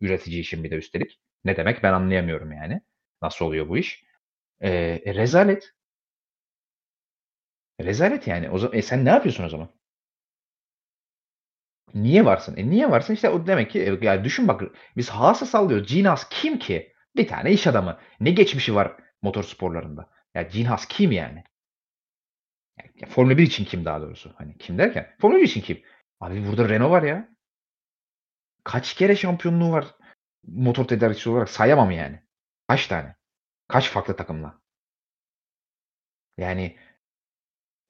üretici 0.00 0.40
için 0.40 0.64
bir 0.64 0.70
de 0.70 0.74
üstelik. 0.76 1.20
Ne 1.44 1.56
demek 1.56 1.82
ben 1.82 1.92
anlayamıyorum 1.92 2.52
yani. 2.52 2.80
Nasıl 3.22 3.44
oluyor 3.44 3.68
bu 3.68 3.78
iş? 3.78 4.04
E, 4.60 4.70
e, 5.04 5.14
rezalet. 5.14 5.70
Rezalet 7.84 8.26
yani. 8.26 8.50
O 8.50 8.58
zaman, 8.58 8.78
e 8.78 8.82
sen 8.82 9.04
ne 9.04 9.08
yapıyorsun 9.10 9.44
o 9.44 9.48
zaman? 9.48 9.70
Niye 11.94 12.24
varsın? 12.24 12.56
E 12.56 12.70
niye 12.70 12.90
varsın? 12.90 13.14
İşte 13.14 13.30
o 13.30 13.46
demek 13.46 13.70
ki 13.70 13.80
e, 13.82 14.04
yani 14.06 14.24
düşün 14.24 14.48
bak 14.48 14.62
biz 14.96 15.10
Haas'a 15.10 15.46
sallıyoruz. 15.46 15.94
Gene 15.94 16.14
kim 16.30 16.58
ki? 16.58 16.92
Bir 17.16 17.28
tane 17.28 17.52
iş 17.52 17.66
adamı. 17.66 17.98
Ne 18.20 18.30
geçmişi 18.30 18.74
var 18.74 18.96
motor 19.22 19.44
sporlarında? 19.44 20.10
Ya 20.34 20.42
Gene 20.42 20.68
Haas 20.68 20.86
kim 20.86 21.12
yani? 21.12 21.44
yani 22.78 23.10
Formula 23.10 23.38
1 23.38 23.42
için 23.42 23.64
kim 23.64 23.84
daha 23.84 24.00
doğrusu? 24.00 24.34
Hani 24.38 24.58
kim 24.58 24.78
derken? 24.78 25.16
Formula 25.20 25.38
1 25.38 25.44
için 25.44 25.60
kim? 25.60 25.82
Abi 26.20 26.46
burada 26.46 26.68
Renault 26.68 26.90
var 26.90 27.02
ya. 27.02 27.28
Kaç 28.64 28.94
kere 28.94 29.16
şampiyonluğu 29.16 29.72
var 29.72 29.86
motor 30.46 30.84
tedarikçisi 30.84 31.30
olarak 31.30 31.48
sayamam 31.50 31.90
yani. 31.90 32.22
Kaç 32.68 32.86
tane? 32.86 33.16
Kaç 33.68 33.90
farklı 33.90 34.16
takımla? 34.16 34.60
Yani 36.38 36.76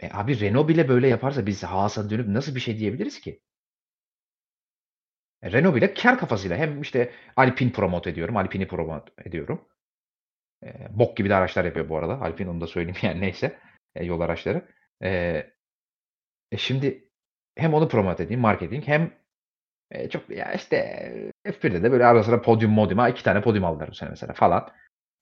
e 0.02 0.08
abi 0.12 0.40
Renault 0.40 0.68
bile 0.68 0.88
böyle 0.88 1.08
yaparsa 1.08 1.46
biz 1.46 1.62
Haas'a 1.62 2.10
dönüp 2.10 2.28
nasıl 2.28 2.54
bir 2.54 2.60
şey 2.60 2.78
diyebiliriz 2.78 3.20
ki? 3.20 3.40
E, 5.42 5.52
Renault 5.52 5.74
bile 5.76 5.94
kar 5.94 6.18
kafasıyla 6.18 6.56
hem 6.56 6.82
işte 6.82 7.12
Alpine 7.36 7.72
promote 7.72 8.10
ediyorum. 8.10 8.36
Alpine'i 8.36 8.68
promote 8.68 9.12
ediyorum. 9.24 9.68
E, 10.64 10.98
bok 10.98 11.16
gibi 11.16 11.28
de 11.28 11.34
araçlar 11.34 11.64
yapıyor 11.64 11.88
bu 11.88 11.96
arada. 11.96 12.20
Alpine 12.20 12.50
onu 12.50 12.60
da 12.60 12.66
söyleyeyim 12.66 12.98
yani 13.02 13.20
neyse. 13.20 13.58
E, 13.94 14.04
yol 14.04 14.20
araçları. 14.20 14.68
E, 15.02 15.10
e 16.52 16.56
şimdi 16.56 17.10
hem 17.56 17.74
onu 17.74 17.88
promote 17.88 18.22
edeyim 18.22 18.40
marketing 18.40 18.84
hem 18.88 19.12
e, 19.90 20.08
çok 20.10 20.30
ya 20.30 20.52
işte 20.52 20.76
F1'de 21.46 21.82
de 21.82 21.92
böyle 21.92 22.06
ara 22.06 22.24
sıra 22.24 22.42
podyum 22.42 22.72
modyum. 22.72 22.98
Ha 22.98 23.08
iki 23.08 23.24
tane 23.24 23.42
podyum 23.42 23.64
aldılar 23.64 23.90
bu 23.90 23.94
sene 23.94 24.10
mesela 24.10 24.32
falan. 24.32 24.68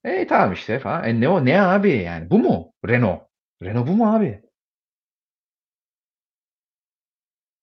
E 0.05 0.27
tamam 0.27 0.53
işte 0.53 0.79
falan. 0.79 1.05
E 1.05 1.21
ne 1.21 1.29
o 1.29 1.45
ne 1.45 1.63
abi 1.63 1.91
yani 1.91 2.31
bu 2.31 2.39
mu? 2.39 2.73
Renault. 2.89 3.23
Renault 3.63 3.89
bu 3.89 3.93
mu 3.93 4.15
abi? 4.17 4.43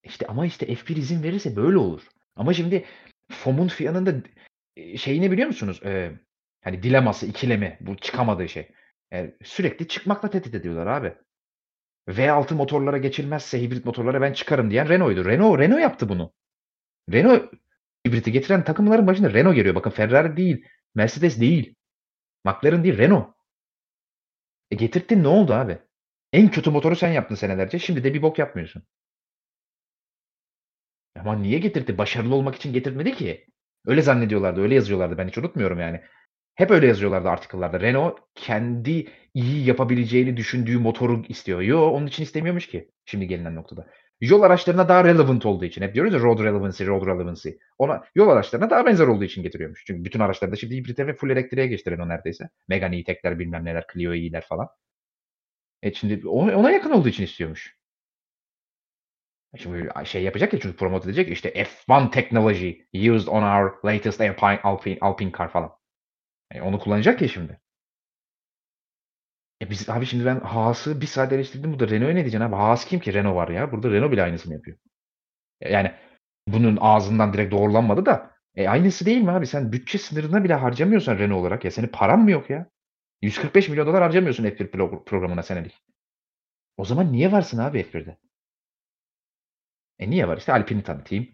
İşte 0.06 0.26
ama 0.26 0.46
işte 0.46 0.66
F1 0.66 0.98
izin 0.98 1.22
verirse 1.22 1.56
böyle 1.56 1.78
olur. 1.78 2.02
Ama 2.36 2.54
şimdi 2.54 2.84
FOM'un 3.30 3.68
Fia'nın 3.68 4.06
da 4.06 4.14
şeyini 4.96 5.30
biliyor 5.30 5.48
musunuz? 5.48 5.80
Ee, 5.84 6.12
hani 6.64 6.82
dileması, 6.82 7.26
ikilemi, 7.26 7.78
bu 7.80 7.96
çıkamadığı 7.96 8.48
şey. 8.48 8.68
Yani 9.10 9.34
sürekli 9.44 9.88
çıkmakla 9.88 10.30
tehdit 10.30 10.54
ediyorlar 10.54 10.86
abi. 10.86 11.14
V6 12.08 12.54
motorlara 12.54 12.98
geçilmezse 12.98 13.62
hibrit 13.62 13.84
motorlara 13.84 14.20
ben 14.20 14.32
çıkarım 14.32 14.70
diyen 14.70 14.88
Renault'ydu. 14.88 15.24
Renault, 15.24 15.58
Renault 15.58 15.80
yaptı 15.80 16.08
bunu. 16.08 16.32
Renault 17.12 17.52
hibriti 18.06 18.32
getiren 18.32 18.64
takımların 18.64 19.06
başında 19.06 19.32
Renault 19.32 19.54
geliyor. 19.54 19.74
Bakın 19.74 19.90
Ferrari 19.90 20.36
değil, 20.36 20.64
Mercedes 20.94 21.40
değil, 21.40 21.74
McLaren 22.44 22.84
değil, 22.84 22.98
Renault. 22.98 23.34
E 24.70 24.76
getirttin 24.76 25.22
ne 25.22 25.28
oldu 25.28 25.54
abi? 25.54 25.78
En 26.32 26.50
kötü 26.50 26.70
motoru 26.70 26.96
sen 26.96 27.12
yaptın 27.12 27.34
senelerce. 27.34 27.78
Şimdi 27.78 28.04
de 28.04 28.14
bir 28.14 28.22
bok 28.22 28.38
yapmıyorsun. 28.38 28.82
Ama 31.26 31.36
niye 31.36 31.58
getirdi? 31.58 31.98
Başarılı 31.98 32.34
olmak 32.34 32.54
için 32.54 32.72
getirmedi 32.72 33.14
ki. 33.14 33.46
Öyle 33.86 34.02
zannediyorlardı, 34.02 34.60
öyle 34.60 34.74
yazıyorlardı. 34.74 35.18
Ben 35.18 35.28
hiç 35.28 35.38
unutmuyorum 35.38 35.80
yani. 35.80 36.00
Hep 36.54 36.70
öyle 36.70 36.86
yazıyorlardı 36.86 37.28
article'larda. 37.28 37.80
Renault 37.80 38.18
kendi 38.34 39.08
iyi 39.34 39.66
yapabileceğini 39.66 40.36
düşündüğü 40.36 40.78
motoru 40.78 41.22
istiyor. 41.28 41.60
Yo 41.60 41.80
onun 41.90 42.06
için 42.06 42.22
istemiyormuş 42.22 42.66
ki 42.66 42.90
şimdi 43.04 43.26
gelinen 43.26 43.54
noktada. 43.54 43.86
Yol 44.20 44.42
araçlarına 44.42 44.88
daha 44.88 45.04
relevant 45.04 45.46
olduğu 45.46 45.64
için. 45.64 45.82
Hep 45.82 45.94
diyoruz 45.94 46.14
ya 46.14 46.20
road 46.20 46.38
relevancy, 46.38 46.86
road 46.86 47.06
relevancy. 47.06 47.48
Ona 47.78 48.02
yol 48.14 48.28
araçlarına 48.28 48.70
daha 48.70 48.86
benzer 48.86 49.06
olduğu 49.06 49.24
için 49.24 49.42
getiriyormuş. 49.42 49.84
Çünkü 49.86 50.04
bütün 50.04 50.20
araçlarda 50.20 50.56
şimdi 50.56 50.76
hibrite 50.76 51.06
ve 51.06 51.14
full 51.14 51.30
elektriğe 51.30 51.66
geçti 51.66 51.90
Renault 51.90 52.08
neredeyse. 52.08 52.48
Megane 52.68 52.98
E-Tech'ler 52.98 53.38
bilmem 53.38 53.64
neler, 53.64 53.84
Clio 53.92 54.14
E'ler 54.14 54.44
falan. 54.48 54.68
E 55.82 55.94
şimdi 55.94 56.28
ona 56.28 56.70
yakın 56.70 56.90
olduğu 56.90 57.08
için 57.08 57.24
istiyormuş. 57.24 57.75
Şimdi 59.58 59.90
şey 60.04 60.22
yapacak 60.22 60.52
ya 60.52 60.60
çünkü 60.60 60.76
promote 60.76 61.08
edecek 61.08 61.28
işte 61.28 61.50
F1 61.64 62.10
technology 62.10 62.72
used 62.94 63.26
on 63.28 63.42
our 63.42 63.72
latest 63.84 64.20
Alpine, 64.20 64.60
Alpine, 64.62 64.98
Alpine 65.00 65.32
car 65.38 65.48
falan. 65.48 65.72
Yani 66.54 66.62
onu 66.62 66.78
kullanacak 66.78 67.22
ya 67.22 67.28
şimdi. 67.28 67.60
E 69.62 69.70
biz 69.70 69.88
abi 69.88 70.06
şimdi 70.06 70.24
ben 70.26 70.40
Haas'ı 70.40 71.00
bir 71.00 71.06
saat 71.06 71.32
eleştirdim. 71.32 71.72
Burada 71.72 71.88
Renault'a 71.88 72.12
ne 72.12 72.14
diyeceksin 72.14 72.40
abi? 72.46 72.56
Haas 72.56 72.84
kim 72.84 73.00
ki? 73.00 73.14
Renault 73.14 73.36
var 73.36 73.48
ya. 73.48 73.72
Burada 73.72 73.90
Renault 73.90 74.12
bile 74.12 74.22
aynısını 74.22 74.54
yapıyor. 74.54 74.76
Yani 75.60 75.92
bunun 76.48 76.78
ağzından 76.80 77.32
direkt 77.32 77.52
doğrulanmadı 77.52 78.06
da 78.06 78.30
e 78.54 78.68
aynısı 78.68 79.06
değil 79.06 79.22
mi 79.22 79.30
abi? 79.30 79.46
Sen 79.46 79.72
bütçe 79.72 79.98
sınırına 79.98 80.44
bile 80.44 80.54
harcamıyorsan 80.54 81.18
Renault 81.18 81.40
olarak 81.40 81.64
ya 81.64 81.70
senin 81.70 81.88
paran 81.88 82.20
mı 82.20 82.30
yok 82.30 82.50
ya? 82.50 82.70
145 83.22 83.68
milyon 83.68 83.86
dolar 83.86 84.02
harcamıyorsun 84.02 84.44
F1 84.44 85.04
programına 85.04 85.42
senelik. 85.42 85.82
O 86.76 86.84
zaman 86.84 87.12
niye 87.12 87.32
varsın 87.32 87.58
abi 87.58 87.82
F1'de? 87.82 88.18
E 89.98 90.10
niye 90.10 90.28
var? 90.28 90.38
İşte 90.38 90.52
Alpine'i 90.52 90.82
tanıtayım. 90.82 91.28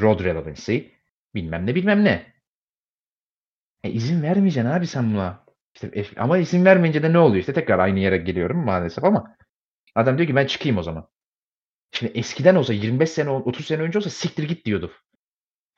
Road 0.00 0.24
Relevancy. 0.24 0.78
Bilmem 1.34 1.66
ne 1.66 1.74
bilmem 1.74 2.04
ne. 2.04 2.32
E 3.84 3.90
izin 3.90 4.22
vermeyeceksin 4.22 4.70
abi 4.70 4.86
sen 4.86 5.14
buna. 5.14 5.44
İşte 5.74 6.04
ama 6.16 6.38
izin 6.38 6.64
vermeyince 6.64 7.02
de 7.02 7.12
ne 7.12 7.18
oluyor? 7.18 7.40
İşte 7.40 7.52
tekrar 7.52 7.78
aynı 7.78 7.98
yere 7.98 8.16
geliyorum 8.16 8.64
maalesef 8.64 9.04
ama 9.04 9.36
adam 9.94 10.18
diyor 10.18 10.28
ki 10.28 10.36
ben 10.36 10.46
çıkayım 10.46 10.78
o 10.78 10.82
zaman. 10.82 11.08
Şimdi 11.92 12.18
eskiden 12.18 12.54
olsa 12.54 12.72
25 12.72 13.10
sene 13.10 13.30
30 13.30 13.66
sene 13.66 13.82
önce 13.82 13.98
olsa 13.98 14.10
siktir 14.10 14.48
git 14.48 14.64
diyordu. 14.64 14.92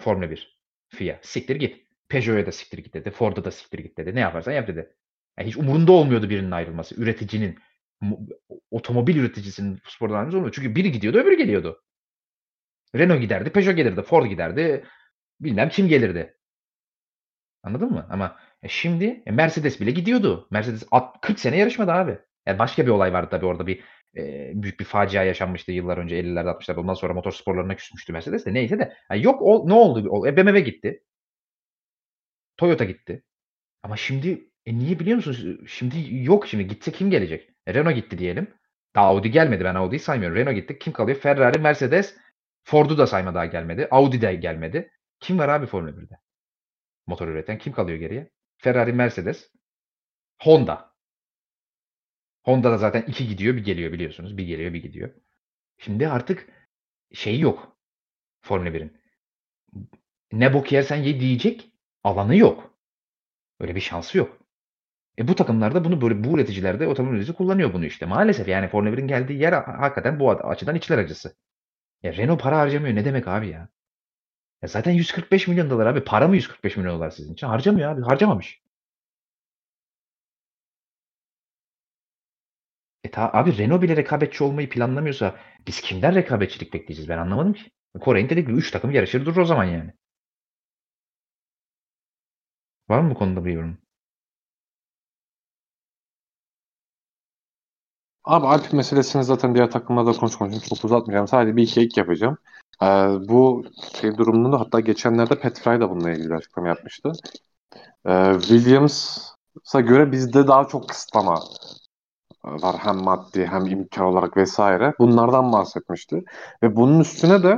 Formula 0.03 0.31
1. 0.31 0.61
FIA. 0.89 1.19
Siktir 1.23 1.57
git. 1.57 1.87
Peugeot'a 2.09 2.47
da 2.47 2.53
siktir 2.53 2.79
git 2.79 2.95
dedi. 2.95 3.11
Ford'a 3.11 3.45
da 3.45 3.51
siktir 3.51 3.79
git 3.79 3.99
dedi. 3.99 4.15
Ne 4.15 4.21
yaparsan 4.21 4.53
yap 4.53 4.69
dedi. 4.69 4.97
Yani 5.39 5.49
hiç 5.49 5.57
umurunda 5.57 5.93
olmuyordu 5.93 6.31
birinin 6.31 6.51
ayrılması. 6.51 6.95
Üreticinin, 7.03 7.59
otomobil 8.71 9.17
üreticisinin 9.17 9.81
spordan 9.85 10.15
ayrılması 10.15 10.37
olmuyordu. 10.37 10.57
Çünkü 10.57 10.75
biri 10.75 10.93
gidiyordu 10.93 11.19
öbürü 11.19 11.37
geliyordu. 11.37 11.83
Renault 12.97 13.21
giderdi, 13.21 13.51
Peugeot 13.51 13.77
gelirdi, 13.77 14.03
Ford 14.03 14.27
giderdi. 14.27 14.85
Bilmem 15.41 15.69
kim 15.69 15.89
gelirdi. 15.89 16.37
Anladın 17.63 17.91
mı? 17.93 18.07
Ama 18.11 18.39
e 18.63 18.69
şimdi 18.69 19.23
e 19.27 19.31
Mercedes 19.31 19.81
bile 19.81 19.91
gidiyordu. 19.91 20.49
Mercedes 20.51 20.85
40 21.23 21.41
sene 21.41 21.57
yarışmadı 21.57 21.93
abi. 21.93 22.19
Yani 22.47 22.59
başka 22.59 22.87
bir 22.87 22.91
olay 22.91 23.13
vardı 23.13 23.29
tabii 23.31 23.47
orada 23.47 23.67
bir 23.67 23.85
e, 24.17 24.53
büyük 24.55 24.81
bir 24.81 24.85
facia 24.85 25.25
yaşanmıştı 25.25 25.73
yıllar 25.73 25.99
önce 25.99 26.21
50'lerde 26.21 26.49
60'larda. 26.49 26.81
Ondan 26.81 26.95
sonra 26.95 27.15
motor 27.15 27.33
sporlarına 27.33 27.77
küsmüştü 27.77 28.13
Mercedes 28.13 28.47
de 28.47 28.55
neyse 28.55 28.79
de. 28.79 28.97
Yani 29.11 29.25
yok 29.25 29.43
o, 29.43 29.69
ne 29.69 29.73
oldu? 29.73 30.27
E, 30.27 30.37
BMW 30.37 30.61
gitti. 30.61 31.03
Toyota 32.57 32.85
gitti. 32.85 33.23
Ama 33.83 33.97
şimdi 33.97 34.51
e 34.67 34.79
niye 34.79 34.99
biliyor 34.99 35.17
musunuz? 35.17 35.71
Şimdi 35.71 35.97
yok 36.25 36.47
şimdi 36.49 36.67
gitse 36.67 36.93
kim 36.93 37.11
gelecek? 37.11 37.51
E, 37.67 37.75
Renault 37.75 37.95
gitti 37.97 38.19
diyelim. 38.19 38.55
Daha 38.95 39.07
Audi 39.07 39.31
gelmedi 39.31 39.65
ben 39.65 39.75
Audi'yi 39.75 40.01
saymıyorum. 40.01 40.37
Renault 40.37 40.57
gitti. 40.57 40.79
Kim 40.79 40.93
kalıyor? 40.93 41.19
Ferrari, 41.19 41.59
Mercedes, 41.59 42.17
Ford'u 42.63 42.99
da 42.99 43.07
sayma 43.07 43.35
daha 43.35 43.47
gelmedi. 43.47 43.89
Audi 43.91 44.21
de 44.21 44.35
gelmedi. 44.35 44.91
Kim 45.21 45.39
var 45.39 45.49
abi 45.49 45.67
Formula 45.67 45.91
1'de? 45.91 46.19
Motor 47.07 47.29
üreten 47.29 47.59
kim 47.59 47.73
kalıyor 47.73 47.99
geriye? 47.99 48.31
Ferrari, 48.57 48.93
Mercedes, 48.93 49.51
Honda. 50.43 50.95
Honda 52.43 52.71
da 52.71 52.79
zaten 52.79 53.03
iki 53.03 53.29
gidiyor 53.29 53.57
bir 53.57 53.65
geliyor 53.65 53.93
biliyorsunuz. 53.93 54.37
Bir 54.39 54.45
geliyor 54.45 54.73
bir 54.73 54.83
gidiyor. 54.83 55.15
Şimdi 55.79 56.09
artık 56.09 56.49
şey 57.13 57.41
yok. 57.41 57.77
Formula 58.41 58.69
1'in. 58.69 59.01
Ne 60.33 60.55
bok 60.55 60.73
yersen 60.73 60.97
ye 60.97 61.21
diyecek 61.21 61.73
alanı 62.05 62.37
yok. 62.37 62.79
Öyle 63.61 63.75
bir 63.75 63.81
şansı 63.81 64.19
yok. 64.19 64.39
E 65.19 65.29
bu 65.29 65.35
takımlarda 65.35 65.85
bunu 65.85 66.01
böyle 66.01 66.25
bu 66.25 66.35
üreticiler 66.35 66.81
de 66.81 66.89
otomobil 66.89 67.17
üreticisi 67.17 67.37
kullanıyor 67.37 67.73
bunu 67.73 67.87
işte. 67.87 68.07
Maalesef 68.07 68.49
yani 68.49 68.69
Formula 68.69 68.91
1'in 68.95 69.09
geldiği 69.09 69.41
yer 69.41 69.53
hakikaten 69.53 70.21
bu 70.21 70.31
açıdan 70.31 70.75
içler 70.75 70.99
acısı. 70.99 71.37
Ya 72.03 72.13
Renault 72.17 72.41
para 72.43 72.59
harcamıyor 72.59 72.95
ne 72.97 73.05
demek 73.05 73.29
abi 73.29 73.49
ya? 73.49 73.69
Ya 74.63 74.69
zaten 74.69 74.93
145 74.93 75.49
milyon 75.49 75.71
dolar 75.71 75.87
abi. 75.87 76.05
Para 76.05 76.29
mı 76.29 76.37
145 76.37 76.79
milyon 76.79 76.97
dolar 76.97 77.11
sizin 77.11 77.35
için? 77.35 77.47
Harcamıyor 77.47 77.93
abi. 77.93 78.03
Harcamamış. 78.03 78.63
E 83.05 83.09
ta, 83.11 83.31
abi 83.33 83.59
Renault 83.59 83.83
bile 83.83 83.97
rekabetçi 83.97 84.45
olmayı 84.45 84.69
planlamıyorsa 84.69 85.37
biz 85.67 85.81
kimden 85.81 86.15
rekabetçilik 86.15 86.73
bekleyeceğiz? 86.75 87.09
Ben 87.09 87.19
anlamadım 87.19 87.53
ki. 87.53 87.71
Kore'nin 88.01 88.29
dedik 88.29 88.47
ki 88.47 88.53
3 88.53 88.71
takım 88.71 88.91
yarışır 88.91 89.27
durur 89.27 89.37
o 89.37 89.45
zaman 89.45 89.65
yani. 89.65 89.93
Var 92.89 93.01
mı 93.01 93.11
bu 93.11 93.15
konuda 93.15 93.45
bir 93.45 93.53
yorum? 93.53 93.79
Abi 98.31 98.47
Alp 98.47 98.73
meselesini 98.73 99.25
zaten 99.25 99.55
diğer 99.55 99.71
takımlarda 99.71 100.13
konuşmak 100.13 100.65
çok 100.65 100.85
uzatmayacağım. 100.85 101.29
Sadece 101.29 101.57
bir 101.57 101.63
iki 101.63 101.81
ek 101.81 102.01
yapacağım. 102.01 102.39
Ee, 102.83 102.87
bu 103.29 103.65
şey 104.01 104.17
durumunda 104.19 104.61
hatta 104.61 104.81
geçenlerde 104.81 105.35
Pat 105.35 105.61
Fry 105.61 105.81
da 105.81 105.91
bununla 105.91 106.11
ilgili 106.11 106.35
açıklama 106.35 106.69
yapmıştı. 106.69 107.13
Ee, 108.07 108.33
Williams'a 108.41 109.81
göre 109.81 110.13
bizde 110.13 110.49
daha 110.49 110.69
çok 110.69 110.89
kısıtlama 110.89 111.43
var 112.45 112.77
hem 112.79 112.97
maddi 112.97 113.47
hem 113.47 113.67
imkan 113.67 114.07
olarak 114.07 114.37
vesaire. 114.37 114.95
Bunlardan 114.99 115.53
bahsetmişti. 115.53 116.25
Ve 116.63 116.77
bunun 116.77 117.01
üstüne 117.01 117.43
de 117.43 117.57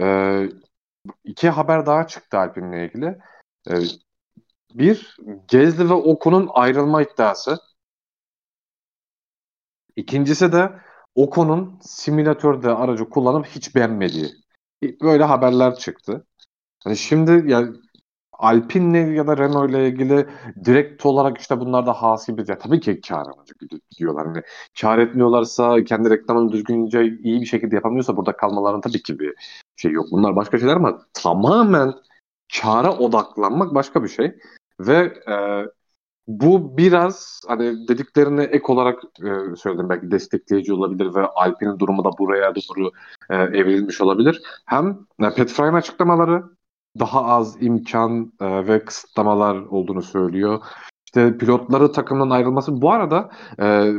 e, 0.00 0.48
iki 1.24 1.50
haber 1.50 1.86
daha 1.86 2.06
çıktı 2.06 2.38
Alp'inle 2.38 2.86
ilgili. 2.86 3.18
E, 3.70 3.74
bir, 4.74 5.16
Gezli 5.48 5.90
ve 5.90 5.94
Okun'un 5.94 6.48
ayrılma 6.52 7.02
iddiası. 7.02 7.58
İkincisi 9.96 10.52
de 10.52 10.72
Ocon'un 11.14 11.78
simülatörde 11.82 12.70
aracı 12.70 13.08
kullanıp 13.08 13.46
hiç 13.46 13.74
beğenmediği. 13.74 14.30
Böyle 15.02 15.24
haberler 15.24 15.74
çıktı. 15.74 16.26
Hani 16.84 16.96
şimdi 16.96 17.52
yani 17.52 17.76
Alpine'le 18.32 19.14
ya 19.14 19.26
da 19.26 19.36
Renault 19.36 19.70
ile 19.70 19.88
ilgili 19.88 20.26
direkt 20.64 21.06
olarak 21.06 21.38
işte 21.38 21.60
bunlar 21.60 21.86
da 21.86 21.92
hasi 21.92 22.38
bir 22.38 22.46
tabii 22.46 22.80
ki 22.80 23.00
kar 23.00 23.26
amacı 23.26 23.54
diyorlar. 23.98 24.26
Hani 24.26 24.42
kar 24.80 24.98
etmiyorlarsa 24.98 25.84
kendi 25.84 26.10
reklamını 26.10 26.52
düzgünce 26.52 27.04
iyi 27.04 27.40
bir 27.40 27.46
şekilde 27.46 27.74
yapamıyorsa 27.74 28.16
burada 28.16 28.36
kalmaların 28.36 28.80
tabii 28.80 29.02
ki 29.02 29.18
bir 29.18 29.34
şey 29.76 29.92
yok. 29.92 30.06
Bunlar 30.10 30.36
başka 30.36 30.58
şeyler 30.58 30.76
ama 30.76 31.06
tamamen 31.14 31.94
kara 32.60 32.98
odaklanmak 32.98 33.74
başka 33.74 34.04
bir 34.04 34.08
şey. 34.08 34.34
Ve 34.80 35.22
e, 35.28 35.66
bu 36.26 36.76
biraz 36.76 37.40
hani 37.48 37.88
dediklerine 37.88 38.42
ek 38.42 38.64
olarak 38.68 39.02
e, 39.04 39.56
söyledim 39.56 39.88
belki 39.88 40.10
destekleyici 40.10 40.72
olabilir 40.72 41.14
ve 41.14 41.26
Alpine'in 41.26 41.78
durumu 41.78 42.04
da 42.04 42.10
buraya 42.18 42.54
doğru 42.54 42.90
e, 43.30 43.36
evrilmiş 43.36 44.00
olabilir. 44.00 44.42
Hem 44.66 44.98
e, 45.20 45.30
Pat 45.30 45.48
Fry'ın 45.48 45.74
açıklamaları 45.74 46.42
daha 46.98 47.24
az 47.24 47.62
imkan 47.62 48.32
e, 48.40 48.66
ve 48.66 48.84
kısıtlamalar 48.84 49.56
olduğunu 49.56 50.02
söylüyor. 50.02 50.60
İşte 51.06 51.38
pilotları 51.38 51.92
takımdan 51.92 52.30
ayrılması. 52.30 52.82
Bu 52.82 52.92
arada 52.92 53.30
e, 53.60 53.92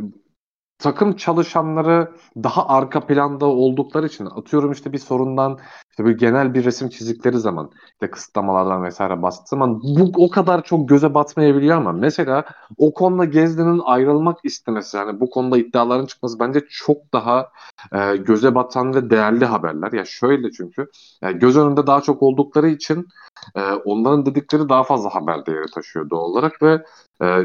takım 0.80 1.16
çalışanları 1.16 2.12
daha 2.38 2.68
arka 2.68 3.06
planda 3.08 3.46
oldukları 3.46 4.08
için 4.08 4.26
atıyorum 4.26 4.72
işte 4.72 4.94
bir 4.94 4.98
sorundan 4.98 5.60
işte 5.90 6.06
bir 6.06 6.18
genel 6.18 6.54
bir 6.54 6.66
resim 6.66 6.90
çizdikleri 6.90 7.40
zaman 7.40 7.72
işte 7.94 8.12
kısıtlamalardan 8.12 8.84
vesaire 8.84 9.22
bastığı 9.22 9.48
zaman 9.48 9.82
bu 9.82 10.12
o 10.18 10.30
kadar 10.30 10.64
çok 10.64 10.90
göze 10.90 11.14
batmayabiliyor 11.14 11.78
ama 11.78 11.92
mesela 11.92 12.46
o 12.78 12.94
konuda 12.94 13.26
Gezdi'nin 13.26 13.82
ayrılmak 13.86 14.38
istemesi 14.44 14.98
yani 14.98 15.20
bu 15.20 15.30
konuda 15.30 15.58
iddiaların 15.58 16.06
çıkması 16.06 16.40
bence 16.40 16.62
çok 16.70 17.14
daha 17.14 17.50
e, 17.94 18.16
göze 18.18 18.56
batan 18.56 18.96
ve 18.96 19.10
değerli 19.10 19.46
haberler. 19.46 19.92
Ya 19.92 20.06
şöyle 20.06 20.52
çünkü 20.52 20.88
yani 21.22 21.40
göz 21.40 21.58
önünde 21.58 21.88
daha 21.88 22.02
çok 22.02 22.24
oldukları 22.24 22.70
için 22.70 23.08
e, 23.56 23.62
onların 23.72 24.26
dedikleri 24.26 24.70
daha 24.70 24.84
fazla 24.84 25.16
haber 25.16 25.46
değeri 25.46 25.72
taşıyor 25.72 26.10
doğal 26.10 26.22
olarak 26.22 26.62
ve 26.62 26.86
e, 27.22 27.44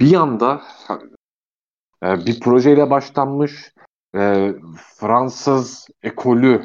bir 0.00 0.06
yanda 0.10 0.62
e, 2.02 2.26
bir 2.26 2.40
projeyle 2.40 2.90
başlanmış 2.90 3.74
e, 4.16 4.52
Fransız 4.98 5.86
ekolü 6.02 6.62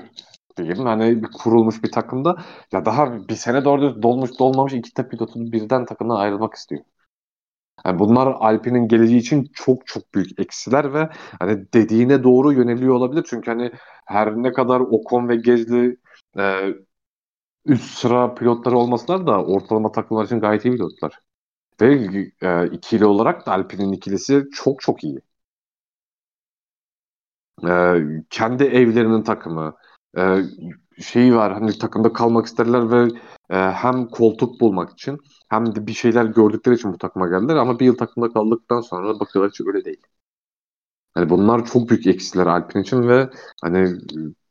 diyeyim 0.58 0.86
hani 0.86 1.24
bir 1.24 1.28
kurulmuş 1.32 1.84
bir 1.84 1.92
takımda 1.92 2.36
ya 2.72 2.86
daha 2.86 3.28
bir 3.28 3.36
sene 3.36 3.66
doğru 3.66 4.02
dolmuş 4.02 4.40
dolmamış 4.40 4.74
iki 4.74 4.98
de 4.98 5.10
pilotun 5.10 5.52
birden 5.52 5.86
takımdan 5.86 6.16
ayrılmak 6.16 6.54
istiyor. 6.54 6.84
Yani 7.86 8.00
bunlar 8.00 8.28
Alpine'in 8.28 8.88
geleceği 8.88 9.20
için 9.20 9.52
çok 9.54 9.88
çok 9.88 10.14
büyük 10.16 10.40
eksiler 10.40 10.94
ve 10.94 11.10
hani 11.40 11.74
dediğine 11.74 12.24
doğru 12.24 12.54
yöneliyor 12.54 12.96
olabilir. 12.96 13.26
Çünkü 13.30 13.52
hani 13.52 13.72
her 14.06 14.36
ne 14.36 14.54
kadar 14.54 14.80
Ocon 14.80 15.30
ve 15.30 15.36
Gezli 15.36 15.98
e, 16.38 16.74
üst 17.66 17.98
sıra 17.98 18.34
pilotları 18.34 18.78
olmasalar 18.78 19.28
da 19.28 19.44
ortalama 19.46 19.92
takımlar 19.92 20.26
için 20.26 20.40
gayet 20.40 20.66
iyi 20.66 20.72
pilotlar. 20.72 21.20
Ve 21.82 21.94
e, 22.42 22.68
ikili 22.68 23.06
olarak 23.06 23.46
da 23.48 23.52
Alpine'in 23.52 23.92
ikilisi 23.94 24.46
çok 24.54 24.82
çok 24.82 25.04
iyi. 25.04 25.20
E, 27.68 28.02
kendi 28.30 28.64
evlerinin 28.64 29.24
takımı 29.24 29.76
e, 30.18 30.42
şeyi 31.02 31.36
var 31.36 31.54
hani 31.54 31.78
takımda 31.78 32.14
kalmak 32.14 32.46
isterler 32.46 32.92
ve 32.92 33.08
e, 33.50 33.56
hem 33.56 34.08
koltuk 34.08 34.62
bulmak 34.62 34.92
için 34.92 35.20
hem 35.50 35.76
de 35.76 35.88
bir 35.88 35.94
şeyler 35.94 36.26
gördükleri 36.26 36.76
için 36.76 36.94
bu 36.94 36.98
takıma 36.98 37.28
geldiler 37.28 37.56
ama 37.56 37.80
bir 37.80 37.86
yıl 37.86 37.98
takımda 37.98 38.34
kaldıktan 38.34 38.82
sonra 38.82 39.20
bakıyorlar 39.20 39.52
ki 39.54 39.64
öyle 39.68 39.86
değil. 39.86 40.02
Yani 41.18 41.30
bunlar 41.30 41.66
çok 41.66 41.90
büyük 41.90 42.08
eksiler 42.08 42.48
Alpine 42.48 42.82
için 42.82 43.08
ve 43.08 43.30
hani 43.62 43.96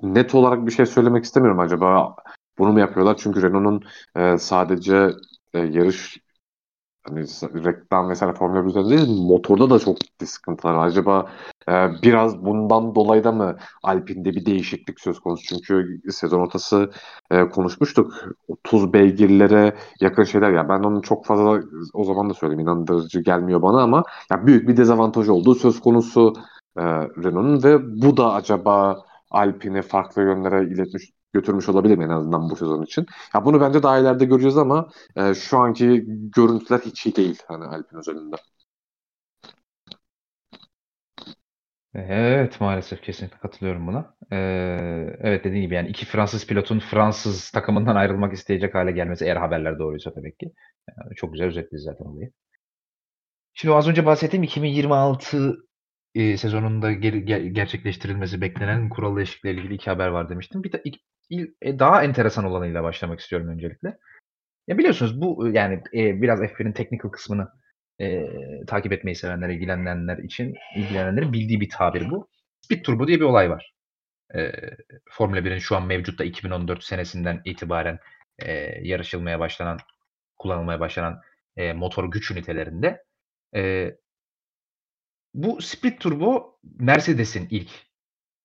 net 0.02 0.34
olarak 0.34 0.66
bir 0.66 0.72
şey 0.72 0.86
söylemek 0.86 1.24
istemiyorum 1.24 1.60
acaba 1.60 2.16
bunu 2.58 2.72
mu 2.72 2.80
yapıyorlar? 2.80 3.16
Çünkü 3.16 3.42
Renault'un 3.42 3.82
e, 4.16 4.38
sadece 4.38 5.10
e, 5.54 5.58
yarış 5.58 6.18
hani 7.08 7.20
reklam 7.64 8.10
vesaire 8.10 8.34
Formula 8.34 8.64
1 8.64 8.68
üzerinde 8.68 8.98
değil, 8.98 9.20
motorda 9.22 9.70
da 9.70 9.78
çok 9.78 10.00
ciddi 10.00 10.26
sıkıntılar 10.26 10.74
var. 10.74 10.86
Acaba 10.86 11.30
e, 11.68 11.72
biraz 12.02 12.44
bundan 12.44 12.94
dolayı 12.94 13.24
da 13.24 13.32
mı 13.32 13.56
Alpine'de 13.82 14.34
bir 14.34 14.46
değişiklik 14.46 15.00
söz 15.00 15.20
konusu? 15.20 15.44
Çünkü 15.44 16.00
sezon 16.10 16.40
ortası 16.40 16.90
e, 17.30 17.48
konuşmuştuk. 17.48 18.14
30 18.48 18.92
beygirlere 18.92 19.76
yakın 20.00 20.24
şeyler. 20.24 20.50
Ya 20.52 20.68
ben 20.68 20.78
onun 20.78 21.00
çok 21.00 21.26
fazla 21.26 21.60
o 21.94 22.04
zaman 22.04 22.30
da 22.30 22.34
söyleyeyim 22.34 22.60
inandırıcı 22.60 23.20
gelmiyor 23.20 23.62
bana 23.62 23.82
ama 23.82 24.04
ya 24.30 24.46
büyük 24.46 24.68
bir 24.68 24.76
dezavantaj 24.76 25.28
olduğu 25.28 25.54
söz 25.54 25.80
konusu 25.80 26.34
e, 26.78 26.82
Renault'un 27.24 27.62
ve 27.62 28.02
bu 28.02 28.16
da 28.16 28.32
acaba 28.32 29.04
Alpine'i 29.30 29.82
farklı 29.82 30.22
yönlere 30.22 30.64
iletmiş 30.64 31.15
götürmüş 31.36 31.68
olabilir 31.68 31.98
mi 31.98 32.04
en 32.04 32.08
azından 32.08 32.50
bu 32.50 32.56
sezon 32.56 32.82
için. 32.82 33.06
Ya 33.34 33.44
bunu 33.44 33.60
bence 33.60 33.82
daha 33.82 33.98
ileride 33.98 34.24
göreceğiz 34.24 34.56
ama 34.58 34.88
e, 35.16 35.34
şu 35.34 35.58
anki 35.58 36.04
görüntüler 36.36 36.78
hiç 36.78 37.06
iyi 37.06 37.16
değil 37.16 37.42
hani 37.48 37.64
Alpine 37.64 37.98
özelinde. 37.98 38.36
Evet 41.94 42.60
maalesef 42.60 43.02
kesinlikle 43.02 43.38
katılıyorum 43.38 43.86
buna. 43.86 44.14
Ee, 44.32 44.36
evet 45.20 45.44
dediğim 45.44 45.64
gibi 45.64 45.74
yani 45.74 45.88
iki 45.88 46.06
Fransız 46.06 46.46
pilotun 46.46 46.78
Fransız 46.78 47.50
takımından 47.50 47.96
ayrılmak 47.96 48.32
isteyecek 48.32 48.74
hale 48.74 48.92
gelmesi 48.92 49.24
eğer 49.24 49.36
haberler 49.36 49.78
doğruysa 49.78 50.14
tabii 50.14 50.36
ki. 50.36 50.52
Yani 50.98 51.14
çok 51.16 51.32
güzel 51.32 51.46
özetledi 51.46 51.80
zaten 51.80 52.04
olayı. 52.04 52.30
Şimdi 53.54 53.74
az 53.74 53.88
önce 53.88 54.06
bahsettiğim 54.06 54.42
2026 54.42 55.56
e, 56.14 56.36
sezonunda 56.36 56.92
ger- 56.92 57.24
ger- 57.24 57.48
gerçekleştirilmesi 57.48 58.40
beklenen 58.40 58.88
kural 58.88 59.16
değişikliğiyle 59.16 59.60
ilgili 59.60 59.74
iki 59.74 59.90
haber 59.90 60.08
var 60.08 60.28
demiştim. 60.28 60.64
Bir 60.64 60.72
de 60.72 60.78
e, 60.78 60.90
daha 61.62 62.04
enteresan 62.04 62.44
olanıyla 62.44 62.82
başlamak 62.82 63.20
istiyorum 63.20 63.48
öncelikle. 63.48 63.98
Ya 64.68 64.78
biliyorsunuz 64.78 65.20
bu 65.20 65.48
yani 65.48 65.82
e, 65.94 66.22
biraz 66.22 66.40
F1'in 66.40 66.72
technical 66.72 67.10
kısmını 67.10 67.48
e, 68.00 68.26
takip 68.66 68.92
etmeyi 68.92 69.14
sevenler, 69.14 69.48
ilgilenenler 69.48 70.18
için 70.18 70.54
ilgilenenlerin 70.76 71.32
bildiği 71.32 71.60
bir 71.60 71.70
tabir 71.70 72.10
bu. 72.10 72.28
Speed 72.60 72.82
Turbo 72.84 73.08
diye 73.08 73.20
bir 73.20 73.24
olay 73.24 73.50
var. 73.50 73.74
E, 74.34 74.52
Formula 75.10 75.38
1'in 75.38 75.58
şu 75.58 75.76
an 75.76 75.86
mevcutta 75.86 76.24
2014 76.24 76.84
senesinden 76.84 77.42
itibaren 77.44 77.98
e, 78.38 78.52
yarışılmaya 78.82 79.40
başlanan, 79.40 79.78
kullanılmaya 80.38 80.80
başlanan 80.80 81.20
e, 81.56 81.72
motor 81.72 82.10
güç 82.10 82.30
ünitelerinde 82.30 83.04
e, 83.56 83.92
bu 85.34 85.62
Speed 85.62 85.98
Turbo 85.98 86.58
Mercedes'in 86.78 87.48
ilk 87.50 87.70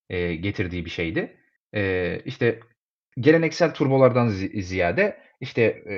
e, 0.10 0.36
getirdiği 0.36 0.86
bir 0.86 0.90
şeydi. 0.90 1.38
E, 1.76 2.20
işte 2.26 2.60
geleneksel 3.20 3.74
turbolardan 3.74 4.28
zi- 4.28 4.62
ziyade 4.62 5.18
işte 5.40 5.62
e, 5.62 5.96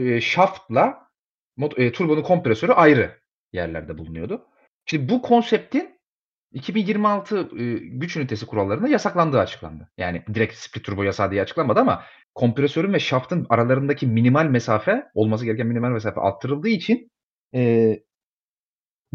e, 0.00 0.20
shaft'la 0.20 1.08
e, 1.76 1.92
turbonun 1.92 2.22
kompresörü 2.22 2.72
ayrı 2.72 3.20
yerlerde 3.52 3.98
bulunuyordu. 3.98 4.46
Şimdi 4.86 5.08
bu 5.12 5.22
konseptin 5.22 6.00
2026 6.52 7.38
e, 7.58 7.72
güç 7.78 8.16
ünitesi 8.16 8.46
kurallarında 8.46 8.88
yasaklandığı 8.88 9.38
açıklandı. 9.38 9.88
Yani 9.98 10.24
direkt 10.34 10.54
split 10.54 10.84
turbo 10.84 11.02
yasağı 11.02 11.30
diye 11.30 11.42
açıklanmadı 11.42 11.80
ama 11.80 12.04
kompresörün 12.34 12.92
ve 12.92 13.00
shaft'ın 13.00 13.46
aralarındaki 13.48 14.06
minimal 14.06 14.44
mesafe 14.44 15.06
olması 15.14 15.44
gereken 15.44 15.66
minimal 15.66 15.90
mesafe 15.90 16.20
arttırıldığı 16.20 16.68
için 16.68 17.10
e, 17.54 18.00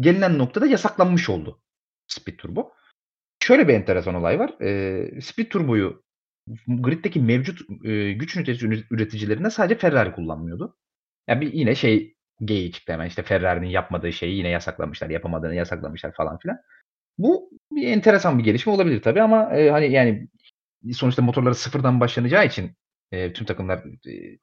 gelinen 0.00 0.38
noktada 0.38 0.66
yasaklanmış 0.66 1.28
oldu 1.28 1.60
Speed 2.06 2.36
Turbo. 2.36 2.72
Şöyle 3.46 3.68
bir 3.68 3.74
enteresan 3.74 4.14
olay 4.14 4.38
var. 4.38 4.60
E, 4.60 5.20
Speed 5.20 5.46
Turbo'yu 5.46 6.02
griddeki 6.66 7.20
mevcut 7.20 7.60
e, 7.84 8.12
güç 8.12 8.36
ünitesi 8.36 8.84
üreticilerinde 8.90 9.50
sadece 9.50 9.78
Ferrari 9.78 10.12
kullanmıyordu. 10.12 10.76
Yani 11.28 11.40
bir 11.40 11.52
yine 11.52 11.74
şey 11.74 12.14
geyiği 12.40 12.72
çıktı 12.72 12.92
hemen 12.92 13.06
işte 13.06 13.22
Ferrari'nin 13.22 13.68
yapmadığı 13.68 14.12
şeyi 14.12 14.36
yine 14.36 14.48
yasaklamışlar, 14.48 15.10
yapamadığını 15.10 15.54
yasaklamışlar 15.54 16.12
falan 16.12 16.38
filan. 16.38 16.58
Bu 17.18 17.50
bir 17.72 17.88
enteresan 17.88 18.38
bir 18.38 18.44
gelişme 18.44 18.72
olabilir 18.72 19.02
tabii 19.02 19.22
ama 19.22 19.56
e, 19.56 19.70
hani 19.70 19.92
yani 19.92 20.28
sonuçta 20.92 21.22
motorları 21.22 21.54
sıfırdan 21.54 22.00
başlanacağı 22.00 22.46
için 22.46 22.72
e, 23.12 23.32
tüm 23.32 23.46
takımlar 23.46 23.78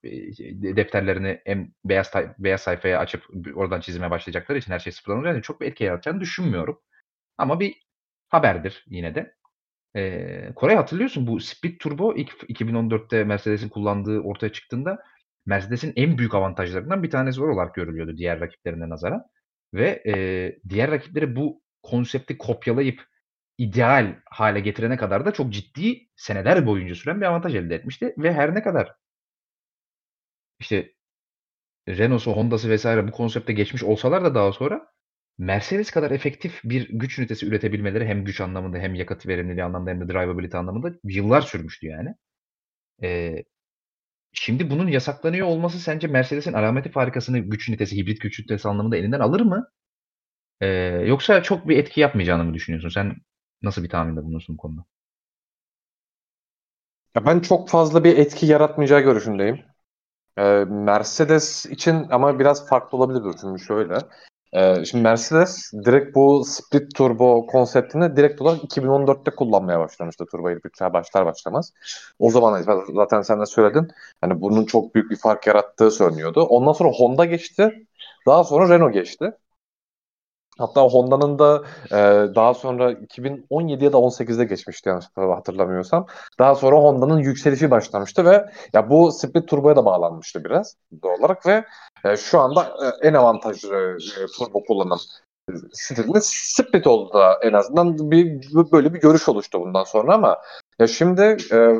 e, 0.04 0.76
defterlerini 0.76 1.42
hem 1.46 1.72
beyaz 1.86 2.12
beyaz 2.40 2.62
sayfaya 2.62 3.00
açıp 3.00 3.24
oradan 3.56 3.80
çizime 3.80 4.12
başlayacakları 4.12 4.58
için 4.58 4.72
her 4.72 4.80
şey 4.80 4.94
sıfırdan 4.94 5.18
olacak. 5.18 5.34
Yani 5.34 5.44
çok 5.44 5.62
bir 5.62 5.66
etki 5.68 5.84
yaratacağını 5.84 6.22
düşünmüyorum. 6.22 6.80
Ama 7.38 7.60
bir 7.60 7.83
haberdir 8.34 8.86
yine 8.88 9.16
de. 9.16 9.36
E, 9.96 10.54
Koray 10.56 10.76
hatırlıyorsun 10.76 11.28
bu 11.28 11.40
Speed 11.40 11.80
Turbo 11.80 12.16
ilk 12.16 12.32
2014'te 12.32 13.24
Mercedes'in 13.24 13.70
kullandığı 13.70 14.20
ortaya 14.20 14.52
çıktığında 14.52 15.04
Mercedes'in 15.46 15.94
en 15.96 16.18
büyük 16.18 16.36
avantajlarından 16.36 17.04
bir 17.04 17.10
tanesi 17.12 17.44
olarak 17.44 17.76
görülüyordu 17.76 18.18
diğer 18.18 18.40
rakiplerine 18.40 18.90
nazaran. 18.90 19.24
Ve 19.74 20.04
e, 20.08 20.14
diğer 20.70 20.92
rakipleri 20.92 21.36
bu 21.36 21.62
konsepti 21.84 22.38
kopyalayıp 22.38 23.04
ideal 23.58 24.16
hale 24.26 24.60
getirene 24.60 24.98
kadar 24.98 25.26
da 25.26 25.34
çok 25.34 25.54
ciddi 25.54 26.08
seneler 26.16 26.66
boyunca 26.66 26.96
süren 26.96 27.22
bir 27.22 27.26
avantaj 27.26 27.56
elde 27.56 27.76
etmişti 27.76 28.16
ve 28.18 28.34
her 28.34 28.56
ne 28.56 28.64
kadar 28.64 28.96
işte 30.60 30.94
Renault'su, 31.90 32.32
Honda'sı 32.32 32.70
vesaire 32.70 33.08
bu 33.08 33.12
konsepte 33.12 33.54
geçmiş 33.54 33.84
olsalar 33.84 34.24
da 34.24 34.36
daha 34.36 34.52
sonra 34.52 34.93
Mercedes 35.38 35.92
kadar 35.92 36.12
efektif 36.12 36.62
bir 36.64 36.90
güç 36.90 37.20
ünitesi 37.20 37.46
üretebilmeleri 37.48 38.06
hem 38.08 38.26
güç 38.26 38.42
anlamında 38.42 38.78
hem 38.78 38.96
yakıt 38.96 39.28
verimliliği 39.28 39.64
anlamında 39.64 39.90
hem 39.92 40.02
de 40.02 40.14
drivability 40.14 40.58
anlamında 40.58 40.96
yıllar 41.04 41.42
sürmüştü 41.42 41.88
yani. 41.88 42.16
Ee, 43.04 43.44
şimdi 44.34 44.70
bunun 44.70 44.88
yasaklanıyor 44.88 45.48
olması 45.48 45.80
sence 45.80 46.08
Mercedes'in 46.08 46.54
alameti 46.54 46.92
farikasını 46.92 47.40
güç 47.40 47.70
ünitesi, 47.70 47.98
hibrit 47.98 48.22
güç 48.22 48.40
ünitesi 48.40 48.68
anlamında 48.70 48.98
elinden 48.98 49.20
alır 49.20 49.42
mı? 49.42 49.70
Ee, 50.62 50.68
yoksa 51.08 51.44
çok 51.44 51.70
bir 51.70 51.78
etki 51.78 52.02
yapmayacağını 52.02 52.44
mı 52.44 52.54
düşünüyorsun? 52.54 52.90
Sen 52.90 53.16
Nasıl 53.64 53.84
bir 53.84 53.90
tahminde 53.90 54.24
bulunursun 54.24 54.58
bu 54.58 54.62
konuda? 54.62 54.86
Ya 57.16 57.26
ben 57.26 57.40
çok 57.40 57.70
fazla 57.70 58.04
bir 58.04 58.18
etki 58.18 58.46
yaratmayacağı 58.46 59.02
görüşündeyim. 59.02 59.66
Ee, 60.38 60.66
Mercedes 60.70 61.66
için 61.66 62.08
ama 62.12 62.40
biraz 62.40 62.70
farklı 62.70 62.98
olabilir 62.98 63.36
çünkü 63.42 63.64
şöyle. 63.66 63.98
Ee, 64.56 64.86
şimdi 64.86 65.04
Mercedes 65.04 65.72
direkt 65.86 66.16
bu 66.16 66.44
split 66.46 66.96
turbo 66.96 67.48
konseptini 67.48 68.16
direkt 68.16 68.42
olarak 68.42 68.64
2014'te 68.64 69.32
kullanmaya 69.32 69.80
başlamıştı 69.80 70.26
turbo 70.32 70.50
hibritler 70.50 70.94
başlar 70.94 71.26
başlamaz. 71.26 71.74
O 72.20 72.30
zaman 72.30 72.62
zaten 72.96 73.22
sen 73.22 73.42
de 73.42 73.46
söyledin. 73.46 73.88
Hani 74.22 74.42
bunun 74.42 74.66
çok 74.66 74.96
büyük 74.96 75.12
bir 75.12 75.16
fark 75.16 75.48
yarattığı 75.48 75.92
söyleniyordu. 75.92 76.44
Ondan 76.44 76.72
sonra 76.74 76.90
Honda 76.90 77.26
geçti. 77.26 77.88
Daha 78.28 78.44
sonra 78.44 78.76
Renault 78.76 78.94
geçti. 78.94 79.32
Hatta 80.58 80.82
Honda'nın 80.82 81.40
da 81.40 81.64
e, 81.92 81.98
daha 82.36 82.54
sonra 82.54 82.92
2017 82.92 83.84
ya 83.84 83.94
da 83.94 83.98
18'de 83.98 84.46
geçmişti 84.46 84.90
yanlış 84.90 85.06
hatırlamıyorsam. 85.16 86.08
Daha 86.40 86.56
sonra 86.56 86.76
Honda'nın 86.76 87.18
yükselişi 87.18 87.72
başlamıştı 87.72 88.26
ve 88.26 88.46
ya 88.74 88.90
bu 88.90 89.12
split 89.12 89.48
turboya 89.48 89.76
da 89.76 89.86
bağlanmıştı 89.86 90.44
biraz 90.44 90.76
doğal 91.04 91.20
olarak 91.20 91.46
ve 91.46 91.66
e, 92.06 92.18
şu 92.18 92.40
anda 92.40 92.62
e, 92.64 93.08
en 93.08 93.14
avantajlı 93.14 93.98
e, 94.20 94.26
turbo 94.38 94.64
kullanan 94.64 95.00
stilimiz 95.74 96.26
split 96.26 96.88
oldu 96.88 97.14
da 97.14 97.40
en 97.42 97.54
azından 97.54 98.12
bir 98.12 98.54
böyle 98.72 98.94
bir 98.94 99.00
görüş 99.00 99.30
oluştu 99.30 99.62
bundan 99.62 99.84
sonra 99.84 100.14
ama 100.14 100.38
ya 100.80 100.88
şimdi 100.88 101.38
e, 101.52 101.76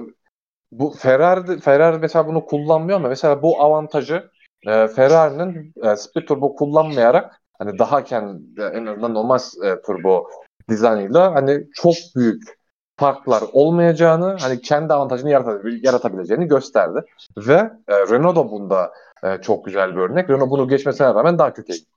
bu 0.72 0.90
Ferrari 0.92 1.60
Ferrari 1.60 1.98
mesela 1.98 2.28
bunu 2.28 2.46
kullanmıyor 2.46 3.00
ama 3.00 3.10
mesela 3.10 3.42
bu 3.42 3.62
avantajı 3.62 4.30
e, 4.68 4.88
Ferrari'nin 4.88 5.74
e, 5.84 5.96
split 5.96 6.28
turbo 6.28 6.56
kullanmayarak 6.56 7.43
hani 7.60 7.80
daha 7.80 8.04
kendi 8.04 8.62
en 8.62 8.86
azından 8.86 9.14
normal 9.14 9.40
e, 9.64 9.82
turbo 9.82 10.28
dizaynıyla 10.70 11.36
hani 11.36 11.68
çok 11.74 11.94
büyük 12.16 12.44
farklar 12.98 13.44
olmayacağını 13.54 14.38
hani 14.42 14.62
kendi 14.62 14.94
avantajını 14.94 15.30
yaratabileceğini 15.84 16.46
gösterdi. 16.48 17.00
Ve 17.38 17.72
e, 17.88 17.94
Renault 18.10 18.36
da 18.36 18.52
bunda 18.52 18.92
e, 19.24 19.42
çok 19.42 19.66
güzel 19.66 19.96
bir 19.96 20.02
örnek. 20.02 20.30
Renault 20.30 20.50
bunu 20.50 20.68
geçmesine 20.68 21.08
rağmen 21.08 21.40
daha 21.40 21.54
kötüye 21.54 21.78
gitti. 21.78 21.93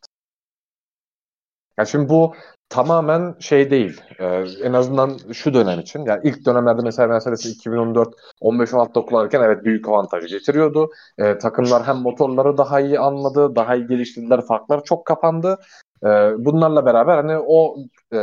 Yani 1.78 1.88
şimdi 1.88 2.08
bu 2.08 2.34
tamamen 2.68 3.34
şey 3.40 3.70
değil. 3.70 4.00
E, 4.18 4.26
en 4.62 4.72
azından 4.72 5.18
şu 5.32 5.54
dönem 5.54 5.80
için. 5.80 6.04
Yani 6.04 6.20
ilk 6.24 6.46
dönemlerde 6.46 6.82
mesela 6.82 7.08
Mercedes 7.08 7.46
2014 7.46 8.08
15-16'da 8.40 9.00
kullanırken 9.04 9.42
evet 9.42 9.64
büyük 9.64 9.88
avantajı 9.88 10.26
getiriyordu. 10.26 10.90
E, 11.18 11.38
takımlar 11.38 11.86
hem 11.86 11.96
motorları 11.96 12.58
daha 12.58 12.80
iyi 12.80 12.98
anladı, 12.98 13.56
daha 13.56 13.76
iyi 13.76 13.86
geliştirdiler, 13.86 14.40
farklar 14.46 14.84
çok 14.84 15.06
kapandı. 15.06 15.58
E, 16.04 16.08
bunlarla 16.38 16.86
beraber 16.86 17.16
hani 17.16 17.38
o 17.46 17.76
e, 18.12 18.18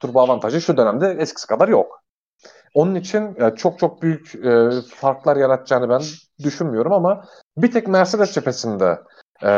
turbo 0.00 0.20
avantajı 0.20 0.60
şu 0.60 0.76
dönemde 0.76 1.16
eskisi 1.20 1.46
kadar 1.46 1.68
yok. 1.68 2.00
Onun 2.74 2.94
için 2.94 3.36
e, 3.40 3.54
çok 3.56 3.78
çok 3.78 4.02
büyük 4.02 4.34
e, 4.34 4.70
farklar 4.94 5.36
yaratacağını 5.36 5.88
ben 5.88 6.02
düşünmüyorum 6.44 6.92
ama 6.92 7.24
bir 7.56 7.70
tek 7.70 7.88
Mercedes 7.88 8.32
cephesinde 8.32 8.98
e, 9.42 9.48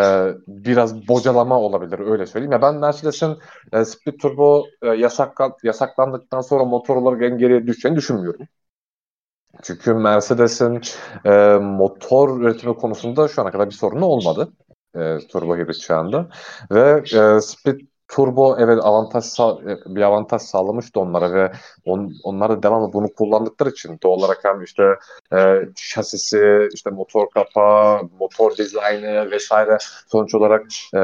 biraz 0.46 1.08
bocalama 1.08 1.60
olabilir 1.60 1.98
öyle 1.98 2.26
söyleyeyim. 2.26 2.52
Ya 2.52 2.62
ben 2.62 2.74
Mercedes'in 2.74 3.38
e, 3.72 3.84
split 3.84 4.20
turbo 4.20 4.66
e, 4.82 4.88
yasaklan, 4.88 5.52
yasaklandıktan 5.62 6.40
sonra 6.40 6.64
motor 6.64 6.96
olarak 6.96 7.22
en 7.22 7.38
geriye 7.38 7.66
düşeceğini 7.66 7.96
düşünmüyorum. 7.96 8.46
Çünkü 9.62 9.94
Mercedes'in 9.94 10.80
e, 11.24 11.30
motor 11.58 12.40
üretimi 12.40 12.74
konusunda 12.74 13.28
şu 13.28 13.42
ana 13.42 13.50
kadar 13.50 13.66
bir 13.66 13.74
sorunu 13.74 14.04
olmadı. 14.04 14.52
E, 14.96 15.18
turbo 15.18 15.56
hibrit 15.56 15.80
çağında. 15.80 16.28
Ve 16.70 17.02
e, 17.14 17.40
split 17.40 17.91
turbo 18.12 18.56
evet 18.58 18.78
avantaj 18.82 19.24
e, 19.40 19.94
bir 19.96 20.02
avantaj 20.02 20.42
sağlamıştı 20.42 21.00
onlara 21.00 21.34
ve 21.34 21.52
on, 21.84 22.12
onlar 22.24 22.50
da 22.50 22.62
devamlı 22.62 22.92
bunu 22.92 23.14
kullandıkları 23.14 23.70
için 23.70 23.98
doğal 24.02 24.18
olarak 24.18 24.40
hem 24.44 24.62
işte 24.62 24.82
e, 25.32 25.38
şasisi, 25.76 26.68
işte 26.74 26.90
motor 26.90 27.30
kapağı, 27.30 28.02
motor 28.20 28.56
dizaynı 28.56 29.30
vesaire 29.30 29.78
sonuç 30.06 30.34
olarak 30.34 30.66
e, 30.94 31.00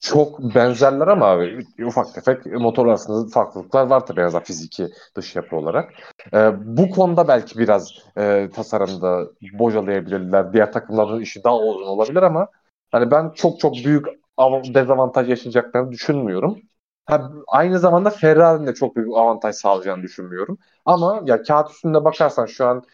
çok 0.00 0.54
benzerler 0.54 1.08
ama 1.08 1.26
abi, 1.26 1.66
ufak 1.86 2.14
tefek 2.14 2.46
motor 2.46 2.86
arasında 2.86 3.30
farklılıklar 3.30 3.86
var 3.86 4.06
tabii 4.06 4.20
en 4.20 4.42
fiziki 4.42 4.88
dış 5.16 5.36
yapı 5.36 5.56
olarak. 5.56 5.92
E, 6.34 6.50
bu 6.76 6.90
konuda 6.90 7.28
belki 7.28 7.58
biraz 7.58 7.92
e, 8.18 8.50
tasarımda 8.54 9.26
bocalayabilirler. 9.52 10.52
Diğer 10.52 10.72
takımların 10.72 11.20
işi 11.20 11.44
daha 11.44 11.58
uzun 11.58 11.86
olabilir 11.86 12.22
ama 12.22 12.48
hani 12.92 13.10
ben 13.10 13.30
çok 13.30 13.60
çok 13.60 13.74
büyük 13.74 14.06
dezavantaj 14.74 15.28
yaşayacaklarını 15.30 15.92
düşünmüyorum. 15.92 16.58
Ha, 17.06 17.30
aynı 17.46 17.78
zamanda 17.78 18.10
Ferrari'nin 18.10 18.66
de 18.66 18.74
çok 18.74 18.96
büyük 18.96 19.16
avantaj 19.16 19.54
sağlayacağını 19.54 20.02
düşünmüyorum. 20.02 20.58
Ama 20.84 21.22
ya 21.24 21.42
kağıt 21.42 21.70
üstünde 21.70 22.04
bakarsan 22.04 22.46
şu 22.46 22.66
an 22.66 22.84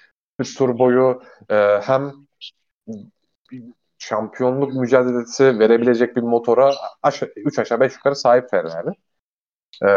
bir 0.40 0.54
tur 0.58 0.78
boyu 0.78 1.22
e, 1.48 1.80
hem 1.82 2.12
şampiyonluk 3.98 4.74
mücadelesi 4.74 5.58
verebilecek 5.58 6.16
bir 6.16 6.22
motora 6.22 6.74
3 7.36 7.58
aşağı 7.58 7.80
5 7.80 7.94
yukarı 7.94 8.16
sahip 8.16 8.50
Ferrari. 8.50 8.90
E, 9.82 9.88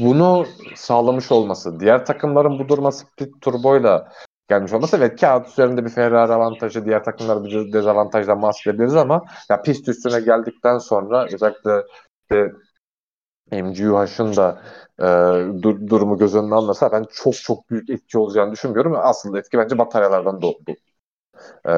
bunu 0.00 0.46
sağlamış 0.74 1.32
olması, 1.32 1.80
diğer 1.80 2.06
takımların 2.06 2.58
bu 2.58 2.68
duruma 2.68 2.92
split 2.92 3.40
turboyla 3.40 4.12
gelmiş 4.50 4.72
olması 4.72 4.96
evet 4.96 5.20
kağıt 5.20 5.48
üzerinde 5.48 5.84
bir 5.84 5.90
Ferrari 5.90 6.32
avantajı 6.32 6.84
diğer 6.84 7.04
takımlar 7.04 7.44
bir 7.44 7.72
dezavantajdan 7.72 8.42
bahsedebiliriz 8.42 8.96
ama 8.96 9.24
ya 9.50 9.62
pist 9.62 9.88
üstüne 9.88 10.20
geldikten 10.20 10.78
sonra 10.78 11.26
özellikle 11.32 11.84
işte 12.22 12.52
MGUH'ın 13.52 14.36
da 14.36 14.62
e, 14.98 15.06
dur, 15.62 15.88
durumu 15.88 16.18
göz 16.18 16.34
önüne 16.34 16.54
alınırsa 16.54 16.92
ben 16.92 17.06
çok 17.12 17.34
çok 17.34 17.70
büyük 17.70 17.90
etki 17.90 18.18
olacağını 18.18 18.52
düşünmüyorum. 18.52 18.94
Aslında 18.96 19.38
etki 19.38 19.58
bence 19.58 19.78
bataryalardan 19.78 20.42
doğdu. 20.42 20.74
E, 21.68 21.72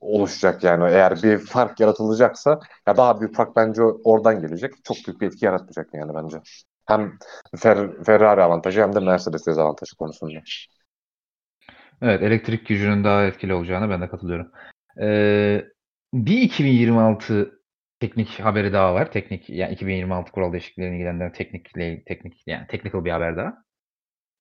oluşacak 0.00 0.64
yani. 0.64 0.84
Eğer 0.84 1.22
bir 1.22 1.38
fark 1.38 1.80
yaratılacaksa 1.80 2.60
ya 2.88 2.96
daha 2.96 3.20
büyük 3.20 3.36
fark 3.36 3.56
bence 3.56 3.82
oradan 3.82 4.40
gelecek. 4.40 4.74
Çok 4.84 4.96
büyük 5.06 5.20
bir 5.20 5.26
etki 5.26 5.44
yaratmayacak 5.44 5.94
yani 5.94 6.14
bence. 6.14 6.40
Hem 6.86 7.18
Fer 7.56 8.04
Ferrari 8.04 8.42
avantajı 8.42 8.82
hem 8.82 8.94
de 8.94 9.00
Mercedes 9.00 9.46
dezavantajı 9.46 9.96
konusunda. 9.96 10.32
Evet, 12.02 12.22
elektrik 12.22 12.66
gücünün 12.66 13.04
daha 13.04 13.24
etkili 13.24 13.54
olacağına 13.54 13.90
ben 13.90 14.00
de 14.02 14.08
katılıyorum. 14.08 14.50
Ee, 15.02 15.64
bir 16.14 16.42
2026 16.42 17.60
teknik 18.00 18.40
haberi 18.40 18.72
daha 18.72 18.94
var. 18.94 19.12
Teknik 19.12 19.50
yani 19.50 19.72
2026 19.74 20.32
kural 20.32 20.52
değişikliklerini 20.52 20.96
ilgilendiren 20.96 21.32
teknikle 21.32 22.04
teknik 22.04 22.42
yani 22.46 22.66
technical 22.66 23.04
bir 23.04 23.10
haber 23.10 23.36
daha. 23.36 23.64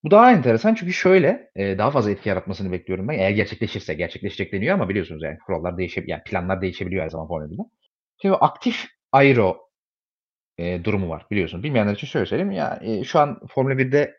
Bu 0.03 0.11
daha 0.11 0.31
enteresan 0.31 0.75
çünkü 0.75 0.93
şöyle 0.93 1.51
e, 1.55 1.77
daha 1.77 1.91
fazla 1.91 2.11
etki 2.11 2.29
yaratmasını 2.29 2.71
bekliyorum 2.71 3.07
ben. 3.07 3.19
Eğer 3.19 3.31
gerçekleşirse 3.31 3.93
gerçekleşecek 3.93 4.53
deniyor 4.53 4.73
ama 4.75 4.89
biliyorsunuz 4.89 5.23
yani 5.23 5.37
kurallar 5.45 5.77
değişebiliyor. 5.77 6.17
Yani 6.17 6.23
planlar 6.23 6.61
değişebiliyor 6.61 7.03
her 7.03 7.09
zaman 7.09 7.27
Formula 7.27 7.51
1'de. 7.51 7.63
Şimdi 8.21 8.35
aktif 8.35 8.85
aero 9.11 9.57
e, 10.57 10.83
durumu 10.83 11.09
var 11.09 11.25
biliyorsunuz. 11.31 11.63
Bilmeyenler 11.63 11.93
için 11.93 12.07
şöyle 12.07 12.25
söyleyeyim. 12.25 12.51
Ya 12.51 12.79
e, 12.83 13.03
şu 13.03 13.19
an 13.19 13.39
Formula 13.49 13.73
1'de 13.73 14.17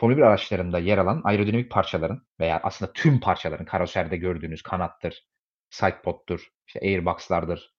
Formula 0.00 0.16
1 0.16 0.22
araçlarında 0.22 0.78
yer 0.78 0.98
alan 0.98 1.20
aerodinamik 1.24 1.70
parçaların 1.70 2.26
veya 2.40 2.60
aslında 2.62 2.92
tüm 2.92 3.20
parçaların 3.20 3.64
karoserde 3.64 4.16
gördüğünüz 4.16 4.62
kanattır, 4.62 5.26
sidepod'dur, 5.70 6.48
işte 6.66 6.80
airbox'lardır, 6.80 7.74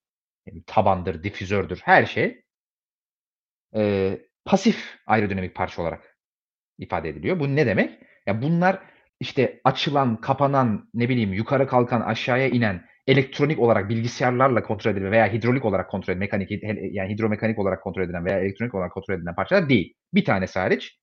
tabandır, 0.66 1.22
difüzördür 1.22 1.80
her 1.84 2.06
şey 2.06 2.42
e, 3.76 4.18
pasif 4.44 4.98
aerodinamik 5.06 5.54
parça 5.54 5.82
olarak 5.82 6.18
ifade 6.78 7.08
ediliyor. 7.08 7.40
Bu 7.40 7.56
ne 7.56 7.66
demek? 7.66 8.00
Ya 8.26 8.42
bunlar 8.42 8.82
işte 9.20 9.60
açılan, 9.64 10.20
kapanan, 10.20 10.90
ne 10.94 11.08
bileyim 11.08 11.32
yukarı 11.32 11.66
kalkan, 11.66 12.00
aşağıya 12.00 12.48
inen 12.48 12.84
elektronik 13.06 13.58
olarak 13.58 13.88
bilgisayarlarla 13.88 14.62
kontrol 14.62 14.90
edilen 14.92 15.10
veya 15.10 15.32
hidrolik 15.32 15.64
olarak 15.64 15.90
kontrol 15.90 16.14
edilen, 16.14 16.18
mekanik 16.18 16.50
yani 16.92 17.14
hidromekanik 17.14 17.58
olarak 17.58 17.82
kontrol 17.82 18.02
edilen 18.02 18.24
veya 18.24 18.40
elektronik 18.40 18.74
olarak 18.74 18.92
kontrol 18.92 19.14
edilen 19.14 19.34
parçalar 19.34 19.68
değil. 19.68 19.94
Bir 20.14 20.24
tanesi 20.24 20.58
hariç 20.58 20.98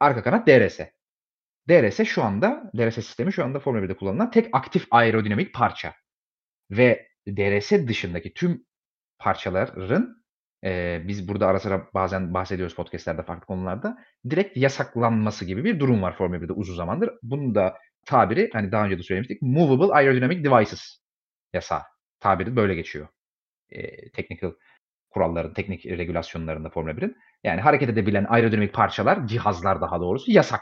Arka 0.00 0.22
kanat 0.22 0.46
DRS. 0.48 0.80
DRS 1.68 2.04
şu 2.04 2.22
anda, 2.22 2.70
DRS 2.76 2.94
sistemi 2.94 3.32
şu 3.32 3.44
anda 3.44 3.60
Formula 3.60 3.84
1'de 3.84 3.96
kullanılan 3.96 4.30
tek 4.30 4.48
aktif 4.52 4.86
aerodinamik 4.90 5.54
parça. 5.54 5.94
Ve 6.70 7.08
DRS 7.28 7.72
dışındaki 7.72 8.34
tüm 8.34 8.66
parçaların 9.18 10.24
e, 10.64 11.02
biz 11.08 11.28
burada 11.28 11.46
ara 11.46 11.60
sıra 11.60 11.88
bazen 11.94 12.34
bahsediyoruz 12.34 12.74
podcastlerde 12.74 13.22
farklı 13.22 13.46
konularda 13.46 13.98
direkt 14.30 14.56
yasaklanması 14.56 15.44
gibi 15.44 15.64
bir 15.64 15.80
durum 15.80 16.02
var 16.02 16.16
Formula 16.16 16.38
1'de 16.38 16.52
uzun 16.52 16.74
zamandır. 16.74 17.10
Bunun 17.22 17.54
da 17.54 17.78
tabiri 18.06 18.50
hani 18.52 18.72
daha 18.72 18.84
önce 18.84 18.98
de 18.98 19.02
söylemiştik 19.02 19.42
Movable 19.42 19.94
Aerodynamic 19.94 20.44
Devices 20.44 20.98
yasağı. 21.52 21.82
Tabiri 22.20 22.56
böyle 22.56 22.74
geçiyor. 22.74 23.08
E, 23.70 24.10
technical 24.10 24.52
kuralların, 25.14 25.54
teknik 25.54 25.86
regülasyonlarında 25.86 26.70
Formula 26.70 26.92
1'in. 26.92 27.16
Yani 27.44 27.60
hareket 27.60 27.88
edebilen 27.88 28.26
aerodinamik 28.28 28.72
parçalar, 28.72 29.26
cihazlar 29.26 29.80
daha 29.80 30.00
doğrusu 30.00 30.30
yasak 30.30 30.60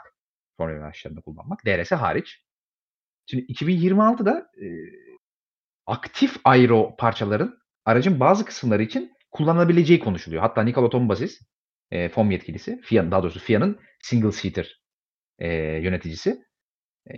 Formula 0.56 0.76
1 0.76 0.82
araçlarında 0.82 1.20
kullanmak. 1.20 1.66
DRS 1.66 1.92
hariç. 1.92 2.42
Şimdi 3.26 3.44
2026'da 3.44 4.38
e, 4.38 4.66
aktif 5.86 6.36
aero 6.44 6.96
parçaların 6.96 7.58
aracın 7.84 8.20
bazı 8.20 8.44
kısımları 8.44 8.82
için 8.82 9.12
kullanılabileceği 9.30 10.00
konuşuluyor. 10.00 10.42
Hatta 10.42 10.62
Nikola 10.62 10.90
Tombasis, 10.90 11.40
e, 11.90 12.08
FOM 12.08 12.30
yetkilisi, 12.30 12.80
FIA, 12.80 13.10
daha 13.10 13.22
doğrusu 13.22 13.40
FIA'nın 13.40 13.80
single 14.02 14.32
seater 14.32 14.80
e, 15.38 15.48
yöneticisi. 15.56 16.42
E, 17.10 17.14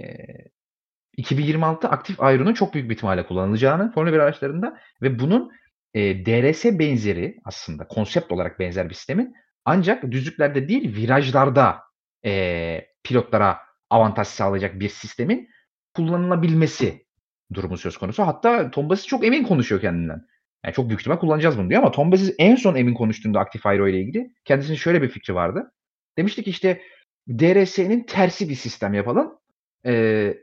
2026'da 1.18 1.90
aktif 1.90 2.22
aeronun 2.22 2.54
çok 2.54 2.74
büyük 2.74 2.90
bir 2.90 2.94
ihtimalle 2.94 3.26
kullanılacağını 3.26 3.92
Formula 3.92 4.12
1 4.12 4.18
araçlarında 4.18 4.80
ve 5.02 5.18
bunun 5.18 5.52
e, 5.94 6.26
DRS 6.26 6.64
benzeri 6.64 7.36
aslında 7.44 7.88
konsept 7.88 8.32
olarak 8.32 8.60
benzer 8.60 8.88
bir 8.88 8.94
sistemin 8.94 9.34
ancak 9.64 10.10
düzlüklerde 10.10 10.68
değil 10.68 10.96
virajlarda 10.96 11.80
e, 12.24 12.86
pilotlara 13.04 13.58
avantaj 13.90 14.28
sağlayacak 14.28 14.80
bir 14.80 14.88
sistemin 14.88 15.48
kullanılabilmesi 15.94 17.06
durumu 17.54 17.76
söz 17.76 17.96
konusu. 17.96 18.22
Hatta 18.22 18.70
Tom 18.70 18.88
Basis 18.88 19.06
çok 19.06 19.24
emin 19.24 19.44
konuşuyor 19.44 19.80
kendinden. 19.80 20.26
Yani 20.64 20.74
çok 20.74 20.88
büyük 20.88 21.00
ihtimal 21.00 21.18
kullanacağız 21.18 21.58
bunu 21.58 21.70
diyor 21.70 21.82
ama 21.82 21.90
Tom 21.90 22.12
Basis 22.12 22.34
en 22.38 22.56
son 22.56 22.74
emin 22.74 22.94
konuştuğunda 22.94 23.40
Active 23.40 23.62
Aero 23.64 23.88
ile 23.88 24.00
ilgili 24.00 24.34
kendisinin 24.44 24.76
şöyle 24.76 25.02
bir 25.02 25.08
fikri 25.08 25.34
vardı. 25.34 25.72
Demişti 26.18 26.42
ki 26.42 26.50
işte 26.50 26.82
DRS'nin 27.28 28.04
tersi 28.04 28.48
bir 28.48 28.54
sistem 28.54 28.94
yapalım. 28.94 29.38
Ee, 29.86 30.34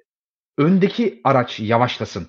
öndeki 0.58 1.22
araç 1.24 1.60
yavaşlasın. 1.60 2.28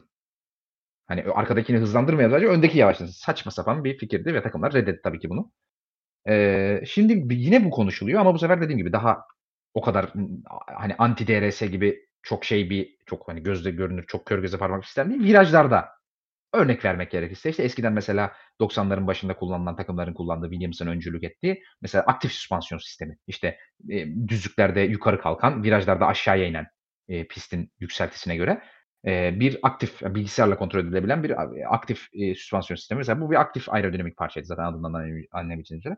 Hani 1.12 1.22
arkadakini 1.34 1.78
hızlandırmayalım 1.78 2.34
sadece 2.34 2.52
öndeki 2.52 2.78
yavaşlasın. 2.78 3.12
Saçma 3.12 3.52
sapan 3.52 3.84
bir 3.84 3.98
fikirdi 3.98 4.34
ve 4.34 4.42
takımlar 4.42 4.72
reddetti 4.72 5.00
tabii 5.04 5.18
ki 5.18 5.30
bunu. 5.30 5.52
Ee, 6.28 6.82
şimdi 6.86 7.34
yine 7.34 7.64
bu 7.64 7.70
konuşuluyor 7.70 8.20
ama 8.20 8.34
bu 8.34 8.38
sefer 8.38 8.60
dediğim 8.60 8.78
gibi 8.78 8.92
daha 8.92 9.24
o 9.74 9.80
kadar 9.80 10.12
hani 10.66 10.94
anti 10.98 11.26
DRS 11.26 11.62
gibi 11.62 12.06
çok 12.22 12.44
şey 12.44 12.70
bir 12.70 12.96
çok 13.06 13.28
hani 13.28 13.42
gözle 13.42 13.70
görünür 13.70 14.04
çok 14.06 14.26
kör 14.26 14.38
göze 14.38 14.58
parmak 14.58 14.84
sistem 14.84 15.10
değil. 15.10 15.22
Virajlarda 15.22 15.88
örnek 16.54 16.84
vermek 16.84 17.10
gerekirse 17.10 17.50
işte 17.50 17.62
eskiden 17.62 17.92
mesela 17.92 18.32
90'ların 18.60 19.06
başında 19.06 19.36
kullanılan 19.36 19.76
takımların 19.76 20.14
kullandığı 20.14 20.50
Williams'ın 20.50 20.86
öncülük 20.86 21.24
ettiği 21.24 21.62
mesela 21.82 22.04
aktif 22.04 22.32
süspansiyon 22.32 22.78
sistemi. 22.78 23.16
İşte 23.26 23.58
e, 23.90 24.06
düzlüklerde 24.28 24.80
yukarı 24.80 25.20
kalkan, 25.20 25.64
virajlarda 25.64 26.06
aşağıya 26.06 26.46
inen 26.46 26.66
e, 27.08 27.26
pistin 27.26 27.72
yükseltisine 27.80 28.36
göre 28.36 28.62
bir 29.04 29.58
aktif 29.62 30.02
bilgisayarla 30.02 30.58
kontrol 30.58 30.80
edilebilen 30.80 31.22
bir 31.22 31.34
aktif 31.74 32.08
süspansiyon 32.12 32.76
sistemi. 32.76 32.98
Mesela 32.98 33.20
bu 33.20 33.30
bir 33.30 33.36
aktif 33.36 33.68
aerodinamik 33.68 34.16
parçaydı 34.16 34.46
zaten 34.46 34.64
adından 34.64 34.94
anlayabileceğiniz 35.32 35.86
üzere. 35.86 35.96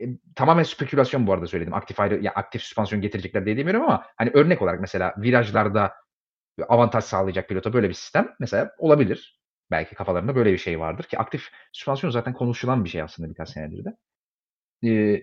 E, 0.00 0.04
tamamen 0.34 0.62
spekülasyon 0.62 1.26
bu 1.26 1.32
arada 1.32 1.46
söyledim. 1.46 1.74
Aktif 1.74 2.00
ayrı, 2.00 2.24
ya 2.24 2.32
aktif 2.32 2.62
süspansiyon 2.62 3.02
getirecekler 3.02 3.46
diye 3.46 3.56
demiyorum 3.56 3.82
ama 3.82 4.06
hani 4.16 4.30
örnek 4.34 4.62
olarak 4.62 4.80
mesela 4.80 5.14
virajlarda 5.18 5.94
avantaj 6.68 7.04
sağlayacak 7.04 7.48
pilota 7.48 7.72
böyle 7.72 7.88
bir 7.88 7.94
sistem 7.94 8.34
mesela 8.40 8.72
olabilir. 8.78 9.40
Belki 9.70 9.94
kafalarında 9.94 10.34
böyle 10.36 10.52
bir 10.52 10.58
şey 10.58 10.80
vardır 10.80 11.04
ki 11.04 11.18
aktif 11.18 11.50
süspansiyon 11.72 12.10
zaten 12.10 12.34
konuşulan 12.34 12.84
bir 12.84 12.90
şey 12.90 13.02
aslında 13.02 13.30
birkaç 13.30 13.48
senedir 13.50 13.84
de. 13.84 13.96
Ee, 14.84 15.22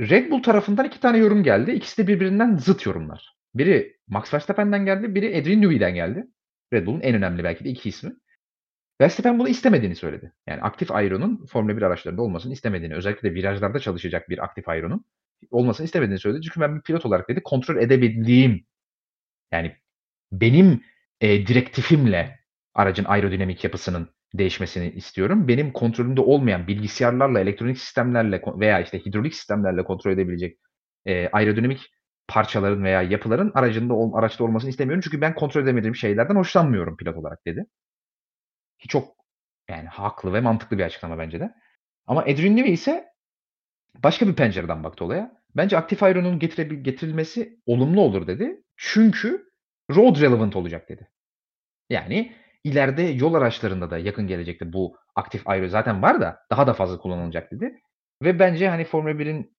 Red 0.00 0.30
Bull 0.30 0.42
tarafından 0.42 0.86
iki 0.86 1.00
tane 1.00 1.18
yorum 1.18 1.42
geldi. 1.42 1.70
İkisi 1.70 2.02
de 2.02 2.06
birbirinden 2.12 2.56
zıt 2.56 2.86
yorumlar. 2.86 3.36
Biri 3.54 3.96
Max 4.08 4.34
Verstappen'den 4.34 4.84
geldi, 4.84 5.14
biri 5.14 5.40
Adrian 5.40 5.62
Newey'den 5.62 5.94
geldi. 5.94 6.26
Red 6.72 6.86
Bull'un 6.86 7.00
en 7.00 7.14
önemli 7.14 7.44
belki 7.44 7.64
de 7.64 7.68
iki 7.68 7.88
ismi. 7.88 8.12
Verstappen 9.00 9.38
bunu 9.38 9.48
istemediğini 9.48 9.96
söyledi. 9.96 10.32
Yani 10.46 10.62
aktif 10.62 10.90
aeronun 10.92 11.46
Formula 11.46 11.76
1 11.76 11.82
araçlarında 11.82 12.22
olmasını 12.22 12.52
istemediğini, 12.52 12.94
özellikle 12.94 13.30
de 13.30 13.34
virajlarda 13.34 13.78
çalışacak 13.78 14.28
bir 14.28 14.44
aktif 14.44 14.68
aeronun 14.68 15.04
olmasını 15.50 15.84
istemediğini 15.84 16.18
söyledi. 16.18 16.42
Çünkü 16.42 16.60
ben 16.60 16.76
bir 16.76 16.82
pilot 16.82 17.06
olarak 17.06 17.28
dedi 17.28 17.42
kontrol 17.42 17.76
edebildiğim 17.76 18.66
yani 19.52 19.76
benim 20.32 20.82
e, 21.20 21.46
direktifimle 21.46 22.38
aracın 22.74 23.04
aerodinamik 23.04 23.64
yapısının 23.64 24.08
değişmesini 24.34 24.90
istiyorum. 24.90 25.48
Benim 25.48 25.72
kontrolümde 25.72 26.20
olmayan 26.20 26.66
bilgisayarlarla, 26.66 27.40
elektronik 27.40 27.78
sistemlerle 27.78 28.42
veya 28.46 28.80
işte 28.80 28.98
hidrolik 28.98 29.34
sistemlerle 29.34 29.84
kontrol 29.84 30.12
edebilecek 30.12 30.58
e, 31.06 31.28
aerodinamik 31.28 31.90
parçaların 32.28 32.84
veya 32.84 33.02
yapıların 33.02 33.52
aracında 33.54 33.94
araçta 34.18 34.44
olmasını 34.44 34.70
istemiyorum. 34.70 35.00
Çünkü 35.04 35.20
ben 35.20 35.34
kontrol 35.34 35.62
edemediğim 35.62 35.96
şeylerden 35.96 36.36
hoşlanmıyorum 36.36 36.96
pilot 36.96 37.16
olarak 37.16 37.46
dedi. 37.46 37.66
Çok 38.88 39.16
yani 39.70 39.88
haklı 39.88 40.32
ve 40.32 40.40
mantıklı 40.40 40.78
bir 40.78 40.84
açıklama 40.84 41.18
bence 41.18 41.40
de. 41.40 41.54
Ama 42.06 42.20
Adrian 42.20 42.56
Newey 42.56 42.72
ise 42.72 43.08
başka 44.04 44.28
bir 44.28 44.34
pencereden 44.34 44.84
baktı 44.84 45.04
olaya. 45.04 45.42
Bence 45.56 45.76
aktif 45.76 46.02
aeronun 46.02 46.38
getirilmesi 46.82 47.60
olumlu 47.66 48.00
olur 48.00 48.26
dedi. 48.26 48.62
Çünkü 48.76 49.50
road 49.90 50.20
relevant 50.20 50.56
olacak 50.56 50.88
dedi. 50.88 51.08
Yani 51.90 52.36
ileride 52.64 53.02
yol 53.02 53.34
araçlarında 53.34 53.90
da 53.90 53.98
yakın 53.98 54.26
gelecekte 54.26 54.72
bu 54.72 54.96
aktif 55.14 55.48
aero 55.48 55.68
zaten 55.68 56.02
var 56.02 56.20
da 56.20 56.38
daha 56.50 56.66
da 56.66 56.74
fazla 56.74 56.98
kullanılacak 56.98 57.52
dedi. 57.52 57.80
Ve 58.22 58.38
bence 58.38 58.68
hani 58.68 58.84
Formula 58.84 59.10
1'in 59.12 59.56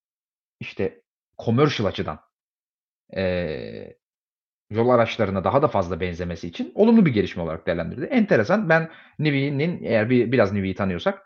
işte 0.60 1.02
commercial 1.44 1.86
açıdan 1.88 2.20
e, 3.16 3.96
yol 4.70 4.88
araçlarına 4.88 5.44
daha 5.44 5.62
da 5.62 5.68
fazla 5.68 6.00
benzemesi 6.00 6.48
için 6.48 6.72
olumlu 6.74 7.06
bir 7.06 7.14
gelişme 7.14 7.42
olarak 7.42 7.66
değerlendirdi. 7.66 8.04
Enteresan. 8.04 8.68
Ben 8.68 8.90
Nivi'nin 9.18 9.82
eğer 9.82 10.10
bir, 10.10 10.32
biraz 10.32 10.52
Nivi'yi 10.52 10.74
tanıyorsak 10.74 11.22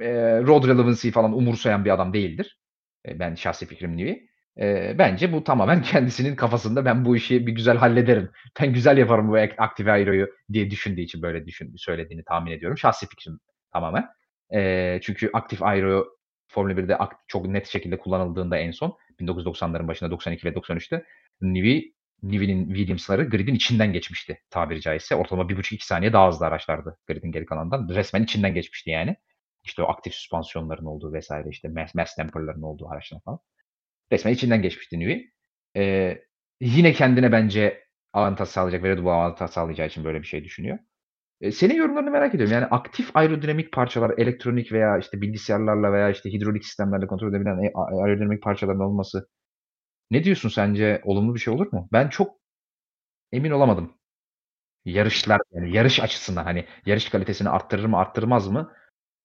e, 0.00 0.40
road 0.40 0.68
relevancy 0.68 1.10
falan 1.10 1.32
umursayan 1.32 1.84
bir 1.84 1.90
adam 1.90 2.12
değildir. 2.12 2.58
E, 3.06 3.18
ben 3.18 3.34
şahsi 3.34 3.66
fikrim 3.66 3.96
Nivi. 3.96 4.30
E, 4.60 4.94
bence 4.98 5.32
bu 5.32 5.44
tamamen 5.44 5.82
kendisinin 5.92 6.36
kafasında 6.36 6.84
ben 6.84 7.04
bu 7.04 7.16
işi 7.16 7.46
bir 7.46 7.52
güzel 7.52 7.76
hallederim. 7.76 8.30
Ben 8.60 8.72
güzel 8.72 8.98
yaparım 8.98 9.28
bu 9.28 9.36
aktive 9.58 9.92
aeroyu 9.92 10.30
diye 10.52 10.70
düşündüğü 10.70 11.00
için 11.00 11.22
böyle 11.22 11.46
düşün, 11.46 11.72
söylediğini 11.76 12.24
tahmin 12.24 12.52
ediyorum. 12.52 12.78
Şahsi 12.78 13.08
fikrim 13.08 13.40
tamamen. 13.72 14.06
E, 14.54 14.98
çünkü 15.02 15.30
aktif 15.32 15.62
aero 15.62 16.06
Formula 16.48 16.72
1'de 16.72 16.98
çok 17.28 17.46
net 17.46 17.66
şekilde 17.66 17.98
kullanıldığında 17.98 18.58
en 18.58 18.70
son 18.70 18.96
1990'ların 19.20 19.88
başında 19.88 20.10
92 20.10 20.48
ve 20.48 20.52
93'te 20.52 21.04
Nivi 21.40 21.94
Nivi'nin 22.22 22.68
Williams'ları 22.74 23.24
gridin 23.24 23.54
içinden 23.54 23.92
geçmişti 23.92 24.42
tabiri 24.50 24.80
caizse. 24.80 25.14
Ortalama 25.14 25.50
1,5-2 25.50 25.84
saniye 25.84 26.12
daha 26.12 26.28
hızlı 26.28 26.46
araçlardı 26.46 26.98
gridin 27.06 27.32
geri 27.32 27.46
kalanından. 27.46 27.88
Resmen 27.88 28.22
içinden 28.22 28.54
geçmişti 28.54 28.90
yani. 28.90 29.16
İşte 29.64 29.82
o 29.82 29.86
aktif 29.86 30.14
süspansiyonların 30.14 30.84
olduğu 30.84 31.12
vesaire 31.12 31.48
işte 31.48 31.68
mass, 31.68 31.94
mass 31.94 32.16
temperların 32.16 32.62
olduğu 32.62 32.88
araçlar 32.88 33.20
falan. 33.24 33.38
Resmen 34.12 34.32
içinden 34.32 34.62
geçmişti 34.62 34.98
Nivi. 34.98 35.32
Ee, 35.76 36.18
yine 36.60 36.92
kendine 36.92 37.32
bence 37.32 37.84
avantaj 38.12 38.48
sağlayacak 38.48 38.82
ve 38.82 38.88
Red 38.88 38.98
avantaj 38.98 39.50
sağlayacağı 39.50 39.86
için 39.86 40.04
böyle 40.04 40.22
bir 40.22 40.26
şey 40.26 40.44
düşünüyor. 40.44 40.78
Ee, 41.40 41.52
senin 41.52 41.74
yorumlarını 41.74 42.10
merak 42.10 42.34
ediyorum. 42.34 42.54
Yani 42.54 42.66
aktif 42.66 43.16
aerodinamik 43.16 43.72
parçalar, 43.72 44.10
elektronik 44.18 44.72
veya 44.72 44.98
işte 44.98 45.20
bilgisayarlarla 45.20 45.92
veya 45.92 46.10
işte 46.10 46.32
hidrolik 46.32 46.64
sistemlerle 46.64 47.06
kontrol 47.06 47.30
edebilen 47.30 47.62
e, 47.64 47.72
aerodinamik 47.74 48.42
parçaların 48.42 48.80
olması 48.80 49.28
ne 50.10 50.24
diyorsun 50.24 50.48
sence 50.48 51.00
olumlu 51.04 51.34
bir 51.34 51.40
şey 51.40 51.54
olur 51.54 51.72
mu? 51.72 51.88
Ben 51.92 52.08
çok 52.08 52.36
emin 53.32 53.50
olamadım. 53.50 53.92
Yarışlar 54.84 55.40
yani 55.52 55.76
yarış 55.76 56.00
açısından 56.00 56.44
hani 56.44 56.66
yarış 56.86 57.08
kalitesini 57.10 57.48
arttırır 57.50 57.84
mı 57.84 57.98
arttırmaz 57.98 58.48
mı? 58.48 58.72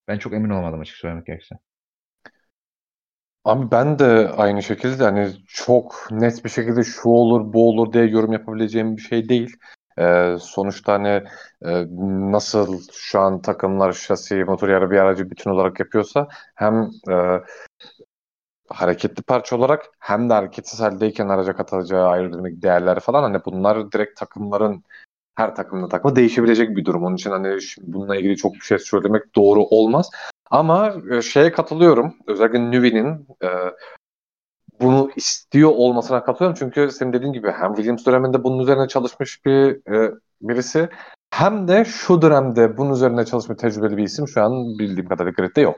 Ben 0.08 0.20
çok 0.20 0.34
emin 0.34 0.50
olamadım 0.50 0.80
açık 0.82 0.98
söylemek 0.98 1.26
gerekirse. 1.28 1.56
Abi 3.46 3.72
ben 3.72 4.00
de 4.00 4.30
aynı 4.30 4.64
şekilde 4.64 5.04
hani 5.04 5.32
çok 5.48 6.08
net 6.12 6.46
bir 6.46 6.50
şekilde 6.50 6.84
şu 6.84 7.10
olur 7.10 7.54
bu 7.54 7.70
olur 7.70 7.94
diye 7.94 8.06
yorum 8.06 8.32
yapabileceğim 8.34 8.98
bir 8.98 9.02
şey 9.02 9.30
değil. 9.30 9.58
Ee, 10.00 10.38
sonuçta 10.40 10.94
hani 10.94 11.24
e, 11.66 11.86
nasıl 12.32 12.82
şu 12.94 13.20
an 13.20 13.42
takımlar 13.42 13.94
şasi, 13.94 14.44
motor 14.44 14.70
yarı 14.70 14.92
bir 14.92 14.98
aracı 14.98 15.30
bütün 15.32 15.50
olarak 15.50 15.80
yapıyorsa 15.80 16.28
hem 16.56 16.90
e, 17.10 17.42
hareketli 18.70 19.24
parça 19.24 19.56
olarak 19.56 19.86
hem 20.00 20.30
de 20.30 20.34
hareketsiz 20.34 20.80
haldeyken 20.82 21.30
araca 21.30 21.56
katılacağı 21.56 22.08
aerodinamik 22.08 22.62
değerler 22.62 23.00
falan 23.00 23.24
hani 23.24 23.46
bunlar 23.46 23.92
direkt 23.92 24.20
takımların 24.20 24.84
her 25.36 25.56
takımda 25.56 25.88
takma 25.88 26.16
değişebilecek 26.16 26.78
bir 26.78 26.86
durum. 26.86 27.04
Onun 27.04 27.16
için 27.16 27.32
hani 27.32 27.58
bununla 27.82 28.16
ilgili 28.16 28.38
çok 28.38 28.54
bir 28.54 28.60
şey 28.60 28.80
söylemek 28.80 29.36
doğru 29.36 29.64
olmaz. 29.64 30.10
Ama 30.52 30.96
e, 31.12 31.22
şeye 31.22 31.52
katılıyorum. 31.52 32.14
Özellikle 32.28 32.72
Nüvi'nin 32.72 33.28
e, 33.44 33.48
bunu 35.16 35.22
istiyor 35.22 35.70
olmasına 35.70 36.24
katılıyorum. 36.24 36.58
Çünkü 36.60 36.92
senin 36.92 37.14
dediğin 37.14 37.34
gibi 37.34 37.52
hem 37.52 37.76
Williams 37.76 38.06
döneminde 38.06 38.44
bunun 38.44 38.60
üzerine 38.60 38.88
çalışmış 38.88 39.46
bir 39.46 39.92
e, 39.94 40.12
birisi 40.42 40.90
hem 41.32 41.68
de 41.68 41.86
şu 41.86 42.22
dönemde 42.22 42.78
bunun 42.78 42.94
üzerine 42.94 43.26
çalışmış 43.26 43.58
tecrübeli 43.58 43.98
bir 43.98 44.04
isim 44.04 44.28
şu 44.28 44.44
an 44.44 44.80
bildiğim 44.80 45.08
kadarıyla 45.10 45.34
gridde 45.38 45.62
yok. 45.62 45.76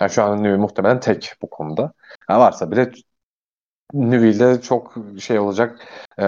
Yani 0.00 0.10
şu 0.10 0.22
an 0.22 0.42
Nüvi 0.42 0.56
muhtemelen 0.56 1.00
tek 1.00 1.34
bu 1.42 1.50
konuda. 1.50 1.92
Yani 2.30 2.40
varsa 2.40 2.70
bile 2.70 2.92
Nüvi 3.94 4.62
çok 4.62 4.94
şey 5.20 5.38
olacak 5.38 5.80
e, 6.18 6.24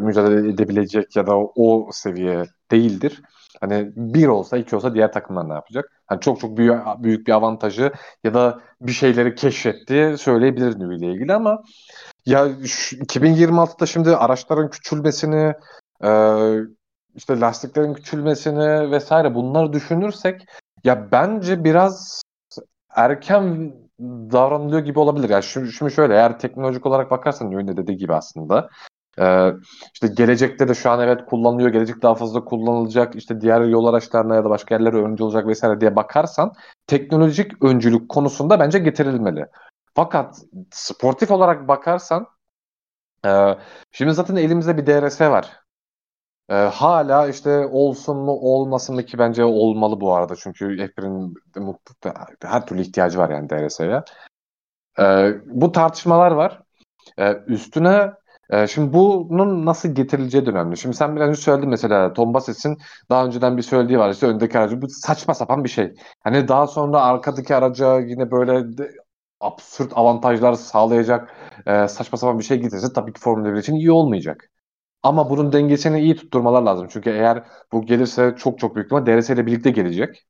mücadele 0.00 0.50
edebilecek 0.50 1.16
ya 1.16 1.26
da 1.26 1.36
o 1.36 1.90
seviye 1.92 2.44
değildir. 2.70 3.22
Hani 3.60 3.92
bir 3.96 4.26
olsa 4.26 4.56
iki 4.58 4.76
olsa 4.76 4.94
diğer 4.94 5.12
takımlar 5.12 5.48
ne 5.48 5.52
yapacak? 5.52 6.02
Hani 6.06 6.20
çok 6.20 6.40
çok 6.40 6.56
büyük, 6.56 6.74
büyük 6.98 7.26
bir 7.26 7.32
avantajı 7.32 7.92
ya 8.24 8.34
da 8.34 8.60
bir 8.80 8.92
şeyleri 8.92 9.34
keşfetti 9.34 10.14
söyleyebiliriz 10.18 10.76
Nüvi 10.76 10.96
ile 10.96 11.12
ilgili 11.12 11.34
ama 11.34 11.62
ya 12.26 12.48
şu, 12.66 12.96
2026'da 12.96 13.86
şimdi 13.86 14.16
araçların 14.16 14.70
küçülmesini 14.70 15.54
e, 16.04 16.10
işte 17.14 17.40
lastiklerin 17.40 17.94
küçülmesini 17.94 18.90
vesaire 18.90 19.34
bunları 19.34 19.72
düşünürsek 19.72 20.46
ya 20.84 21.12
bence 21.12 21.64
biraz 21.64 22.22
erken 22.90 23.74
davranılıyor 24.32 24.80
gibi 24.80 24.98
olabilir. 24.98 25.28
Yani 25.28 25.42
şimdi, 25.42 25.72
şimdi 25.72 25.92
şöyle 25.92 26.14
eğer 26.14 26.38
teknolojik 26.38 26.86
olarak 26.86 27.10
bakarsan 27.10 27.50
Nüvi'nin 27.50 27.76
dediği 27.76 27.96
gibi 27.96 28.14
aslında 28.14 28.68
Ee, 29.20 29.52
işte 29.94 30.06
gelecekte 30.06 30.68
de 30.68 30.74
şu 30.74 30.90
an 30.90 31.00
evet 31.00 31.24
kullanılıyor, 31.26 31.70
gelecek 31.70 32.02
daha 32.02 32.14
fazla 32.14 32.44
kullanılacak, 32.44 33.16
işte 33.16 33.40
diğer 33.40 33.60
yol 33.60 33.86
araçlarına 33.86 34.34
ya 34.34 34.44
da 34.44 34.50
başka 34.50 34.74
yerlere 34.74 34.96
öncü 34.96 35.24
olacak 35.24 35.46
vesaire 35.46 35.80
diye 35.80 35.96
bakarsan 35.96 36.52
teknolojik 36.86 37.64
öncülük 37.64 38.08
konusunda 38.08 38.60
bence 38.60 38.78
getirilmeli. 38.78 39.46
Fakat 39.94 40.42
sportif 40.70 41.30
olarak 41.30 41.68
bakarsan 41.68 42.26
e, 43.26 43.56
şimdi 43.92 44.12
zaten 44.14 44.36
elimizde 44.36 44.76
bir 44.76 44.86
DRS 44.86 45.20
var. 45.20 45.60
E, 46.50 46.54
hala 46.54 47.28
işte 47.28 47.66
olsun 47.66 48.16
mu 48.16 48.32
olmasın 48.32 48.94
mı 48.94 49.02
ki 49.02 49.18
bence 49.18 49.44
olmalı 49.44 50.00
bu 50.00 50.14
arada. 50.14 50.36
Çünkü 50.36 50.76
F1'in 50.76 51.34
her 52.42 52.66
türlü 52.66 52.82
ihtiyacı 52.82 53.18
var 53.18 53.30
yani 53.30 53.50
DRS'ye. 53.50 54.02
E, 54.98 55.34
bu 55.46 55.72
tartışmalar 55.72 56.30
var. 56.30 56.62
E, 57.18 57.32
üstüne 57.46 58.12
e, 58.50 58.66
şimdi 58.66 58.92
bunun 58.92 59.66
nasıl 59.66 59.88
getirileceği 59.94 60.46
de 60.46 60.50
önemli. 60.50 60.76
Şimdi 60.76 60.96
sen 60.96 61.16
biraz 61.16 61.28
önce 61.28 61.40
söyledin 61.40 61.68
mesela 61.68 62.12
Tom 62.12 62.34
Basses'in 62.34 62.78
daha 63.10 63.26
önceden 63.26 63.56
bir 63.56 63.62
söylediği 63.62 63.98
var 63.98 64.10
işte 64.10 64.26
öndeki 64.26 64.58
aracı 64.58 64.82
bu 64.82 64.88
saçma 64.88 65.34
sapan 65.34 65.64
bir 65.64 65.68
şey. 65.68 65.94
Hani 66.24 66.48
daha 66.48 66.66
sonra 66.66 67.00
arkadaki 67.02 67.54
araca 67.54 68.00
yine 68.00 68.30
böyle 68.30 68.78
de, 68.78 68.90
absürt 69.40 69.92
avantajlar 69.98 70.54
sağlayacak 70.54 71.34
e, 71.66 71.88
saçma 71.88 72.18
sapan 72.18 72.38
bir 72.38 72.44
şey 72.44 72.58
getirse 72.60 72.92
tabii 72.94 73.12
ki 73.12 73.20
Formula 73.20 73.54
1 73.54 73.58
için 73.58 73.74
iyi 73.74 73.92
olmayacak. 73.92 74.50
Ama 75.02 75.30
bunun 75.30 75.52
dengesini 75.52 76.00
iyi 76.00 76.16
tutturmalar 76.16 76.62
lazım. 76.62 76.88
Çünkü 76.90 77.10
eğer 77.10 77.44
bu 77.72 77.82
gelirse 77.86 78.34
çok 78.38 78.58
çok 78.58 78.76
büyük 78.76 78.86
ihtimal 78.86 79.06
DRS 79.06 79.34
ile 79.34 79.46
birlikte 79.46 79.70
gelecek. 79.70 80.26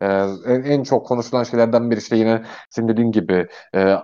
Ee, 0.00 0.06
en, 0.46 0.62
en 0.62 0.82
çok 0.82 1.06
konuşulan 1.06 1.44
şeylerden 1.44 1.90
biri 1.90 1.98
işte 2.00 2.16
yine 2.16 2.44
senin 2.70 2.88
dediğin 2.88 3.12
gibi 3.12 3.48
e, 3.74 3.96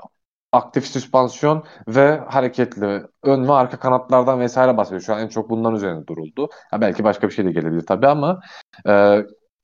aktif 0.54 0.86
süspansiyon 0.86 1.64
ve 1.88 2.16
hareketli 2.28 3.02
ön 3.22 3.48
ve 3.48 3.52
arka 3.52 3.78
kanatlardan 3.78 4.40
vesaire 4.40 4.76
bahsediyor. 4.76 5.00
Şu 5.02 5.14
an 5.14 5.20
en 5.20 5.28
çok 5.28 5.50
bundan 5.50 5.74
üzerine 5.74 6.06
duruldu. 6.06 6.48
Ha, 6.70 6.80
belki 6.80 7.04
başka 7.04 7.28
bir 7.28 7.32
şey 7.34 7.44
de 7.44 7.52
gelebilir 7.52 7.86
tabii 7.86 8.06
ama 8.06 8.40
e, 8.86 8.92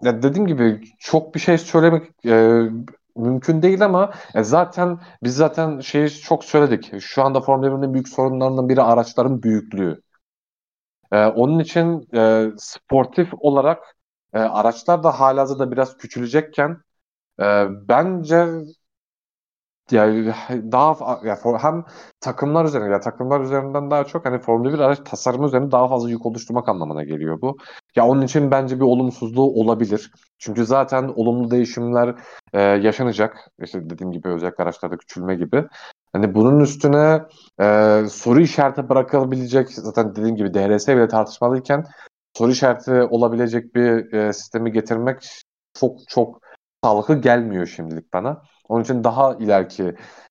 ya 0.02 0.22
dediğim 0.22 0.46
gibi 0.46 0.80
çok 0.98 1.34
bir 1.34 1.40
şey 1.40 1.58
söylemek 1.58 2.26
e, 2.26 2.62
mümkün 3.16 3.62
değil 3.62 3.84
ama 3.84 4.12
e, 4.34 4.42
zaten 4.42 5.00
biz 5.22 5.36
zaten 5.36 5.80
şeyi 5.80 6.10
çok 6.10 6.44
söyledik. 6.44 7.00
Şu 7.00 7.22
anda 7.22 7.40
Formula 7.40 7.66
1'in 7.66 7.94
büyük 7.94 8.08
sorunlarından 8.08 8.68
biri 8.68 8.82
araçların 8.82 9.42
büyüklüğü. 9.42 10.02
E, 11.12 11.26
onun 11.26 11.58
için 11.58 12.08
e, 12.14 12.50
sportif 12.58 13.28
olarak 13.38 13.96
e, 14.34 14.38
araçlar 14.38 15.02
da 15.02 15.20
halihazırda 15.20 15.70
biraz 15.72 15.96
küçülecekken 15.96 16.82
e, 17.40 17.66
bence 17.88 18.46
yani 19.92 20.32
daha 20.72 21.20
ya 21.24 21.38
hem 21.62 21.84
takımlar 22.20 22.64
üzerine 22.64 22.92
ya 22.92 23.00
takımlar 23.00 23.40
üzerinden 23.40 23.90
daha 23.90 24.04
çok 24.04 24.26
hani 24.26 24.38
Formula 24.38 24.72
1 24.72 24.78
araç 24.78 24.98
tasarımı 25.04 25.46
üzerine 25.46 25.70
daha 25.70 25.88
fazla 25.88 26.10
yük 26.10 26.26
oluşturmak 26.26 26.68
anlamına 26.68 27.04
geliyor 27.04 27.40
bu. 27.40 27.56
Ya 27.96 28.06
onun 28.06 28.22
için 28.22 28.50
bence 28.50 28.76
bir 28.76 28.84
olumsuzluğu 28.84 29.60
olabilir. 29.60 30.12
Çünkü 30.38 30.64
zaten 30.66 31.12
olumlu 31.16 31.50
değişimler 31.50 32.14
e, 32.52 32.60
yaşanacak. 32.60 33.50
İşte 33.62 33.90
dediğim 33.90 34.12
gibi 34.12 34.28
özellikle 34.28 34.64
araçlarda 34.64 34.96
küçülme 34.96 35.34
gibi. 35.34 35.64
Hani 36.12 36.34
bunun 36.34 36.60
üstüne 36.60 37.22
e, 37.60 38.02
soru 38.10 38.40
işareti 38.40 38.88
bırakılabilecek 38.88 39.68
zaten 39.72 40.16
dediğim 40.16 40.36
gibi 40.36 40.54
DRS 40.54 40.88
bile 40.88 41.08
tartışmalıyken 41.08 41.84
soru 42.34 42.50
işareti 42.50 42.92
olabilecek 42.92 43.74
bir 43.74 44.12
e, 44.12 44.32
sistemi 44.32 44.72
getirmek 44.72 45.44
çok 45.74 45.98
çok 46.08 46.40
sağlıklı 46.84 47.20
gelmiyor 47.20 47.66
şimdilik 47.66 48.12
bana. 48.12 48.42
Onun 48.70 48.82
için 48.82 49.04
daha 49.04 49.34
ileriki 49.34 49.82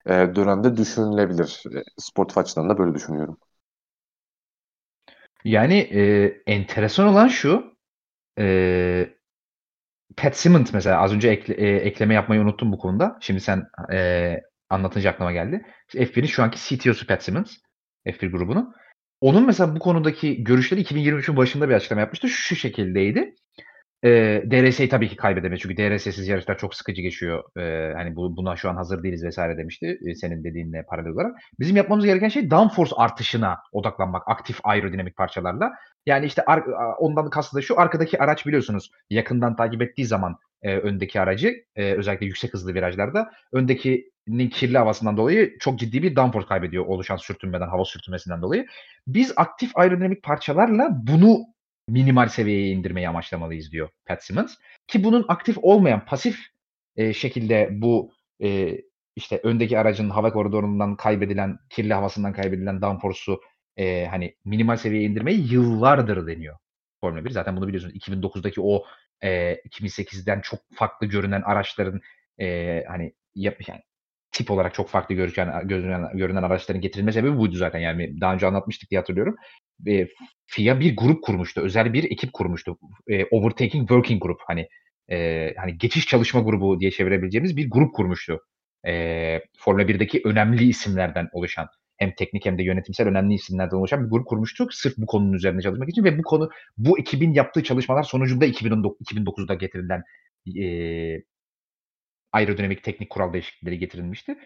e, 0.06 0.11
dönemde 0.36 0.78
düşünülebilir. 0.78 1.64
E, 1.76 1.84
sportif 1.98 2.38
açıdan 2.38 2.70
da 2.70 2.78
böyle 2.78 2.94
düşünüyorum. 2.95 3.38
Yani 5.44 5.78
e, 5.78 6.26
enteresan 6.48 7.07
olan 7.07 7.28
şu 7.28 7.78
e, 8.40 9.10
Pat 10.18 10.38
Simmons 10.38 10.74
mesela 10.74 11.02
az 11.02 11.14
önce 11.14 11.30
ekle, 11.30 11.53
e, 11.53 11.76
ekleme 11.76 12.14
yapmayı 12.14 12.41
unuttum 12.41 12.72
bu 12.72 12.78
konuda. 12.78 13.18
Şimdi 13.22 13.40
sen 13.41 13.64
e, 13.94 14.38
anlatınca 14.70 15.10
aklıma 15.10 15.32
geldi. 15.32 15.66
F1'in 15.88 16.28
şu 16.28 16.44
anki 16.44 16.60
CTO'su 16.60 17.07
Pat 17.07 17.24
Simmons. 17.24 17.57
F1 18.06 18.32
grubunun. 18.32 18.74
Onun 19.22 19.45
mesela 19.45 19.76
bu 19.76 19.80
konudaki 19.80 20.44
görüşleri 20.44 20.82
2023'ün 20.82 21.38
başında 21.38 21.70
bir 21.70 21.74
açıklama 21.74 22.02
yapmıştı. 22.02 22.30
Şu 22.30 22.56
şekildeydi. 22.56 23.36
E, 24.03 24.09
DRS'yi 24.51 24.89
tabii 24.89 25.09
ki 25.09 25.15
kaybedemez. 25.15 25.59
Çünkü 25.59 25.77
DRS'siz 25.77 26.27
yarışlar 26.27 26.57
çok 26.57 26.76
sıkıcı 26.76 27.01
geçiyor. 27.01 27.43
E, 27.57 27.93
hani 27.93 28.15
bu, 28.15 28.38
buna 28.38 28.55
şu 28.55 28.69
an 28.69 28.76
hazır 28.76 29.03
değiliz 29.03 29.23
vesaire 29.23 29.57
demişti. 29.57 29.99
E, 30.07 30.15
senin 30.15 30.43
dediğinle 30.43 30.85
paralel 30.89 31.11
olarak. 31.11 31.35
Bizim 31.59 31.76
yapmamız 31.76 32.05
gereken 32.05 32.30
şey 32.30 32.51
downforce 32.51 32.95
artışına 32.95 33.57
odaklanmak. 33.71 34.23
Aktif 34.27 34.59
aerodinamik 34.63 35.15
parçalarla. 35.15 35.71
Yani 36.05 36.26
işte 36.26 36.45
ar- 36.45 36.63
ondan 36.99 37.30
kastı 37.30 37.57
da 37.57 37.61
şu. 37.61 37.80
Arkadaki 37.80 38.23
araç 38.23 38.45
biliyorsunuz 38.45 38.91
yakından 39.09 39.55
takip 39.55 39.81
ettiği 39.81 40.05
zaman 40.05 40.38
e, 40.61 40.77
öndeki 40.77 41.21
aracı 41.21 41.55
e, 41.76 41.93
özellikle 41.93 42.26
yüksek 42.26 42.53
hızlı 42.53 42.73
virajlarda 42.73 43.31
öndekinin 43.53 44.49
kirli 44.49 44.77
havasından 44.77 45.17
dolayı 45.17 45.57
çok 45.59 45.80
ciddi 45.80 46.03
bir 46.03 46.15
downforce 46.15 46.47
kaybediyor 46.47 46.85
oluşan 46.85 47.17
sürtünmeden, 47.17 47.67
hava 47.67 47.85
sürtünmesinden 47.85 48.41
dolayı. 48.41 48.65
Biz 49.07 49.34
aktif 49.35 49.77
aerodinamik 49.77 50.23
parçalarla 50.23 50.89
bunu 50.91 51.38
minimal 51.90 52.28
seviyeye 52.28 52.72
indirmeyi 52.72 53.10
amaçlamalıyız 53.10 53.72
diyor 53.72 53.90
Pat 54.06 54.24
Simmons. 54.24 54.56
Ki 54.88 55.03
bunun 55.03 55.26
aktif 55.28 55.57
olmayan 55.61 56.06
pasif 56.06 56.40
e, 56.95 57.14
şekilde 57.14 57.70
bu 57.72 58.14
e, 58.44 58.78
işte 59.16 59.40
öndeki 59.44 59.80
aracın 59.80 60.10
hava 60.10 60.34
koridorundan 60.34 60.95
kaybedilen 60.95 61.57
kirli 61.70 61.94
havasından 61.94 62.34
kaybedilen 62.34 62.82
downforce'u 62.82 63.41
e, 63.78 64.06
hani 64.06 64.36
minimal 64.45 64.78
seviyeye 64.78 65.10
indirmeyi 65.10 65.53
yıllardır 65.53 66.28
deniyor 66.28 66.57
Formula 67.02 67.26
1. 67.26 67.30
Zaten 67.30 67.57
bunu 67.57 67.68
biliyorsunuz 67.68 67.95
2009'daki 67.95 68.61
o 68.61 68.86
e, 69.22 69.53
2008'den 69.53 70.41
çok 70.41 70.60
farklı 70.74 71.07
görünen 71.07 71.41
araçların 71.41 72.02
e, 72.40 72.84
hani 72.88 73.14
yap, 73.36 73.57
yani 73.68 73.82
tip 74.31 74.51
olarak 74.51 74.73
çok 74.73 74.89
farklı 74.89 75.15
görünen, 75.15 75.68
görünen, 75.68 76.18
görünen 76.18 76.43
araçların 76.43 76.81
getirilme 76.81 77.11
sebebi 77.11 77.38
buydu 77.38 77.56
zaten. 77.56 77.80
Yani 77.80 78.22
daha 78.22 78.34
önce 78.34 78.47
anlatmıştık 78.47 78.89
diye 78.89 78.99
hatırlıyorum. 78.99 79.35
E, 79.88 80.07
FIA 80.45 80.80
bir 80.80 80.95
grup 80.95 81.23
kurmuştu. 81.23 81.61
Özel 81.61 81.93
bir 81.93 82.03
ekip 82.03 82.34
kurmuştu. 82.34 82.77
E, 83.07 83.26
Overtaking 83.26 83.89
Working 83.89 84.22
Group. 84.23 84.39
Hani 84.47 84.68
e, 85.11 85.49
hani 85.57 85.77
geçiş 85.77 86.07
çalışma 86.07 86.41
grubu 86.41 86.80
diye 86.80 86.91
çevirebileceğimiz 86.91 87.57
bir 87.57 87.69
grup 87.69 87.95
kurmuştu. 87.95 88.39
E, 88.88 89.41
Formula 89.60 89.84
1'deki 89.84 90.22
önemli 90.26 90.64
isimlerden 90.64 91.30
oluşan 91.34 91.68
hem 91.97 92.15
teknik 92.15 92.45
hem 92.45 92.57
de 92.57 92.64
yönetimsel 92.64 93.07
önemli 93.07 93.34
isimlerden 93.34 93.77
oluşan 93.77 94.06
bir 94.06 94.10
grup 94.10 94.27
kurmuştuk. 94.27 94.73
Sırf 94.73 94.97
bu 94.97 95.06
konunun 95.06 95.34
üzerine 95.34 95.61
çalışmak 95.61 95.89
için 95.89 96.03
ve 96.03 96.18
bu 96.18 96.23
konu 96.23 96.49
bu 96.77 96.99
ekibin 96.99 97.34
yaptığı 97.34 97.64
çalışmalar 97.64 98.03
sonucunda 98.03 98.45
2009'da 98.45 99.53
getirilen 99.53 100.03
e, 100.61 100.65
aerodinamik 102.34 102.84
teknik 102.84 103.10
kural 103.10 103.34
değişiklikleri 103.34 103.80
getirilmişti. 103.80 104.38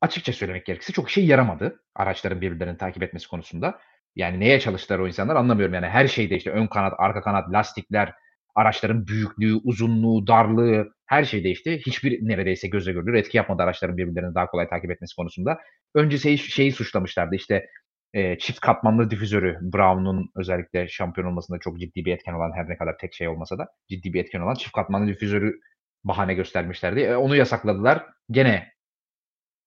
Açıkça 0.00 0.32
söylemek 0.32 0.66
gerekirse 0.66 0.92
çok 0.92 1.10
şey 1.10 1.26
yaramadı 1.26 1.80
araçların 1.94 2.40
birbirlerini 2.40 2.78
takip 2.78 3.02
etmesi 3.02 3.28
konusunda. 3.28 3.80
Yani 4.16 4.40
neye 4.40 4.60
çalıştılar 4.60 4.98
o 4.98 5.06
insanlar 5.06 5.36
anlamıyorum. 5.36 5.74
Yani 5.74 5.86
her 5.86 6.08
şeyde 6.08 6.36
işte 6.36 6.50
ön 6.50 6.66
kanat, 6.66 6.92
arka 6.98 7.22
kanat, 7.22 7.52
lastikler, 7.52 8.12
araçların 8.54 9.06
büyüklüğü, 9.06 9.54
uzunluğu, 9.54 10.26
darlığı 10.26 10.94
her 11.06 11.24
şey 11.24 11.44
değişti. 11.44 11.80
Hiçbir 11.86 12.28
neredeyse 12.28 12.68
göze 12.68 12.92
görülür 12.92 13.14
etki 13.14 13.36
yapmadı 13.36 13.62
araçların 13.62 13.96
birbirlerini 13.96 14.34
daha 14.34 14.46
kolay 14.46 14.68
takip 14.68 14.90
etmesi 14.90 15.16
konusunda. 15.16 15.58
Önce 15.94 16.18
şeyi, 16.18 16.38
şeyi 16.38 16.72
suçlamışlardı 16.72 17.34
işte 17.34 17.66
e, 18.14 18.38
çift 18.38 18.60
katmanlı 18.60 19.10
difüzörü 19.10 19.58
Brown'un 19.62 20.30
özellikle 20.36 20.88
şampiyon 20.88 21.28
olmasında 21.28 21.58
çok 21.58 21.80
ciddi 21.80 22.04
bir 22.04 22.12
etken 22.12 22.32
olan 22.34 22.52
her 22.56 22.68
ne 22.68 22.76
kadar 22.76 22.98
tek 22.98 23.14
şey 23.14 23.28
olmasa 23.28 23.58
da 23.58 23.68
ciddi 23.88 24.12
bir 24.12 24.20
etken 24.20 24.40
olan 24.40 24.54
çift 24.54 24.72
katmanlı 24.72 25.08
difüzörü 25.08 25.60
bahane 26.04 26.34
göstermişlerdi. 26.34 27.00
E, 27.00 27.16
onu 27.16 27.36
yasakladılar. 27.36 28.06
Gene 28.30 28.72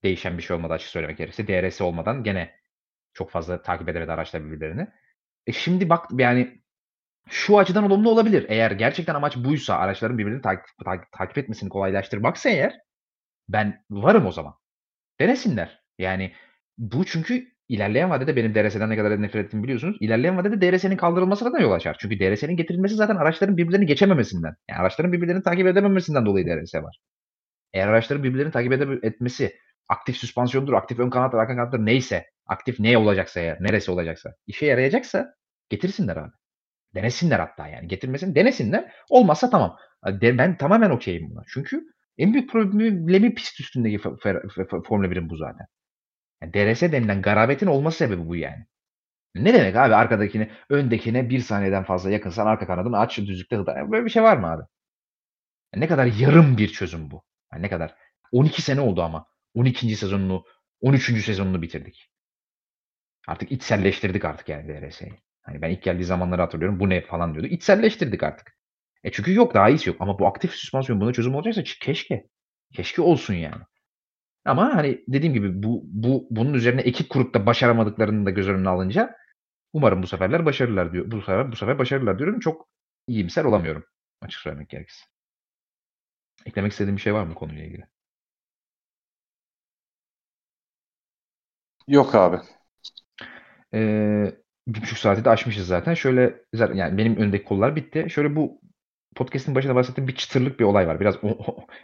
değişen 0.03 0.38
bir 0.38 0.44
şey 0.44 0.56
olmadı 0.56 0.74
açık 0.74 0.90
söylemek 0.90 1.18
gerekirse. 1.18 1.48
DRS 1.48 1.82
olmadan 1.82 2.24
gene 2.24 2.56
çok 3.14 3.32
fazla 3.32 3.62
takip 3.62 3.90
edemedi 3.90 4.12
araçlar 4.12 4.45
birbirlerini. 4.45 4.88
E 5.48 5.52
şimdi 5.52 5.90
bak 5.90 6.06
yani 6.12 6.62
şu 7.30 7.60
açıdan 7.60 7.84
olumlu 7.84 8.10
olabilir. 8.10 8.45
Eğer 8.49 8.72
gerçekten 8.72 9.16
amaç 9.16 9.38
buysa 9.38 9.76
araçların 9.76 10.18
birbirini 10.18 10.41
takip, 10.41 10.66
takip, 10.86 11.12
takip 11.12 11.38
etmesini 11.38 11.70
kolaylaştırmaksa 11.70 12.49
eğer 12.49 12.80
ben 13.49 13.86
varım 13.90 14.26
o 14.26 14.32
zaman. 14.32 14.53
Denesinler. 15.20 15.84
Yani 15.98 16.34
bu 16.78 17.06
çünkü 17.06 17.55
ilerleyen 17.69 18.09
vadede 18.09 18.35
benim 18.35 18.55
DRS'den 18.55 18.89
ne 18.89 18.97
kadar 18.97 19.21
nefret 19.21 19.45
ettiğimi 19.45 19.63
biliyorsunuz. 19.63 19.97
İlerleyen 19.99 20.37
vadede 20.37 20.61
DRS'nin 20.61 20.97
kaldırılmasına 20.97 21.53
da 21.53 21.59
yol 21.59 21.71
açar. 21.71 21.97
Çünkü 21.99 22.19
DRS'nin 22.19 22.57
getirilmesi 22.57 22.95
zaten 22.95 23.15
araçların 23.15 23.57
birbirlerini 23.57 23.85
geçememesinden. 23.85 24.55
Yani 24.69 24.79
araçların 24.79 25.13
birbirlerini 25.13 25.43
takip 25.43 25.67
edememesinden 25.67 26.25
dolayı 26.25 26.45
DRS 26.45 26.75
var. 26.75 26.97
Eğer 27.73 27.87
araçların 27.87 28.23
birbirlerini 28.23 28.51
takip 28.51 28.73
etmesi 29.03 29.55
aktif 29.89 30.17
süspansiyondur, 30.17 30.73
aktif 30.73 30.99
ön 30.99 31.09
kanattır, 31.09 31.37
arka 31.37 31.55
kanattır 31.55 31.79
neyse, 31.79 32.25
aktif 32.45 32.79
ne 32.79 32.97
olacaksa 32.97 33.39
eğer, 33.39 33.57
neresi 33.63 33.91
olacaksa, 33.91 34.33
işe 34.47 34.65
yarayacaksa 34.65 35.33
getirsinler 35.69 36.17
abi. 36.17 36.31
Denesinler 36.95 37.39
hatta 37.39 37.67
yani. 37.67 37.87
Getirmesin, 37.87 38.35
denesinler. 38.35 38.91
Olmazsa 39.09 39.49
tamam. 39.49 39.77
Ben 40.21 40.57
tamamen 40.57 40.89
okeyim 40.89 41.29
buna. 41.29 41.41
Çünkü 41.53 41.83
en 42.17 42.33
büyük 42.33 42.49
problemi 42.49 43.33
pist 43.33 43.59
üstündeki 43.59 43.97
Formula 44.87 45.07
1'in 45.07 45.29
bu 45.29 45.37
zaten. 45.37 45.65
Yani 46.41 46.53
DRS 46.53 46.82
denilen 46.82 47.22
garabetin 47.22 47.68
olması 47.68 47.98
sebebi 47.98 48.28
bu 48.28 48.36
yani. 48.36 48.66
Ne 49.36 49.53
demek 49.53 49.76
abi 49.76 49.95
arkadakine, 49.95 50.52
öndekine 50.70 51.30
1 51.30 51.40
saniyeden 51.40 51.84
fazla 51.84 52.12
yakınsan 52.12 52.48
arka 52.48 52.68
kanadını 52.68 52.99
aç, 52.99 53.18
düzlükte 53.18 53.56
hıda 53.56 53.91
Böyle 53.91 54.06
bir 54.06 54.10
şey 54.10 54.24
var 54.24 54.38
mı 54.38 54.48
abi? 54.52 54.64
Ne 55.76 55.88
kadar 55.88 56.06
yarım 56.06 56.57
bir 56.57 56.68
çözüm 56.68 57.12
bu. 57.12 57.24
Yani 57.53 57.64
ne 57.64 57.70
kadar? 57.70 57.95
12 58.32 58.62
sene 58.62 58.82
oldu 58.82 59.02
ama. 59.03 59.26
12. 59.53 59.95
sezonunu, 59.95 60.45
13. 60.82 61.22
sezonunu 61.22 61.62
bitirdik. 61.62 62.10
Artık 63.28 63.52
içselleştirdik 63.52 64.26
artık 64.26 64.49
yani 64.49 64.68
DRS'yi. 64.68 65.14
Hani 65.41 65.62
ben 65.62 65.70
ilk 65.70 65.84
geldiği 65.84 66.03
zamanları 66.03 66.41
hatırlıyorum. 66.41 66.80
Bu 66.80 66.90
ne 66.90 67.02
falan 67.02 67.34
diyordu. 67.34 67.48
İçselleştirdik 67.48 68.24
artık. 68.24 68.57
E 69.03 69.12
çünkü 69.12 69.34
yok 69.34 69.53
daha 69.53 69.70
iyisi 69.70 69.90
yok. 69.90 69.98
Ama 70.02 70.20
bu 70.20 70.28
aktif 70.28 70.52
süspansiyon 70.52 71.02
buna 71.02 71.14
çözüm 71.14 71.36
olacaksa 71.36 71.64
keşke. 71.82 72.28
Keşke 72.74 73.02
olsun 73.02 73.34
yani. 73.34 73.62
Ama 74.45 74.76
hani 74.76 75.03
dediğim 75.07 75.34
gibi 75.34 75.63
bu, 75.63 75.84
bu 75.85 76.27
bunun 76.31 76.53
üzerine 76.53 76.81
ekip 76.81 77.09
kurup 77.09 77.34
da 77.34 77.45
başaramadıklarını 77.45 78.26
da 78.26 78.30
göz 78.31 78.49
önüne 78.49 78.69
alınca 78.69 79.17
umarım 79.73 80.03
bu 80.03 80.07
seferler 80.07 80.45
başarırlar 80.45 80.93
diyor. 80.93 81.11
Bu 81.11 81.22
sefer 81.22 81.51
bu 81.51 81.55
sefer 81.55 81.80
başarırlar 81.80 82.19
diyorum. 82.19 82.39
Çok 82.39 82.67
iyimser 83.07 83.45
olamıyorum 83.45 83.85
açık 84.22 84.41
söylemek 84.41 84.69
gerekirse. 84.69 85.05
Eklemek 86.45 86.72
istediğim 86.72 86.95
bir 86.97 87.01
şey 87.01 87.13
var 87.13 87.23
mı 87.26 87.34
konuyla 87.35 87.63
ilgili? 87.63 87.88
Yok 91.88 92.15
abi. 92.15 92.38
Ee, 93.73 94.35
bir 94.67 94.81
buçuk 94.81 94.97
saati 94.97 95.26
de 95.26 95.30
aşmışız 95.30 95.67
zaten. 95.67 95.93
Şöyle 95.93 96.41
yani 96.53 96.97
benim 96.97 97.15
önümdeki 97.17 97.43
kollar 97.45 97.76
bitti. 97.76 98.07
Şöyle 98.09 98.35
bu 98.35 98.61
podcast'in 99.15 99.55
başında 99.55 99.75
bahsettiğim 99.75 100.07
bir 100.07 100.15
çıtırlık 100.15 100.59
bir 100.59 100.65
olay 100.65 100.87
var. 100.87 100.99
Biraz 100.99 101.15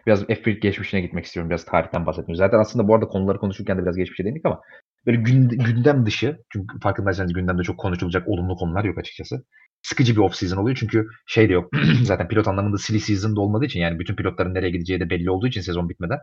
biraz 0.08 0.24
F1 0.24 0.60
geçmişine 0.60 1.02
gitmek 1.02 1.26
istiyorum. 1.26 1.50
Biraz 1.50 1.66
tarihten 1.66 2.06
bahsetmek. 2.06 2.38
Zaten 2.38 2.60
aslında 2.60 2.88
bu 2.88 2.96
arada 2.96 3.06
konuları 3.08 3.38
konuşurken 3.38 3.78
de 3.78 3.84
biraz 3.84 3.98
geçmişe 3.98 4.24
değindik 4.24 4.46
ama 4.46 4.62
böyle 5.06 5.18
gündem 5.18 6.06
dışı 6.06 6.38
çünkü 6.54 6.80
farkındaysanız 6.80 7.34
gündemde 7.34 7.64
çok 7.64 7.80
konuşulacak 7.80 8.28
olumlu 8.28 8.56
konular 8.56 8.84
yok 8.84 8.98
açıkçası. 8.98 9.44
Sıkıcı 9.82 10.16
bir 10.16 10.22
off 10.22 10.36
season 10.36 10.58
oluyor 10.58 10.78
çünkü 10.80 11.08
şey 11.28 11.50
de 11.50 11.54
yok. 11.54 11.72
zaten 12.04 12.28
pilot 12.28 12.48
anlamında 12.48 12.78
silly 12.78 13.00
season 13.00 13.36
da 13.36 13.42
olmadığı 13.42 13.66
için 13.66 13.80
yani 13.80 14.00
bütün 14.00 14.16
pilotların 14.16 14.54
nereye 14.54 14.70
gideceği 14.70 15.00
de 15.00 15.10
belli 15.10 15.32
olduğu 15.32 15.48
için 15.48 15.62
sezon 15.62 15.90
bitmeden 15.90 16.20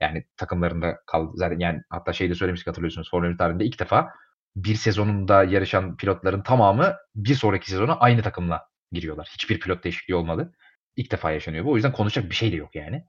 yani 0.00 0.24
takımlarında 0.36 0.96
kaldı. 1.06 1.30
Zaten 1.34 1.58
yani 1.58 1.80
hatta 1.90 2.12
şey 2.12 2.30
de 2.30 2.34
söylemiştik 2.34 2.68
hatırlıyorsunuz 2.68 3.10
Formula 3.10 3.30
1 3.30 3.38
tarihinde 3.38 3.64
ilk 3.64 3.80
defa 3.80 4.08
bir 4.56 4.74
sezonunda 4.74 5.44
yarışan 5.44 5.96
pilotların 5.96 6.42
tamamı 6.42 6.94
bir 7.14 7.34
sonraki 7.34 7.70
sezona 7.70 7.94
aynı 7.94 8.22
takımla 8.22 8.60
giriyorlar. 8.92 9.28
Hiçbir 9.32 9.60
pilot 9.60 9.84
değişikliği 9.84 10.14
olmadı. 10.14 10.52
İlk 10.96 11.12
defa 11.12 11.32
yaşanıyor 11.32 11.64
bu. 11.64 11.70
O 11.70 11.76
yüzden 11.76 11.92
konuşacak 11.92 12.30
bir 12.30 12.34
şey 12.34 12.52
de 12.52 12.56
yok 12.56 12.74
yani. 12.74 13.04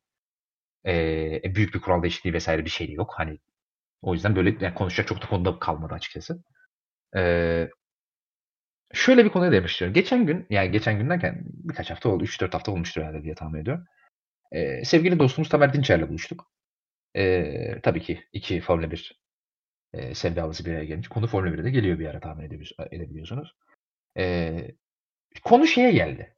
Ee, 0.85 1.55
büyük 1.55 1.73
bir 1.75 1.81
kural 1.81 2.03
değişikliği 2.03 2.33
vesaire 2.33 2.65
bir 2.65 2.69
şey 2.69 2.87
de 2.87 2.91
yok. 2.91 3.13
Hani 3.17 3.39
o 4.01 4.13
yüzden 4.13 4.35
böyle 4.35 4.57
yani 4.61 4.73
konuşacak 4.75 5.07
çok 5.07 5.21
da 5.21 5.27
konuda 5.27 5.59
kalmadı 5.59 5.93
açıkçası. 5.93 6.43
Ee, 7.15 7.69
şöyle 8.93 9.25
bir 9.25 9.29
konuya 9.29 9.51
değinmek 9.51 9.71
istiyorum. 9.71 9.93
Geçen 9.93 10.25
gün, 10.25 10.45
yani 10.49 10.71
geçen 10.71 10.99
gün 10.99 11.21
birkaç 11.43 11.91
hafta 11.91 12.09
oldu, 12.09 12.23
3-4 12.23 12.51
hafta 12.53 12.71
olmuştur 12.71 13.01
herhalde 13.01 13.23
diye 13.23 13.35
tahmin 13.35 13.61
ediyorum. 13.61 13.85
Ee, 14.51 14.85
sevgili 14.85 15.19
dostumuz 15.19 15.49
Tamer 15.49 15.73
Dinçer'le 15.73 16.09
buluştuk. 16.09 16.51
Ee, 17.15 17.79
tabii 17.83 18.01
ki 18.01 18.23
iki 18.33 18.61
Formula 18.61 18.91
1 18.91 19.23
e, 19.93 20.15
sevdalısı 20.15 20.65
bir 20.65 20.71
araya 20.71 20.85
gelmiş. 20.85 21.07
Konu 21.07 21.27
Formula 21.27 21.55
1'de 21.55 21.69
geliyor 21.69 21.99
bir 21.99 22.07
ara 22.07 22.19
tahmin 22.19 22.45
edebiliyorsunuz. 22.91 23.55
Ee, 24.17 24.71
konu 25.43 25.67
şeye 25.67 25.91
geldi. 25.91 26.35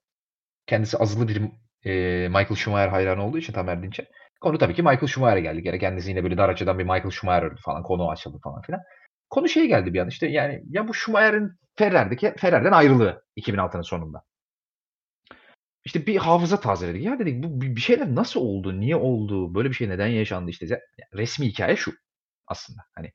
Kendisi 0.67 0.97
azılı 0.97 1.27
bir 1.27 1.41
e, 1.89 2.27
Michael 2.27 2.55
Schumacher 2.55 2.88
hayranı 2.88 3.26
olduğu 3.26 3.38
için 3.38 3.53
Tamer 3.53 3.84
Dinçer. 3.84 4.07
Konu 4.41 4.57
tabii 4.57 4.73
ki 4.73 4.81
Michael 4.81 5.07
Schumacher'e 5.07 5.41
geldi. 5.41 5.63
Gene 5.63 5.80
kendisi 5.80 6.09
yine 6.09 6.23
böyle 6.23 6.38
dar 6.38 6.49
açıdan 6.49 6.80
bir 6.80 6.84
Michael 6.84 7.09
Schumacher 7.09 7.43
ördü 7.43 7.61
falan. 7.61 7.84
Konu 7.84 8.09
açıldı 8.09 8.39
falan 8.43 8.61
filan. 8.61 8.81
Konu 9.30 9.49
şeye 9.49 9.65
geldi 9.65 9.93
bir 9.93 9.99
an 9.99 10.07
işte 10.07 10.27
yani 10.27 10.63
ya 10.69 10.88
bu 10.88 10.93
Schumacher'in 10.93 11.51
Ferrari'deki 11.76 12.34
Ferrari'den 12.38 12.72
ayrılığı 12.72 13.23
2006'nın 13.38 13.81
sonunda. 13.81 14.23
İşte 15.85 16.07
bir 16.07 16.17
hafıza 16.17 16.59
tazeledik. 16.59 17.03
Ya 17.03 17.19
dedik 17.19 17.43
bu 17.43 17.61
bir 17.61 17.81
şeyler 17.81 18.15
nasıl 18.15 18.39
oldu? 18.39 18.80
Niye 18.80 18.95
oldu? 18.95 19.55
Böyle 19.55 19.69
bir 19.69 19.76
şey 19.76 19.89
neden 19.89 20.07
yaşandı 20.07 20.49
işte? 20.51 20.81
Resmi 21.13 21.45
hikaye 21.45 21.76
şu 21.76 21.93
aslında. 22.47 22.81
Hani 22.95 23.11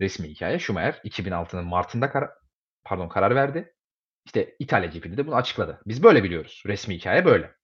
resmi 0.00 0.28
hikaye 0.28 0.58
Schumacher 0.58 1.00
2006'nın 1.04 1.64
Mart'ında 1.64 2.10
kar 2.10 2.30
pardon 2.84 3.08
karar 3.08 3.34
verdi. 3.34 3.74
İşte 4.28 4.56
İtalya 4.58 4.88
GP'de 4.88 5.16
de 5.16 5.26
bunu 5.26 5.34
açıkladı. 5.34 5.80
Biz 5.86 6.02
böyle 6.02 6.24
biliyoruz. 6.24 6.62
Resmi 6.66 6.94
hikaye 6.94 7.24
böyle. 7.24 7.54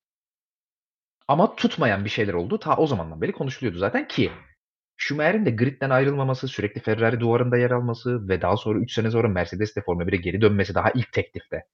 Ama 1.28 1.56
tutmayan 1.56 2.04
bir 2.04 2.10
şeyler 2.10 2.34
oldu. 2.34 2.58
Ta 2.58 2.76
o 2.76 2.86
zamandan 2.86 3.22
beri 3.22 3.32
konuşuluyordu 3.32 3.78
zaten 3.78 4.08
ki 4.08 4.32
Schumacher'in 4.96 5.46
de 5.46 5.50
gridden 5.50 5.90
ayrılmaması, 5.90 6.48
sürekli 6.48 6.80
Ferrari 6.80 7.20
duvarında 7.20 7.56
yer 7.56 7.70
alması 7.70 8.28
ve 8.28 8.42
daha 8.42 8.56
sonra 8.56 8.78
3 8.78 8.92
sene 8.92 9.10
sonra 9.10 9.28
Mercedes'te 9.28 9.82
Formula 9.82 10.06
1'e 10.08 10.16
geri 10.16 10.40
dönmesi 10.40 10.74
daha 10.74 10.90
ilk 10.90 11.12
teklifte. 11.12 11.66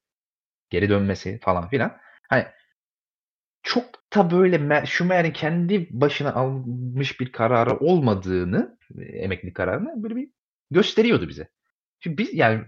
Geri 0.69 0.89
dönmesi 0.89 1.39
falan 1.39 1.69
filan. 1.69 1.97
Hani 2.29 2.45
çok 3.63 3.85
da 4.15 4.31
böyle 4.31 4.85
Schumacher'in 4.85 5.33
kendi 5.33 5.87
başına 5.91 6.33
almış 6.33 7.19
bir 7.19 7.31
kararı 7.31 7.77
olmadığını, 7.77 8.77
emeklilik 8.99 9.55
kararını 9.55 10.03
böyle 10.03 10.15
bir 10.15 10.29
gösteriyordu 10.71 11.27
bize. 11.27 11.49
Şimdi 11.99 12.17
biz 12.17 12.33
yani 12.33 12.65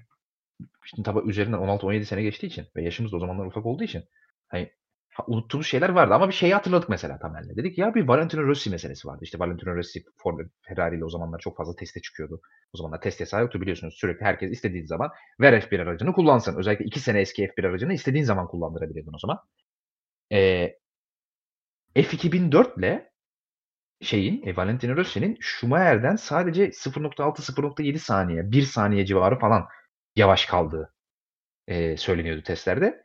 şimdi 0.83 1.03
tabii 1.03 1.29
üzerinden 1.29 1.57
16-17 1.57 2.05
sene 2.05 2.23
geçtiği 2.23 2.47
için 2.47 2.67
ve 2.75 2.83
yaşımız 2.83 3.11
da 3.11 3.17
o 3.17 3.19
zamanlar 3.19 3.45
ufak 3.45 3.65
olduğu 3.65 3.83
için 3.83 4.03
hani 4.47 4.71
unuttuğumuz 5.27 5.67
şeyler 5.67 5.89
vardı 5.89 6.13
ama 6.13 6.27
bir 6.27 6.33
şeyi 6.33 6.53
hatırladık 6.53 6.89
mesela 6.89 7.19
Tamer'le. 7.19 7.57
Dedik 7.57 7.77
ya 7.77 7.95
bir 7.95 8.07
Valentino 8.07 8.43
Rossi 8.43 8.69
meselesi 8.69 9.07
vardı. 9.07 9.19
İşte 9.23 9.39
Valentino 9.39 9.75
Rossi 9.75 10.03
Ford, 10.17 10.39
Ferrari 10.61 10.95
ile 10.95 11.05
o 11.05 11.09
zamanlar 11.09 11.39
çok 11.39 11.57
fazla 11.57 11.75
teste 11.75 12.01
çıkıyordu. 12.01 12.41
O 12.73 12.77
zamanlar 12.77 13.01
test 13.01 13.19
yasağı 13.19 13.41
yoktu 13.41 13.61
biliyorsunuz. 13.61 13.93
Sürekli 13.97 14.25
herkes 14.25 14.51
istediği 14.51 14.87
zaman 14.87 15.11
ver 15.41 15.61
F1 15.61 15.81
aracını 15.81 16.13
kullansın. 16.13 16.55
Özellikle 16.57 16.85
2 16.85 16.99
sene 16.99 17.19
eski 17.19 17.43
F1 17.43 17.67
aracını 17.67 17.93
istediğin 17.93 18.23
zaman 18.23 18.47
kullandırabiliyordun 18.47 19.13
o 19.13 19.19
zaman. 19.19 19.39
Ee, 20.31 20.77
F2004 21.95 22.79
ile 22.79 23.11
şeyin, 24.01 24.47
e, 24.47 24.55
Valentino 24.55 24.95
Rossi'nin 24.95 25.37
Schumacher'den 25.41 26.15
sadece 26.15 26.71
0.6-0.7 26.71 27.97
saniye, 27.97 28.51
1 28.51 28.61
saniye 28.61 29.05
civarı 29.05 29.39
falan 29.39 29.67
yavaş 30.15 30.45
kaldığı 30.45 30.93
e, 31.67 31.97
söyleniyordu 31.97 32.43
testlerde. 32.43 33.03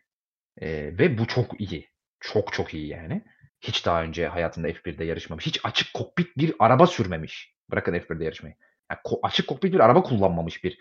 E, 0.60 0.68
ve 0.98 1.18
bu 1.18 1.26
çok 1.26 1.60
iyi. 1.60 1.88
Çok 2.20 2.52
çok 2.52 2.74
iyi 2.74 2.88
yani. 2.88 3.22
Hiç 3.60 3.86
daha 3.86 4.02
önce 4.02 4.28
hayatında 4.28 4.68
F1'de 4.68 5.04
yarışmamış. 5.04 5.46
Hiç 5.46 5.60
açık 5.64 5.94
kokpit 5.94 6.36
bir 6.36 6.54
araba 6.58 6.86
sürmemiş. 6.86 7.54
Bırakın 7.70 7.92
F1'de 7.92 8.24
yarışmayı. 8.24 8.54
Yani 8.90 9.00
ko- 9.04 9.20
açık 9.22 9.46
kokpit 9.48 9.74
bir 9.74 9.80
araba 9.80 10.02
kullanmamış 10.02 10.64
bir 10.64 10.78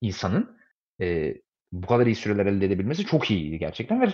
insanın 0.00 0.58
e, 1.00 1.34
bu 1.72 1.86
kadar 1.86 2.06
iyi 2.06 2.14
süreler 2.16 2.46
elde 2.46 2.66
edebilmesi 2.66 3.06
çok 3.06 3.30
iyiydi 3.30 3.58
gerçekten 3.58 4.00
ve 4.00 4.08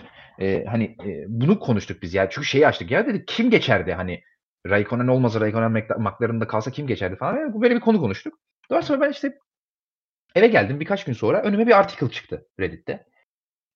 e, 0.44 0.64
hani 0.64 0.84
e, 0.84 1.24
bunu 1.28 1.58
konuştuk 1.60 2.02
biz 2.02 2.14
ya 2.14 2.30
çünkü 2.30 2.46
şeyi 2.46 2.66
açtık 2.66 2.90
ya 2.90 3.06
dedik 3.06 3.28
kim 3.28 3.50
geçerdi 3.50 3.92
hani 3.92 4.22
Raikkonen 4.66 5.06
olmasa 5.08 5.40
Raikkonen 5.40 5.72
McLaren'da 5.98 6.46
kalsa 6.46 6.70
kim 6.70 6.86
geçerdi 6.86 7.16
falan 7.16 7.36
yani 7.36 7.52
bu 7.52 7.62
böyle 7.62 7.74
bir 7.74 7.80
konu 7.80 8.00
konuştuk. 8.00 8.38
Daha 8.70 8.82
sonra 8.82 9.00
ben 9.00 9.10
işte 9.10 9.38
eve 10.34 10.46
geldim 10.46 10.80
birkaç 10.80 11.04
gün 11.04 11.12
sonra 11.12 11.42
önüme 11.42 11.66
bir 11.66 11.78
article 11.78 12.10
çıktı 12.10 12.48
Reddit'te. 12.60 13.06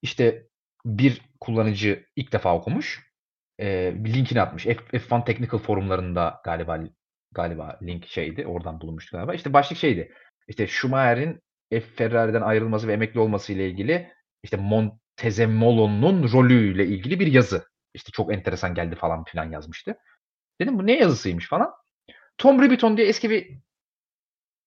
İşte 0.02 0.46
bir 0.84 1.20
kullanıcı 1.40 2.06
ilk 2.16 2.32
defa 2.32 2.56
okumuş. 2.56 3.12
E, 3.58 3.94
linkini 3.94 4.40
atmış. 4.40 4.64
F, 4.64 4.98
F1 4.98 5.24
Technical 5.24 5.58
forumlarında 5.58 6.40
galiba 6.44 6.78
galiba 7.32 7.78
link 7.82 8.06
şeydi. 8.06 8.46
Oradan 8.46 8.80
bulunmuştu 8.80 9.16
galiba. 9.16 9.34
İşte 9.34 9.52
başlık 9.52 9.78
şeydi. 9.78 10.12
İşte 10.48 10.66
Schumacher'in 10.66 11.40
F 11.70 11.80
Ferrari'den 11.80 12.42
ayrılması 12.42 12.88
ve 12.88 12.92
emekli 12.92 13.20
olması 13.20 13.52
ile 13.52 13.70
ilgili 13.70 14.12
işte 14.42 14.56
Montezemolo'nun 14.56 16.32
rolüyle 16.32 16.86
ilgili 16.86 17.20
bir 17.20 17.26
yazı. 17.26 17.66
İşte 17.94 18.10
çok 18.12 18.32
enteresan 18.32 18.74
geldi 18.74 18.94
falan 18.94 19.24
filan 19.24 19.50
yazmıştı. 19.50 19.96
Dedim 20.60 20.78
bu 20.78 20.86
ne 20.86 20.98
yazısıymış 20.98 21.48
falan. 21.48 21.70
Tom 22.38 22.62
Ribiton 22.62 22.96
diye 22.96 23.06
eski 23.06 23.30
bir 23.30 23.58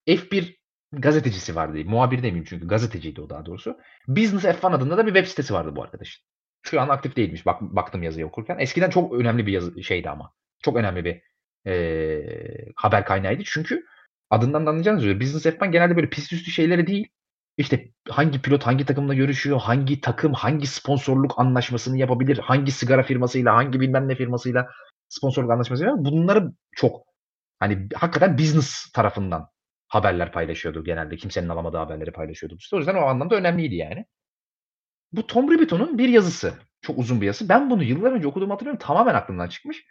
F1 0.07 0.57
gazetecisi 1.01 1.55
vardı. 1.55 1.77
Muhabir 1.85 2.17
demeyeyim 2.17 2.45
çünkü 2.49 2.67
gazeteciydi 2.67 3.22
o 3.22 3.30
daha 3.30 3.45
doğrusu. 3.45 3.77
Business 4.07 4.45
F1 4.45 4.76
adında 4.76 4.97
da 4.97 5.05
bir 5.05 5.13
web 5.13 5.27
sitesi 5.27 5.53
vardı 5.53 5.76
bu 5.76 5.84
arkadaşın. 5.84 6.23
Şu 6.63 6.81
an 6.81 6.89
aktif 6.89 7.15
değilmiş. 7.15 7.45
Bak, 7.45 7.61
baktım 7.61 8.03
yazıyı 8.03 8.27
okurken. 8.27 8.59
Eskiden 8.59 8.89
çok 8.89 9.13
önemli 9.13 9.47
bir 9.47 9.51
yazı 9.53 9.84
şeydi 9.84 10.09
ama. 10.09 10.34
Çok 10.63 10.76
önemli 10.76 11.05
bir 11.05 11.22
e, 11.72 12.72
haber 12.76 13.05
kaynağıydı. 13.05 13.43
Çünkü 13.45 13.85
adından 14.30 14.65
da 14.65 14.69
anlayacağınız 14.69 15.03
üzere 15.03 15.19
Business 15.22 15.45
F1 15.45 15.72
genelde 15.72 15.95
böyle 15.95 16.09
pist 16.09 16.34
üstü 16.34 16.51
şeyleri 16.51 16.88
değil. 16.88 17.07
İşte 17.57 17.89
hangi 18.09 18.41
pilot 18.41 18.63
hangi 18.63 18.85
takımla 18.85 19.13
görüşüyor, 19.13 19.59
hangi 19.59 20.01
takım 20.01 20.34
hangi 20.34 20.67
sponsorluk 20.67 21.39
anlaşmasını 21.39 21.97
yapabilir, 21.97 22.38
hangi 22.38 22.72
sigara 22.72 23.03
firmasıyla, 23.03 23.55
hangi 23.55 23.80
bilmem 23.80 24.07
ne 24.07 24.15
firmasıyla 24.15 24.67
sponsorluk 25.09 25.51
anlaşması 25.51 25.84
yapabilir. 25.84 26.11
Bunları 26.11 26.51
çok 26.76 27.01
hani 27.59 27.88
hakikaten 27.95 28.38
business 28.38 28.91
tarafından 28.91 29.47
haberler 29.95 30.31
paylaşıyordu 30.31 30.84
genelde. 30.84 31.15
Kimsenin 31.15 31.49
alamadığı 31.49 31.77
haberleri 31.77 32.11
paylaşıyordu. 32.11 32.55
İşte 32.59 32.76
o 32.76 32.80
yüzden 32.80 32.95
o 32.95 33.01
anlamda 33.01 33.35
önemliydi 33.35 33.76
yani. 33.76 34.05
Bu 35.11 35.27
Tom 35.27 35.51
Ribiton'un 35.51 35.97
bir 35.97 36.09
yazısı. 36.09 36.53
Çok 36.81 36.99
uzun 36.99 37.22
bir 37.22 37.26
yazı. 37.26 37.49
Ben 37.49 37.69
bunu 37.69 37.84
yıllar 37.84 38.11
önce 38.11 38.27
okuduğumu 38.27 38.53
hatırlıyorum. 38.53 38.80
Tamamen 38.80 39.13
aklımdan 39.13 39.47
çıkmış. 39.47 39.85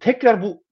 Tekrar 0.00 0.42
bu 0.42 0.64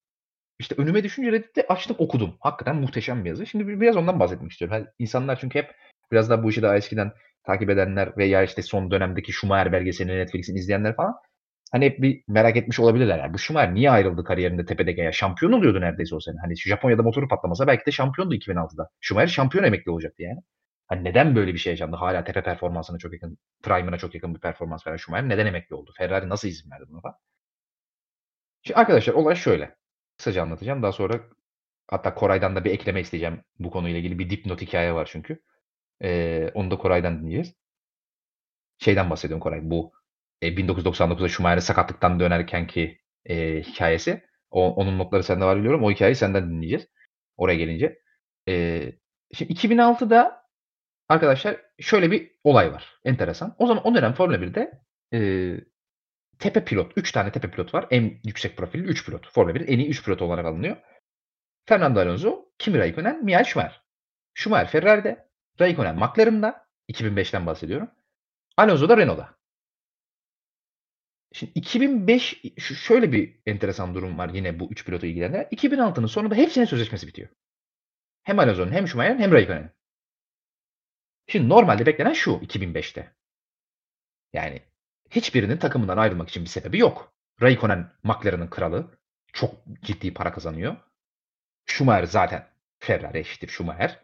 işte 0.59 0.75
önüme 0.79 1.05
düşünce 1.05 1.33
Reddit'te 1.33 1.67
açtım 1.67 1.97
okudum. 1.99 2.37
Hakikaten 2.41 2.77
muhteşem 2.77 3.25
bir 3.25 3.29
yazı. 3.29 3.47
Şimdi 3.47 3.81
biraz 3.81 3.97
ondan 3.97 4.21
bahsetmek 4.21 4.53
istiyorum. 4.53 4.77
Yani 4.77 4.87
insanlar 4.99 5.41
çünkü 5.41 5.59
hep 5.59 5.75
biraz 6.13 6.31
daha 6.31 6.43
bu 6.43 6.51
işi 6.51 6.63
daha 6.63 6.77
eskiden 6.77 7.13
takip 7.45 7.71
edenler 7.71 8.17
veya 8.17 8.43
işte 8.43 8.63
son 8.63 8.91
dönemdeki 8.91 9.33
Schumacher 9.33 9.73
belgeselini 9.73 10.19
Netflix'in 10.19 10.57
izleyenler 10.57 10.97
falan 10.97 11.15
hani 11.73 11.85
hep 11.85 12.03
bir 12.03 12.25
merak 12.29 12.57
etmiş 12.57 12.81
olabilirler. 12.81 13.19
Yani 13.19 13.35
bu 13.35 13.39
Schumacher 13.39 13.75
niye 13.75 13.91
ayrıldı 13.91 14.25
kariyerinde 14.25 14.65
tepedeki 14.65 15.01
ya? 15.01 15.13
Şampiyon 15.13 15.53
oluyordu 15.53 15.81
neredeyse 15.81 16.15
o 16.15 16.21
sene. 16.21 16.37
Hani 16.41 16.57
Japonya'da 16.57 17.03
motoru 17.03 17.29
patlamasa 17.29 17.67
belki 17.67 17.87
de 17.87 17.91
şampiyondu 17.93 18.35
2006'da. 18.35 18.91
Schumacher 19.01 19.27
şampiyon 19.29 19.65
emekli 19.65 19.91
olacaktı 19.91 20.23
yani. 20.23 20.41
Hani 20.89 21.05
neden 21.05 21.37
böyle 21.37 21.55
bir 21.55 21.59
şey 21.59 21.73
yaşandı? 21.73 21.97
Hala 21.97 22.25
tepe 22.25 22.43
performansına 22.43 22.99
çok 22.99 23.13
yakın, 23.13 23.39
prime'ına 23.63 23.99
çok 23.99 24.15
yakın 24.15 24.35
bir 24.35 24.41
performans 24.41 24.87
veren 24.87 24.97
Schumacher 24.97 25.29
neden 25.29 25.47
emekli 25.47 25.75
oldu? 25.75 25.93
Ferrari 25.99 26.29
nasıl 26.29 26.49
izin 26.49 26.71
verdi 26.71 26.85
buna 26.89 27.01
falan? 27.01 27.17
Şimdi 28.63 28.79
arkadaşlar 28.81 29.15
olay 29.15 29.35
şöyle. 29.37 29.77
Kısaca 30.19 30.43
anlatacağım. 30.43 30.83
Daha 30.83 30.93
sonra 30.93 31.21
hatta 31.89 32.15
Koray'dan 32.15 32.57
da 32.57 32.65
bir 32.65 32.71
ekleme 32.71 33.01
isteyeceğim 33.01 33.43
bu 33.59 33.71
konuyla 33.71 33.99
ilgili. 33.99 34.19
Bir 34.19 34.31
dipnot 34.31 34.61
hikaye 34.63 34.95
var 34.95 35.09
çünkü. 35.13 35.43
Ee, 36.05 36.51
onu 36.55 36.71
da 36.71 36.79
Koray'dan 36.79 37.19
dinleyeceğiz. 37.21 37.55
Şeyden 38.79 39.11
bahsediyorum 39.11 39.41
Koray. 39.41 39.61
Bu 39.71 39.93
e, 40.43 40.49
1999'da 40.49 41.29
Schumacher'in 41.29 41.61
sakatlıktan 41.61 42.21
dönerken 42.21 42.67
ki 42.67 43.01
e, 43.25 43.63
hikayesi. 43.63 44.23
O, 44.51 44.75
onun 44.75 44.99
notları 44.99 45.25
sende 45.25 45.45
var 45.45 45.59
biliyorum. 45.59 45.85
O 45.85 45.91
hikayeyi 45.91 46.17
senden 46.17 46.51
dinleyeceğiz. 46.51 46.89
Oraya 47.37 47.57
gelince. 47.57 47.99
E, 48.49 48.83
şimdi 49.35 49.53
2006'da 49.53 50.45
arkadaşlar 51.09 51.57
şöyle 51.81 52.11
bir 52.11 52.31
olay 52.45 52.73
var. 52.73 53.01
Enteresan. 53.05 53.55
O 53.59 53.67
zaman 53.67 53.87
o 53.87 53.95
dönem 53.95 54.13
Formula 54.13 54.37
1'de 54.37 54.73
e, 55.15 55.21
tepe 56.39 56.65
pilot. 56.65 56.93
3 56.97 57.13
tane 57.13 57.33
tepe 57.33 57.51
pilot 57.51 57.75
var. 57.75 57.87
En 57.91 58.21
yüksek 58.25 58.57
profilli 58.57 58.85
3 58.85 59.07
pilot. 59.07 59.33
Formula 59.33 59.59
1'in 59.59 59.67
en 59.67 59.79
iyi 59.79 59.89
3 59.89 60.05
pilot 60.05 60.23
olarak 60.23 60.47
alınıyor. 60.47 60.77
Fernando 61.67 62.01
Alonso, 62.01 62.45
Kimi 62.59 62.79
Raikkonen, 62.79 63.25
Michael 63.25 63.45
Schumacher. 63.45 63.83
Schumacher 64.35 64.71
Ferrari'de, 64.71 65.29
Raikkonen 65.61 65.97
McLaren'da. 65.97 66.69
2005'ten 66.89 67.47
bahsediyorum. 67.47 67.91
Alonso 68.57 68.89
da 68.89 68.97
Renault'da. 68.97 69.38
Şimdi 71.33 71.53
2005 71.55 72.43
şöyle 72.59 73.13
bir 73.13 73.41
enteresan 73.47 73.95
durum 73.95 74.19
var 74.19 74.29
yine 74.29 74.61
bu 74.61 74.69
3 74.71 74.85
pilotu 74.85 75.07
ilgilendiren. 75.07 75.45
2006'nın 75.45 76.07
sonunda 76.07 76.35
hepsinin 76.35 76.65
sözleşmesi 76.65 77.07
bitiyor. 77.07 77.29
Hem 78.23 78.39
Alonso'nun 78.39 78.73
hem 78.73 78.89
Schumacher'in 78.89 79.19
hem 79.19 79.33
Raikkonen'in. 79.33 79.71
Şimdi 81.27 81.49
normalde 81.49 81.87
beklenen 81.87 82.13
şu 82.13 82.31
2005'te. 82.31 83.15
Yani 84.33 84.63
hiçbirinin 85.11 85.57
takımından 85.59 85.97
ayrılmak 85.97 86.29
için 86.29 86.45
bir 86.45 86.49
sebebi 86.49 86.79
yok. 86.79 87.15
Raikkonen 87.43 87.93
McLaren'ın 88.03 88.49
kralı. 88.49 88.99
Çok 89.33 89.55
ciddi 89.83 90.15
para 90.15 90.33
kazanıyor. 90.33 90.77
Schumacher 91.67 92.05
zaten 92.05 92.49
Ferrari 92.79 93.19
eşittir 93.19 93.49
Schumacher. 93.49 94.01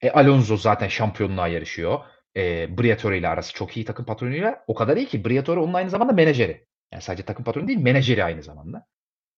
E, 0.00 0.10
Alonso 0.10 0.56
zaten 0.56 0.88
şampiyonluğa 0.88 1.48
yarışıyor. 1.48 2.00
E, 2.36 2.78
Briatore 2.78 3.18
ile 3.18 3.28
arası 3.28 3.54
çok 3.54 3.76
iyi 3.76 3.84
takım 3.84 4.04
patronuyla. 4.06 4.64
O 4.66 4.74
kadar 4.74 4.96
iyi 4.96 5.06
ki 5.06 5.24
Briatore 5.24 5.60
onun 5.60 5.74
aynı 5.74 5.90
zamanda 5.90 6.12
menajeri. 6.12 6.66
Yani 6.92 7.02
sadece 7.02 7.22
takım 7.24 7.44
patronu 7.44 7.68
değil 7.68 7.78
menajeri 7.78 8.24
aynı 8.24 8.42
zamanda. 8.42 8.86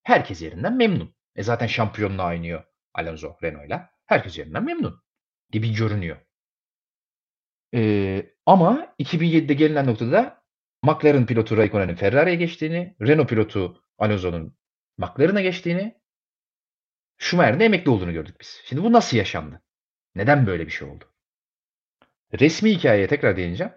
Herkes 0.02 0.42
yerinden 0.42 0.76
memnun. 0.76 1.14
E 1.36 1.42
zaten 1.42 1.66
şampiyonluğa 1.66 2.28
oynuyor 2.28 2.64
Alonso 2.94 3.36
Renault'la. 3.42 3.90
Herkes 4.06 4.38
yerinden 4.38 4.64
memnun 4.64 5.02
gibi 5.50 5.74
görünüyor. 5.74 6.16
Ee, 7.74 8.26
ama 8.46 8.94
2007'de 8.98 9.54
gelinen 9.54 9.86
noktada 9.86 10.42
McLaren 10.82 11.26
pilotu 11.26 11.56
Raikkonen'in 11.56 11.94
Ferrari'ye 11.94 12.36
geçtiğini, 12.36 12.96
Renault 13.02 13.28
pilotu 13.28 13.84
Alonso'nun 13.98 14.56
McLaren'a 14.98 15.40
geçtiğini, 15.40 16.00
Schumacher'in 17.18 17.60
emekli 17.60 17.90
olduğunu 17.90 18.12
gördük 18.12 18.36
biz. 18.40 18.62
Şimdi 18.64 18.82
bu 18.82 18.92
nasıl 18.92 19.16
yaşandı? 19.16 19.62
Neden 20.14 20.46
böyle 20.46 20.66
bir 20.66 20.72
şey 20.72 20.88
oldu? 20.88 21.11
Resmi 22.40 22.70
hikayeye 22.70 23.06
tekrar 23.06 23.36
değineceğim. 23.36 23.72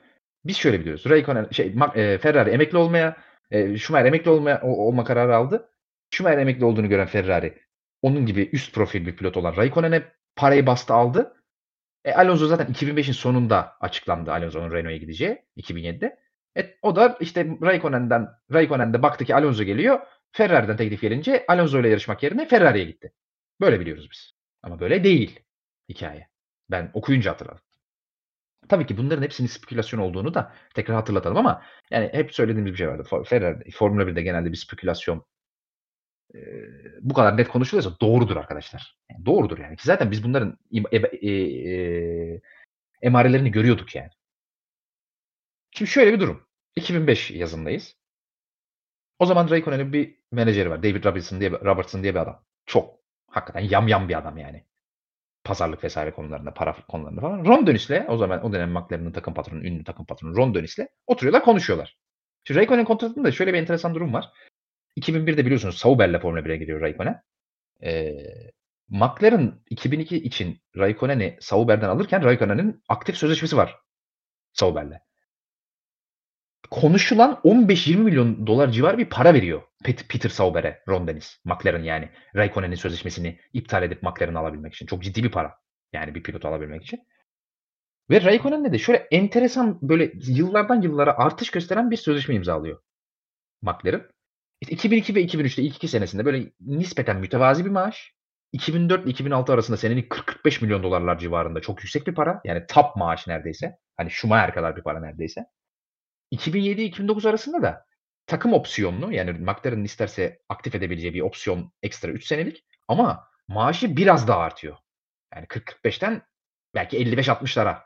Biz 0.46 0.58
şöyle 0.58 0.80
biliyoruz. 0.80 1.06
Raikkonen 1.10 1.48
şey 1.52 1.74
e, 1.96 2.18
Ferrari 2.18 2.50
emekli 2.50 2.78
olmaya, 2.78 3.18
e, 3.52 3.78
Schumacher 3.78 4.06
emekli 4.06 4.32
olmaya 4.32 4.62
olma 4.62 5.04
kararı 5.04 5.36
aldı. 5.36 5.70
Schumacher 6.12 6.38
emekli 6.38 6.66
olduğunu 6.66 6.90
gören 6.90 7.08
Ferrari 7.08 7.66
onun 8.02 8.26
gibi 8.26 8.50
üst 8.54 8.74
profil 8.74 9.06
bir 9.06 9.16
pilot 9.16 9.38
olan 9.38 9.56
Raikkonen'e 9.56 10.04
parayı 10.36 10.66
bastı 10.66 10.94
aldı. 10.94 11.34
E, 12.06 12.14
Alonso 12.14 12.48
zaten 12.48 12.68
2005'in 12.68 13.14
sonunda 13.14 13.78
açıklandı 13.80 14.32
Alonso'nun 14.32 14.72
Renault'a 14.72 14.98
gideceği 14.98 15.46
2007'de. 15.58 16.20
E, 16.58 16.78
o 16.82 16.96
da 16.96 17.18
işte 17.20 17.48
Raikkonen'den 17.62 18.28
Raikkonen'de 18.54 19.02
baktı 19.04 19.26
ki 19.26 19.36
Alonso 19.36 19.64
geliyor. 19.64 20.00
Ferrari'den 20.32 20.78
teklif 20.78 21.02
gelince 21.02 21.46
Alonso 21.48 21.80
ile 21.80 21.90
yarışmak 21.90 22.24
yerine 22.24 22.48
Ferrari'ye 22.48 22.86
gitti. 22.86 23.14
Böyle 23.62 23.80
biliyoruz 23.80 24.08
biz. 24.12 24.34
Ama 24.64 24.80
böyle 24.80 25.04
değil 25.04 25.40
hikaye. 25.90 26.28
Ben 26.72 26.92
okuyunca 26.94 27.32
hatırladım. 27.32 27.65
Tabii 28.70 28.86
ki 28.86 28.98
bunların 28.98 29.24
hepsinin 29.24 29.48
spekülasyon 29.48 30.00
olduğunu 30.00 30.34
da 30.34 30.54
tekrar 30.74 30.96
hatırlatalım 30.96 31.38
ama 31.38 31.62
yani 31.92 32.10
hep 32.14 32.34
söylediğimiz 32.36 32.72
bir 32.72 32.78
şey 32.78 32.88
vardı. 32.88 33.24
Ferrari, 33.26 33.72
Formula 33.72 34.04
1'de 34.04 34.22
genelde 34.22 34.52
bir 34.52 34.58
spekülasyon 34.58 35.26
e, 36.36 36.40
bu 37.02 37.14
kadar 37.14 37.38
net 37.38 37.48
konuşuluyorsa 37.48 38.00
doğrudur 38.02 38.38
arkadaşlar. 38.38 38.98
Yani 39.12 39.26
doğrudur 39.26 39.58
yani. 39.58 39.76
Ki 39.78 39.84
zaten 39.86 40.12
biz 40.12 40.24
bunların 40.24 40.58
e, 40.92 40.98
e, 40.98 41.32
e, 41.32 42.42
emarelerini 43.02 43.52
görüyorduk 43.52 43.96
yani. 43.96 44.10
Şimdi 45.72 45.92
şöyle 45.92 46.14
bir 46.14 46.20
durum. 46.20 46.48
2005 46.76 47.32
yazındayız. 47.32 47.96
O 49.20 49.26
zaman 49.26 49.50
Raikkonen'in 49.50 49.94
bir 49.94 50.20
menajeri 50.32 50.70
var. 50.70 50.84
David 50.84 51.06
Robertson 51.06 51.40
diye, 51.40 51.52
Robertson 51.52 52.04
diye 52.04 52.14
bir 52.16 52.20
adam. 52.20 52.44
Çok 52.66 53.00
hakikaten 53.28 53.70
yam 53.70 53.88
yam 53.88 54.10
bir 54.10 54.18
adam 54.18 54.38
yani. 54.38 54.66
Pazarlık 55.46 55.84
vesaire 55.84 56.12
konularında, 56.12 56.54
para 56.54 56.76
konularında 56.88 57.22
falan. 57.22 57.46
Ron 57.46 57.68
Dennis'le 57.68 58.10
o 58.10 58.18
zaman 58.18 58.46
o 58.46 58.54
dönem 58.54 58.72
McLaren'ın 58.72 59.12
takım 59.12 59.34
patronu, 59.34 59.64
ünlü 59.66 59.84
takım 59.84 60.06
patronu 60.06 60.36
Ron 60.36 60.56
Dennis'le 60.56 60.80
oturuyorlar 61.08 61.44
konuşuyorlar. 61.44 61.98
Şimdi 62.44 62.60
Raikkonen 62.60 62.86
kontratında 62.86 63.28
da 63.28 63.32
şöyle 63.32 63.54
bir 63.54 63.58
enteresan 63.58 63.96
durum 63.96 64.14
var. 64.14 64.32
2001'de 64.98 65.46
biliyorsunuz 65.46 65.78
Sauber'le 65.78 66.20
Formula 66.20 66.40
1'e 66.40 66.58
gidiyor 66.58 66.82
Raikkonen. 66.82 67.22
Ee, 67.84 68.16
McLaren 68.90 69.60
2002 69.70 70.18
için 70.18 70.62
Raikkonen'i 70.78 71.38
Sauber'den 71.40 71.90
alırken 71.90 72.24
Raikkonen'in 72.24 72.84
aktif 72.90 73.18
sözleşmesi 73.18 73.58
var 73.58 73.76
Sauber'le. 74.54 75.00
Konuşulan 76.72 77.42
15-20 77.44 77.98
milyon 77.98 78.48
dolar 78.48 78.72
civarı 78.72 78.98
bir 78.98 79.10
para 79.10 79.34
veriyor 79.34 79.62
Peter 79.84 80.30
Sauber'e 80.30 80.84
Ron 80.88 81.08
Dennis, 81.08 81.40
McLaren 81.46 81.84
yani. 81.84 82.10
Raikkonen'in 82.36 82.76
sözleşmesini 82.76 83.40
iptal 83.54 83.84
edip 83.84 84.04
McLaren'ı 84.04 84.40
alabilmek 84.40 84.74
için. 84.74 84.86
Çok 84.86 85.04
ciddi 85.04 85.24
bir 85.24 85.32
para. 85.32 85.54
Yani 85.94 86.16
bir 86.16 86.24
pilot 86.24 86.46
alabilmek 86.46 86.84
için. 86.84 87.00
Ve 88.10 88.22
Raikkonen'le 88.22 88.74
de 88.74 88.78
şöyle 88.78 89.08
enteresan 89.12 89.80
böyle 89.82 90.12
yıllardan 90.28 90.82
yıllara 90.82 91.18
artış 91.18 91.52
gösteren 91.52 91.92
bir 91.92 91.98
sözleşme 91.98 92.36
imzalıyor 92.36 92.80
McLaren. 93.62 94.04
2002 94.62 95.16
ve 95.16 95.26
2003'te 95.26 95.64
ilk 95.64 95.76
iki 95.76 95.88
senesinde 95.88 96.26
böyle 96.26 96.52
nispeten 96.60 97.20
mütevazi 97.20 97.66
bir 97.66 97.70
maaş. 97.70 98.14
2004 98.52 99.04
ile 99.04 99.12
2006 99.12 99.54
arasında 99.54 99.78
senelik 99.78 100.12
40-45 100.12 100.64
milyon 100.64 100.84
dolarlar 100.84 101.20
civarında 101.20 101.62
çok 101.62 101.84
yüksek 101.84 102.08
bir 102.08 102.16
para. 102.16 102.42
Yani 102.46 102.66
top 102.70 102.96
maaş 102.96 103.28
neredeyse. 103.28 103.78
Hani 103.98 104.12
Schumacher 104.12 104.54
kadar 104.54 104.76
bir 104.76 104.84
para 104.84 105.00
neredeyse. 105.00 105.46
2007-2009 106.32 107.30
arasında 107.30 107.62
da 107.62 107.86
takım 108.28 108.54
opsiyonlu 108.54 109.12
yani 109.12 109.32
McLaren'ın 109.32 109.84
isterse 109.84 110.40
aktif 110.50 110.76
edebileceği 110.76 111.14
bir 111.14 111.22
opsiyon 111.22 111.72
ekstra 111.84 112.12
3 112.12 112.26
senelik 112.28 112.66
ama 112.88 113.28
maaşı 113.48 113.98
biraz 113.98 114.28
daha 114.28 114.40
artıyor. 114.40 114.78
Yani 115.36 115.46
40-45'ten 115.46 116.22
belki 116.76 116.98
55-60'lara 116.98 117.82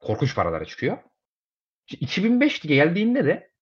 korkunç 0.00 0.34
paralara 0.34 0.64
çıkıyor. 0.64 0.98
2005 1.88 2.60
geldiğinde 2.60 3.24
de 3.24 3.52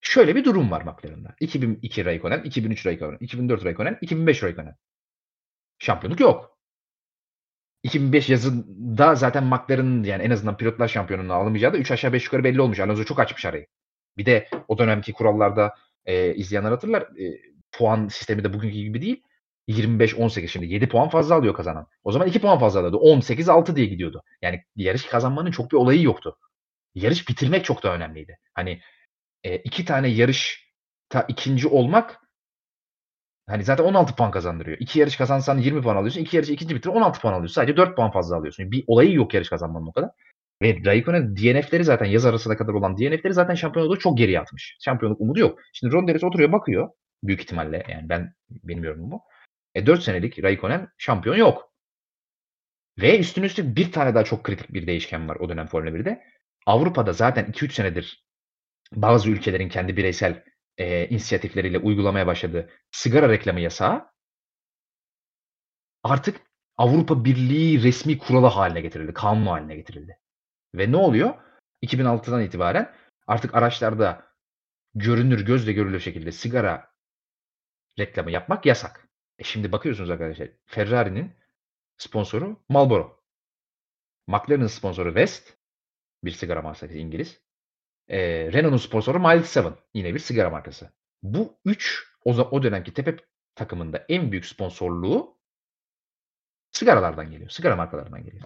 Şöyle 0.00 0.36
bir 0.36 0.44
durum 0.44 0.70
var 0.70 0.82
McLaren'da. 0.82 1.34
2002 1.40 2.04
Raikkonen, 2.04 2.42
2003 2.42 2.86
Raikkonen, 2.86 3.18
2004 3.20 3.64
Raikkonen, 3.64 3.98
2005 4.00 4.42
Raikkonen. 4.42 4.74
Şampiyonluk 5.78 6.20
yok. 6.20 6.57
2005 7.82 8.28
yazında 8.28 9.14
zaten 9.14 9.44
McLaren'ın 9.44 10.04
yani 10.04 10.22
en 10.22 10.30
azından 10.30 10.56
pilotlar 10.56 10.88
şampiyonluğunu 10.88 11.32
alamayacağı 11.32 11.72
da 11.72 11.78
3 11.78 11.90
aşağı 11.90 12.12
5 12.12 12.24
yukarı 12.24 12.44
belli 12.44 12.60
olmuş. 12.60 12.80
Alonso 12.80 13.04
çok 13.04 13.20
açmış 13.20 13.44
arayı. 13.44 13.66
Bir 14.16 14.26
de 14.26 14.48
o 14.68 14.78
dönemki 14.78 15.12
kurallarda 15.12 15.74
e, 16.06 16.34
izleyenler 16.34 16.70
hatırlar. 16.70 17.02
E, 17.02 17.40
puan 17.72 18.08
sistemi 18.08 18.44
de 18.44 18.52
bugünkü 18.52 18.76
gibi 18.76 19.02
değil. 19.02 19.22
25-18 19.68 20.48
şimdi 20.48 20.66
7 20.66 20.88
puan 20.88 21.08
fazla 21.08 21.34
alıyor 21.34 21.54
kazanan. 21.54 21.86
O 22.04 22.12
zaman 22.12 22.28
2 22.28 22.40
puan 22.40 22.58
fazla 22.58 22.80
alıyordu. 22.80 22.96
18-6 22.96 23.76
diye 23.76 23.86
gidiyordu. 23.86 24.22
Yani 24.42 24.64
yarış 24.76 25.06
kazanmanın 25.06 25.50
çok 25.50 25.72
bir 25.72 25.76
olayı 25.76 26.02
yoktu. 26.02 26.38
Yarış 26.94 27.28
bitirmek 27.28 27.64
çok 27.64 27.82
da 27.82 27.94
önemliydi. 27.94 28.38
Hani 28.54 28.80
e, 29.44 29.56
iki 29.56 29.84
tane 29.84 30.08
yarışta 30.08 31.26
ikinci 31.28 31.68
olmak 31.68 32.20
hani 33.48 33.64
zaten 33.64 33.84
16 33.84 34.16
puan 34.16 34.30
kazandırıyor. 34.30 34.76
İki 34.80 35.00
yarış 35.00 35.16
kazansan 35.16 35.58
20 35.58 35.82
puan 35.82 35.96
alıyorsun. 35.96 36.20
İki 36.20 36.36
yarış 36.36 36.50
ikinci 36.50 36.74
bitir 36.74 36.90
16 36.90 37.20
puan 37.20 37.32
alıyorsun. 37.32 37.54
Sadece 37.54 37.76
4 37.76 37.96
puan 37.96 38.10
fazla 38.10 38.36
alıyorsun. 38.36 38.70
Bir 38.70 38.84
olayı 38.86 39.12
yok 39.14 39.34
yarış 39.34 39.48
kazanmanın 39.48 39.86
o 39.86 39.92
kadar. 39.92 40.10
Ve 40.62 40.78
Raikkonen 40.86 41.36
DNF'leri 41.36 41.84
zaten 41.84 42.06
yaz 42.06 42.26
arasına 42.26 42.56
kadar 42.56 42.72
olan 42.72 42.98
DNF'leri 42.98 43.34
zaten 43.34 43.54
şampiyonluğu 43.54 43.98
çok 43.98 44.18
geriye 44.18 44.40
atmış. 44.40 44.76
Şampiyonluk 44.80 45.20
umudu 45.20 45.38
yok. 45.38 45.58
Şimdi 45.72 45.92
Ron 45.94 46.08
Dennis 46.08 46.24
oturuyor 46.24 46.52
bakıyor. 46.52 46.88
Büyük 47.24 47.40
ihtimalle 47.40 47.84
yani 47.88 48.08
ben 48.08 48.34
benim 48.50 48.84
yorumum 48.84 49.10
bu. 49.10 49.22
E 49.74 49.86
4 49.86 50.02
senelik 50.02 50.42
Raikkonen 50.44 50.88
şampiyon 50.98 51.36
yok. 51.36 51.72
Ve 52.98 53.18
üstüne 53.18 53.46
üstlük 53.46 53.76
bir 53.76 53.92
tane 53.92 54.14
daha 54.14 54.24
çok 54.24 54.44
kritik 54.44 54.74
bir 54.74 54.86
değişken 54.86 55.28
var 55.28 55.36
o 55.36 55.48
dönem 55.48 55.66
Formula 55.66 55.90
1'de. 55.90 56.22
Avrupa'da 56.66 57.12
zaten 57.12 57.44
2-3 57.44 57.72
senedir 57.72 58.24
bazı 58.92 59.30
ülkelerin 59.30 59.68
kendi 59.68 59.96
bireysel, 59.96 60.42
eee, 60.78 61.08
inisiyatifleriyle 61.10 61.78
uygulamaya 61.78 62.26
başladığı 62.26 62.70
sigara 62.90 63.28
reklamı 63.28 63.60
yasağı 63.60 64.10
artık 66.02 66.40
Avrupa 66.76 67.24
Birliği 67.24 67.82
resmi 67.82 68.18
kuralı 68.18 68.46
hâline 68.46 68.80
getirildi, 68.80 69.12
kanun 69.12 69.46
hâline 69.46 69.76
getirildi. 69.76 70.18
Ve 70.74 70.92
ne 70.92 70.96
oluyor? 70.96 71.34
2006'dan 71.82 72.42
itibaren 72.42 72.94
artık 73.26 73.54
araçlarda 73.54 74.26
görünür, 74.94 75.46
gözle 75.46 75.72
görülür 75.72 76.00
şekilde 76.00 76.32
sigara 76.32 76.90
reklamı 77.98 78.30
yapmak 78.30 78.66
yasak. 78.66 79.08
E, 79.38 79.44
şimdi 79.44 79.72
bakıyorsunuz 79.72 80.10
arkadaşlar, 80.10 80.48
Ferrari'nin 80.66 81.32
sponsoru 81.96 82.64
Marlboro. 82.68 83.20
McLaren'ın 84.26 84.66
sponsoru 84.66 85.08
West, 85.08 85.56
bir 86.24 86.30
sigara 86.30 86.62
markası 86.62 86.98
İngiliz. 86.98 87.40
Eee, 88.08 88.52
Renault'un 88.52 88.76
sponsoru 88.78 89.20
Mild 89.20 89.44
Seven, 89.44 89.74
yine 89.94 90.14
bir 90.14 90.18
sigara 90.18 90.50
markası. 90.50 90.92
Bu 91.22 91.58
3 91.64 92.04
o 92.24 92.30
o 92.32 92.62
dönemki 92.62 92.94
tepe 92.94 93.16
takımında 93.54 94.06
en 94.08 94.32
büyük 94.32 94.46
sponsorluğu 94.46 95.38
sigaralardan 96.72 97.30
geliyor, 97.30 97.50
sigara 97.50 97.76
markalarından 97.76 98.24
geliyor. 98.24 98.44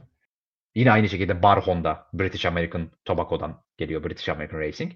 Yine 0.75 0.93
aynı 0.93 1.09
şekilde 1.09 1.43
Bar 1.43 1.67
Honda, 1.67 2.09
British 2.15 2.47
American 2.47 2.91
Tobacco'dan 3.05 3.65
geliyor, 3.79 4.05
British 4.05 4.29
American 4.29 4.61
Racing. 4.61 4.93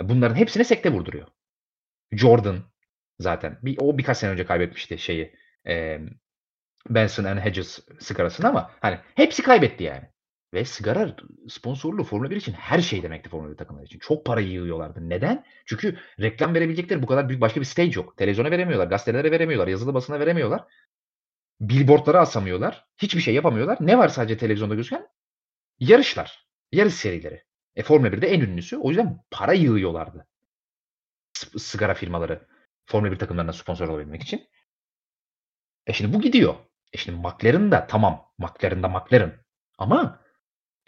E, 0.00 0.08
bunların 0.08 0.36
hepsine 0.36 0.64
sekte 0.64 0.92
vurduruyor. 0.92 1.28
Jordan 2.12 2.58
zaten 3.20 3.58
bir 3.62 3.78
o 3.80 3.98
birkaç 3.98 4.18
sene 4.18 4.30
önce 4.32 4.46
kaybetmişti 4.46 4.98
şeyi, 4.98 5.36
emm, 5.66 6.08
Benson& 6.90 7.38
Hedges 7.38 7.80
sigarasını 8.00 8.48
ama 8.48 8.72
hani 8.80 9.00
hepsi 9.16 9.44
kaybetti 9.44 9.84
yani. 9.84 10.09
Ve 10.54 10.64
sigara 10.64 11.16
sponsorluğu 11.48 12.04
Formula 12.04 12.30
1 12.30 12.36
için 12.36 12.52
her 12.52 12.80
şey 12.80 13.02
demekti 13.02 13.30
Formula 13.30 13.52
1 13.52 13.56
takımları 13.56 13.84
için. 13.84 13.98
Çok 13.98 14.26
para 14.26 14.40
yığıyorlardı. 14.40 15.08
Neden? 15.08 15.44
Çünkü 15.66 15.98
reklam 16.20 16.54
verebilecekleri 16.54 17.02
bu 17.02 17.06
kadar 17.06 17.28
büyük 17.28 17.40
başka 17.40 17.60
bir 17.60 17.66
stage 17.66 17.90
yok. 17.90 18.16
Televizyona 18.16 18.50
veremiyorlar, 18.50 18.86
gazetelere 18.86 19.30
veremiyorlar, 19.30 19.68
yazılı 19.68 19.94
basına 19.94 20.20
veremiyorlar. 20.20 20.64
Billboard'lara 21.60 22.20
asamıyorlar. 22.20 22.84
Hiçbir 22.98 23.20
şey 23.20 23.34
yapamıyorlar. 23.34 23.78
Ne 23.80 23.98
var 23.98 24.08
sadece 24.08 24.36
televizyonda 24.36 24.74
gözüken? 24.74 25.08
Yarışlar, 25.78 26.46
yarış 26.72 26.94
serileri. 26.94 27.44
E, 27.76 27.82
Formula 27.82 28.08
1'de 28.08 28.28
en 28.28 28.40
ünlüsü. 28.40 28.76
O 28.76 28.88
yüzden 28.88 29.20
para 29.30 29.52
yığıyorlardı. 29.52 30.26
S 31.32 31.58
sigara 31.58 31.94
firmaları 31.94 32.46
Formula 32.86 33.12
1 33.12 33.16
takımlarına 33.18 33.52
sponsor 33.52 33.88
olabilmek 33.88 34.22
için. 34.22 34.48
E, 35.86 35.92
şimdi 35.92 36.14
bu 36.14 36.20
gidiyor. 36.20 36.54
E, 36.92 36.98
şimdi 36.98 37.18
McLaren 37.18 37.72
da 37.72 37.86
tamam, 37.86 38.32
McLaren 38.38 38.82
da 38.82 38.88
McLaren 38.88 39.44
ama 39.78 40.20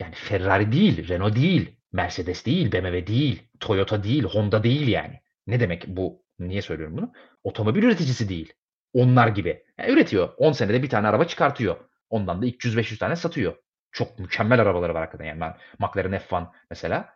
yani 0.01 0.15
Ferrari 0.15 0.73
değil, 0.73 1.09
Renault 1.09 1.37
değil, 1.37 1.77
Mercedes 1.93 2.47
değil, 2.47 2.73
BMW 2.73 3.07
değil, 3.07 3.43
Toyota 3.61 4.03
değil, 4.05 4.23
Honda 4.25 4.63
değil 4.63 4.89
yani. 4.89 5.21
Ne 5.47 5.61
demek 5.61 5.87
bu? 5.89 6.23
Niye 6.39 6.63
söylüyorum 6.63 6.97
bunu? 6.97 7.13
Otomobil 7.45 7.83
üreticisi 7.83 8.29
değil. 8.29 8.53
Onlar 8.93 9.29
gibi. 9.29 9.65
Yani 9.79 9.91
üretiyor. 9.93 10.29
10 10.37 10.53
senede 10.53 10.83
bir 10.83 10.89
tane 10.89 11.09
araba 11.09 11.25
çıkartıyor. 11.25 11.77
Ondan 12.11 12.43
da 12.43 12.47
300-500 12.47 12.99
tane 12.99 13.17
satıyor. 13.17 13.55
Çok 13.93 14.19
mükemmel 14.19 14.61
arabaları 14.61 14.95
var 14.95 15.01
hakikaten 15.03 15.25
yani. 15.25 15.41
Ben 15.41 15.55
McLaren 15.79 16.19
F1 16.19 16.47
mesela 16.71 17.09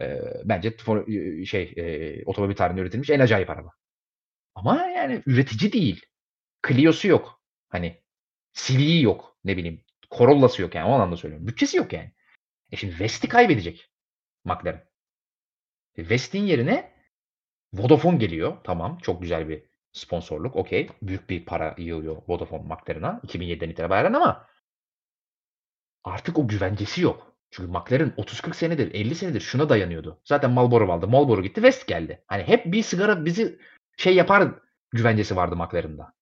eee, 0.00 0.22
bence 0.44 0.76
şey, 1.46 1.72
eee, 1.76 2.22
otomobil 2.26 2.54
tarihinde 2.54 2.80
üretilmiş 2.80 3.10
en 3.10 3.20
acayip 3.20 3.50
araba. 3.50 3.70
Ama 4.54 4.86
yani 4.86 5.22
üretici 5.26 5.72
değil. 5.72 6.06
Clio'su 6.68 7.08
yok. 7.08 7.42
Hani 7.68 8.02
Civic'i 8.54 9.02
yok. 9.02 9.38
Ne 9.44 9.56
bileyim 9.56 9.84
Corolla'sı 10.10 10.62
yok 10.62 10.74
yani. 10.74 10.88
O 10.90 10.92
anlamda 10.92 11.16
söylüyorum. 11.16 11.48
Bütçesi 11.48 11.76
yok 11.76 11.92
yani. 11.92 12.12
E, 12.70 12.76
şimdi 12.76 12.92
West'i 12.92 13.28
kaybedecek 13.28 13.90
McLaren. 14.44 14.84
E, 15.96 16.02
West'in 16.02 16.42
yerine 16.42 16.94
Vodafone 17.72 18.16
geliyor. 18.16 18.56
Tamam, 18.64 18.98
çok 18.98 19.22
güzel 19.22 19.48
bir 19.48 19.62
sponsorluk. 19.92 20.56
Okay. 20.56 20.88
Büyük 21.02 21.30
bir 21.30 21.44
para 21.44 21.74
yığıyor 21.78 22.22
Vodafone 22.28 22.62
McLaren'a 22.62 23.20
2007'den 23.26 23.68
itibaren 23.68 24.12
ama 24.12 24.46
artık 26.04 26.38
o 26.38 26.48
güvencesi 26.48 27.02
yok. 27.02 27.34
Çünkü 27.50 27.70
McLaren 27.70 28.10
30-40 28.16 28.54
senedir, 28.54 28.94
50 28.94 29.14
senedir 29.14 29.40
şuna 29.40 29.68
dayanıyordu. 29.68 30.20
Zaten 30.24 30.50
Marlboro 30.50 30.92
aldı. 30.92 31.08
Marlboro 31.08 31.42
gitti, 31.42 31.54
West 31.54 31.86
geldi. 31.86 32.24
Hani 32.26 32.42
hep 32.42 32.72
bir 32.72 32.82
sigara 32.82 33.24
bizi 33.24 33.58
şey 33.96 34.14
yapar 34.14 34.54
güvencesi 34.92 35.36
vardı 35.36 35.56
McLaren'da. 35.56 36.14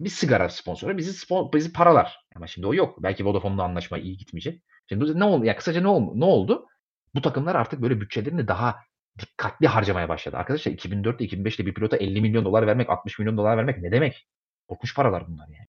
Bir 0.00 0.08
sigara 0.08 0.48
sponsoru 0.48 0.98
bizi 0.98 1.12
spon 1.12 1.52
bizi 1.52 1.72
paralar. 1.72 2.26
Ama 2.36 2.46
şimdi 2.46 2.66
o 2.66 2.74
yok. 2.74 3.02
Belki 3.02 3.24
Vodafone'la 3.24 3.62
anlaşma 3.62 3.98
iyi 3.98 4.16
gitmeyecek. 4.16 4.62
Şimdi 4.88 5.18
ne 5.18 5.24
oldu? 5.24 5.44
Ya 5.44 5.56
kısaca 5.56 5.80
ne 5.80 5.88
oldu? 5.88 6.20
Ne 6.20 6.24
oldu? 6.24 6.66
Bu 7.14 7.22
takımlar 7.22 7.54
artık 7.54 7.82
böyle 7.82 8.00
bütçelerini 8.00 8.48
daha 8.48 8.76
dikkatli 9.18 9.66
harcamaya 9.66 10.08
başladı. 10.08 10.36
Arkadaşlar 10.36 10.72
2004'te 10.72 11.24
2005'te 11.24 11.66
bir 11.66 11.74
pilota 11.74 11.96
50 11.96 12.20
milyon 12.20 12.44
dolar 12.44 12.66
vermek, 12.66 12.90
60 12.90 13.18
milyon 13.18 13.36
dolar 13.36 13.56
vermek 13.56 13.78
ne 13.78 13.92
demek? 13.92 14.26
Korkunç 14.68 14.94
paralar 14.94 15.28
bunlar 15.28 15.48
yani. 15.48 15.66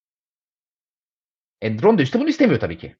Enron 1.61 1.97
da 1.97 2.01
işte 2.01 2.19
bunu 2.19 2.29
istemiyor 2.29 2.59
tabii 2.59 2.77
ki. 2.77 2.95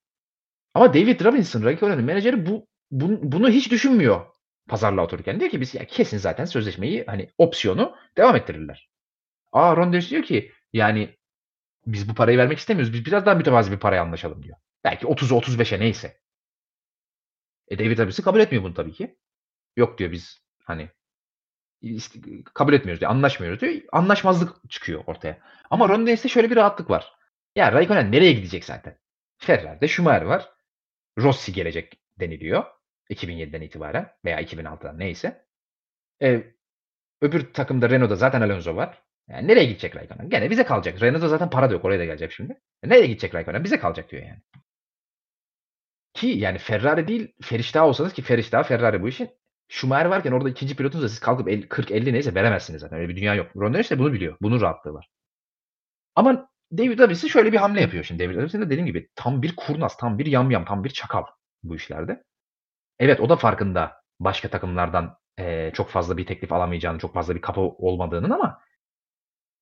Ama 0.73 0.93
David 0.93 1.25
Robinson, 1.25 1.63
Raikkonen'in 1.63 2.05
menajeri 2.05 2.45
bu, 2.45 2.67
bu 2.91 3.31
bunu 3.31 3.49
hiç 3.49 3.71
düşünmüyor 3.71 4.25
pazarlığa 4.69 5.05
otururken. 5.05 5.39
Diyor 5.39 5.51
ki 5.51 5.61
biz 5.61 5.75
ya 5.75 5.87
kesin 5.87 6.17
zaten 6.17 6.45
sözleşmeyi 6.45 7.03
hani 7.07 7.29
opsiyonu 7.37 7.95
devam 8.17 8.35
ettirirler. 8.35 8.89
Aa 9.51 9.75
Ron 9.77 9.93
diyor 9.93 10.23
ki 10.23 10.51
yani 10.73 11.17
biz 11.87 12.09
bu 12.09 12.13
parayı 12.13 12.37
vermek 12.37 12.57
istemiyoruz. 12.57 12.93
Biz 12.93 13.05
biraz 13.05 13.25
daha 13.25 13.35
mütevazi 13.35 13.71
bir 13.71 13.79
paraya 13.79 14.01
anlaşalım 14.01 14.43
diyor. 14.43 14.57
Belki 14.83 15.05
30'a 15.05 15.37
35'e 15.37 15.79
neyse. 15.79 16.19
E 17.67 17.79
David 17.79 17.99
Robinson 17.99 18.23
kabul 18.23 18.39
etmiyor 18.39 18.63
bunu 18.63 18.73
tabii 18.73 18.93
ki. 18.93 19.17
Yok 19.75 19.97
diyor 19.97 20.11
biz 20.11 20.41
hani 20.63 20.89
kabul 22.53 22.73
etmiyoruz 22.73 22.99
diyor. 23.01 23.11
Anlaşmıyoruz 23.11 23.61
diyor. 23.61 23.81
Anlaşmazlık 23.91 24.69
çıkıyor 24.69 25.03
ortaya. 25.07 25.39
Ama 25.69 25.89
Ron 25.89 26.07
Dennis'te 26.07 26.29
şöyle 26.29 26.49
bir 26.49 26.55
rahatlık 26.55 26.89
var. 26.89 27.13
Ya 27.55 27.71
Raikkonen 27.71 28.11
nereye 28.11 28.33
gidecek 28.33 28.65
zaten? 28.65 28.97
Ferrari'de 29.37 29.87
Schumacher 29.87 30.21
var. 30.21 30.49
Rossi 31.17 31.53
gelecek 31.53 31.99
deniliyor. 32.19 32.63
2007'den 33.09 33.61
itibaren 33.61 34.11
veya 34.25 34.41
2006'dan 34.41 34.99
neyse. 34.99 35.45
E, 36.21 36.43
öbür 37.21 37.53
takımda 37.53 37.89
Renault'da 37.89 38.15
zaten 38.15 38.41
Alonso 38.41 38.75
var. 38.75 39.03
Yani 39.27 39.47
nereye 39.47 39.65
gidecek 39.65 39.95
Raikkonen? 39.95 40.29
Gene 40.29 40.49
bize 40.49 40.63
kalacak. 40.65 41.01
Renault'da 41.01 41.27
zaten 41.27 41.49
para 41.49 41.69
da 41.69 41.73
yok. 41.73 41.85
Oraya 41.85 41.99
da 41.99 42.05
geleceğim 42.05 42.31
şimdi. 42.31 42.61
E, 42.83 42.89
nereye 42.89 43.07
gidecek 43.07 43.35
Raikkonen? 43.35 43.63
Bize 43.63 43.79
kalacak 43.79 44.11
diyor 44.11 44.23
yani. 44.23 44.39
Ki 46.13 46.27
yani 46.27 46.57
Ferrari 46.57 47.07
değil 47.07 47.33
Feriştah 47.41 47.83
olsanız 47.83 48.13
ki 48.13 48.21
Feriştah 48.21 48.63
Ferrari 48.63 49.01
bu 49.01 49.07
işin. 49.09 49.29
Schumacher 49.67 50.05
varken 50.05 50.31
orada 50.31 50.49
ikinci 50.49 50.75
pilotunuz 50.75 51.03
da 51.03 51.09
siz 51.09 51.19
kalkıp 51.19 51.47
40-50 51.47 52.13
neyse 52.13 52.35
veremezsiniz 52.35 52.81
zaten. 52.81 52.99
Öyle 52.99 53.09
bir 53.09 53.15
dünya 53.15 53.35
yok. 53.35 53.51
Ron 53.55 53.73
Dennis 53.73 53.91
de 53.91 53.99
bunu 53.99 54.13
biliyor. 54.13 54.37
Bunun 54.41 54.61
rahatlığı 54.61 54.93
var. 54.93 55.09
Ama 56.15 56.49
David 56.77 56.99
Robinson 56.99 57.27
şöyle 57.27 57.51
bir 57.51 57.57
hamle 57.57 57.81
yapıyor 57.81 58.03
şimdi. 58.03 58.23
David 58.23 58.35
Robinson 58.35 58.61
da 58.61 58.65
dediğim 58.65 58.85
gibi 58.85 59.09
tam 59.15 59.41
bir 59.41 59.55
kurnaz, 59.55 59.97
tam 59.97 60.19
bir 60.19 60.25
yamyam, 60.25 60.65
tam 60.65 60.83
bir 60.83 60.89
çakal 60.89 61.23
bu 61.63 61.75
işlerde. 61.75 62.23
Evet 62.99 63.19
o 63.19 63.29
da 63.29 63.35
farkında 63.35 63.93
başka 64.19 64.49
takımlardan 64.49 65.17
eee, 65.39 65.71
çok 65.75 65.89
fazla 65.89 66.17
bir 66.17 66.25
teklif 66.25 66.53
alamayacağını, 66.53 66.99
çok 66.99 67.13
fazla 67.13 67.35
bir 67.35 67.41
kapı 67.41 67.61
olmadığının 67.61 68.29
ama 68.29 68.59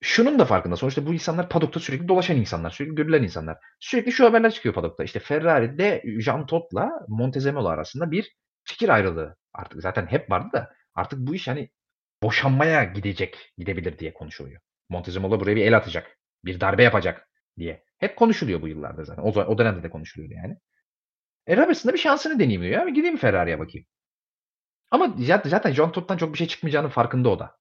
şunun 0.01 0.39
da 0.39 0.45
farkında. 0.45 0.75
Sonuçta 0.75 1.05
bu 1.05 1.13
insanlar 1.13 1.49
padokta 1.49 1.79
sürekli 1.79 2.07
dolaşan 2.07 2.37
insanlar, 2.37 2.69
sürekli 2.69 2.95
görülen 2.95 3.23
insanlar. 3.23 3.57
Sürekli 3.79 4.11
şu 4.11 4.25
haberler 4.25 4.51
çıkıyor 4.51 4.75
padokta. 4.75 5.03
İşte 5.03 5.19
Ferrari'de 5.19 6.03
Jean 6.19 6.45
Todt'la 6.45 6.91
Montezemolo 7.07 7.67
arasında 7.67 8.11
bir 8.11 8.35
fikir 8.63 8.89
ayrılığı. 8.89 9.37
Artık 9.53 9.81
zaten 9.81 10.05
hep 10.05 10.31
vardı 10.31 10.49
da 10.53 10.73
artık 10.95 11.19
bu 11.19 11.35
iş 11.35 11.47
hani 11.47 11.69
boşanmaya 12.23 12.83
gidecek, 12.83 13.53
gidebilir 13.57 13.99
diye 13.99 14.13
konuşuluyor. 14.13 14.61
Montezemolo 14.89 15.39
buraya 15.39 15.55
bir 15.55 15.65
el 15.65 15.77
atacak, 15.77 16.17
bir 16.45 16.59
darbe 16.59 16.83
yapacak 16.83 17.29
diye. 17.57 17.83
Hep 17.97 18.15
konuşuluyor 18.15 18.61
bu 18.61 18.67
yıllarda 18.67 19.03
zaten. 19.03 19.23
O, 19.23 19.27
o 19.27 19.57
dönemde 19.57 19.83
de 19.83 19.89
konuşuluyordu 19.89 20.33
yani. 20.33 20.57
E 21.47 21.57
da 21.57 21.93
bir 21.93 21.97
şansını 21.97 22.39
deneyeyim 22.39 22.61
diyor. 22.61 22.85
Ya. 22.85 22.89
Gideyim 22.89 23.17
Ferrari'ye 23.17 23.59
bakayım. 23.59 23.87
Ama 24.91 25.15
zaten 25.45 25.71
Jean 25.71 25.91
Todt'tan 25.91 26.17
çok 26.17 26.33
bir 26.33 26.37
şey 26.37 26.47
çıkmayacağının 26.47 26.89
farkında 26.89 27.29
o 27.29 27.39
da. 27.39 27.56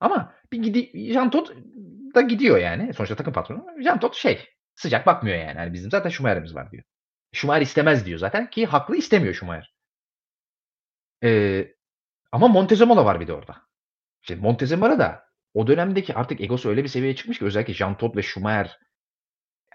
Ama 0.00 0.34
bir 0.52 0.62
gidi 0.62 1.12
Jean 1.12 1.30
Todt 1.30 1.52
da 2.14 2.20
gidiyor 2.20 2.58
yani. 2.58 2.94
Sonuçta 2.94 3.16
takım 3.16 3.32
patronu. 3.32 3.66
Jean 3.82 4.00
Todt 4.00 4.14
şey 4.14 4.48
sıcak 4.74 5.06
bakmıyor 5.06 5.36
yani. 5.38 5.58
yani 5.58 5.72
bizim 5.72 5.90
zaten 5.90 6.10
Schumacher'imiz 6.10 6.54
var 6.54 6.70
diyor. 6.70 6.84
Schumacher 7.32 7.62
istemez 7.62 8.06
diyor 8.06 8.18
zaten 8.18 8.50
ki 8.50 8.66
haklı 8.66 8.96
istemiyor 8.96 9.34
Schumacher. 9.34 9.74
Ee, 11.24 11.74
ama 12.32 12.48
Montezemolo 12.48 13.04
var 13.04 13.20
bir 13.20 13.26
de 13.26 13.32
orada. 13.32 13.56
İşte 14.22 14.36
Montezemolo 14.36 14.98
da 14.98 15.24
o 15.54 15.66
dönemdeki 15.66 16.14
artık 16.14 16.40
egosu 16.40 16.68
öyle 16.68 16.84
bir 16.84 16.88
seviyeye 16.88 17.16
çıkmış 17.16 17.38
ki 17.38 17.44
özellikle 17.44 17.74
Jean 17.74 17.96
Todt 17.96 18.16
ve 18.16 18.22
Schumacher 18.22 18.78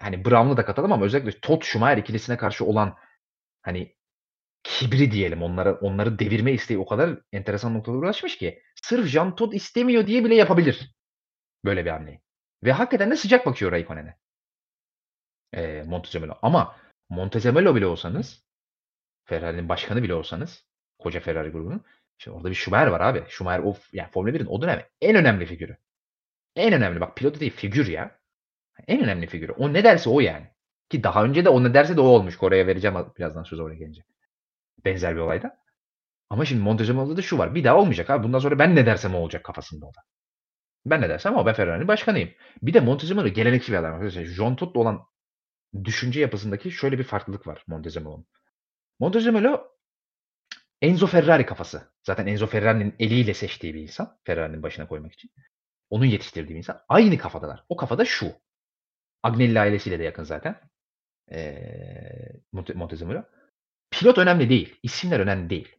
hani 0.00 0.24
Brown'u 0.24 0.56
da 0.56 0.64
katalım 0.64 0.92
ama 0.92 1.04
özellikle 1.04 1.40
Todt 1.40 1.64
Schumacher 1.64 1.96
ikilisine 1.96 2.36
karşı 2.36 2.64
olan 2.64 2.96
hani 3.62 3.95
kibri 4.66 5.12
diyelim 5.12 5.42
onlara 5.42 5.74
onları 5.74 6.18
devirme 6.18 6.52
isteği 6.52 6.78
o 6.78 6.86
kadar 6.86 7.18
enteresan 7.32 7.74
noktalara 7.74 7.98
ulaşmış 8.00 8.38
ki 8.38 8.62
sırf 8.82 9.06
Jean 9.06 9.36
Todt 9.36 9.54
istemiyor 9.54 10.06
diye 10.06 10.24
bile 10.24 10.34
yapabilir 10.34 10.94
böyle 11.64 11.84
bir 11.84 11.90
hamleyi. 11.90 12.20
Ve 12.64 12.72
hakikaten 12.72 13.10
de 13.10 13.16
sıcak 13.16 13.46
bakıyor 13.46 13.72
Raikkonen'e. 13.72 14.16
Eee, 15.54 15.82
Montezemolo 15.82 16.38
ama 16.42 16.76
Montezemolo 17.08 17.74
bile 17.74 17.86
olsanız 17.86 18.44
Ferrari'nin 19.24 19.68
başkanı 19.68 20.02
bile 20.02 20.14
olsanız 20.14 20.66
koca 20.98 21.20
Ferrari 21.20 21.48
grubunun. 21.48 21.84
Şimdi 22.18 22.36
orada 22.36 22.50
bir 22.50 22.54
Schumacher 22.54 22.86
var 22.86 23.00
abi. 23.00 23.24
Schumacher 23.28 23.64
o 23.64 23.76
yani 23.92 24.10
Formula 24.10 24.32
1'in 24.32 24.46
o 24.46 24.62
dönem 24.62 24.82
en 25.00 25.16
önemli 25.16 25.46
figürü. 25.46 25.76
En 26.56 26.72
önemli 26.72 27.00
bak 27.00 27.16
pilot 27.16 27.40
değil 27.40 27.52
figür 27.52 27.86
ya. 27.86 28.20
En 28.88 29.02
önemli 29.04 29.26
figürü. 29.26 29.52
O 29.52 29.72
ne 29.72 29.84
derse 29.84 30.10
o 30.10 30.20
yani. 30.20 30.46
Ki 30.90 31.02
daha 31.02 31.24
önce 31.24 31.44
de 31.44 31.48
o 31.48 31.64
ne 31.64 31.74
derse 31.74 31.96
de 31.96 32.00
o 32.00 32.04
olmuş. 32.04 32.36
Kore'ye 32.36 32.66
vereceğim 32.66 32.96
birazdan 33.18 33.42
söz 33.42 33.60
oraya 33.60 33.74
gelince. 33.76 34.02
Benzer 34.86 35.16
bir 35.16 35.20
olayda. 35.20 35.58
Ama 36.30 36.44
şimdi 36.44 36.62
Montezumma'da 36.62 37.16
da 37.16 37.22
şu 37.22 37.38
var. 37.38 37.54
Bir 37.54 37.64
daha 37.64 37.76
olmayacak 37.76 38.10
abi. 38.10 38.24
Bundan 38.24 38.38
sonra 38.38 38.58
ben 38.58 38.76
ne 38.76 38.86
dersem 38.86 39.14
o 39.14 39.18
olacak 39.18 39.44
kafasında 39.44 39.86
o 39.86 39.88
da. 39.88 40.00
Ben 40.86 41.00
ne 41.00 41.08
dersem 41.08 41.36
o. 41.36 41.46
Ben 41.46 41.54
Ferrari'nin 41.54 41.88
başkanıyım. 41.88 42.30
Bir 42.62 42.74
de 42.74 42.80
Montezuma'da 42.80 43.28
gelenekçi 43.28 43.72
bir 43.72 43.76
adam. 43.76 43.94
Arkadaşlar 43.94 44.24
John 44.24 44.56
Todd'la 44.56 44.80
olan 44.80 45.06
düşünce 45.84 46.20
yapısındaki 46.20 46.70
şöyle 46.70 46.98
bir 46.98 47.04
farklılık 47.04 47.46
var 47.46 47.64
Montezuma'nın. 47.66 48.26
Montezuma 49.00 49.64
Enzo 50.82 51.06
Ferrari 51.06 51.46
kafası. 51.46 51.92
Zaten 52.02 52.26
Enzo 52.26 52.46
Ferrari'nin 52.46 52.94
eliyle 52.98 53.34
seçtiği 53.34 53.74
bir 53.74 53.82
insan. 53.82 54.18
Ferrari'nin 54.24 54.62
başına 54.62 54.88
koymak 54.88 55.12
için. 55.12 55.30
Onun 55.90 56.04
yetiştirdiği 56.04 56.54
bir 56.54 56.58
insan. 56.58 56.80
Aynı 56.88 57.18
kafadalar. 57.18 57.64
O 57.68 57.76
kafada 57.76 58.04
şu. 58.04 58.32
Agnelli 59.22 59.60
ailesiyle 59.60 59.98
de 59.98 60.02
yakın 60.02 60.22
zaten. 60.22 60.60
Ee, 61.32 62.32
Montezuma. 62.52 63.28
Pilot 63.90 64.18
önemli 64.18 64.48
değil. 64.48 64.78
İsimler 64.82 65.20
önemli 65.20 65.50
değil. 65.50 65.76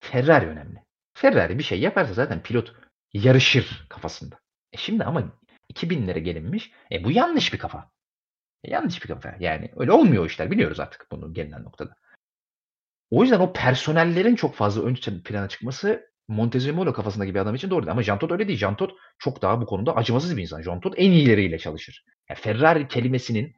Ferrari 0.00 0.46
önemli. 0.46 0.82
Ferrari 1.14 1.58
bir 1.58 1.62
şey 1.62 1.80
yaparsa 1.80 2.14
zaten 2.14 2.42
pilot 2.42 2.72
yarışır 3.12 3.86
kafasında. 3.88 4.38
E 4.72 4.76
şimdi 4.76 5.04
ama 5.04 5.32
2000'lere 5.74 6.18
gelinmiş. 6.18 6.72
E 6.92 7.04
bu 7.04 7.10
yanlış 7.10 7.52
bir 7.52 7.58
kafa. 7.58 7.90
E 8.64 8.70
yanlış 8.70 9.02
bir 9.02 9.08
kafa. 9.08 9.36
Yani 9.40 9.70
öyle 9.76 9.92
olmuyor 9.92 10.26
işler. 10.26 10.50
Biliyoruz 10.50 10.80
artık 10.80 11.06
bunu 11.10 11.34
gelinen 11.34 11.64
noktada. 11.64 11.94
O 13.10 13.22
yüzden 13.22 13.40
o 13.40 13.52
personellerin 13.52 14.36
çok 14.36 14.54
fazla 14.54 14.82
ön 14.82 14.94
plana 15.24 15.48
çıkması 15.48 16.12
Montezemolo 16.28 16.92
kafasındaki 16.92 17.34
bir 17.34 17.40
adam 17.40 17.54
için 17.54 17.70
doğru 17.70 17.82
değil. 17.82 17.92
Ama 17.92 18.02
Jantot 18.02 18.32
öyle 18.32 18.48
değil. 18.48 18.58
Jantot 18.58 18.92
çok 19.18 19.42
daha 19.42 19.60
bu 19.60 19.66
konuda 19.66 19.96
acımasız 19.96 20.36
bir 20.36 20.42
insan. 20.42 20.62
Jantot 20.62 20.94
en 20.96 21.10
iyileriyle 21.10 21.58
çalışır. 21.58 22.04
Yani 22.28 22.40
Ferrari 22.40 22.88
kelimesinin 22.88 23.56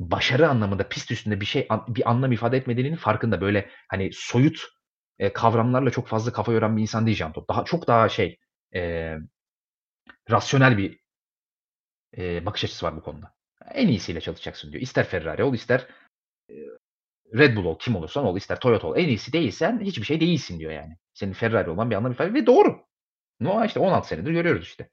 başarı 0.00 0.48
anlamında 0.48 0.88
pist 0.88 1.10
üstünde 1.10 1.40
bir 1.40 1.46
şey 1.46 1.68
bir 1.88 2.10
anlam 2.10 2.32
ifade 2.32 2.56
etmediğinin 2.56 2.96
farkında. 2.96 3.40
Böyle 3.40 3.70
hani 3.88 4.10
soyut 4.12 4.60
e, 5.18 5.32
kavramlarla 5.32 5.90
çok 5.90 6.08
fazla 6.08 6.32
kafa 6.32 6.52
yoran 6.52 6.76
bir 6.76 6.82
insan 6.82 7.06
değil 7.06 7.16
Jantot. 7.16 7.48
Daha 7.48 7.64
çok 7.64 7.86
daha 7.86 8.08
şey 8.08 8.38
e, 8.74 9.14
rasyonel 10.30 10.78
bir 10.78 11.00
e, 12.16 12.46
bakış 12.46 12.64
açısı 12.64 12.86
var 12.86 12.96
bu 12.96 13.02
konuda. 13.02 13.34
En 13.74 13.88
iyisiyle 13.88 14.20
çalışacaksın 14.20 14.72
diyor. 14.72 14.82
İster 14.82 15.04
Ferrari 15.06 15.44
ol, 15.44 15.54
ister 15.54 15.86
e, 16.50 16.54
Red 17.34 17.56
Bull 17.56 17.64
ol, 17.64 17.78
kim 17.78 17.96
olursan 17.96 18.24
ol, 18.24 18.36
ister 18.36 18.60
Toyota 18.60 18.86
ol. 18.86 18.96
En 18.96 19.08
iyisi 19.08 19.32
değilsen 19.32 19.80
hiçbir 19.80 20.04
şey 20.04 20.20
değilsin 20.20 20.58
diyor 20.60 20.72
yani. 20.72 20.96
Senin 21.14 21.32
Ferrari 21.32 21.70
olan 21.70 21.90
bir 21.90 21.96
anlam 21.96 22.12
ifade 22.12 22.34
ve 22.34 22.46
doğru. 22.46 22.86
No 23.40 23.64
işte 23.64 23.80
16 23.80 24.08
senedir 24.08 24.30
görüyoruz 24.32 24.66
işte. 24.66 24.88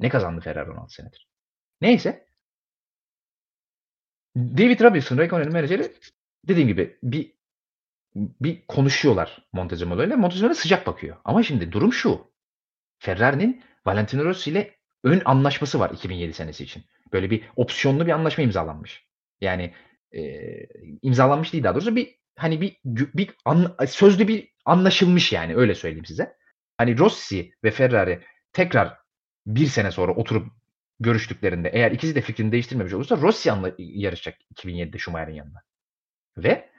Ne 0.00 0.08
kazandı 0.08 0.40
Ferrari 0.40 0.70
16 0.70 0.94
senedir. 0.94 1.28
Neyse. 1.80 2.27
David 4.38 4.80
Robinson, 4.80 5.18
Raikkonen'in 5.18 5.52
menajeri 5.52 5.92
dediğim 6.48 6.68
gibi 6.68 6.98
bir 7.02 7.38
bir 8.14 8.66
konuşuyorlar 8.68 9.48
Montezemolo 9.52 10.04
ile. 10.04 10.16
Montezemolo 10.16 10.54
sıcak 10.54 10.86
bakıyor. 10.86 11.16
Ama 11.24 11.42
şimdi 11.42 11.72
durum 11.72 11.92
şu. 11.92 12.28
Ferrari'nin 12.98 13.62
Valentino 13.86 14.24
Rossi 14.24 14.50
ile 14.50 14.76
ön 15.04 15.22
anlaşması 15.24 15.80
var 15.80 15.90
2007 15.90 16.32
senesi 16.32 16.64
için. 16.64 16.84
Böyle 17.12 17.30
bir 17.30 17.42
opsiyonlu 17.56 18.06
bir 18.06 18.12
anlaşma 18.12 18.44
imzalanmış. 18.44 19.06
Yani 19.40 19.74
e, 20.12 20.42
imzalanmış 21.02 21.52
değil 21.52 21.64
daha 21.64 21.74
doğrusu 21.74 21.96
bir 21.96 22.14
hani 22.36 22.60
bir 22.60 22.76
bir 22.86 23.30
an, 23.44 23.76
sözlü 23.86 24.28
bir 24.28 24.48
anlaşılmış 24.64 25.32
yani 25.32 25.56
öyle 25.56 25.74
söyleyeyim 25.74 26.06
size. 26.06 26.36
Hani 26.78 26.98
Rossi 26.98 27.52
ve 27.64 27.70
Ferrari 27.70 28.20
tekrar 28.52 28.98
bir 29.46 29.66
sene 29.66 29.90
sonra 29.90 30.12
oturup 30.12 30.46
görüştüklerinde 31.00 31.68
eğer 31.68 31.92
ikisi 31.92 32.14
de 32.14 32.20
fikrini 32.20 32.52
değiştirmemiş 32.52 32.92
olursa 32.92 33.16
Rossi 33.16 33.52
anla, 33.52 33.72
yarışacak 33.78 34.38
2007'de 34.54 34.98
Schumacher'in 34.98 35.34
yanında. 35.34 35.58
Ve 36.36 36.70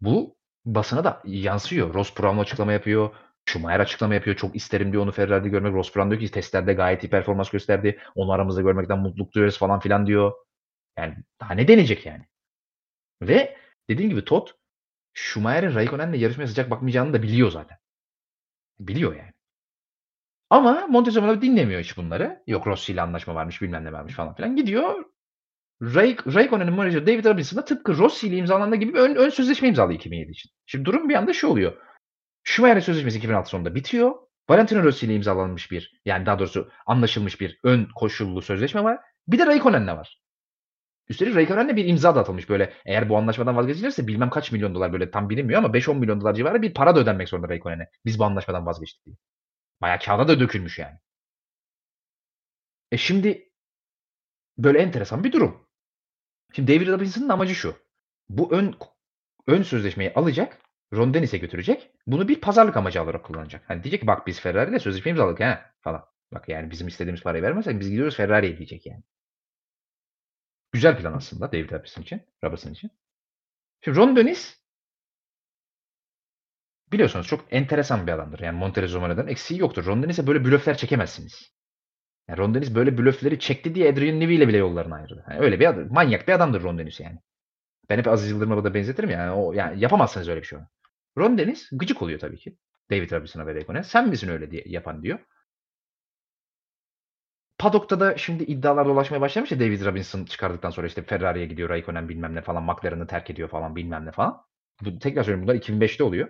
bu 0.00 0.36
basına 0.64 1.04
da 1.04 1.22
yansıyor. 1.24 1.94
Ross 1.94 2.18
Brown 2.18 2.38
açıklama 2.38 2.72
yapıyor. 2.72 3.14
Schumacher 3.46 3.80
açıklama 3.80 4.14
yapıyor. 4.14 4.36
Çok 4.36 4.56
isterim 4.56 4.92
diyor 4.92 5.02
onu 5.02 5.12
Ferrari'de 5.12 5.48
görmek. 5.48 5.74
Ross 5.74 5.96
Brown 5.96 6.10
diyor 6.10 6.20
ki 6.20 6.30
testlerde 6.30 6.72
gayet 6.74 7.04
iyi 7.04 7.10
performans 7.10 7.50
gösterdi. 7.50 8.00
Onu 8.14 8.32
aramızda 8.32 8.62
görmekten 8.62 8.98
mutluluk 8.98 9.32
duyuyoruz 9.32 9.58
falan 9.58 9.80
filan 9.80 10.06
diyor. 10.06 10.32
Yani 10.98 11.16
daha 11.40 11.54
ne 11.54 11.68
denecek 11.68 12.06
yani? 12.06 12.24
Ve 13.22 13.56
dediğim 13.90 14.10
gibi 14.10 14.24
Todd 14.24 14.48
Schumacher'in 15.14 15.74
Raikkonen'le 15.74 16.14
yarışmaya 16.14 16.46
sıcak 16.46 16.70
bakmayacağını 16.70 17.12
da 17.12 17.22
biliyor 17.22 17.50
zaten. 17.50 17.78
Biliyor 18.80 19.16
yani. 19.16 19.33
Ama 20.54 20.86
Montezuma 20.86 21.42
dinlemiyor 21.42 21.80
hiç 21.80 21.96
bunları. 21.96 22.42
Yok 22.46 22.66
Rossi 22.66 22.92
ile 22.92 23.02
anlaşma 23.02 23.34
varmış 23.34 23.62
bilmem 23.62 23.84
ne 23.84 23.92
varmış 23.92 24.14
falan 24.14 24.34
filan. 24.34 24.56
Gidiyor 24.56 25.04
Ray, 25.82 26.16
Raikkonen'in 26.34 26.74
menajeri 26.74 27.06
David 27.06 27.24
Robinson'da 27.24 27.64
tıpkı 27.64 27.98
Rossi 27.98 28.28
ile 28.28 28.36
imzalandığı 28.36 28.76
gibi 28.76 28.98
ön, 28.98 29.14
ön 29.14 29.28
sözleşme 29.28 29.68
imzalıyor 29.68 29.98
2007 29.98 30.30
için. 30.30 30.50
Şimdi 30.66 30.84
durum 30.84 31.08
bir 31.08 31.14
anda 31.14 31.32
şu 31.32 31.48
oluyor. 31.48 31.72
Schumacher 32.44 32.80
sözleşmesi 32.80 33.18
2006 33.18 33.50
sonunda 33.50 33.74
bitiyor. 33.74 34.14
Valentino 34.50 34.82
Rossi 34.82 35.06
ile 35.06 35.14
imzalanmış 35.14 35.70
bir 35.70 36.00
yani 36.04 36.26
daha 36.26 36.38
doğrusu 36.38 36.70
anlaşılmış 36.86 37.40
bir 37.40 37.60
ön 37.64 37.88
koşullu 37.94 38.42
sözleşme 38.42 38.84
var. 38.84 38.98
Bir 39.28 39.38
de 39.38 39.46
Raikkonen'le 39.46 39.96
var. 39.96 40.22
Üstelik 41.08 41.36
Raikkonen'le 41.36 41.76
bir 41.76 41.84
imza 41.84 42.14
da 42.14 42.20
atılmış 42.20 42.48
böyle. 42.48 42.72
Eğer 42.86 43.08
bu 43.08 43.16
anlaşmadan 43.16 43.56
vazgeçilirse 43.56 44.06
bilmem 44.06 44.30
kaç 44.30 44.52
milyon 44.52 44.74
dolar 44.74 44.92
böyle 44.92 45.10
tam 45.10 45.30
bilinmiyor 45.30 45.58
ama 45.58 45.68
5-10 45.68 45.98
milyon 45.98 46.20
dolar 46.20 46.34
civarı 46.34 46.62
bir 46.62 46.74
para 46.74 46.96
da 46.96 47.00
ödenmek 47.00 47.28
zorunda 47.28 47.48
Raikkonen'e. 47.48 47.88
Biz 48.04 48.18
bu 48.18 48.24
anlaşmadan 48.24 48.66
vazgeçtik 48.66 49.06
diye. 49.06 49.16
Bayağı 49.80 49.98
kağıda 49.98 50.28
da 50.28 50.40
dökülmüş 50.40 50.78
yani. 50.78 50.98
E 52.92 52.96
şimdi 52.96 53.52
böyle 54.58 54.78
enteresan 54.78 55.24
bir 55.24 55.32
durum. 55.32 55.68
Şimdi 56.52 56.74
David 56.74 56.88
Robinson'ın 56.88 57.28
amacı 57.28 57.54
şu. 57.54 57.76
Bu 58.28 58.52
ön 58.52 58.74
ön 59.46 59.62
sözleşmeyi 59.62 60.12
alacak, 60.14 60.58
Ron 60.92 61.14
Dennis'e 61.14 61.38
götürecek. 61.38 61.90
Bunu 62.06 62.28
bir 62.28 62.40
pazarlık 62.40 62.76
amacı 62.76 63.02
olarak 63.02 63.24
kullanacak. 63.24 63.70
Hani 63.70 63.82
diyecek 63.82 64.00
ki 64.00 64.06
bak 64.06 64.26
biz 64.26 64.40
Ferrari 64.40 64.80
sözleşme 64.80 65.10
imzaladık 65.10 65.40
ha 65.40 65.72
falan. 65.80 66.04
Bak 66.32 66.48
yani 66.48 66.70
bizim 66.70 66.88
istediğimiz 66.88 67.22
parayı 67.22 67.42
vermezsek 67.42 67.80
biz 67.80 67.90
gidiyoruz 67.90 68.16
Ferrari'ye 68.16 68.56
diyecek 68.56 68.86
yani. 68.86 69.02
Güzel 70.72 70.98
plan 70.98 71.12
aslında 71.12 71.52
David 71.52 71.72
Robinson 71.72 72.02
için, 72.02 72.22
Robinson 72.44 72.70
için. 72.70 72.90
Şimdi 73.84 73.98
Ron 73.98 74.16
Dennis 74.16 74.63
biliyorsunuz 76.92 77.26
çok 77.26 77.44
enteresan 77.50 78.06
bir 78.06 78.12
adamdır. 78.12 78.40
Yani 78.40 78.58
Montezumma'dan 78.58 79.28
eksiği 79.28 79.60
yoktur. 79.60 79.86
Ron 79.86 80.02
Dennis'e 80.02 80.26
böyle 80.26 80.44
blöfler 80.44 80.76
çekemezsiniz. 80.76 81.54
Yani 82.28 82.38
Ron 82.38 82.54
Dennis 82.54 82.74
böyle 82.74 82.98
blöfleri 82.98 83.38
çekti 83.38 83.74
diye 83.74 83.92
Adrian 83.92 84.20
Newey 84.20 84.36
ile 84.36 84.48
bile 84.48 84.56
yollarını 84.56 84.94
ayırdı. 84.94 85.24
Yani 85.30 85.40
öyle 85.40 85.60
bir 85.60 85.66
adam, 85.66 85.92
manyak 85.92 86.28
bir 86.28 86.32
adamdır 86.32 86.62
Ron 86.62 86.78
Dennis 86.78 87.00
yani. 87.00 87.18
Ben 87.90 87.98
hep 87.98 88.08
Aziz 88.08 88.30
Yıldırım'a 88.30 88.64
da 88.64 88.74
benzetirim 88.74 89.10
yani. 89.10 89.30
O, 89.32 89.52
yani 89.52 89.80
yapamazsınız 89.80 90.28
öyle 90.28 90.42
bir 90.42 90.46
şey. 90.46 90.58
Ron 91.18 91.38
Dennis 91.38 91.68
gıcık 91.72 92.02
oluyor 92.02 92.18
tabii 92.18 92.38
ki. 92.38 92.56
David 92.90 93.12
Robinson'a 93.12 93.46
ve 93.46 93.54
Raikkonen. 93.54 93.82
Sen 93.82 94.08
misin 94.08 94.28
öyle 94.28 94.50
diye 94.50 94.62
yapan 94.66 95.02
diyor. 95.02 95.18
Paddock'ta 97.58 98.00
da 98.00 98.16
şimdi 98.16 98.42
iddialar 98.44 98.86
dolaşmaya 98.86 99.20
başlamış 99.20 99.52
ya 99.52 99.60
David 99.60 99.84
Robinson 99.84 100.24
çıkardıktan 100.24 100.70
sonra 100.70 100.86
işte 100.86 101.02
Ferrari'ye 101.02 101.46
gidiyor 101.46 101.68
Raikkonen 101.68 102.08
bilmem 102.08 102.34
ne 102.34 102.42
falan 102.42 102.62
McLaren'ı 102.62 103.06
terk 103.06 103.30
ediyor 103.30 103.48
falan 103.48 103.76
bilmem 103.76 104.06
ne 104.06 104.12
falan. 104.12 104.42
Bu, 104.80 104.98
tekrar 104.98 105.22
söylüyorum 105.22 105.48
bunlar 105.48 105.60
2005'te 105.60 106.04
oluyor. 106.04 106.28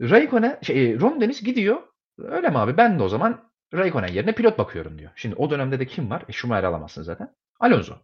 Raikkonen, 0.00 0.58
şey, 0.62 1.00
Ron 1.00 1.20
Dennis 1.20 1.42
gidiyor. 1.42 1.82
Öyle 2.18 2.48
mi 2.48 2.58
abi? 2.58 2.76
Ben 2.76 2.98
de 2.98 3.02
o 3.02 3.08
zaman 3.08 3.50
Raikkonen 3.74 4.08
yerine 4.12 4.34
pilot 4.34 4.58
bakıyorum 4.58 4.98
diyor. 4.98 5.10
Şimdi 5.16 5.34
o 5.34 5.50
dönemde 5.50 5.80
de 5.80 5.86
kim 5.86 6.10
var? 6.10 6.24
E 6.28 6.32
Schumacher 6.32 6.64
alamazsın 6.64 7.02
zaten. 7.02 7.34
Alonso. 7.60 7.94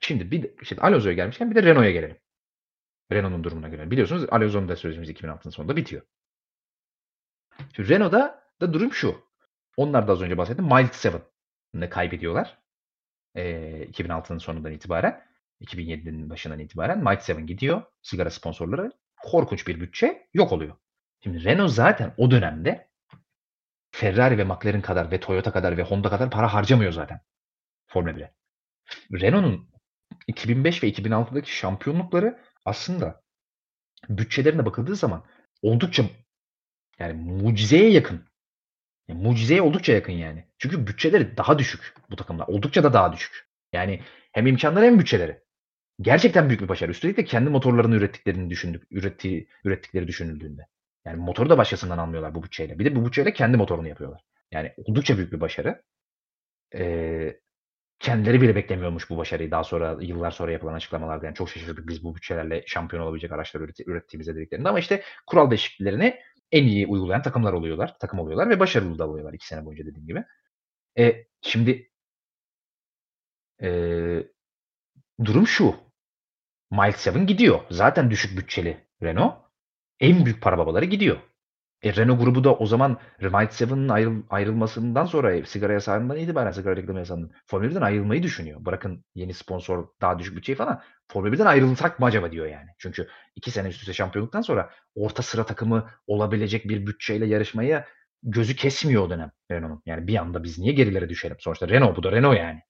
Şimdi 0.00 0.30
bir 0.30 0.42
de, 0.42 0.54
şimdi 0.64 0.80
Alonso'ya 0.80 1.14
gelmişken 1.14 1.50
bir 1.50 1.56
de 1.56 1.62
Renault'a 1.62 1.90
gelelim. 1.90 2.16
Renault'un 3.12 3.44
durumuna 3.44 3.68
göre. 3.68 3.90
Biliyorsunuz 3.90 4.26
Alonso'nun 4.30 4.68
da 4.68 4.76
sözleşmesi 4.76 5.12
2006'nın 5.12 5.50
sonunda 5.50 5.76
bitiyor. 5.76 6.02
Şimdi 7.76 7.88
Renault'da 7.88 8.44
da 8.60 8.72
durum 8.72 8.92
şu. 8.92 9.16
Onlar 9.76 10.08
da 10.08 10.12
az 10.12 10.22
önce 10.22 10.38
bahsettim. 10.38 10.64
Mild 10.64 10.92
7'ını 10.92 11.90
kaybediyorlar. 11.90 12.58
E, 13.34 13.42
2006'nın 13.84 14.38
sonundan 14.38 14.72
itibaren. 14.72 15.26
2007'nin 15.60 16.30
başından 16.30 16.58
itibaren 16.58 16.98
Mild 16.98 17.28
7 17.28 17.46
gidiyor. 17.46 17.82
Sigara 18.02 18.30
sponsorları. 18.30 18.92
Korkunç 19.22 19.66
bir 19.66 19.80
bütçe 19.80 20.28
yok 20.34 20.52
oluyor. 20.52 20.76
Şimdi 21.24 21.44
Renault 21.44 21.70
zaten 21.70 22.14
o 22.16 22.30
dönemde 22.30 22.88
Ferrari 23.90 24.38
ve 24.38 24.44
McLaren 24.44 24.82
kadar 24.82 25.10
ve 25.10 25.20
Toyota 25.20 25.52
kadar 25.52 25.76
ve 25.76 25.82
Honda 25.82 26.10
kadar 26.10 26.30
para 26.30 26.54
harcamıyor 26.54 26.92
zaten. 26.92 27.20
Formula 27.86 28.12
1'e. 28.12 28.32
Renault'un 29.12 29.70
2005 30.26 30.82
ve 30.82 30.88
2006'daki 30.88 31.56
şampiyonlukları 31.56 32.38
aslında 32.64 33.22
bütçelerine 34.08 34.66
bakıldığı 34.66 34.96
zaman 34.96 35.24
oldukça 35.62 36.04
yani 36.98 37.12
mucizeye 37.12 37.90
yakın. 37.90 38.28
Yani 39.08 39.22
mucizeye 39.22 39.62
oldukça 39.62 39.92
yakın 39.92 40.12
yani. 40.12 40.48
Çünkü 40.58 40.86
bütçeleri 40.86 41.36
daha 41.36 41.58
düşük 41.58 41.94
bu 42.10 42.16
takımlar. 42.16 42.48
Oldukça 42.48 42.84
da 42.84 42.92
daha 42.92 43.12
düşük. 43.12 43.48
Yani 43.72 44.02
hem 44.32 44.46
imkanları 44.46 44.84
hem 44.84 44.98
bütçeleri. 44.98 45.42
Gerçekten 46.00 46.48
büyük 46.48 46.62
bir 46.62 46.68
başarı. 46.68 46.90
Üstelik 46.90 47.16
de 47.16 47.24
kendi 47.24 47.50
motorlarını 47.50 47.94
ürettiklerini 47.94 48.50
düşündük 48.50 48.82
ürettiği 48.90 49.48
ürettikleri 49.64 50.08
düşünüldüğünde. 50.08 50.66
Yani 51.06 51.16
motoru 51.16 51.50
da 51.50 51.58
başkasından 51.58 51.98
almıyorlar 51.98 52.34
bu 52.34 52.42
bütçeyle. 52.42 52.78
Bir 52.78 52.84
de 52.84 52.96
bu 52.96 53.06
bütçeyle 53.06 53.32
kendi 53.32 53.56
motorunu 53.56 53.88
yapıyorlar. 53.88 54.20
Yani 54.52 54.72
oldukça 54.76 55.16
büyük 55.16 55.32
bir 55.32 55.40
başarı. 55.40 55.82
Eee, 56.74 57.40
kendileri 58.00 58.42
bile 58.42 58.56
beklemiyormuş 58.56 59.10
bu 59.10 59.16
başarıyı 59.18 59.50
daha 59.50 59.64
sonra 59.64 59.98
yıllar 60.02 60.30
sonra 60.30 60.52
yapılan 60.52 60.74
açıklamalarda. 60.74 61.26
Yani 61.26 61.36
çok 61.36 61.50
şaşırdık 61.50 61.88
biz 61.88 62.04
bu 62.04 62.16
bütçelerle 62.16 62.64
şampiyon 62.66 63.02
olabilecek 63.04 63.32
araçlar 63.32 63.60
üret 63.60 63.80
ürettiğimizde 63.80 64.36
dediklerinde 64.36 64.68
ama 64.68 64.78
işte 64.80 65.02
kural 65.26 65.50
değişikliklerini 65.50 66.20
en 66.52 66.64
iyi 66.64 66.86
uygulayan 66.86 67.22
takımlar 67.22 67.52
oluyorlar, 67.52 67.96
takım 68.00 68.20
oluyorlar 68.20 68.50
ve 68.50 68.60
başarılı 68.60 68.98
da 68.98 69.08
oluyorlar 69.08 69.34
2 69.34 69.48
sene 69.48 69.64
boyunca 69.66 69.86
dediğim 69.86 70.06
gibi. 70.08 70.24
E, 70.98 71.26
şimdi 71.42 71.90
eee, 73.60 74.32
durum 75.24 75.46
şu. 75.46 75.76
Miles 76.72 76.96
Seven 76.96 77.26
gidiyor. 77.28 77.60
Zaten 77.70 78.10
düşük 78.12 78.38
bütçeli 78.38 78.88
Renault. 79.04 79.41
En 80.02 80.24
büyük 80.24 80.42
para 80.42 80.58
babaları 80.58 80.84
gidiyor. 80.84 81.16
E, 81.82 81.96
Renault 81.96 82.20
grubu 82.20 82.44
da 82.44 82.54
o 82.54 82.66
zaman 82.66 82.98
Miles 83.20 83.52
Seven'ın 83.52 83.88
ayrıl 83.88 84.22
ayrılmasından 84.30 85.06
sonra 85.06 85.46
sigara 85.46 85.72
yasağından 85.72 86.18
itibaren 86.18 86.50
sigara 86.50 86.76
reklamı 86.76 86.98
yasağından 86.98 87.30
Formula 87.46 87.70
1'den 87.70 87.80
ayrılmayı 87.80 88.22
düşünüyor. 88.22 88.64
Bırakın 88.64 89.04
yeni 89.14 89.34
sponsor 89.34 89.88
daha 90.00 90.18
düşük 90.18 90.36
bütçeyi 90.36 90.56
falan. 90.56 90.82
Formula 91.08 91.34
1'den 91.34 91.46
ayrılsak 91.46 92.00
mı 92.00 92.06
acaba 92.06 92.32
diyor 92.32 92.46
yani. 92.46 92.70
Çünkü 92.78 93.08
2 93.36 93.50
sene 93.50 93.68
üst 93.68 93.80
üste 93.80 93.92
şampiyonluktan 93.92 94.40
sonra 94.40 94.70
orta 94.94 95.22
sıra 95.22 95.46
takımı 95.46 95.90
olabilecek 96.06 96.68
bir 96.68 96.86
bütçeyle 96.86 97.26
yarışmaya 97.26 97.86
gözü 98.22 98.56
kesmiyor 98.56 99.02
o 99.02 99.10
dönem 99.10 99.32
Renault'un. 99.50 99.82
Yani 99.86 100.06
bir 100.06 100.16
anda 100.16 100.42
biz 100.44 100.58
niye 100.58 100.72
gerilere 100.72 101.08
düşelim? 101.08 101.36
Sonuçta 101.40 101.68
Renault 101.68 101.96
bu 101.96 102.02
da 102.02 102.12
Renault 102.12 102.36
yani. 102.36 102.60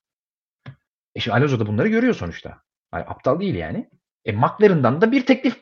E 1.15 1.21
şimdi 1.21 1.37
Alonso 1.37 1.61
da 1.61 1.67
bunları 1.67 1.89
görüyor 1.89 2.15
sonuçta. 2.15 2.63
Yani 2.95 3.05
aptal 3.05 3.41
değil 3.41 3.55
yani. 3.55 3.91
E 4.25 4.33
McLaren'dan 4.33 5.01
da 5.01 5.13
bir 5.13 5.27
teklif 5.27 5.61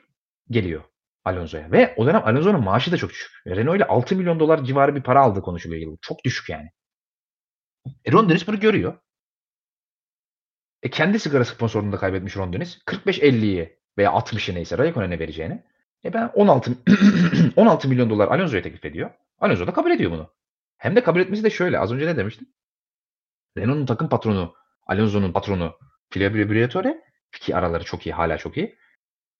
geliyor 0.50 0.89
Alonso'ya 1.24 1.72
ve 1.72 1.94
o 1.96 2.06
dönem 2.06 2.22
Alonso'nun 2.24 2.64
maaşı 2.64 2.92
da 2.92 2.96
çok 2.96 3.10
düşük. 3.10 3.30
Renault 3.46 3.76
ile 3.76 3.84
6 3.84 4.16
milyon 4.16 4.40
dolar 4.40 4.64
civarı 4.64 4.94
bir 4.94 5.02
para 5.02 5.20
aldığı 5.20 5.42
konuşuluyor 5.42 5.80
yıllık. 5.80 6.02
Çok 6.02 6.24
düşük 6.24 6.48
yani. 6.48 6.70
E 8.04 8.12
Ron 8.12 8.28
Dennis 8.28 8.46
bunu 8.46 8.60
görüyor. 8.60 8.98
E 10.82 10.90
kendi 10.90 11.18
sigara 11.18 11.44
sponsorunu 11.44 11.92
da 11.92 11.96
kaybetmiş 11.96 12.36
Ron 12.36 12.52
Dennis. 12.52 12.78
45-50'yi 12.86 13.78
veya 13.98 14.10
60'ı 14.10 14.54
neyse 14.54 14.78
Raikkonen'e 14.78 15.18
vereceğini. 15.18 15.62
E 16.04 16.12
ben 16.12 16.30
16 16.34 16.72
16 17.56 17.88
milyon 17.88 18.10
dolar 18.10 18.28
Alonso'ya 18.28 18.62
teklif 18.62 18.84
ediyor. 18.84 19.10
Alonso 19.38 19.66
da 19.66 19.72
kabul 19.72 19.90
ediyor 19.90 20.10
bunu. 20.10 20.34
Hem 20.76 20.96
de 20.96 21.02
kabul 21.02 21.20
etmesi 21.20 21.44
de 21.44 21.50
şöyle. 21.50 21.78
Az 21.78 21.92
önce 21.92 22.06
ne 22.06 22.16
demiştim? 22.16 22.48
Renault'un 23.58 23.86
takım 23.86 24.08
patronu, 24.08 24.54
Alonso'nun 24.86 25.32
patronu 25.32 25.78
Flavio 26.10 26.50
Briatore 26.50 27.04
ki 27.40 27.56
araları 27.56 27.84
çok 27.84 28.06
iyi, 28.06 28.12
hala 28.12 28.38
çok 28.38 28.56
iyi. 28.56 28.78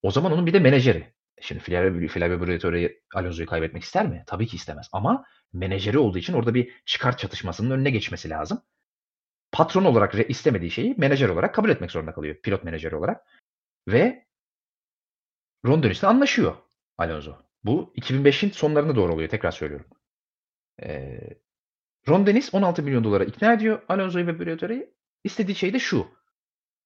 O 0.02 0.11
zaman 0.11 0.32
onun 0.32 0.47
bir 0.47 0.52
de 0.52 0.59
menajeri. 0.59 1.15
Şimdi 1.41 1.61
Flavio, 2.09 2.47
Briatore 2.47 3.01
Alonso'yu 3.15 3.47
kaybetmek 3.47 3.83
ister 3.83 4.09
mi? 4.09 4.25
Tabii 4.27 4.47
ki 4.47 4.57
istemez. 4.57 4.89
Ama 4.93 5.25
menajeri 5.53 5.99
olduğu 5.99 6.19
için 6.19 6.33
orada 6.33 6.55
bir 6.55 6.73
çıkar 6.85 7.17
çatışmasının 7.17 7.71
önüne 7.71 7.91
geçmesi 7.91 8.31
lazım. 8.31 8.62
Patron 9.53 9.85
olarak 9.85 10.31
istemediği 10.31 10.71
şeyi 10.71 10.95
menajer 10.99 11.29
olarak 11.29 11.55
kabul 11.55 11.71
etmek 11.71 11.91
zorunda 11.91 12.15
kalıyor. 12.15 12.37
Pilot 12.37 12.65
menajeri 12.65 12.97
olarak. 12.97 13.27
Ve 13.89 14.27
Ron 15.67 15.83
Dennis'le 15.83 16.05
anlaşıyor 16.05 16.57
Alonso. 16.99 17.37
Bu 17.65 17.93
2005'in 17.97 18.51
sonlarına 18.51 18.97
doğru 18.97 19.12
oluyor. 19.12 19.29
Tekrar 19.29 19.51
söylüyorum. 19.51 19.87
Ee, 20.83 21.21
Ron 22.09 22.27
Dennis 22.27 22.55
16 22.55 22.83
milyon 22.83 23.05
dolara 23.05 23.25
ikna 23.25 23.53
ediyor 23.53 23.83
Alonso'yu 23.89 24.27
ve 24.27 24.41
Briatore'yi. 24.41 24.95
İstediği 25.25 25.55
şey 25.55 25.73
de 25.73 25.79
şu. 25.79 26.09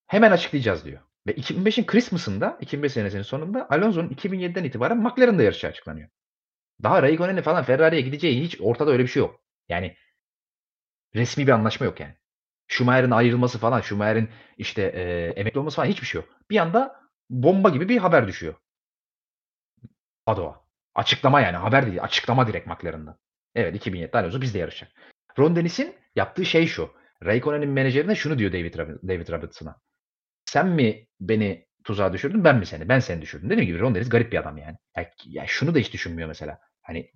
Hemen 0.07 0.31
açıklayacağız 0.31 0.85
diyor. 0.85 1.01
Ve 1.27 1.33
2005'in 1.33 1.87
Christmas'ında, 1.87 2.59
2005 2.61 2.93
senesinin 2.93 3.23
sonunda 3.23 3.67
Alonso'nun 3.71 4.09
2007'den 4.09 4.65
itibaren 4.65 4.99
McLaren'da 4.99 5.43
yarışı 5.43 5.67
açıklanıyor. 5.67 6.09
Daha 6.83 7.03
Raikkonen'in 7.03 7.43
falan 7.43 7.65
Ferrari'ye 7.65 8.03
gideceği 8.03 8.43
hiç 8.43 8.61
ortada 8.61 8.91
öyle 8.91 9.03
bir 9.03 9.09
şey 9.09 9.21
yok. 9.21 9.41
Yani 9.69 9.97
resmi 11.15 11.47
bir 11.47 11.53
anlaşma 11.53 11.87
yok 11.87 12.01
yani. 12.01 12.15
Schumacher'in 12.69 13.11
ayrılması 13.11 13.59
falan, 13.59 13.81
Schumacher'in 13.81 14.29
işte 14.59 14.83
e, 14.83 15.03
emekli 15.41 15.61
olması 15.61 15.77
falan 15.77 15.89
hiçbir 15.89 16.07
şey 16.07 16.21
yok. 16.21 16.31
Bir 16.51 16.57
anda 16.57 17.01
bomba 17.31 17.69
gibi 17.69 17.89
bir 17.89 17.99
haber 17.99 18.29
düşüyor. 18.29 18.55
Padoa. 20.27 20.65
Açıklama 20.95 21.41
yani 21.41 21.57
haber 21.57 21.87
değil. 21.87 22.03
Açıklama 22.03 22.47
direkt 22.47 22.67
McLaren'dan. 22.67 23.19
Evet 23.55 23.87
2007'de 23.87 24.19
Alonso 24.19 24.41
bizde 24.41 24.59
yarışacak. 24.59 24.93
Ron 25.39 25.57
Dennis'in 25.57 25.95
yaptığı 26.17 26.45
şey 26.45 26.67
şu. 26.67 26.91
Raikkonen'in 27.25 27.71
menajerine 27.71 28.15
şunu 28.15 28.39
diyor 28.39 28.53
David, 28.53 28.75
David 29.09 29.29
Robertson'a. 29.29 29.81
Sen 30.55 30.67
mi 30.69 31.07
beni 31.21 31.67
tuzağa 31.85 32.13
düşürdün 32.13 32.45
ben 32.45 32.59
mi 32.59 32.67
seni? 32.67 32.89
Ben 32.89 32.99
seni 32.99 33.23
düşürdüm. 33.23 33.51
Dediğim 33.51 33.67
gibi 33.67 33.81
Ron 33.81 33.95
Dennis 33.95 34.09
garip 34.09 34.33
bir 34.33 34.39
adam 34.39 34.57
yani. 34.57 34.77
Ya, 34.97 35.11
ya 35.25 35.47
şunu 35.47 35.75
da 35.75 35.79
hiç 35.79 35.93
düşünmüyor 35.93 36.29
mesela. 36.29 36.59
Hani 36.83 37.11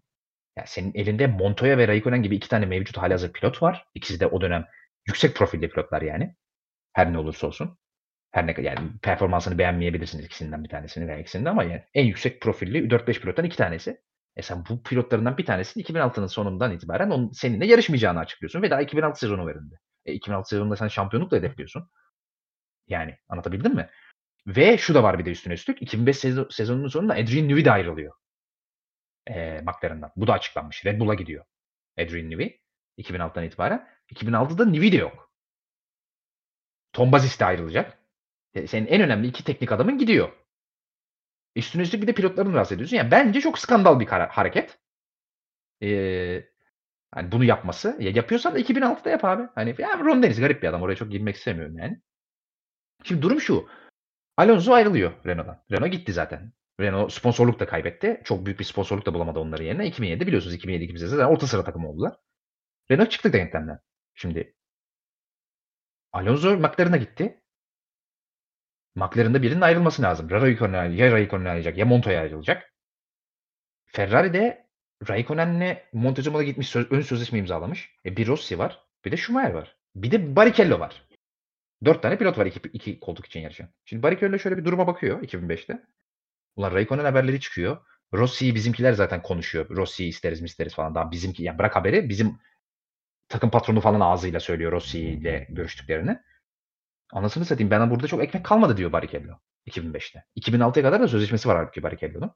ya 0.57 0.67
senin 0.67 0.93
elinde 0.95 1.27
Montoya 1.27 1.79
ve 1.79 1.89
Raikkonen 1.89 2.23
gibi 2.23 2.37
iki 2.37 2.49
tane 2.49 2.67
mevcut 2.67 2.97
halihazır 2.97 3.33
pilot 3.33 3.63
var. 3.63 3.87
İkisi 3.95 4.21
de 4.21 4.27
o 4.27 4.41
dönem 4.41 4.67
yüksek 5.07 5.37
profilli 5.37 5.71
pilotlar 5.71 6.03
yani. 6.03 6.35
Her 6.93 7.13
ne 7.13 7.19
olursa 7.19 7.47
olsun. 7.47 7.79
Her 8.31 8.47
ne 8.47 8.55
yani 8.63 8.81
performansını 9.03 9.59
beğenmeyebilirsiniz 9.59 10.25
ikisinden 10.25 10.65
bir 10.65 10.69
tanesini 10.69 11.09
veya 11.09 11.19
ikisini 11.19 11.51
ama 11.51 11.65
yani 11.65 11.85
en 11.95 12.05
yüksek 12.05 12.41
profilli 12.43 12.91
4-5 12.91 13.21
pilottan 13.21 13.45
iki 13.45 13.57
tanesi. 13.57 14.01
E 14.37 14.43
sen 14.43 14.65
bu 14.69 14.83
pilotlarından 14.83 15.39
bir 15.39 15.47
tanesini 15.47 15.83
2006'nın 15.83 16.27
sonundan 16.27 16.73
itibaren 16.73 17.11
onun 17.11 17.31
seninle 17.31 17.67
yarışmayacağını 17.67 18.19
açıklıyorsun 18.19 18.63
ve 18.63 18.71
daha 18.71 18.83
2006 18.83 19.21
sezonu 19.21 19.47
verildi. 19.47 19.81
E 20.05 20.13
2006 20.13 20.49
sezonunda 20.49 20.77
sen 20.77 20.89
şampiyonlukla 20.89 21.37
hedefliyorsun. 21.37 21.91
Yani 22.89 23.19
anlatabildim 23.29 23.75
mi? 23.75 23.91
Ve 24.47 24.79
şu 24.79 24.95
da 24.95 25.03
var 25.03 25.19
bir 25.19 25.25
de 25.25 25.31
üstüne 25.31 25.55
üstlük. 25.55 25.83
2005 25.83 26.17
sezon, 26.19 26.49
sezonunun 26.51 26.89
sonunda 26.89 27.15
Adrian 27.15 27.49
Newey 27.49 27.65
de 27.65 27.71
ayrılıyor. 27.73 28.15
E, 29.27 29.61
McLaren'dan. 29.61 30.13
Bu 30.17 30.27
da 30.27 30.33
açıklanmış. 30.33 30.87
Red 30.87 31.01
Bull'a 31.01 31.15
gidiyor. 31.15 31.45
Adrian 31.99 32.31
Newey. 32.31 32.61
2006'dan 32.99 33.45
itibaren. 33.45 33.89
2006'da 34.15 34.65
Newey 34.65 34.93
de 34.93 34.97
yok. 34.97 35.33
Tom 36.93 37.13
Bazis 37.13 37.41
de 37.41 37.45
ayrılacak. 37.45 37.99
E, 38.55 38.67
senin 38.67 38.87
en 38.87 39.03
önemli 39.03 39.27
iki 39.27 39.45
teknik 39.45 39.73
adamın 39.73 39.99
gidiyor. 39.99 40.33
Üstüne 41.57 41.83
üstlük 41.83 42.03
bir 42.03 42.07
de 42.07 42.13
pilotlarını 42.13 42.55
rahatsız 42.55 42.73
ediyorsun. 42.77 42.97
Yani 42.97 43.11
bence 43.11 43.41
çok 43.41 43.59
skandal 43.59 44.01
bir 44.01 44.07
hareket. 44.07 44.79
Ee, 45.83 46.45
hani 47.11 47.33
bunu 47.33 47.45
yapması. 47.45 47.97
Ya 48.01 48.11
yapıyorsan 48.11 48.55
da 48.55 48.61
2006'da 48.61 49.11
yap 49.11 49.25
abi. 49.25 49.49
Hani 49.55 49.75
ya 49.79 49.99
Ron 49.99 50.23
Dennis 50.23 50.41
garip 50.41 50.63
bir 50.63 50.69
adam. 50.69 50.83
Oraya 50.83 50.97
çok 50.97 51.11
girmek 51.11 51.37
istemiyorum 51.37 51.79
yani. 51.79 52.01
Şimdi 53.05 53.23
durum 53.23 53.41
şu. 53.41 53.69
Alonso 54.37 54.73
ayrılıyor 54.73 55.13
Renault'dan. 55.27 55.65
Renault 55.71 55.93
gitti 55.93 56.13
zaten. 56.13 56.53
Renault 56.81 57.13
sponsorluk 57.13 57.61
da 57.61 57.67
kaybetti. 57.67 58.21
Çok 58.25 58.47
büyük 58.47 58.59
bir 58.59 58.65
sponsorluk 58.65 59.07
da 59.07 59.15
bulamadı 59.15 59.39
onların 59.39 59.65
yerine. 59.65 59.87
2007 59.87 60.27
biliyorsunuz 60.27 60.55
2007 60.55 60.85
2008'de 60.85 61.07
zaten 61.07 61.25
orta 61.25 61.47
sıra 61.47 61.65
takımı 61.65 61.89
oldular. 61.89 62.17
Renault 62.91 63.11
çıktı 63.11 63.33
denklenden. 63.33 63.79
Şimdi 64.15 64.55
Alonso 66.13 66.57
McLaren'a 66.57 66.97
gitti. 66.97 67.43
McLaren'da 68.95 69.43
birinin 69.43 69.61
ayrılması 69.61 70.03
lazım. 70.03 70.31
Ya 70.31 70.41
Raikkonen, 70.41 70.91
ya 70.91 71.13
Raikkonen 71.13 71.45
ayrılacak 71.45 71.79
ya 71.79 71.87
Montoya 71.87 72.21
ayrılacak. 72.21 72.75
Ferrari 73.87 74.33
de 74.33 74.69
Raikkonen'le 75.09 75.77
Montezuma'da 75.93 76.43
gitmiş 76.43 76.69
söz, 76.69 76.93
ön 76.93 77.01
sözleşme 77.01 77.39
imzalamış. 77.39 77.95
E, 78.05 78.17
bir 78.17 78.27
Rossi 78.27 78.59
var. 78.59 78.83
Bir 79.05 79.13
de 79.13 79.17
Schumacher 79.17 79.51
var. 79.51 79.77
Bir 79.95 80.11
de 80.11 80.37
Barrichello 80.37 80.81
var. 80.81 81.08
Dört 81.85 82.03
tane 82.03 82.19
pilot 82.19 82.39
var 82.39 82.47
iki, 82.47 82.61
iki 82.73 83.01
koltuk 83.01 83.27
için 83.27 83.41
yarışan. 83.41 83.69
Şimdi 83.85 84.03
Barrichello 84.03 84.39
şöyle 84.39 84.57
bir 84.57 84.65
duruma 84.65 84.87
bakıyor 84.87 85.23
2005'te. 85.23 85.83
Ulan 86.57 86.73
Raikkonen 86.73 87.05
haberleri 87.05 87.41
çıkıyor. 87.41 87.77
Rossi'yi 88.15 88.55
bizimkiler 88.55 88.93
zaten 88.93 89.23
konuşuyor. 89.23 89.69
Rossi'yi 89.71 90.09
isteriz 90.09 90.41
mi 90.41 90.47
isteriz 90.47 90.75
falan. 90.75 90.95
Daha 90.95 91.11
bizimki 91.11 91.43
yani 91.43 91.59
bırak 91.59 91.77
haberi 91.77 92.09
bizim 92.09 92.39
takım 93.29 93.51
patronu 93.51 93.81
falan 93.81 94.01
ağzıyla 94.01 94.41
söylüyor 94.41 94.73
Rossi 94.73 95.01
ile 95.01 95.47
görüştüklerini. 95.51 96.19
Anasını 97.13 97.45
satayım 97.45 97.71
bana 97.71 97.91
burada 97.91 98.07
çok 98.07 98.23
ekmek 98.23 98.45
kalmadı 98.45 98.77
diyor 98.77 98.93
Barrichello 98.93 99.39
2005'te. 99.67 100.25
2006'ya 100.37 100.83
kadar 100.83 101.01
da 101.01 101.09
sözleşmesi 101.09 101.49
var 101.49 101.57
halbuki 101.57 101.83
Barrichello'nun. 101.83 102.31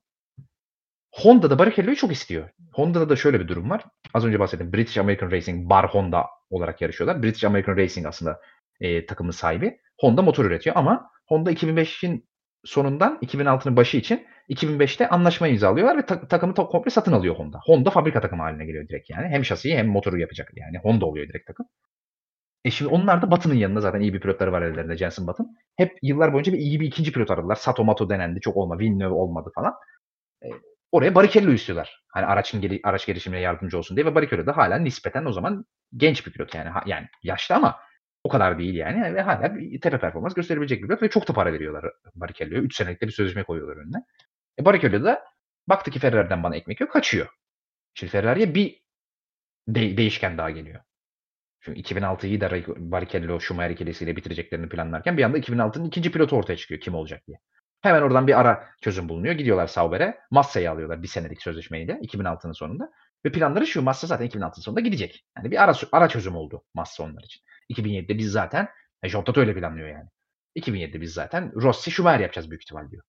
Honda 1.12 1.50
da 1.50 1.58
Barrichello'yu 1.58 1.96
çok 1.96 2.12
istiyor. 2.12 2.48
Honda'da 2.72 3.08
da 3.08 3.16
şöyle 3.16 3.40
bir 3.40 3.48
durum 3.48 3.70
var. 3.70 3.84
Az 4.14 4.24
önce 4.24 4.40
bahsettim. 4.40 4.72
British 4.72 4.98
American 4.98 5.30
Racing 5.30 5.70
Bar 5.70 5.86
Honda 5.94 6.26
olarak 6.50 6.80
yarışıyorlar. 6.80 7.22
British 7.22 7.44
American 7.44 7.76
Racing 7.76 8.06
aslında 8.06 8.40
e, 8.82 9.06
takımın 9.06 9.30
sahibi. 9.30 9.78
Honda 10.00 10.22
motor 10.22 10.44
üretiyor 10.44 10.76
ama 10.76 11.10
Honda 11.28 11.52
2005'in 11.52 12.28
sonundan 12.64 13.18
2006'nın 13.22 13.76
başı 13.76 13.96
için 13.96 14.26
2005'te 14.48 15.08
anlaşma 15.08 15.48
imzalıyorlar 15.48 15.98
ve 15.98 16.06
ta- 16.06 16.28
takımı 16.28 16.54
ta- 16.54 16.66
komple 16.66 16.90
satın 16.90 17.12
alıyor 17.12 17.34
Honda. 17.36 17.60
Honda 17.66 17.90
fabrika 17.90 18.20
takımı 18.20 18.42
haline 18.42 18.66
geliyor 18.66 18.88
direkt 18.88 19.10
yani. 19.10 19.28
Hem 19.28 19.44
şasiyi 19.44 19.76
hem 19.76 19.88
motoru 19.88 20.18
yapacak 20.20 20.50
yani. 20.56 20.78
Honda 20.78 21.06
oluyor 21.06 21.28
direkt 21.28 21.46
takım. 21.46 21.66
E 22.64 22.70
şimdi 22.70 22.90
onlar 22.94 23.22
da 23.22 23.30
Batı'nın 23.30 23.54
yanında 23.54 23.80
zaten 23.80 24.00
iyi 24.00 24.14
bir 24.14 24.20
pilotları 24.20 24.52
var 24.52 24.62
ellerinde 24.62 24.96
Jensen 24.96 25.26
Button. 25.26 25.56
Hep 25.76 25.98
yıllar 26.02 26.32
boyunca 26.32 26.52
bir 26.52 26.58
iyi 26.58 26.80
bir 26.80 26.86
ikinci 26.86 27.12
pilot 27.12 27.30
aradılar. 27.30 27.54
Sato 27.54 27.84
Mato 27.84 28.10
denendi. 28.10 28.40
Çok 28.40 28.56
olmadı. 28.56 28.80
Villeneuve 28.80 29.14
olmadı 29.14 29.50
falan. 29.54 29.74
E, 30.44 30.48
oraya 30.92 31.14
Barrichello 31.14 31.52
istiyorlar. 31.52 32.02
Hani 32.08 32.26
araçın 32.26 32.60
geri, 32.60 32.80
araç 32.84 33.06
gelişimine 33.06 33.40
yardımcı 33.40 33.78
olsun 33.78 33.96
diye 33.96 34.06
ve 34.06 34.14
Barrichello 34.14 34.46
da 34.46 34.56
hala 34.56 34.76
nispeten 34.78 35.24
o 35.24 35.32
zaman 35.32 35.64
genç 35.96 36.26
bir 36.26 36.32
pilot 36.32 36.54
yani. 36.54 36.68
Ha, 36.68 36.82
yani 36.86 37.06
yaşlı 37.22 37.54
ama 37.54 37.76
O 38.24 38.28
kadar 38.28 38.58
değil 38.58 38.74
yani. 38.74 39.14
Ve 39.14 39.22
hala 39.22 39.54
tepe 39.82 39.98
performans 39.98 40.34
gösterebilecek 40.34 40.82
bir 40.82 41.02
ve 41.02 41.10
çok 41.10 41.28
da 41.28 41.32
para 41.32 41.52
veriyorlar 41.52 41.92
Barrichello'ya. 42.14 42.60
3 42.60 42.76
senelik 42.76 43.02
bir 43.02 43.10
sözleşme 43.10 43.42
koyuyorlar 43.42 43.76
önüne. 43.76 44.04
E 44.60 44.64
Barrichello 44.64 45.04
da 45.04 45.24
baktı 45.68 45.90
ki 45.90 45.98
Ferrari'den 45.98 46.42
bana 46.42 46.56
ekmek 46.56 46.80
yok 46.80 46.92
kaçıyor. 46.92 47.28
Şimdi 47.94 48.12
Ferrari'ye 48.12 48.54
bir 48.54 48.82
de- 49.68 49.96
değişken 49.96 50.38
daha 50.38 50.50
geliyor. 50.50 50.80
Çünkü 51.60 51.80
2006'yı 51.80 52.40
da 52.40 52.50
Barrichello, 52.78 53.40
Schumacher 53.40 53.70
ikilisiyle 53.70 54.16
bitireceklerini 54.16 54.68
planlarken 54.68 55.16
bir 55.16 55.22
anda 55.22 55.38
2006'nın 55.38 55.84
ikinci 55.84 56.12
pilotu 56.12 56.36
ortaya 56.36 56.56
çıkıyor 56.56 56.80
kim 56.80 56.94
olacak 56.94 57.26
diye. 57.26 57.38
Hemen 57.80 58.02
oradan 58.02 58.26
bir 58.26 58.40
ara 58.40 58.68
çözüm 58.80 59.08
bulunuyor. 59.08 59.34
Gidiyorlar 59.34 59.66
Sauber'e. 59.66 60.18
Massa'yı 60.30 60.70
alıyorlar 60.70 61.02
bir 61.02 61.08
senelik 61.08 61.42
sözleşmeyle 61.42 61.98
2006'nın 62.02 62.52
sonunda. 62.52 62.90
Ve 63.26 63.32
planları 63.32 63.66
şu 63.66 63.82
Massa 63.82 64.06
zaten 64.06 64.26
2006'nın 64.26 64.62
sonunda 64.62 64.80
gidecek. 64.80 65.24
Yani 65.36 65.50
bir 65.50 65.62
ara, 65.62 65.72
ara 65.92 66.08
çözüm 66.08 66.36
oldu 66.36 66.64
Massa 66.74 67.02
onlar 67.04 67.22
için. 67.22 67.42
2007'de 67.70 68.18
biz 68.18 68.32
zaten 68.32 68.68
e, 69.02 69.08
John 69.08 69.24
öyle 69.36 69.54
planlıyor 69.54 69.88
yani. 69.88 70.08
2007'de 70.56 71.00
biz 71.00 71.12
zaten 71.12 71.52
Rossi 71.54 71.90
Schumacher 71.90 72.20
yapacağız 72.20 72.50
büyük 72.50 72.62
ihtimal 72.62 72.90
diyor. 72.90 73.02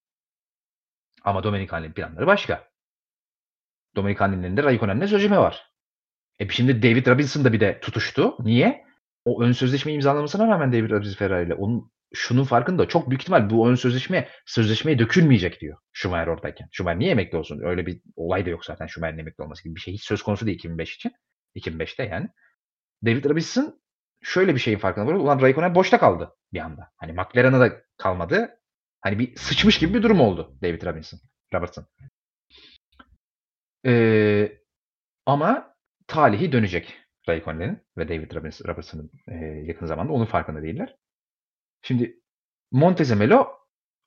Ama 1.24 1.44
Domenicali'nin 1.44 1.94
planları 1.94 2.28
başka. 2.28 2.68
Domenicali'nin 3.96 4.44
elinde 4.44 4.64
Raikkonen'le 4.64 5.08
sözleşme 5.08 5.38
var. 5.38 5.74
E 6.40 6.50
şimdi 6.50 6.84
David 6.84 7.08
Robinson 7.08 7.44
da 7.44 7.54
bir 7.54 7.60
de 7.60 7.80
tutuştu. 7.80 8.36
Niye? 8.40 8.86
O 9.26 9.44
ön 9.44 9.52
sözleşme 9.52 9.94
imzalamasına 9.94 10.48
rağmen 10.48 10.74
David 10.74 10.90
Robinson 10.90 11.18
Ferrari 11.18 11.48
ile 11.48 11.54
onun 11.54 11.92
şunun 12.14 12.44
farkında 12.44 12.88
çok 12.88 13.10
büyük 13.10 13.22
ihtimal 13.22 13.50
bu 13.50 13.70
ön 13.70 13.76
sözleşme 13.76 14.30
sözleşmeye 14.46 15.00
dökülmeyecek 15.00 15.62
diyor 15.62 15.78
Schumacher 15.92 16.28
oradayken. 16.28 16.68
Schumacher 16.72 17.00
niye 17.00 17.12
emekli 17.12 17.38
olsun? 17.38 17.62
Öyle 17.64 17.86
bir 17.86 18.02
olay 18.16 18.46
da 18.46 18.50
yok 18.50 18.66
zaten 18.66 18.88
Schumacher'in 18.88 19.20
emekli 19.20 19.44
olması 19.44 19.64
gibi 19.64 19.76
bir 19.76 19.80
şey 19.80 19.94
hiç 19.94 20.04
söz 20.04 20.24
konusu 20.24 20.46
değil 20.46 20.58
2005 20.58 20.96
için. 20.96 21.12
2005'te 21.56 22.04
yani. 22.04 22.28
David 23.06 23.26
Robinson 23.26 23.83
şöyle 24.24 24.56
bir 24.56 24.60
şeyin 24.60 24.78
farkında 24.78 25.06
var. 25.08 25.14
Ulan 25.14 25.42
Raikkonen 25.42 25.76
boşta 25.76 26.00
kaldı 26.00 26.36
bir 26.54 26.60
anda. 26.60 26.92
Hani 26.98 27.14
McLaren'a 27.14 27.60
da 27.60 27.82
kalmadı. 27.98 28.60
Hani 29.02 29.20
bir 29.20 29.36
sıçmış 29.36 29.80
gibi 29.80 29.94
bir 29.94 30.04
durum 30.04 30.22
oldu 30.22 30.58
David 30.62 30.84
Robinson. 30.84 31.20
Robertson. 31.54 31.86
Ee, 33.86 34.58
ama 35.26 35.76
talihi 36.08 36.52
dönecek 36.52 37.00
Raikkonen'in 37.30 37.80
ve 37.98 38.10
David 38.10 38.32
Robertson'ın 38.68 39.12
e, 39.28 39.36
yakın 39.46 39.86
zamanda. 39.86 40.14
Onun 40.14 40.26
farkında 40.26 40.62
değiller. 40.64 40.96
Şimdi 41.82 42.20
Montezemelo 42.72 43.48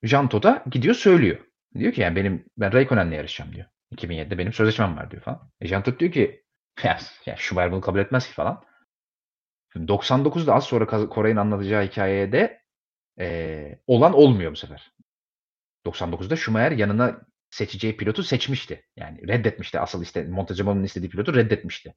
Jean 0.03 0.29
Todt'a 0.29 0.63
gidiyor 0.71 0.95
söylüyor. 0.95 1.39
Diyor 1.75 1.93
ki 1.93 2.01
yani 2.01 2.15
benim 2.15 2.45
ben 2.57 2.73
Raikkonen'le 2.73 3.11
yarışacağım 3.11 3.55
diyor. 3.55 3.67
2007'de 3.95 4.37
benim 4.37 4.53
sözleşmem 4.53 4.97
var 4.97 5.11
diyor 5.11 5.23
falan. 5.23 5.51
E 5.61 5.67
Jean 5.67 5.83
Todt 5.83 5.99
diyor 5.99 6.11
ki 6.11 6.43
ya, 6.83 6.97
ya 7.25 7.35
Schumacher 7.35 7.71
bunu 7.71 7.81
kabul 7.81 7.99
etmez 7.99 8.27
ki 8.27 8.33
falan. 8.33 8.63
Şimdi 9.73 9.91
99'da 9.91 10.53
az 10.53 10.63
sonra 10.63 11.09
Koray'ın 11.09 11.37
anlatacağı 11.37 11.85
hikayede 11.85 12.61
e, 13.19 13.79
olan 13.87 14.13
olmuyor 14.13 14.51
bu 14.51 14.55
sefer. 14.55 14.91
99'da 15.85 16.35
Schumacher 16.35 16.71
yanına 16.71 17.21
seçeceği 17.49 17.97
pilotu 17.97 18.23
seçmişti. 18.23 18.85
Yani 18.95 19.27
reddetmişti. 19.27 19.79
Asıl 19.79 20.03
işte 20.03 20.23
Montezemo'nun 20.23 20.83
istediği 20.83 21.09
pilotu 21.09 21.35
reddetmişti. 21.35 21.95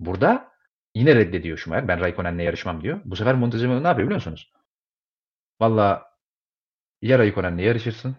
Burada 0.00 0.52
yine 0.94 1.14
reddediyor 1.14 1.58
Schumacher. 1.58 1.88
Ben 1.88 2.00
Raikkonen'le 2.00 2.38
yarışmam 2.38 2.82
diyor. 2.82 3.00
Bu 3.04 3.16
sefer 3.16 3.34
Montezemolo 3.34 3.82
ne 3.82 3.88
yapıyor 3.88 4.08
biliyor 4.08 4.18
musunuz? 4.18 4.52
Valla 5.60 6.10
ya 7.02 7.18
Raikkonen'le 7.18 7.58
yarışırsın 7.58 8.16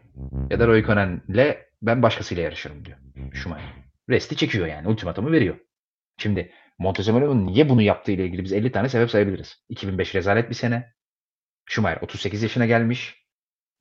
ya 0.49 0.59
da 0.59 0.67
Raikkonen'le 0.67 1.57
ben 1.81 2.01
başkasıyla 2.01 2.43
yarışırım 2.43 2.85
diyor 2.85 2.97
Schumacher. 3.34 3.73
Resti 4.09 4.35
çekiyor 4.35 4.67
yani. 4.67 4.88
Ultimatomu 4.88 5.31
veriyor. 5.31 5.59
Şimdi 6.17 6.51
Montezemolo'nun 6.77 7.47
niye 7.47 7.69
bunu 7.69 7.81
yaptığı 7.81 8.11
ile 8.11 8.26
ilgili 8.26 8.43
biz 8.43 8.53
50 8.53 8.72
tane 8.72 8.89
sebep 8.89 9.10
sayabiliriz. 9.11 9.64
2005 9.69 10.15
rezalet 10.15 10.49
bir 10.49 10.56
sene. 10.56 10.93
Schumacher 11.65 12.02
38 12.02 12.43
yaşına 12.43 12.65
gelmiş. 12.65 13.26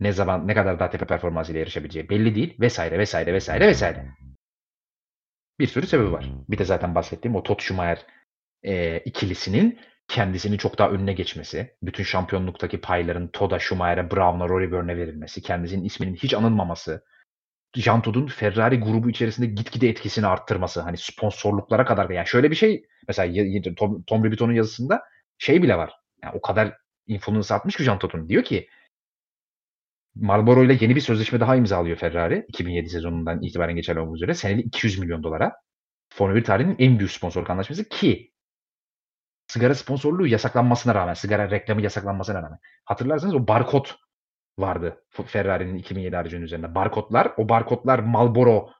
Ne 0.00 0.12
zaman 0.12 0.48
ne 0.48 0.54
kadar 0.54 0.78
daha 0.78 0.90
tepe 0.90 1.06
performansıyla 1.06 1.58
yarışabileceği 1.58 2.08
belli 2.08 2.34
değil. 2.34 2.56
Vesaire 2.60 2.98
vesaire 2.98 3.32
vesaire 3.32 3.66
vesaire. 3.66 4.06
Bir 5.58 5.66
sürü 5.66 5.86
sebebi 5.86 6.12
var. 6.12 6.30
Bir 6.48 6.58
de 6.58 6.64
zaten 6.64 6.94
bahsettiğim 6.94 7.36
o 7.36 7.42
Todd 7.42 7.60
Schumacher 7.60 8.06
e, 8.62 8.98
ikilisinin 8.98 9.78
kendisini 10.08 10.58
çok 10.58 10.78
daha 10.78 10.90
önüne 10.90 11.12
geçmesi, 11.12 11.76
bütün 11.82 12.04
şampiyonluktaki 12.04 12.80
payların 12.80 13.28
Toda 13.28 13.58
Schumacher'e, 13.58 14.10
Brown'a, 14.10 14.48
Rory 14.48 14.72
Byrne'e 14.72 14.96
verilmesi, 14.96 15.42
kendisinin 15.42 15.84
isminin 15.84 16.14
hiç 16.14 16.34
anılmaması, 16.34 17.04
Jean 17.74 18.02
Todt'un 18.02 18.26
Ferrari 18.26 18.80
grubu 18.80 19.10
içerisinde 19.10 19.46
gitgide 19.46 19.88
etkisini 19.88 20.26
arttırması, 20.26 20.80
hani 20.80 20.96
sponsorluklara 20.96 21.84
kadar 21.84 22.09
da 22.09 22.12
yani 22.12 22.26
şöyle 22.26 22.51
bir 22.51 22.56
şey 22.56 22.84
mesela 23.09 23.74
Tom, 23.76 24.02
Tom 24.02 24.24
Ribbiton'un 24.24 24.52
yazısında 24.52 25.02
şey 25.38 25.62
bile 25.62 25.76
var. 25.76 25.92
Yani 26.22 26.34
o 26.36 26.40
kadar 26.40 26.74
influence 27.06 27.55
atmış 27.55 27.76
ki 27.76 27.82
Jean 27.82 27.98
Todt'un 27.98 28.28
diyor 28.28 28.44
ki 28.44 28.68
Marlboro 30.14 30.64
ile 30.64 30.78
yeni 30.80 30.96
bir 30.96 31.01
sözleşme 31.01 31.40
daha 31.40 31.56
imzalıyor 31.56 31.96
Ferrari 31.96 32.44
2007 32.48 32.88
sezonundan 32.88 33.42
itibaren 33.42 33.76
geçerli 33.76 34.01
olmak 34.01 34.16
üzere. 34.16 34.34
Senelik 34.34 34.66
200 34.66 34.98
milyon 34.98 35.22
dolara. 35.22 35.52
Formula 36.09 36.36
1 36.36 36.44
tarihinin 36.44 36.76
en 36.78 36.98
büyük 36.98 37.12
sponsorluk 37.12 37.51
anlaşması 37.51 37.88
ki 37.88 38.32
sigara 39.46 39.74
sponsorluğu 39.74 40.26
yasaklanmasına 40.26 40.94
rağmen, 40.94 41.14
sigara 41.14 41.51
reklamı 41.51 41.82
yasaklanmasına 41.82 42.42
rağmen. 42.42 42.59
Hatırlarsanız 42.84 43.34
o 43.34 43.48
barkod 43.48 43.86
vardı 44.59 45.05
Ferrari'nin 45.26 45.76
2007 45.76 46.16
aracının 46.16 46.43
üzerinde. 46.43 46.74
Barkodlar, 46.74 47.32
o 47.36 47.48
barkodlar 47.48 47.98
Marlboro 47.98 48.70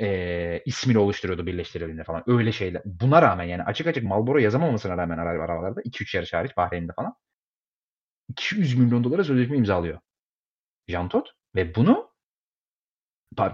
e, 0.00 0.60
ismini 0.66 0.98
oluşturuyordu 0.98 1.46
birleştirildiğinde 1.46 2.04
falan. 2.04 2.22
Öyle 2.26 2.52
şeyler. 2.52 2.82
Buna 2.84 3.22
rağmen 3.22 3.44
yani 3.44 3.62
açık 3.62 3.86
açık 3.86 4.04
Marlboro 4.04 4.38
yazamamasına 4.38 4.96
rağmen 4.96 5.18
arabalarda 5.18 5.80
2-3 5.80 6.16
yarış 6.16 6.32
hariç 6.32 6.56
Bahreyn'de 6.56 6.92
falan 6.92 7.14
200 8.28 8.78
milyon 8.78 9.04
dolara 9.04 9.24
sözleşme 9.24 9.56
imzalıyor. 9.56 9.98
Jean 10.88 11.08
Todt 11.08 11.28
ve 11.54 11.74
bunu 11.74 12.14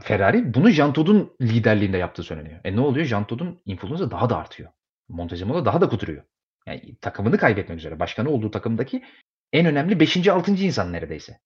Ferrari 0.03 0.55
bunu 0.55 0.71
Jean 0.71 0.93
Todt'un 0.93 1.37
liderliğinde 1.41 1.97
yaptığı 1.99 2.23
söyleniyor. 2.23 2.61
E 2.65 2.77
ne 2.77 2.81
oluyor? 2.81 3.07
Jean 3.07 3.27
Todt'un 3.27 3.63
influence'ı 3.67 4.11
daha 4.11 4.31
da 4.31 4.39
artıyor. 4.39 4.71
Montezemolo 5.09 5.65
daha 5.65 5.81
da 5.81 5.89
kuduruyor. 5.89 6.23
Yani 6.67 6.97
takımını 6.97 7.39
kaybetmek 7.39 7.79
üzere. 7.79 8.01
Başkanı 8.01 8.31
olduğu 8.31 8.51
takımdaki 8.51 9.05
en 9.53 9.67
önemli 9.67 10.01
5. 10.01 10.29
6. 10.29 10.53
insan 10.53 10.93
neredeyse. 10.93 11.41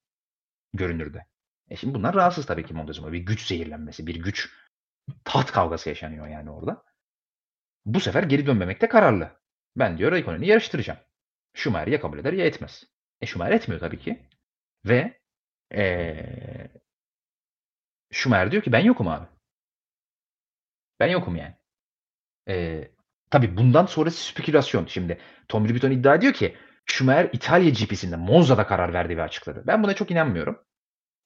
Görünürde. 0.74 1.26
E 1.70 1.76
şimdi 1.76 1.94
bunlar 1.94 2.14
rahatsız 2.14 2.46
tabii 2.46 2.66
ki 2.66 2.74
Montezemolo. 2.74 3.12
Bir 3.12 3.18
güç 3.18 3.46
zehirlenmesi, 3.46 4.06
bir 4.06 4.14
güç 4.16 4.50
taht 5.24 5.52
kavgası 5.52 5.88
yaşanıyor 5.88 6.26
yani 6.26 6.50
orada. 6.50 6.84
Bu 7.84 8.00
sefer 8.00 8.22
geri 8.22 8.46
dönmemekte 8.46 8.88
kararlı. 8.88 9.40
Ben 9.76 9.98
diyor 9.98 10.12
Raikkonen'i 10.12 10.46
yarıştıracağım. 10.46 11.00
Schumacher 11.54 11.86
ya 11.86 12.00
kabul 12.00 12.18
eder 12.18 12.32
ya 12.32 12.46
etmez. 12.46 12.84
E 13.20 13.26
Schumacher 13.26 13.52
etmiyor 13.52 13.80
tabii 13.80 13.98
ki. 13.98 14.28
Ve 14.84 15.20
ee, 15.74 16.70
Schumacher 18.12 18.50
diyor 18.50 18.62
ki 18.62 18.72
ben 18.72 18.84
yokum 18.84 19.08
abi. 19.08 19.26
Ben 21.00 21.08
yokum 21.08 21.36
yani. 21.36 21.54
Ee, 22.48 22.90
tabii 23.30 23.56
bundan 23.56 23.86
sonrası 23.86 24.24
spekülasyon. 24.24 24.86
Şimdi 24.86 25.18
Tom 25.48 25.68
Ribiton 25.68 25.90
iddia 25.90 26.14
ediyor 26.14 26.32
ki 26.32 26.56
Schumacher 26.86 27.30
İtalya 27.32 27.70
GP'sinde 27.70 28.16
Monza'da 28.16 28.66
karar 28.66 28.92
verdi 28.92 29.16
ve 29.16 29.22
açıkladı. 29.22 29.64
Ben 29.66 29.82
buna 29.82 29.94
çok 29.94 30.10
inanmıyorum. 30.10 30.58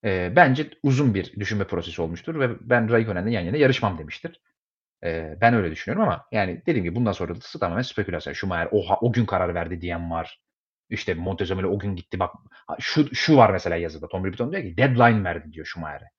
Ee, 0.05 0.33
bence 0.37 0.71
uzun 0.83 1.15
bir 1.15 1.41
düşünme 1.41 1.67
prosesi 1.67 2.03
olmuştur 2.03 2.41
ve 2.41 2.51
ben 2.61 2.91
Raikkonen'le 2.91 3.29
yan 3.29 3.43
yana 3.43 3.57
yarışmam 3.57 3.99
demiştir. 3.99 4.41
Ee, 5.05 5.39
ben 5.41 5.55
öyle 5.55 5.71
düşünüyorum 5.71 6.09
ama 6.09 6.27
yani 6.33 6.63
dediğim 6.67 6.85
gibi 6.85 6.97
bundan 6.97 7.13
sonrası 7.13 7.59
tamamen 7.61 7.83
spekülasyon. 7.83 8.33
Schumacher 8.35 8.69
o, 8.73 8.97
o 9.01 9.13
gün 9.13 9.27
karar 9.27 9.55
verdi 9.55 9.81
diyen 9.81 10.11
var. 10.11 10.41
İşte 10.91 11.15
Montezemolo 11.15 11.69
o 11.69 11.79
gün 11.79 11.97
gitti 11.97 12.19
bak 12.19 12.35
şu 12.81 13.15
şu 13.15 13.37
var 13.37 13.51
mesela 13.51 13.77
yazıda. 13.77 14.09
Tom 14.09 14.27
Ribbon 14.27 14.53
diyor 14.53 14.63
ki 14.63 14.77
deadline 14.77 15.25
verdi 15.25 15.53
diyor 15.53 15.67
Schumacher'e. 15.67 16.11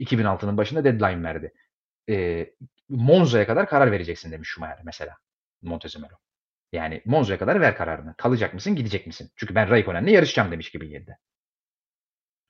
2006'nın 0.00 0.56
başında 0.56 0.84
deadline 0.84 1.22
verdi. 1.24 1.52
E, 2.10 2.46
Monza'ya 2.88 3.46
kadar 3.46 3.68
karar 3.68 3.92
vereceksin 3.92 4.32
demiş 4.32 4.48
Schumacher 4.48 4.80
mesela 4.84 5.16
Montezemolo. 5.62 6.14
Yani 6.72 7.02
Monza'ya 7.04 7.38
kadar 7.38 7.60
ver 7.60 7.76
kararını. 7.76 8.14
Kalacak 8.16 8.54
mısın, 8.54 8.76
gidecek 8.76 9.06
misin? 9.06 9.30
Çünkü 9.36 9.54
ben 9.54 9.70
Raikkonen'le 9.70 10.06
yarışacağım 10.06 10.52
demiş 10.52 10.74
2007'de. 10.74 11.18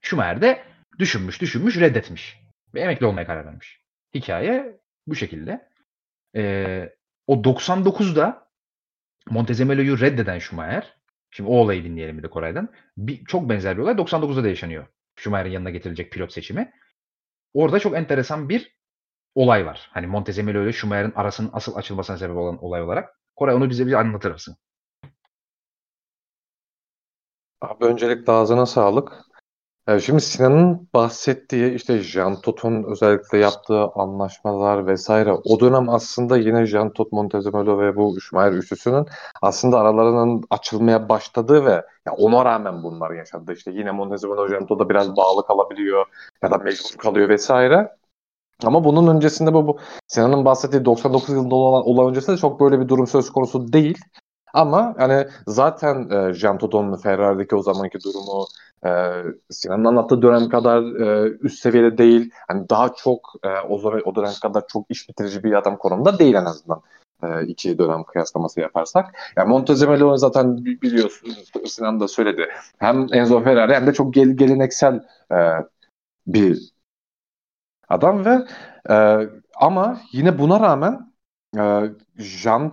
Schumacher 0.01 0.43
de 0.43 0.65
düşünmüş, 0.99 1.41
düşünmüş, 1.41 1.77
reddetmiş. 1.77 2.39
Ve 2.75 2.81
emekli 2.81 3.07
olmaya 3.07 3.27
karar 3.27 3.47
vermiş. 3.47 3.83
Hikaye 4.15 4.81
bu 5.07 5.15
şekilde. 5.15 5.69
Ee, 6.37 6.93
o 7.27 7.35
99'da 7.35 8.49
Montezemelo'yu 9.31 10.01
reddeden 10.01 10.39
Schumacher 10.39 11.03
Şimdi 11.33 11.51
o 11.51 11.53
olayı 11.55 11.85
dinleyelim 11.85 12.19
bir 12.19 12.23
de 12.23 12.31
Koray'dan. 12.31 12.69
Bir, 12.97 13.25
çok 13.25 13.49
benzer 13.49 13.77
bir 13.77 13.83
olay 13.83 13.95
99'da 13.95 14.45
da 14.45 14.49
yaşanıyor. 14.49 14.87
Schumacher'in 15.17 15.51
yanına 15.51 15.71
getirilecek 15.71 16.13
pilot 16.13 16.33
seçimi. 16.33 16.73
Orada 17.55 17.79
çok 17.79 17.97
enteresan 17.97 18.49
bir 18.49 18.77
olay 19.35 19.67
var. 19.67 19.91
Hani 19.93 20.07
Montezemolo 20.07 20.63
ile 20.65 20.73
Schumacher'in 20.73 21.13
arasının 21.15 21.51
asıl 21.53 21.77
açılmasına 21.77 22.17
sebep 22.17 22.37
olan 22.37 22.65
olay 22.65 22.83
olarak. 22.83 23.22
Koray 23.43 23.55
onu 23.55 23.71
bize 23.71 23.87
bir 23.87 23.93
anlatır 23.93 24.31
mısın? 24.31 24.57
Abi 27.61 27.85
öncelikle 27.85 28.33
ağzına 28.33 28.67
sağlık. 28.67 29.13
Yani 29.89 30.03
şimdi 30.03 30.21
Sinan'ın 30.21 30.89
bahsettiği 30.95 31.75
işte 31.75 31.99
Jean 31.99 32.41
Tot'un 32.41 32.85
özellikle 32.85 33.39
yaptığı 33.39 33.85
anlaşmalar 33.85 34.87
vesaire 34.87 35.33
o 35.33 35.61
dönem 35.61 35.89
aslında 35.89 36.37
yine 36.37 36.67
Jean 36.67 36.93
Tot, 36.93 37.13
Montezemolo 37.13 37.79
ve 37.79 37.97
bu 37.97 38.21
Schumacher 38.21 38.53
üçlüsünün 38.53 39.07
aslında 39.43 39.81
aralarının 39.81 40.43
açılmaya 40.51 41.09
başladığı 41.09 41.65
ve 41.65 41.83
ya 42.07 42.13
ona 42.19 42.45
rağmen 42.45 42.83
bunlar 42.83 43.11
yaşandı. 43.11 43.53
İşte 43.53 43.71
yine 43.71 43.91
Montezemolo 43.91 44.49
Jean 44.49 44.67
Tot'a 44.67 44.89
biraz 44.89 45.17
bağlı 45.17 45.47
kalabiliyor 45.47 46.07
ya 46.43 46.51
da 46.51 46.59
mecbur 46.59 46.99
kalıyor 46.99 47.29
vesaire. 47.29 47.97
Ama 48.65 48.85
bunun 48.85 49.17
öncesinde 49.17 49.53
bu, 49.55 49.67
bu 49.67 49.79
Sinan'ın 50.09 50.45
bahsettiği 50.45 50.85
99 50.85 51.35
yılında 51.35 51.55
olan 51.55 51.89
olay 51.89 52.09
öncesinde 52.09 52.37
çok 52.37 52.61
böyle 52.61 52.81
bir 52.81 52.89
durum 52.89 53.07
söz 53.07 53.31
konusu 53.31 53.73
değil. 53.73 53.99
Ama 54.55 54.95
hani 54.99 55.27
zaten 55.47 56.11
e, 56.11 56.33
Jean 56.33 56.59
Todt'un 56.59 56.97
Ferrari'deki 56.97 57.57
o 57.57 57.63
zamanki 57.63 57.99
durumu 58.05 58.47
e, 58.87 58.91
Sinan'ın 59.51 59.85
anlattığı 59.85 60.23
dönem 60.23 60.49
kadar 60.49 60.83
e, 60.83 61.29
üst 61.41 61.59
seviyede 61.59 61.99
değil. 61.99 62.31
Hani 62.49 62.69
daha 62.69 62.95
çok 62.95 63.33
e, 63.43 63.49
o, 63.49 63.75
o 64.05 64.15
dönem 64.15 64.33
kadar 64.43 64.67
çok 64.67 64.87
iş 64.89 65.09
bitirici 65.09 65.45
bir 65.45 65.53
adam 65.53 65.77
konumunda 65.77 66.19
değil 66.19 66.35
en 66.35 66.45
azından. 66.45 66.81
E, 67.23 67.47
iki 67.47 67.79
dönem 67.79 68.05
kıyaslaması 68.05 68.61
yaparsak. 68.61 69.15
Yani 69.37 69.49
Montezemolo 69.49 70.17
zaten 70.17 70.65
biliyorsunuz 70.65 71.53
Sinan 71.67 72.01
da 72.01 72.09
söyledi. 72.09 72.49
Hem 72.79 73.07
Enzo 73.13 73.41
Ferrari 73.41 73.75
hem 73.75 73.87
de 73.87 73.93
çok 73.93 74.15
gel, 74.15 74.29
geleneksel 74.29 75.01
e, 75.33 75.37
bir 76.27 76.73
adam 77.93 78.25
ve 78.25 78.39
e, 78.91 79.29
ama 79.57 80.01
yine 80.13 80.39
buna 80.39 80.61
rağmen 80.61 81.13
e, 81.59 81.63
Jean 82.19 82.73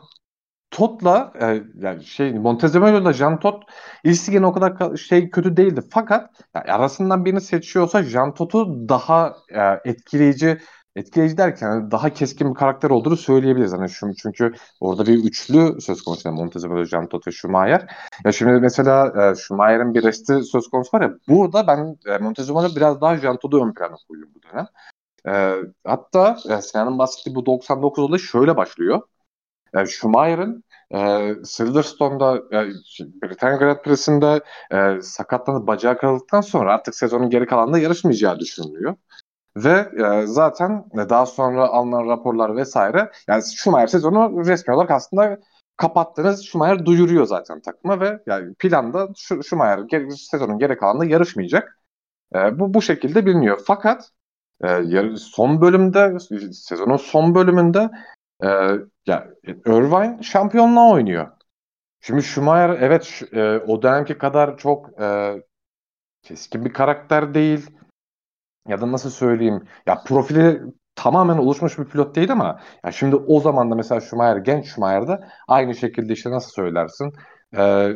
Tot'la 0.71 1.33
e, 1.41 1.63
yani 1.75 2.03
şey 2.03 2.33
Montezemelo'la 2.33 3.13
Jean 3.13 3.39
Tot 3.39 3.63
ilişkisi 4.03 4.31
gene 4.31 4.45
o 4.45 4.53
kadar 4.53 4.97
şey 4.97 5.29
kötü 5.29 5.57
değildi. 5.57 5.81
Fakat 5.91 6.29
yani 6.55 6.71
arasından 6.71 7.25
birini 7.25 7.41
seçiyorsa 7.41 8.03
Jean 8.03 8.33
Tot'u 8.33 8.89
daha 8.89 9.35
e, 9.55 9.89
etkileyici 9.89 10.57
etkileyici 10.95 11.37
derken 11.37 11.91
daha 11.91 12.09
keskin 12.09 12.49
bir 12.49 12.55
karakter 12.55 12.89
olduğunu 12.89 13.17
söyleyebiliriz. 13.17 13.73
Hani 13.73 13.89
şu, 13.89 14.13
çünkü 14.15 14.53
orada 14.79 15.05
bir 15.05 15.23
üçlü 15.23 15.81
söz 15.81 16.01
konusu 16.01 16.29
yani 16.29 16.39
Montezemelo, 16.39 16.85
Jean 16.85 17.07
Tot 17.07 17.27
ve 17.27 17.31
Schumacher. 17.31 17.95
Ya 18.25 18.31
şimdi 18.31 18.51
mesela 18.51 19.07
e, 19.31 19.35
Schumacher'in 19.35 19.93
bir 19.93 20.03
resti 20.03 20.43
söz 20.43 20.67
konusu 20.67 20.97
var 20.97 21.01
ya 21.01 21.13
burada 21.27 21.67
ben 21.67 21.97
e, 22.07 22.17
Montezemelo 22.17 22.75
biraz 22.75 23.01
daha 23.01 23.17
Jean 23.17 23.37
Tot'u 23.37 23.65
ön 23.65 23.73
plana 23.73 23.95
koyuyorum 24.07 24.33
bu 24.35 24.41
dönem. 24.43 24.67
E, 25.27 25.55
hatta 25.85 26.37
e, 26.49 26.61
Sinan'ın 26.61 26.99
bahsettiği 26.99 27.35
bu 27.35 27.45
99 27.45 28.03
olayı 28.03 28.19
şöyle 28.19 28.57
başlıyor. 28.57 29.01
Yani 29.73 29.87
Schumacher'ın 29.89 30.63
e, 30.93 31.33
Silverstone'da 31.43 32.37
e, 32.37 32.69
Britanya 33.23 33.57
Grand 33.57 33.77
Prix'sinde 33.77 34.41
e, 34.71 35.01
sakatlanıp 35.01 35.67
bacağı 35.67 35.97
kırıldıktan 35.97 36.41
sonra 36.41 36.73
artık 36.73 36.95
sezonun 36.95 37.29
geri 37.29 37.45
kalanında 37.45 37.79
yarışmayacağı 37.79 38.39
düşünülüyor. 38.39 38.95
Ve 39.57 39.89
e, 40.05 40.27
zaten 40.27 40.85
daha 40.95 41.25
sonra 41.25 41.67
alınan 41.67 42.07
raporlar 42.07 42.55
vesaire 42.55 43.11
yani 43.27 43.43
Schumacher 43.55 43.87
sezonu 43.87 44.45
resmi 44.45 44.73
olarak 44.75 44.91
aslında 44.91 45.39
kapattınız. 45.77 46.45
Schumacher 46.45 46.85
duyuruyor 46.85 47.25
zaten 47.25 47.61
takıma 47.61 47.99
ve 47.99 48.19
yani 48.27 48.53
planda 48.59 49.07
Schumacher 49.15 50.09
sezonun 50.09 50.59
geri 50.59 50.77
kalanında 50.77 51.05
yarışmayacak. 51.05 51.79
E, 52.35 52.59
bu 52.59 52.73
bu 52.73 52.81
şekilde 52.81 53.25
biliniyor. 53.25 53.61
Fakat 53.67 54.11
e, 54.63 55.17
son 55.17 55.61
bölümde 55.61 56.19
sezonun 56.53 56.97
son 56.97 57.35
bölümünde 57.35 57.89
e, 58.43 58.47
ya 59.07 59.27
Irvine 59.43 60.23
şampiyonluğa 60.23 60.89
oynuyor. 60.91 61.27
Şimdi 62.01 62.23
Schumacher 62.23 62.69
evet 62.69 63.23
e, 63.31 63.57
o 63.57 63.81
dönemki 63.81 64.17
kadar 64.17 64.57
çok 64.57 65.01
e, 65.01 65.35
keskin 66.23 66.65
bir 66.65 66.73
karakter 66.73 67.33
değil. 67.33 67.69
Ya 68.67 68.81
da 68.81 68.91
nasıl 68.91 69.09
söyleyeyim? 69.09 69.67
Ya 69.87 70.03
profili 70.05 70.61
tamamen 70.95 71.37
oluşmuş 71.37 71.79
bir 71.79 71.85
pilot 71.85 72.15
değil 72.15 72.31
ama 72.31 72.59
ya 72.85 72.91
şimdi 72.91 73.15
o 73.15 73.39
zaman 73.39 73.71
da 73.71 73.75
mesela 73.75 74.01
Schumacher 74.01 74.37
genç 74.37 74.67
Schumacher'da 74.67 75.27
aynı 75.47 75.75
şekilde 75.75 76.13
işte 76.13 76.31
nasıl 76.31 76.51
söylersin? 76.51 77.13
E, 77.57 77.91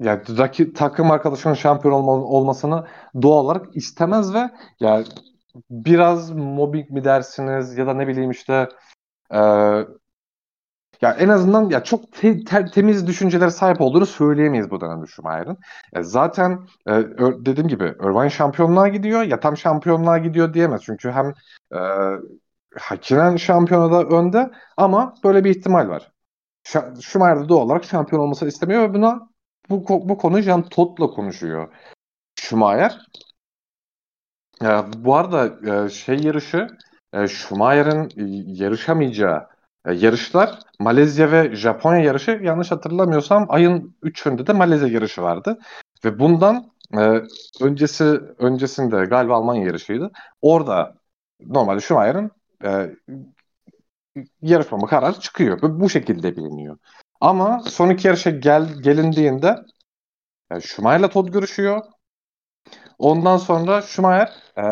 yani 0.00 0.38
rakip 0.38 0.76
takım 0.76 1.10
arkadaşının 1.10 1.54
şampiyon 1.54 1.94
olma, 1.94 2.12
olmasını 2.12 2.86
doğal 3.22 3.44
olarak 3.44 3.76
istemez 3.76 4.34
ve 4.34 4.50
ya 4.80 5.04
biraz 5.70 6.30
mobbing 6.30 6.90
mi 6.90 7.04
dersiniz 7.04 7.78
ya 7.78 7.86
da 7.86 7.94
ne 7.94 8.08
bileyim 8.08 8.30
işte 8.30 8.68
e, 9.32 9.38
ya 11.00 11.12
en 11.18 11.28
azından 11.28 11.70
ya 11.70 11.84
çok 11.84 12.12
te, 12.12 12.44
te, 12.44 12.64
temiz 12.64 13.06
düşüncelere 13.06 13.50
sahip 13.50 13.80
olduğunu 13.80 14.06
söyleyemeyiz 14.06 14.70
bu 14.70 14.80
dönemde 14.80 15.06
Schumacher'ın. 15.06 15.58
E, 15.92 16.02
zaten 16.02 16.66
e, 16.86 16.92
dediğim 17.46 17.68
gibi 17.68 17.84
Irvine 17.84 18.30
şampiyonluğa 18.30 18.88
gidiyor 18.88 19.22
ya 19.22 19.40
tam 19.40 19.56
şampiyonluğa 19.56 20.18
gidiyor 20.18 20.54
diyemez. 20.54 20.82
Çünkü 20.84 21.10
hem 21.10 21.34
e, 21.74 21.80
Hakkinen 22.78 23.36
şampiyonada 23.36 24.04
önde 24.04 24.50
ama 24.76 25.14
böyle 25.24 25.44
bir 25.44 25.50
ihtimal 25.50 25.88
var. 25.88 26.12
Schumacher 27.00 27.44
de 27.44 27.48
doğal 27.48 27.60
olarak 27.66 27.84
şampiyon 27.84 28.22
olmasını 28.22 28.48
istemiyor 28.48 28.82
ve 28.82 28.94
buna 28.94 29.29
bu, 29.70 30.08
bu 30.08 30.18
konu 30.18 30.40
Jean 30.40 30.68
Todt'la 30.68 31.06
konuşuyor. 31.06 31.68
Schumacher. 32.40 33.06
E, 34.62 34.66
bu 34.96 35.16
arada 35.16 35.46
e, 35.84 35.88
şey 35.90 36.16
yarışı 36.22 36.68
e, 37.12 37.28
Schumacher'ın 37.28 38.10
yarışamayacağı 38.46 39.48
e, 39.86 39.92
yarışlar 39.92 40.58
Malezya 40.78 41.32
ve 41.32 41.56
Japonya 41.56 42.00
yarışı 42.00 42.30
yanlış 42.42 42.70
hatırlamıyorsam 42.70 43.46
ayın 43.48 43.96
3'ünde 44.02 44.46
de 44.46 44.52
Malezya 44.52 44.88
yarışı 44.88 45.22
vardı. 45.22 45.58
Ve 46.04 46.18
bundan 46.18 46.70
e, 46.98 47.22
öncesi 47.60 48.04
öncesinde 48.38 49.04
galiba 49.04 49.34
Almanya 49.36 49.64
yarışıydı. 49.66 50.10
Orada 50.42 50.94
normalde 51.46 51.80
Schumacher'ın 51.80 52.30
e, 52.64 52.96
yarışmama 54.42 54.86
kararı 54.86 55.20
çıkıyor. 55.20 55.58
Bu 55.62 55.90
şekilde 55.90 56.36
biliniyor. 56.36 56.78
Ama 57.20 57.60
son 57.66 57.90
iki 57.90 58.06
yarışa 58.08 58.30
gel, 58.30 58.82
gelindiğinde 58.82 59.56
yani 60.52 60.62
Schumacher'la 60.62 61.10
Todd 61.10 61.28
görüşüyor. 61.28 61.82
Ondan 62.98 63.36
sonra 63.36 63.82
Schumacher 63.82 64.32
e, 64.58 64.64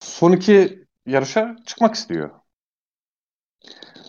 son 0.00 0.32
iki 0.32 0.84
yarışa 1.06 1.56
çıkmak 1.66 1.94
istiyor. 1.94 2.30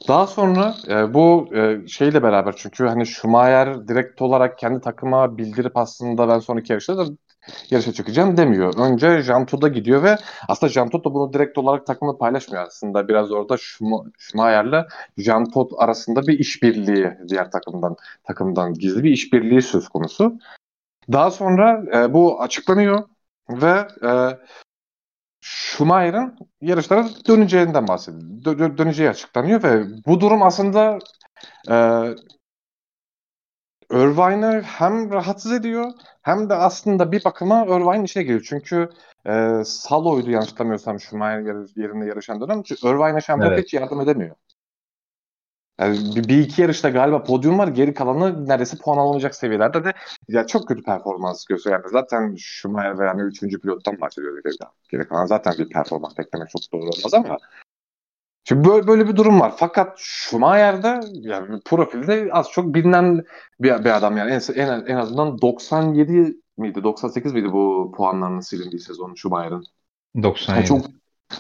Daha 0.08 0.28
sonra 0.28 0.76
e, 0.90 1.14
bu 1.14 1.50
e, 1.56 1.88
şeyle 1.88 2.24
beraber 2.24 2.56
çünkü 2.58 2.86
hani 2.88 3.06
Schumacher 3.06 3.88
direkt 3.88 4.22
olarak 4.22 4.58
kendi 4.58 4.82
takıma 4.82 5.38
bildirip 5.38 5.78
aslında 5.78 6.28
ben 6.28 6.40
son 6.40 6.58
iki 6.58 6.72
yarışta 6.74 6.98
da 6.98 7.06
yarışa 7.70 7.94
çıkacağım 7.94 8.38
demiyor. 8.38 8.74
Önce 8.78 9.22
Janto'da 9.22 9.68
gidiyor 9.68 10.04
ve 10.04 10.18
aslında 10.48 10.74
Jantot 10.74 11.06
da 11.06 11.14
bunu 11.14 11.34
direkt 11.34 11.58
olarak 11.58 11.86
takımla 11.86 12.18
paylaşmıyor 12.18 12.68
aslında. 12.68 13.08
Biraz 13.08 13.32
orada 13.32 13.58
Schumacher'la 13.58 14.88
Jantot 15.18 15.72
arasında 15.78 16.28
bir 16.28 16.40
işbirliği 16.40 17.12
diğer 17.30 17.52
takımdan 17.52 17.96
takımdan 18.24 18.74
gizli 18.74 19.04
bir 19.04 19.12
işbirliği 19.12 19.62
söz 19.62 19.90
konusu. 19.90 20.40
Daha 21.12 21.32
sonra 21.32 21.84
e, 21.94 22.14
bu 22.14 22.42
açıklanıyor 22.42 23.04
ve 23.50 23.88
e, 24.04 24.12
Schumacher'ın 25.42 26.38
yarışlara 26.62 27.08
döneceğinden 27.28 27.88
bahsediyor. 27.88 28.24
Dö- 28.24 28.78
döneceği 28.78 29.10
açıklanıyor 29.10 29.64
ve 29.64 29.84
bu 30.06 30.20
durum 30.20 30.44
aslında 30.44 31.00
e, 31.70 31.76
Irvine'ı 33.94 34.62
hem 34.62 35.12
rahatsız 35.12 35.52
ediyor 35.52 35.92
hem 36.22 36.50
de 36.50 36.54
aslında 36.54 37.12
bir 37.12 37.24
bakıma 37.24 37.66
Irvine 37.66 38.04
işe 38.04 38.24
giriyor. 38.24 38.46
Çünkü 38.50 38.90
e, 39.28 39.62
Salo'ydu 39.66 40.32
yanlış 40.32 40.52
hatırlamıyorsam 40.52 41.00
Schumacher 41.00 41.82
yerinde 41.82 42.06
yarışan 42.06 42.42
dönem. 42.42 42.60
Irvine'a 42.60 43.22
şampiyon 43.22 43.54
evet. 43.54 43.66
hiç 43.66 43.74
yardım 43.74 44.02
edemiyor. 44.02 44.36
Yani 45.80 45.98
bir, 46.16 46.28
bir 46.28 46.38
iki 46.38 46.62
yarışta 46.62 46.90
galiba 46.90 47.24
podyum 47.24 47.60
var. 47.60 47.68
Geri 47.68 47.94
kalanı 47.94 48.48
neredeyse 48.48 48.78
puan 48.78 48.98
alamayacak 48.98 49.36
seviyelerde 49.36 49.86
de 49.86 49.94
ya 50.28 50.48
çok 50.48 50.68
kötü 50.68 50.84
performans 50.84 51.46
gösteriyor. 51.46 51.82
Yani 51.82 51.92
zaten 51.92 52.36
Schumacher 52.38 53.00
ve 53.00 53.06
yani 53.06 53.22
üçüncü 53.22 53.60
pilottan 53.60 54.02
bahsediyoruz. 54.02 54.58
Geri 54.90 55.08
kalan 55.08 55.26
zaten 55.26 55.54
bir 55.58 55.70
performans 55.70 56.18
beklemek 56.18 56.50
çok 56.50 56.62
doğru 56.74 56.90
olmaz 56.90 57.14
ama 57.14 57.38
Şimdi 58.44 58.70
böyle, 58.70 58.88
böyle 58.88 59.08
bir 59.08 59.16
durum 59.16 59.40
var. 59.40 59.54
Fakat 59.58 60.00
Schumacher'de 60.00 61.00
yani 61.14 61.60
profilde 61.66 62.30
az 62.32 62.52
çok 62.52 62.74
bilinen 62.74 63.24
bir, 63.60 63.86
bir 63.86 63.98
adam 63.98 64.18
yani 64.18 64.32
en, 64.32 64.42
en, 64.56 64.86
en 64.86 64.96
azından 64.96 65.42
97 65.42 66.38
miydi 66.58 66.84
98 66.84 67.34
miydi 67.34 67.52
bu 67.52 67.94
puanlarının 67.98 68.40
silindiği 68.40 68.80
sezon 68.80 69.14
Schumacher'ın? 69.16 69.64
97. 70.24 70.58
Yani 70.58 70.68
çok 70.68 70.86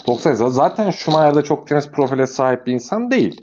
97. 0.08 0.52
Zaten 0.52 0.92
Schumacher'de 0.92 1.44
çok 1.44 1.68
temiz 1.68 1.92
profile 1.92 2.28
sahip 2.28 2.68
bir 2.68 2.74
insan 2.74 3.12
değil. 3.12 3.42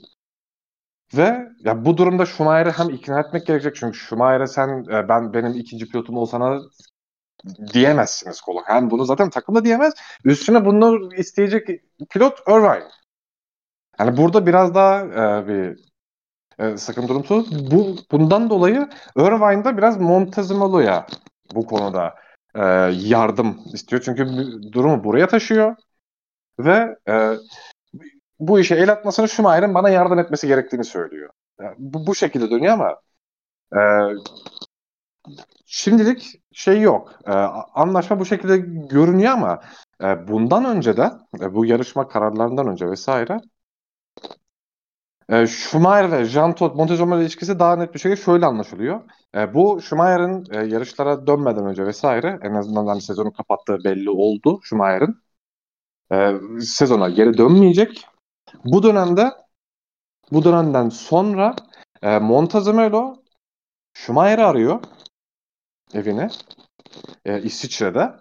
Ve 1.16 1.48
ya 1.60 1.84
bu 1.84 1.96
durumda 1.96 2.26
Schumacher'ı 2.26 2.70
hem 2.70 2.90
ikna 2.90 3.20
etmek 3.20 3.46
gerekecek 3.46 3.76
çünkü 3.76 3.98
Schumacher'e 3.98 4.46
sen 4.46 4.84
e, 4.92 5.08
ben 5.08 5.32
benim 5.34 5.52
ikinci 5.52 5.88
pilotum 5.88 6.16
olsana 6.16 6.60
diyemezsiniz 7.72 8.40
kolay. 8.40 8.64
Hem 8.66 8.90
bunu 8.90 9.04
zaten 9.04 9.30
takımda 9.30 9.64
diyemez. 9.64 9.94
Üstüne 10.24 10.64
bunu 10.64 11.14
isteyecek 11.14 11.68
pilot 12.10 12.38
Irvine. 12.48 12.88
Yani 14.00 14.16
burada 14.16 14.46
biraz 14.46 14.74
daha 14.74 15.00
e, 15.00 15.48
bir 15.48 15.78
e, 16.58 17.08
durum 17.08 17.24
Bu 17.70 17.96
bundan 18.10 18.50
dolayı 18.50 18.88
Irvine'da 19.16 19.76
biraz 19.76 20.00
Montezemolo'ya 20.00 21.06
bu 21.54 21.66
konuda 21.66 22.14
e, 22.54 22.62
yardım 23.08 23.60
istiyor. 23.72 24.02
Çünkü 24.04 24.26
durumu 24.72 25.04
buraya 25.04 25.28
taşıyor 25.28 25.76
ve 26.58 26.96
e, 27.08 27.34
bu 28.38 28.60
işe 28.60 28.74
el 28.74 28.92
atmasını 28.92 29.28
Schumacher'in 29.28 29.74
bana 29.74 29.90
yardım 29.90 30.18
etmesi 30.18 30.46
gerektiğini 30.46 30.84
söylüyor. 30.84 31.30
Yani 31.60 31.74
bu, 31.78 32.06
bu 32.06 32.14
şekilde 32.14 32.50
dönüyor 32.50 32.72
ama 32.72 32.96
e, 33.76 33.80
şimdilik 35.66 36.40
şey 36.52 36.80
yok. 36.80 37.12
E, 37.26 37.32
anlaşma 37.74 38.20
bu 38.20 38.24
şekilde 38.24 38.58
görünüyor 38.90 39.32
ama 39.32 39.60
e, 40.02 40.28
bundan 40.28 40.64
önce 40.64 40.96
de 40.96 41.10
e, 41.40 41.54
bu 41.54 41.66
yarışma 41.66 42.08
kararlarından 42.08 42.66
önce 42.66 42.90
vesaire 42.90 43.40
e, 45.30 45.46
Schumacher 45.46 46.12
ve 46.12 46.24
Jean 46.24 46.54
Todt 46.54 46.76
Montezuma 46.76 47.20
ilişkisi 47.20 47.58
daha 47.58 47.76
net 47.76 47.94
bir 47.94 47.98
şekilde 47.98 48.20
şöyle 48.20 48.46
anlaşılıyor. 48.46 49.00
E, 49.34 49.54
bu 49.54 49.80
Schumacher'in 49.82 50.44
e, 50.50 50.66
yarışlara 50.66 51.26
dönmeden 51.26 51.66
önce 51.66 51.86
vesaire 51.86 52.38
en 52.42 52.54
azından 52.54 52.86
hani 52.86 53.02
sezonu 53.02 53.32
kapattığı 53.32 53.84
belli 53.84 54.10
oldu 54.10 54.60
Schumacher'in. 54.62 55.16
E, 56.12 56.34
sezona 56.60 57.08
geri 57.08 57.38
dönmeyecek. 57.38 58.06
Bu 58.64 58.82
dönemde 58.82 59.32
bu 60.32 60.44
dönemden 60.44 60.88
sonra 60.88 61.56
e, 62.02 62.18
Montezemelo 62.18 63.16
Schumacher'ı 63.94 64.46
arıyor 64.46 64.82
evine 65.94 66.28
e, 67.24 67.42
İsviçre'de. 67.42 68.14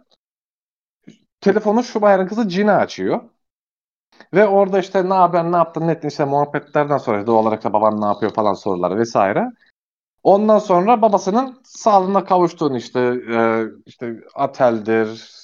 Telefonu 1.42 1.84
Schumacher'ın 1.84 2.28
kızı 2.28 2.48
Gina 2.48 2.78
açıyor. 2.78 3.22
Ve 4.34 4.48
orada 4.48 4.80
işte 4.80 5.10
ne 5.10 5.14
haber, 5.14 5.52
ne 5.52 5.56
yaptın, 5.56 5.88
ne 5.88 5.92
ettin 5.92 6.08
işte 6.08 6.26
muhabbetlerden 6.26 6.98
sonra 6.98 7.28
doğal 7.28 7.42
olarak 7.42 7.64
da 7.64 7.74
baban 7.74 8.02
ne 8.02 8.06
yapıyor 8.06 8.34
falan 8.34 8.54
sorular 8.54 8.98
vesaire. 8.98 9.46
Ondan 10.24 10.60
sonra 10.60 11.02
babasının 11.02 11.62
sağlığına 11.64 12.26
kavuştuğunu 12.26 12.78
işte 12.78 13.00
e, 13.34 13.64
işte 13.86 14.16
ateldir, 14.36 15.40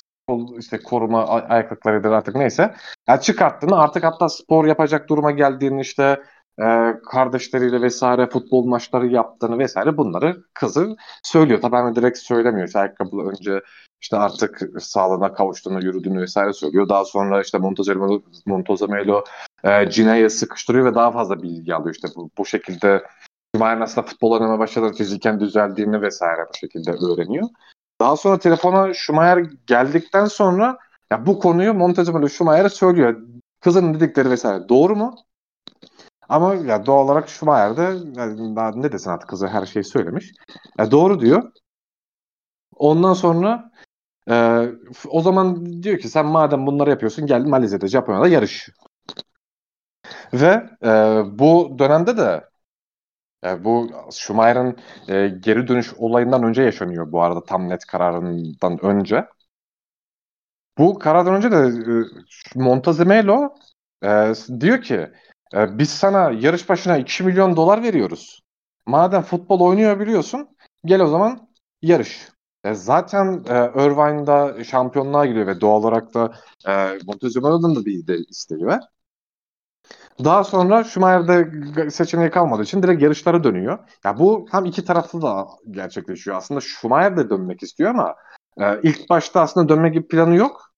işte 0.58 0.80
koruma 0.84 1.28
ayaklıklarıdır 1.28 2.12
artık 2.12 2.36
neyse. 2.36 2.76
Yani 3.08 3.22
çıkarttığını 3.22 3.80
artık 3.80 4.04
hatta 4.04 4.30
spor 4.30 4.66
yapacak 4.66 5.10
duruma 5.10 5.32
geldiğini 5.32 5.82
işte 5.82 6.22
e, 6.62 6.94
kardeşleriyle 7.12 7.82
vesaire 7.82 8.30
futbol 8.30 8.66
maçları 8.66 9.08
yaptığını 9.08 9.60
vesaire 9.60 9.98
bunları 9.98 10.44
kızı 10.54 10.96
söylüyor. 11.24 11.62
Tabii 11.62 11.76
hani 11.76 11.96
direkt 11.96 12.18
söylemiyor. 12.18 12.68
İşte 12.68 12.80
ayakkabı 12.80 13.18
önce 13.18 13.62
işte 14.02 14.18
artık 14.18 14.62
sağlığına 14.80 15.34
kavuştuğunu, 15.34 15.84
yürüdüğünü 15.84 16.22
vesaire 16.22 16.54
söylüyor. 16.54 16.90
Daha 16.90 17.06
sonra 17.06 17.42
işte 17.42 17.58
Montezemelo, 17.58 18.22
Montezemelo 18.46 19.24
e, 19.64 19.90
Cine'ye 19.90 20.30
sıkıştırıyor 20.30 20.86
ve 20.86 20.96
daha 20.96 21.12
fazla 21.12 21.42
bilgi 21.42 21.76
alıyor. 21.76 21.96
İşte 21.96 22.08
bu, 22.16 22.30
bu 22.38 22.46
şekilde 22.46 23.04
Schumacher 23.56 23.82
aslında 23.82 24.08
futbol 24.08 24.32
oynamaya 24.32 24.60
başladı, 24.60 24.94
fiziken 24.98 25.40
düzeldiğini 25.40 26.02
vesaire 26.02 26.42
bu 26.54 26.58
şekilde 26.58 26.92
öğreniyor. 26.92 27.48
Daha 28.02 28.18
sonra 28.18 28.40
telefona 28.40 28.94
Schumacher 28.94 29.46
geldikten 29.68 30.26
sonra 30.26 30.78
ya 31.12 31.26
bu 31.26 31.40
konuyu 31.40 31.74
Montezemelo 31.74 32.30
Schumacher'e 32.30 32.70
söylüyor. 32.70 33.22
Kızın 33.62 33.94
dedikleri 33.94 34.30
vesaire 34.30 34.70
doğru 34.70 34.96
mu? 34.96 35.16
Ama 36.30 36.56
ya 36.56 36.86
doğal 36.86 37.06
olarak 37.06 37.30
Schumacher 37.30 37.78
de 37.78 37.82
yani 38.20 38.56
ne 38.84 38.92
desin 38.92 39.10
artık 39.10 39.30
kızı 39.30 39.48
her 39.48 39.66
şeyi 39.66 39.84
söylemiş. 39.84 40.32
Ya 40.80 40.92
doğru 40.92 41.20
diyor. 41.20 41.52
Ondan 42.76 43.14
sonra 43.14 43.72
e, 44.30 44.66
o 45.10 45.22
zaman 45.22 45.66
diyor 45.84 46.00
ki 46.00 46.10
sen 46.10 46.26
madem 46.26 46.68
bunları 46.68 46.90
yapıyorsun 46.90 47.26
gel 47.28 47.42
Malezya'da 47.46 47.88
Japonya'da 47.88 48.28
yarış. 48.28 48.70
Ve 50.34 50.70
e, 50.84 50.90
bu 51.40 51.76
dönemde 51.80 52.18
de 52.18 52.50
e, 53.46 53.64
bu 53.64 53.90
Schumacher'ın 54.12 54.78
e, 55.08 55.28
geri 55.28 55.68
dönüş 55.68 55.94
olayından 55.94 56.44
önce 56.44 56.64
yaşanıyor 56.64 57.12
bu 57.12 57.22
arada 57.24 57.44
tam 57.44 57.70
net 57.70 57.86
kararından 57.86 58.86
önce. 58.86 59.26
Bu 60.78 61.00
karardan 61.00 61.36
önce 61.36 61.52
de 61.52 61.58
e, 61.58 61.94
Montezemelo 62.60 63.56
e, 64.04 64.34
diyor 64.60 64.82
ki 64.82 65.12
e, 65.54 65.78
biz 65.78 65.90
sana 65.90 66.32
yarış 66.32 66.70
başına 66.70 66.98
2 66.98 67.24
milyon 67.24 67.56
dolar 67.56 67.84
veriyoruz. 67.84 68.42
Madem 68.86 69.22
futbol 69.22 69.60
oynuyor 69.60 70.00
biliyorsun 70.00 70.58
gel 70.86 71.02
o 71.02 71.08
zaman 71.08 71.50
yarış. 71.82 72.30
E, 72.64 72.74
zaten 72.74 73.44
e, 73.50 73.84
Irvine'da 73.86 74.64
şampiyonluğa 74.64 75.26
gidiyor 75.26 75.48
ve 75.48 75.62
doğal 75.62 75.80
olarak 75.80 76.14
da 76.14 76.34
e, 76.68 76.98
Montezumma'nın 77.06 77.76
da 77.76 77.86
bir 77.86 78.08
de 78.08 78.18
isteği. 78.18 78.66
Daha 80.24 80.44
sonra 80.44 80.84
Schumacher'de 80.84 81.90
seçeneği 81.90 82.30
kalmadığı 82.30 82.64
için 82.64 82.84
direkt 82.84 83.02
yarışlara 83.02 83.44
dönüyor. 83.44 83.80
Ya 84.06 84.20
bu 84.20 84.48
hem 84.52 84.66
iki 84.66 84.86
taraflı 84.86 85.22
da 85.22 85.48
gerçekleşiyor. 85.72 86.38
Aslında 86.38 86.62
Schumacher 86.62 87.18
de 87.18 87.30
dönmek 87.30 87.64
istiyor 87.64 87.90
ama 87.90 88.16
e, 88.58 88.82
ilk 88.84 89.10
başta 89.10 89.42
aslında 89.42 89.70
dönme 89.70 89.90
gibi 89.90 90.08
planı 90.08 90.36
yok. 90.36 90.72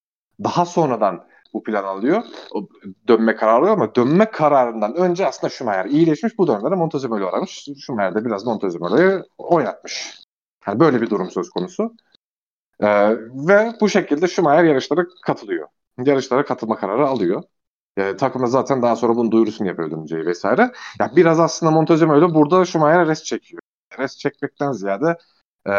Daha 0.44 0.66
sonradan 0.66 1.27
bu 1.52 1.62
plan 1.62 1.84
alıyor. 1.84 2.22
O 2.54 2.68
dönme 3.08 3.36
kararı 3.36 3.56
alıyor 3.56 3.72
ama 3.72 3.94
dönme 3.94 4.30
kararından 4.30 4.94
önce 4.94 5.26
aslında 5.26 5.50
Schumacher 5.50 5.84
iyileşmiş. 5.84 6.38
Bu 6.38 6.46
dönemde 6.46 6.68
Montezemolo 6.68 7.26
aramış. 7.26 7.68
Schumacher 7.78 8.14
de 8.14 8.24
biraz 8.24 8.46
Montezemolo'yu 8.46 9.24
oynatmış. 9.38 10.18
Yani 10.66 10.80
böyle 10.80 11.02
bir 11.02 11.10
durum 11.10 11.30
söz 11.30 11.50
konusu. 11.50 11.94
Ee, 12.80 13.10
ve 13.48 13.72
bu 13.80 13.88
şekilde 13.88 14.28
Schumacher 14.28 14.64
yarışlara 14.64 15.06
katılıyor. 15.26 15.68
Yarışlara 16.04 16.44
katılma 16.44 16.76
kararı 16.76 17.06
alıyor. 17.06 17.42
E, 17.96 18.16
takımda 18.16 18.46
zaten 18.46 18.82
daha 18.82 18.96
sonra 18.96 19.16
bunun 19.16 19.30
duyurusunu 19.30 19.68
yapıyor 19.68 19.90
döneceği 19.90 20.26
vesaire. 20.26 20.72
Ya 21.00 21.10
biraz 21.16 21.40
aslında 21.40 21.72
Montezemolo 21.72 22.34
burada 22.34 22.64
Schumacher'e 22.64 23.06
res 23.06 23.24
çekiyor. 23.24 23.60
Res 23.98 24.18
çekmekten 24.18 24.72
ziyade 24.72 25.16
e, 25.68 25.74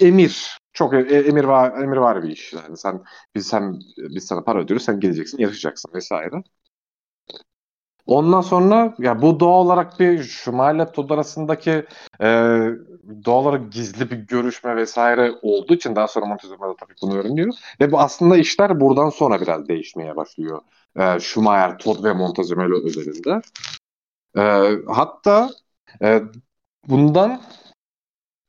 emir 0.00 0.59
çok 0.72 0.94
e, 0.94 0.98
emir 0.98 1.44
var 1.44 1.82
emir 1.82 1.96
var 1.96 2.22
bir 2.22 2.28
iş. 2.28 2.52
Yani 2.52 2.76
sen 2.76 3.02
biz 3.34 3.46
sen 3.46 3.80
biz 3.98 4.24
sana 4.24 4.42
para 4.42 4.58
ödüyoruz, 4.58 4.84
sen 4.86 5.00
geleceksin, 5.00 5.38
yarışacaksın 5.38 5.90
vesaire. 5.94 6.42
Ondan 8.06 8.40
sonra 8.40 8.94
ya 8.98 9.22
bu 9.22 9.40
doğal 9.40 9.64
olarak 9.66 10.00
bir 10.00 10.22
Schumacher'le 10.22 10.92
Todd 10.92 11.10
arasındaki 11.10 11.70
e, 12.20 12.26
doğal 13.24 13.44
olarak 13.44 13.72
gizli 13.72 14.10
bir 14.10 14.16
görüşme 14.16 14.76
vesaire 14.76 15.32
olduğu 15.42 15.74
için 15.74 15.96
daha 15.96 16.08
sonra 16.08 16.26
Montezuma 16.26 16.76
tabii 16.76 16.94
bunu 17.02 17.16
öğreniyor. 17.18 17.54
Ve 17.80 17.92
bu 17.92 18.00
aslında 18.00 18.36
işler 18.36 18.80
buradan 18.80 19.10
sonra 19.10 19.40
biraz 19.40 19.68
değişmeye 19.68 20.16
başlıyor. 20.16 20.60
E, 20.96 21.20
Schumacher, 21.20 21.78
Todd 21.78 22.04
ve 22.04 22.12
Montezumelo 22.12 22.84
özelinde. 22.84 23.40
E, 24.36 24.42
hatta 24.86 25.50
e, 26.02 26.22
bundan 26.88 27.40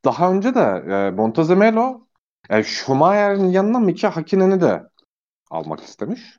daha 0.06 0.31
önce 0.31 0.56
de 0.56 0.84
e, 0.89 1.11
Montezemelo 1.11 2.02
e, 2.49 2.63
Schumacher'in 2.63 3.49
yanına 3.49 3.80
Mika 3.80 4.15
Hakinen'i 4.15 4.61
de 4.61 4.84
almak 5.49 5.80
istemiş. 5.80 6.38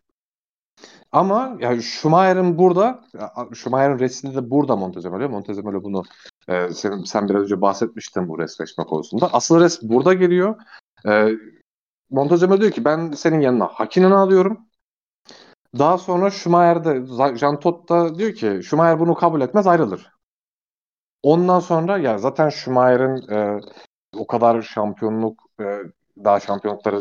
Ama 1.12 1.56
yani 1.60 1.82
Schumacher'in 1.82 2.58
burada, 2.58 3.04
Schumacher'in 3.54 3.98
resminde 3.98 4.36
de 4.36 4.50
burada 4.50 4.76
Montezemelo. 4.76 5.28
Montezemelo 5.28 5.82
bunu 5.82 6.02
e, 6.48 6.68
sen, 6.68 7.02
sen 7.02 7.28
biraz 7.28 7.42
önce 7.42 7.60
bahsetmiştin 7.60 8.28
bu 8.28 8.38
resleşme 8.38 8.84
konusunda. 8.84 9.28
Asıl 9.32 9.60
res 9.60 9.82
burada 9.82 10.14
geliyor. 10.14 10.56
E, 11.06 11.28
Montezemelo 12.10 12.60
diyor 12.60 12.72
ki 12.72 12.84
ben 12.84 13.10
senin 13.12 13.40
yanına 13.40 13.66
Hakinen'i 13.66 14.14
alıyorum. 14.14 14.66
Daha 15.78 15.98
sonra 15.98 16.30
Schumacher'de 16.30 17.06
Jean 17.36 17.60
Todt 17.60 17.88
da 17.88 18.14
diyor 18.14 18.32
ki 18.32 18.60
Schumacher 18.62 19.00
bunu 19.00 19.14
kabul 19.14 19.40
etmez 19.40 19.66
ayrılır. 19.66 20.12
Ondan 21.22 21.60
sonra 21.60 21.98
ya 21.98 22.18
zaten 22.18 22.48
Schumacher'in 22.48 23.32
e, 23.32 23.60
o 24.16 24.26
kadar 24.26 24.62
şampiyonluk 24.62 25.41
daha 26.24 26.40
şampiyonlukları 26.40 27.00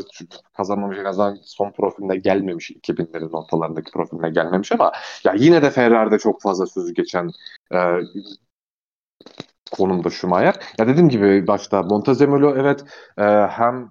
kazanmamış 0.57 0.98
en 0.98 1.06
azından 1.06 1.40
son 1.44 1.72
profiline 1.72 2.18
gelmemiş 2.18 2.72
2000'lerin 2.72 3.32
ortalarındaki 3.32 3.91
profiline 3.91 4.30
gelmemiş 4.30 4.72
ama 4.72 4.91
ya 5.23 5.34
yine 5.38 5.61
de 5.61 5.69
Ferrari'de 5.72 6.19
çok 6.19 6.41
fazla 6.41 6.65
sözü 6.65 6.94
geçen 6.94 7.32
e, 7.73 7.78
konumda 9.72 10.10
Schumacher. 10.10 10.56
Ya 10.80 10.88
dediğim 10.88 11.10
gibi 11.10 11.48
başta 11.48 11.84
Montezemolo 11.84 12.56
evet 12.56 12.84
e, 13.18 13.23
hem 13.48 13.90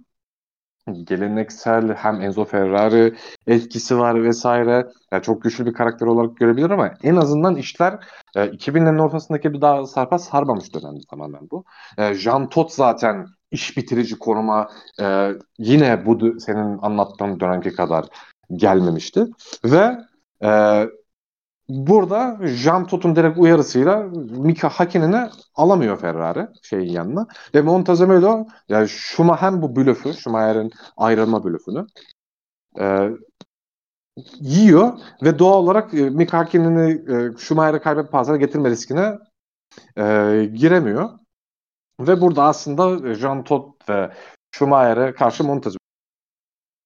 geleneksel 0.86 1.94
hem 1.94 2.20
Enzo 2.20 2.44
Ferrari 2.44 3.14
etkisi 3.46 3.98
var 3.98 4.24
vesaire. 4.24 4.86
Yani 5.12 5.22
çok 5.22 5.42
güçlü 5.42 5.66
bir 5.66 5.72
karakter 5.72 6.06
olarak 6.06 6.36
görebilir 6.36 6.70
ama 6.70 6.94
en 7.02 7.16
azından 7.16 7.56
işler 7.56 7.98
e, 8.36 8.40
2000'lerin 8.44 9.02
ortasındaki 9.02 9.52
bir 9.52 9.60
daha 9.60 9.86
sarpa 9.86 10.18
sarmamış 10.18 10.74
dönemde 10.74 11.00
tamamen 11.10 11.50
bu. 11.50 11.64
E, 11.98 12.14
Jean 12.14 12.48
Todt 12.48 12.72
zaten 12.72 13.26
iş 13.50 13.76
bitirici 13.76 14.18
konuma 14.18 14.68
e, 15.00 15.32
yine 15.58 16.06
bu 16.06 16.40
senin 16.40 16.78
anlattığın 16.78 17.40
dönemki 17.40 17.72
kadar 17.72 18.04
gelmemişti. 18.52 19.26
Ve 19.64 19.98
e, 20.42 20.50
burada 21.70 22.38
Jean 22.46 22.86
Todt'un 22.86 23.16
direkt 23.16 23.38
uyarısıyla 23.38 24.02
Mika 24.30 24.68
Hakinen'i 24.68 25.30
alamıyor 25.54 26.00
Ferrari 26.00 26.48
şeyin 26.62 26.92
yanına. 26.92 27.26
Ve 27.54 27.62
Montezemolo 27.62 28.46
yani 28.68 28.88
hem 29.40 29.62
bu 29.62 29.76
blöfü, 29.76 30.14
Schumacher'in 30.14 30.70
ayrılma 30.96 31.44
blöfünü 31.44 31.86
e, 32.80 33.10
yiyor 34.40 34.98
ve 35.22 35.38
doğal 35.38 35.62
olarak 35.62 35.94
e, 35.94 36.10
Mika 36.10 36.38
Hakinen'i 36.38 36.90
e, 36.92 37.38
Schumacher'ı 37.38 37.82
kaybetme 37.82 38.10
pahasına 38.10 38.36
getirme 38.36 38.70
riskine 38.70 39.18
e, 39.96 40.04
giremiyor. 40.54 41.10
Ve 42.00 42.20
burada 42.20 42.42
aslında 42.42 43.14
Jean 43.14 43.44
Todt 43.44 43.88
ve 43.88 44.12
Schumacher'e 44.52 45.14
karşı 45.14 45.44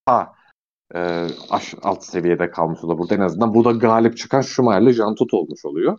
ha 0.06 0.33
e, 0.94 1.26
aş, 1.50 1.74
alt 1.82 2.04
seviyede 2.04 2.50
kalmış 2.50 2.84
oluyor. 2.84 2.98
Burada 2.98 3.14
en 3.14 3.20
azından 3.20 3.54
burada 3.54 3.78
galip 3.78 4.16
çıkan 4.16 4.40
Schumacher'le 4.40 4.92
Jean 4.92 5.14
Todt 5.14 5.34
olmuş 5.34 5.64
oluyor. 5.64 5.98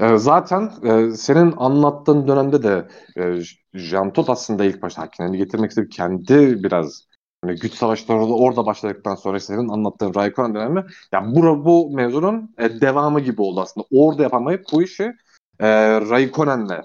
E, 0.00 0.16
zaten 0.18 0.70
e, 0.82 1.10
senin 1.10 1.54
anlattığın 1.56 2.28
dönemde 2.28 2.62
de 2.62 2.88
e, 3.16 3.40
Jean 3.74 4.12
Todt 4.12 4.30
aslında 4.30 4.64
ilk 4.64 4.82
başta 4.82 5.02
hakimini 5.02 5.38
getirmek 5.38 5.70
istedi. 5.70 5.88
Kendi 5.88 6.64
biraz 6.64 7.08
hani 7.44 7.54
güç 7.58 7.74
savaşları 7.74 8.20
da 8.20 8.34
orada 8.34 8.66
başladıktan 8.66 9.14
sonra 9.14 9.40
senin 9.40 9.68
anlattığın 9.68 10.14
Raikkonen 10.14 10.54
dönemi 10.54 10.84
yani 11.12 11.36
bu, 11.36 11.64
bu 11.64 11.90
mevzunun 11.94 12.54
e, 12.58 12.80
devamı 12.80 13.20
gibi 13.20 13.42
oldu 13.42 13.60
aslında. 13.60 13.86
Orada 13.90 14.22
yapamayıp 14.22 14.64
bu 14.72 14.82
işi 14.82 15.12
e, 15.60 15.68
Raikkonen'le 16.00 16.82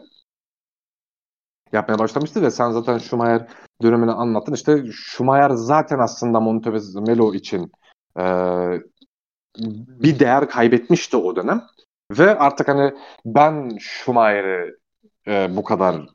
yapmaya 1.73 1.99
başlamıştı 1.99 2.41
ve 2.41 2.51
sen 2.51 2.71
zaten 2.71 2.97
Schumacher 2.97 3.47
dönemini 3.81 4.11
anlattın. 4.11 4.53
İşte 4.53 4.83
Schumacher 4.91 5.49
zaten 5.49 5.99
aslında 5.99 6.39
Montezemelo 6.39 7.33
için 7.33 7.71
e, 8.19 8.23
bir 9.87 10.19
değer 10.19 10.49
kaybetmişti 10.49 11.17
o 11.17 11.35
dönem. 11.35 11.61
Ve 12.11 12.37
artık 12.37 12.67
hani 12.67 12.93
ben 13.25 13.77
Schumacher'i 13.79 14.75
e, 15.27 15.55
bu 15.55 15.63
kadar 15.63 16.05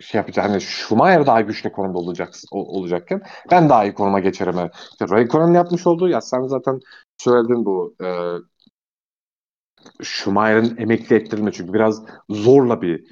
şey 0.00 0.18
yapacak 0.18 0.44
hani 0.44 0.60
Schumacher 0.60 1.26
daha 1.26 1.40
güçlü 1.40 1.72
konumda 1.72 1.98
olacak 1.98 2.34
olacakken 2.50 3.22
ben 3.50 3.68
daha 3.68 3.84
iyi 3.84 3.94
konuma 3.94 4.20
geçerim. 4.20 4.70
İşte 4.90 5.08
Raikkonen 5.08 5.54
yapmış 5.54 5.86
olduğu 5.86 6.08
ya 6.08 6.20
sen 6.20 6.46
zaten 6.46 6.80
söyledin 7.18 7.64
bu 7.64 7.94
e, 8.04 8.08
Schumacher'in 10.02 10.76
emekli 10.76 11.16
ettirilme 11.16 11.52
çünkü 11.52 11.72
biraz 11.72 12.02
zorla 12.30 12.82
bir 12.82 13.04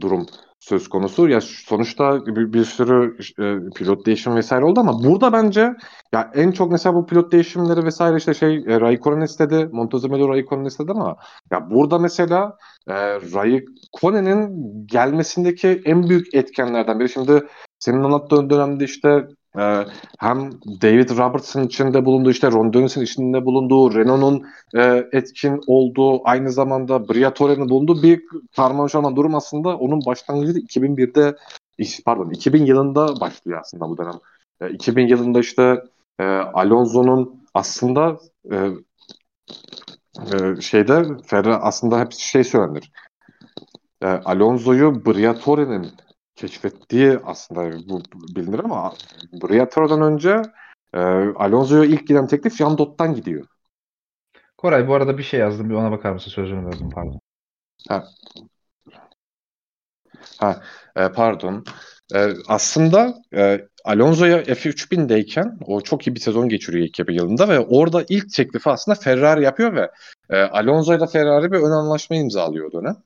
durum 0.00 0.26
söz 0.60 0.88
konusu. 0.88 1.28
Ya 1.28 1.40
sonuçta 1.40 2.26
bir, 2.26 2.52
bir 2.52 2.64
sürü 2.64 3.16
e, 3.38 3.70
pilot 3.70 4.06
değişim 4.06 4.34
vesaire 4.36 4.64
oldu 4.64 4.80
ama 4.80 5.04
burada 5.04 5.32
bence 5.32 5.74
ya 6.12 6.30
en 6.34 6.52
çok 6.52 6.72
mesela 6.72 6.94
bu 6.94 7.06
pilot 7.06 7.32
değişimleri 7.32 7.84
vesaire 7.84 8.16
işte 8.16 8.34
şey 8.34 8.56
e, 8.56 8.80
Raikkonen 8.80 9.20
istedi, 9.20 9.68
Montezemelo 9.72 10.28
Raikkonen 10.28 10.64
istedi 10.64 10.92
ama 10.92 11.16
ya 11.50 11.70
burada 11.70 11.98
mesela 11.98 12.56
e, 12.88 12.94
Raikkonen'in 13.34 14.50
gelmesindeki 14.86 15.82
en 15.84 16.08
büyük 16.08 16.34
etkenlerden 16.34 17.00
biri 17.00 17.08
şimdi 17.08 17.46
senin 17.78 18.02
anlattığın 18.02 18.50
dönemde 18.50 18.84
işte 18.84 19.26
ee, 19.58 19.86
hem 20.18 20.50
David 20.82 21.10
Robertson 21.10 21.62
içinde 21.62 22.04
bulunduğu 22.04 22.30
işte 22.30 22.50
Ron 22.50 22.72
Dennis'in 22.72 23.00
içinde 23.00 23.44
bulunduğu 23.44 23.94
Renault'un 23.94 24.46
e, 24.74 25.08
etkin 25.12 25.60
olduğu 25.66 26.28
aynı 26.28 26.52
zamanda 26.52 27.08
Briatore'nin 27.08 27.68
bulunduğu 27.68 28.02
bir 28.02 28.22
karmaşa 28.56 28.98
olan 28.98 29.16
durum 29.16 29.34
aslında 29.34 29.76
onun 29.76 30.06
başlangıcı 30.06 30.58
2001'de 30.60 31.36
pardon 32.04 32.30
2000 32.30 32.66
yılında 32.66 33.20
başlıyor 33.20 33.60
aslında 33.60 33.88
bu 33.88 33.98
dönem. 33.98 34.18
E, 34.60 34.70
2000 34.70 35.06
yılında 35.06 35.40
işte 35.40 35.82
e, 36.18 36.24
Alonso'nun 36.24 37.42
aslında 37.54 38.18
e, 38.52 38.56
e, 40.32 40.60
şeyde 40.60 41.02
Ferrari 41.26 41.54
aslında 41.54 42.00
hep 42.00 42.12
şey 42.12 42.44
söylenir. 42.44 42.90
E, 44.02 44.06
Alonso'yu 44.06 45.04
Briatore'nin 45.06 45.86
keşfettiği 46.36 47.18
aslında 47.24 47.88
bu 47.88 48.02
bilinir 48.36 48.58
ama 48.58 48.94
Briatore'dan 49.42 50.02
önce 50.02 50.42
e, 50.94 50.98
Alonso'ya 51.34 51.84
ilk 51.84 52.08
giden 52.08 52.26
teklif 52.26 52.56
Jean 52.56 52.78
Dot'tan 52.78 53.14
gidiyor. 53.14 53.46
Koray 54.56 54.88
bu 54.88 54.94
arada 54.94 55.18
bir 55.18 55.22
şey 55.22 55.40
yazdım. 55.40 55.70
Bir 55.70 55.74
ona 55.74 55.90
bakar 55.90 56.12
mısın? 56.12 56.30
Sözünü 56.30 56.66
verdim 56.66 56.90
pardon. 56.94 57.20
Ha. 57.88 58.04
Ha, 60.38 60.62
e, 60.96 61.08
pardon. 61.08 61.64
E, 62.14 62.28
aslında 62.48 63.14
e, 63.34 63.68
Alonso'ya 63.84 64.42
F3000'deyken 64.42 65.58
o 65.66 65.80
çok 65.80 66.06
iyi 66.06 66.14
bir 66.14 66.20
sezon 66.20 66.48
geçiriyor 66.48 66.86
2000 66.86 67.14
yılında 67.14 67.48
ve 67.48 67.60
orada 67.60 68.04
ilk 68.08 68.32
teklifi 68.32 68.70
aslında 68.70 69.00
Ferrari 69.00 69.44
yapıyor 69.44 69.74
ve 69.74 69.90
e, 70.30 70.36
Alonso'yla 70.36 71.06
Ferrari 71.06 71.52
bir 71.52 71.58
ön 71.58 71.70
anlaşma 71.70 72.16
imzalıyor 72.16 72.68
o 72.70 72.72
dönem. 72.72 72.96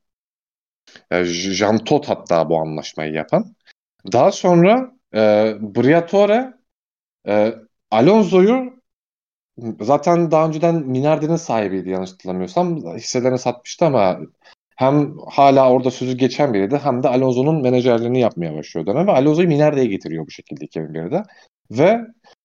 Jean 1.25 1.79
Todt 1.79 2.09
hatta 2.09 2.49
bu 2.51 2.59
anlaşmayı 2.59 3.13
yapan. 3.13 3.55
Daha 4.13 4.33
sonra 4.33 4.93
e, 5.15 5.55
Briatore 5.61 6.55
e, 7.29 7.55
Alonso'yu 7.91 8.81
zaten 9.81 10.31
daha 10.31 10.47
önceden 10.47 10.75
Minardi'nin 10.75 11.37
sahibiydi 11.37 11.91
yanlış 11.91 12.11
hatırlamıyorsam. 12.13 12.77
Hisselerini 12.97 13.39
satmıştı 13.39 13.87
ama 13.87 14.21
hem 14.77 15.19
hala 15.19 15.71
orada 15.71 15.91
sözü 15.91 16.17
geçen 16.17 16.55
biriydi 16.55 16.81
hem 16.83 17.03
de 17.03 17.09
Alonso'nun 17.09 17.63
menajerliğini 17.63 18.21
yapmaya 18.21 18.55
başlıyor 18.55 18.87
dönem 18.87 19.07
ve 19.07 19.13
Alonso'yu 19.13 19.49
Minardi'ye 19.49 19.87
getiriyor 19.87 20.27
bu 20.27 20.31
şekilde 20.31 20.65
2001'de. 20.65 21.23
Ve 21.71 22.01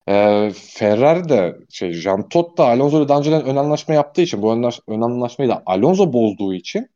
e, 0.08 0.50
Ferrari 0.54 1.28
de 1.28 1.56
şey 1.70 1.92
Jean 1.92 2.28
Todt 2.28 2.58
da 2.58 2.66
Alonso'yla 2.66 3.08
daha 3.08 3.18
önceden 3.18 3.44
ön 3.44 3.56
anlaşma 3.56 3.94
yaptığı 3.94 4.22
için 4.22 4.42
bu 4.42 4.52
ön 4.88 5.00
anlaşmayı 5.00 5.50
da 5.50 5.62
Alonso 5.66 6.12
bozduğu 6.12 6.54
için 6.54 6.88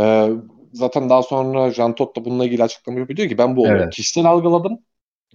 ee, 0.00 0.30
zaten 0.72 1.10
daha 1.10 1.22
sonra 1.22 1.70
Jean 1.70 1.94
Todt 1.94 2.16
da 2.16 2.24
bununla 2.24 2.44
ilgili 2.44 2.62
açıklama 2.62 2.98
yapıyor. 2.98 3.16
Diyor 3.16 3.28
ki 3.28 3.38
ben 3.38 3.56
bu 3.56 3.62
olayı 3.62 3.76
evet. 3.76 3.94
kişisel 3.94 4.26
algıladım. 4.26 4.78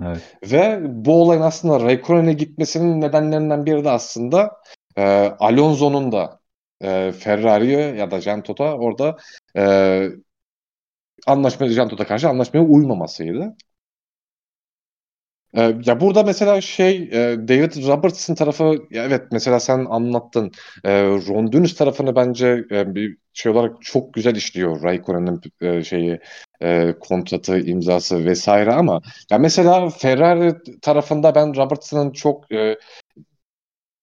Evet. 0.03 0.38
Ve 0.44 0.79
bu 0.84 1.21
olayın 1.21 1.41
aslında 1.41 1.79
Raikkonen'e 1.79 2.34
gitmesinin 2.34 3.02
nedenlerinden 3.02 3.65
biri 3.65 3.84
de 3.84 3.89
aslında 3.89 4.57
e, 4.97 5.04
Alonso'nun 5.39 6.12
da 6.12 6.39
e, 6.81 7.12
Ferrari'ye 7.12 7.96
ya 7.96 8.12
da 8.12 8.21
Jean 8.21 8.44
Todt'a 8.44 8.73
orada 8.73 9.18
e, 9.57 9.63
anlaşma 11.28 11.68
Jean 11.68 11.88
Todt'a 11.88 12.07
karşı 12.07 12.29
anlaşmaya 12.29 12.65
uymamasıydı. 12.65 13.55
Ee, 15.53 15.76
ya 15.86 15.99
burada 16.02 16.23
mesela 16.23 16.61
şey 16.61 16.95
e, 16.95 17.37
David 17.47 17.87
Robertson 17.87 18.36
tarafı 18.36 18.76
evet 18.91 19.23
mesela 19.31 19.60
sen 19.60 19.86
anlattın. 19.89 20.52
E, 20.84 21.03
Ron 21.03 21.53
Dennis 21.53 21.76
tarafını 21.76 22.15
bence 22.15 22.63
e, 22.71 22.95
bir 22.95 23.18
şey 23.34 23.52
olarak 23.52 23.81
çok 23.81 24.13
güzel 24.13 24.36
işliyor 24.36 24.84
Raikkonen'in 24.84 25.41
e, 25.61 25.84
şeyi 25.84 26.19
kontratı 26.99 27.60
imzası 27.60 28.26
vesaire 28.26 28.73
ama 28.73 29.02
ya 29.31 29.37
mesela 29.37 29.89
Ferrari 29.89 30.55
tarafında 30.81 31.36
ben 31.36 31.55
Robertson'ın 31.55 32.11
çok 32.11 32.45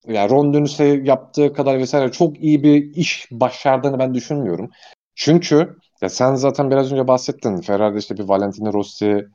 ya 0.07 0.29
Ron 0.29 0.55
Dennis'e 0.55 0.85
yaptığı 0.85 1.53
kadar 1.53 1.79
vesaire 1.79 2.13
çok 2.13 2.41
iyi 2.41 2.63
bir 2.63 2.95
iş 2.95 3.29
başardığını 3.31 3.99
ben 3.99 4.15
düşünmüyorum. 4.15 4.71
Çünkü 5.15 5.77
ya 6.03 6.09
sen 6.09 6.35
zaten 6.35 6.71
biraz 6.71 6.93
önce 6.93 7.09
bahsettin. 7.09 7.61
Ferrari'de 7.61 7.99
işte 7.99 8.17
bir 8.17 8.25
Valentino 8.25 8.73
Rossi 8.73 9.27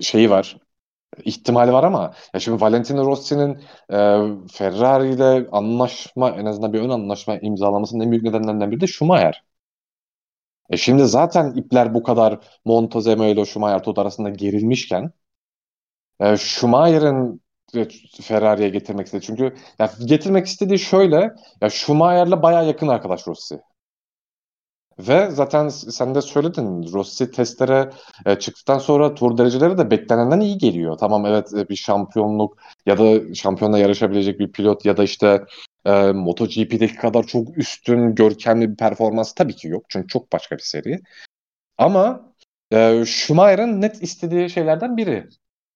şeyi 0.00 0.30
var 0.30 0.56
ihtimali 1.24 1.72
var 1.72 1.84
ama 1.84 2.14
ya 2.34 2.40
şimdi 2.40 2.60
Valentino 2.60 3.06
Rossi'nin 3.06 3.54
e, 3.92 3.96
Ferrari 4.52 5.14
ile 5.14 5.48
anlaşma 5.52 6.30
en 6.30 6.46
azından 6.46 6.72
bir 6.72 6.80
ön 6.80 6.90
anlaşma 6.90 7.38
imzalamasının 7.38 8.04
en 8.04 8.10
büyük 8.10 8.24
nedenlerinden 8.24 8.70
biri 8.70 8.80
de 8.80 8.86
Schumacher. 8.86 9.44
E 10.70 10.76
şimdi 10.76 11.04
zaten 11.04 11.52
ipler 11.54 11.94
bu 11.94 12.02
kadar 12.02 12.38
Montezemolo 12.64 13.28
ile 13.28 13.44
Schumacher 13.46 13.82
Todt 13.82 13.98
arasında 13.98 14.30
gerilmişken 14.30 15.12
e, 16.20 16.36
Schumacher'in 16.36 17.42
Ferrari'ye 18.22 18.68
getirmek 18.68 19.06
istedi. 19.06 19.26
Çünkü 19.26 19.54
ya 19.78 19.90
getirmek 20.04 20.46
istediği 20.46 20.78
şöyle 20.78 21.34
ya 21.60 21.70
Schumacher'la 21.70 22.42
baya 22.42 22.62
yakın 22.62 22.88
arkadaş 22.88 23.26
Rossi. 23.28 23.60
Ve 25.08 25.30
zaten 25.30 25.68
sen 25.68 26.14
de 26.14 26.22
söyledin 26.22 26.92
Rossi 26.92 27.30
testlere 27.30 27.90
e, 28.26 28.36
çıktıktan 28.38 28.78
sonra 28.78 29.14
tur 29.14 29.38
dereceleri 29.38 29.78
de 29.78 29.90
beklenenden 29.90 30.40
iyi 30.40 30.58
geliyor. 30.58 30.98
Tamam 30.98 31.26
evet 31.26 31.54
e, 31.54 31.68
bir 31.68 31.76
şampiyonluk 31.76 32.58
ya 32.86 32.98
da 32.98 33.34
şampiyonla 33.34 33.78
yarışabilecek 33.78 34.40
bir 34.40 34.52
pilot 34.52 34.84
ya 34.84 34.96
da 34.96 35.04
işte 35.04 35.44
e, 35.84 36.12
MotoGP'deki 36.12 36.96
kadar 36.96 37.26
çok 37.26 37.58
üstün, 37.58 38.14
görkemli 38.14 38.70
bir 38.70 38.76
performans 38.76 39.34
tabii 39.34 39.56
ki 39.56 39.68
yok. 39.68 39.84
Çünkü 39.88 40.08
çok 40.08 40.32
başka 40.32 40.56
bir 40.56 40.62
seri. 40.62 41.00
Ama 41.78 42.32
e, 42.72 43.04
Schumacher'ın 43.06 43.80
net 43.80 44.02
istediği 44.02 44.50
şeylerden 44.50 44.96
biri. 44.96 45.28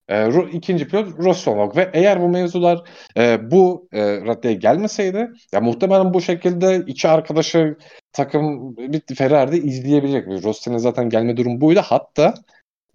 E, 0.09 0.29
ikinci 0.53 0.89
pilot 0.89 1.19
Rossi 1.19 1.51
olmak 1.51 1.77
ve 1.77 1.91
eğer 1.93 2.23
bu 2.23 2.29
mevzular 2.29 2.89
e, 3.17 3.51
bu 3.51 3.89
e, 3.93 4.21
raddeye 4.21 4.55
gelmeseydi 4.55 5.31
ya 5.53 5.61
muhtemelen 5.61 6.15
bu 6.15 6.21
şekilde 6.21 6.85
iki 6.87 7.09
arkadaşı 7.09 7.77
takım 8.13 8.77
bir 8.77 9.15
Ferrari'de 9.15 9.59
izleyebilecek. 9.59 10.27
Rossi'nin 10.45 10.79
zaten 10.79 11.09
gelme 11.09 11.37
durum 11.37 11.61
buydu. 11.61 11.81
Hatta 11.85 12.35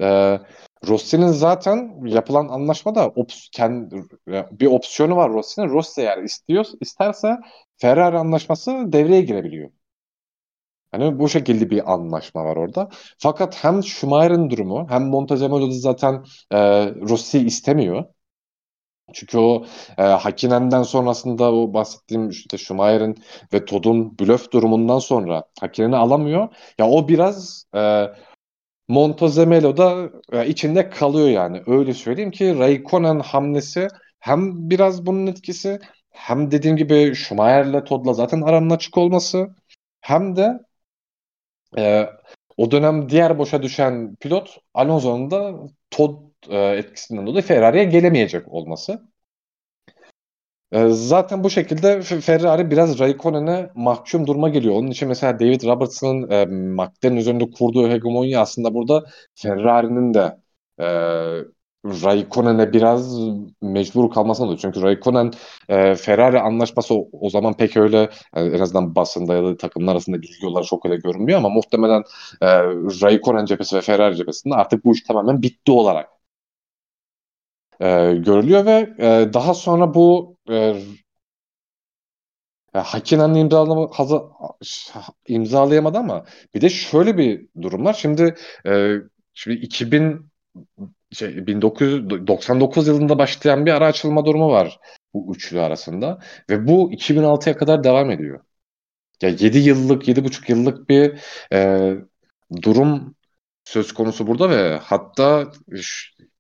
e, 0.02 0.40
Rossi'nin 0.88 1.28
zaten 1.28 2.06
yapılan 2.06 2.48
anlaşmada 2.48 3.08
ops, 3.08 3.50
kendi, 3.52 3.96
bir 4.52 4.66
opsiyonu 4.66 5.16
var 5.16 5.30
Rossi'nin. 5.32 5.70
Rossi 5.70 6.02
eğer 6.02 6.18
istiyor, 6.24 6.66
isterse 6.82 7.38
Ferrari 7.78 8.18
anlaşması 8.18 8.94
devreye 8.94 9.22
girebiliyor. 9.22 9.70
Hani 10.92 11.20
bu 11.20 11.30
şekilde 11.30 11.70
bir 11.70 11.94
anlaşma 11.94 12.46
var 12.46 12.56
orada. 12.56 12.90
Fakat 13.18 13.64
hem 13.64 13.84
Schumacher'ın 13.84 14.50
durumu 14.50 14.88
hem 14.90 15.04
Montezemolo'da 15.08 15.74
zaten 15.74 16.24
e, 16.52 16.58
Rossi 17.10 17.40
istemiyor. 17.40 18.06
Çünkü 19.14 19.38
o 19.38 19.66
e, 19.98 20.04
Hakinen'den 20.04 20.84
sonrasında 20.84 21.54
o 21.54 21.74
bahsettiğim 21.74 22.30
işte 22.30 22.58
Schumacher'in 22.58 23.18
ve 23.54 23.66
Todd'un 23.66 24.20
blöf 24.20 24.52
durumundan 24.52 25.00
sonra 25.00 25.44
Hakinen'i 25.60 25.96
alamıyor. 25.96 26.48
Ya 26.80 26.90
o 26.90 27.08
biraz 27.08 27.66
e, 27.76 28.06
Montezemelo'da 28.88 30.10
e, 30.32 30.48
içinde 30.48 30.90
kalıyor 30.90 31.30
yani. 31.30 31.62
Öyle 31.68 31.94
söyleyeyim 31.94 32.32
ki 32.32 32.60
Raikkonen 32.60 33.20
hamlesi 33.20 33.88
hem 34.20 34.70
biraz 34.70 35.06
bunun 35.06 35.28
etkisi 35.28 35.80
hem 36.10 36.52
dediğim 36.52 36.78
gibi 36.78 37.16
Schumacher'le 37.16 37.84
Todd'la 37.84 38.14
zaten 38.14 38.42
aranın 38.42 38.70
açık 38.70 38.98
olması 38.98 39.56
hem 40.02 40.36
de 40.36 40.60
e, 41.78 42.10
o 42.58 42.72
dönem 42.72 43.10
diğer 43.10 43.38
boşa 43.38 43.64
düşen 43.64 44.16
pilot 44.16 44.58
Alonso'nun 44.74 45.32
da 45.32 45.54
Todd 45.92 46.16
e, 46.50 46.58
etkisinden 46.58 47.28
dolayı 47.28 47.44
Ferrari'ye 47.44 47.84
gelemeyecek 47.84 48.48
olması. 48.48 49.10
E, 50.72 50.88
zaten 50.90 51.44
bu 51.44 51.50
şekilde 51.50 52.02
Ferrari 52.02 52.72
biraz 52.72 53.00
Raikkonen'e 53.00 53.72
mahkum 53.76 54.28
duruma 54.28 54.50
geliyor. 54.50 54.76
Onun 54.76 54.92
için 54.92 55.08
mesela 55.08 55.40
David 55.40 55.64
Robertson'ın 55.64 56.30
e, 56.32 56.46
McLaren 56.46 57.16
üzerinde 57.16 57.52
kurduğu 57.52 57.90
hegemonya 57.90 58.42
aslında 58.42 58.74
burada 58.74 59.04
Ferrari'nin 59.36 60.14
de 60.14 60.38
e, 60.80 60.86
Raikkonen'e 61.86 62.74
biraz 62.74 63.18
mecbur 63.62 64.12
kalmasına 64.12 64.46
oluyor. 64.46 64.60
Çünkü 64.62 64.82
Raikkonen 64.82 65.32
e, 65.70 65.96
Ferrari 65.96 66.40
anlaşması 66.40 66.94
o, 66.96 67.10
o 67.12 67.30
zaman 67.30 67.54
pek 67.58 67.78
öyle 67.78 68.10
yani 68.36 68.56
en 68.56 68.60
azından 68.60 68.96
basında 68.96 69.34
ya 69.36 69.44
da 69.44 69.58
takımlar 69.58 69.92
arasında 69.92 70.22
bilgi 70.22 70.48
olarak 70.48 70.66
çok 70.68 70.86
öyle 70.86 70.96
görünmüyor 70.98 71.40
ama 71.40 71.50
muhtemelen 71.50 72.04
e, 72.42 72.48
Raikkonen 73.02 73.46
cephesi 73.46 73.76
ve 73.76 73.82
Ferrari 73.82 74.16
cephesinde 74.18 74.56
artık 74.56 74.86
bu 74.86 74.94
iş 74.94 75.04
tamamen 75.04 75.42
bitti 75.42 75.72
olarak 75.72 76.10
e, 77.82 77.86
görülüyor 78.16 78.66
ve 78.66 78.96
e, 79.00 79.34
daha 79.34 79.54
sonra 79.54 79.94
bu 79.94 80.38
e, 80.50 80.76
Hakinen'le 82.74 83.36
imzalama, 83.36 83.88
hazır, 83.92 84.22
imzalayamadı 85.28 85.98
ama 85.98 86.26
bir 86.54 86.62
de 86.62 86.70
şöyle 86.70 87.18
bir 87.18 87.48
durum 87.62 87.86
var. 87.86 87.94
Şimdi 87.94 88.36
e, 88.68 88.96
şimdi 89.34 89.58
2000 89.58 90.30
şey, 91.12 91.48
1999 91.48 92.88
yılında 92.88 93.18
başlayan 93.18 93.66
bir 93.66 93.72
ara 93.72 93.86
açılma 93.86 94.26
durumu 94.26 94.52
var 94.52 94.80
bu 95.14 95.36
üçlü 95.36 95.60
arasında 95.62 96.20
ve 96.50 96.68
bu 96.68 96.92
2006'ya 96.92 97.58
kadar 97.58 97.84
devam 97.84 98.12
ediyor. 98.12 98.40
Ya 99.22 99.30
7 99.30 99.58
yıllık, 99.60 100.08
7,5 100.08 100.50
yıllık 100.50 100.90
bir 100.90 101.20
e, 101.54 101.92
durum 102.62 103.16
söz 103.66 103.94
konusu 103.94 104.28
burada 104.28 104.50
ve 104.50 104.78
hatta 104.78 105.52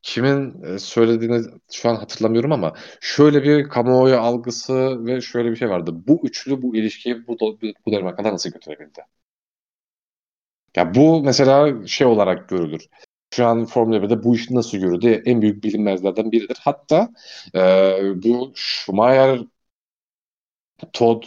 kimin 0.01 0.63
e, 0.63 0.79
söylediğini 0.79 1.41
şu 1.71 1.89
an 1.89 1.95
hatırlamıyorum 1.95 2.51
ama 2.51 2.73
şöyle 3.01 3.43
bir 3.43 3.69
kamuoyu 3.69 4.17
algısı 4.17 5.05
ve 5.05 5.21
şöyle 5.21 5.51
bir 5.51 5.55
şey 5.55 5.69
vardı. 5.69 5.91
Bu 6.07 6.21
üçlü 6.23 6.61
bu 6.61 6.75
ilişkiyi 6.75 7.27
bu, 7.27 7.37
bu 7.85 7.91
döneme 7.91 8.15
kadar 8.15 8.33
nasıl 8.33 8.49
götürebildi? 8.49 9.01
Ya 10.75 10.95
bu 10.95 11.23
mesela 11.23 11.87
şey 11.87 12.07
olarak 12.07 12.49
görülür. 12.49 12.87
Şu 13.33 13.45
an 13.45 13.65
Formula 13.65 14.03
1'de 14.03 14.23
bu 14.23 14.35
iş 14.35 14.49
nasıl 14.49 14.77
yürüdü 14.77 15.23
en 15.25 15.41
büyük 15.41 15.63
bilinmezlerden 15.63 16.31
biridir. 16.31 16.57
Hatta 16.61 17.09
e, 17.55 17.59
bu 18.23 18.51
Schumacher, 18.55 19.39
Todd 20.93 21.23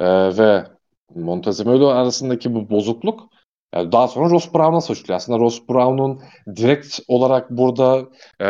e, 0.00 0.06
ve 0.38 0.66
Montezemolo 1.14 1.88
arasındaki 1.88 2.54
bu 2.54 2.70
bozukluk 2.70 3.32
yani 3.74 3.92
daha 3.92 4.08
sonra 4.08 4.30
Ross 4.30 4.54
Brown'a 4.54 4.80
suçluyor. 4.80 5.16
Aslında 5.16 5.38
Ross 5.38 5.68
Brown'un 5.68 6.22
direkt 6.56 7.00
olarak 7.08 7.50
burada 7.50 8.08
e, 8.40 8.46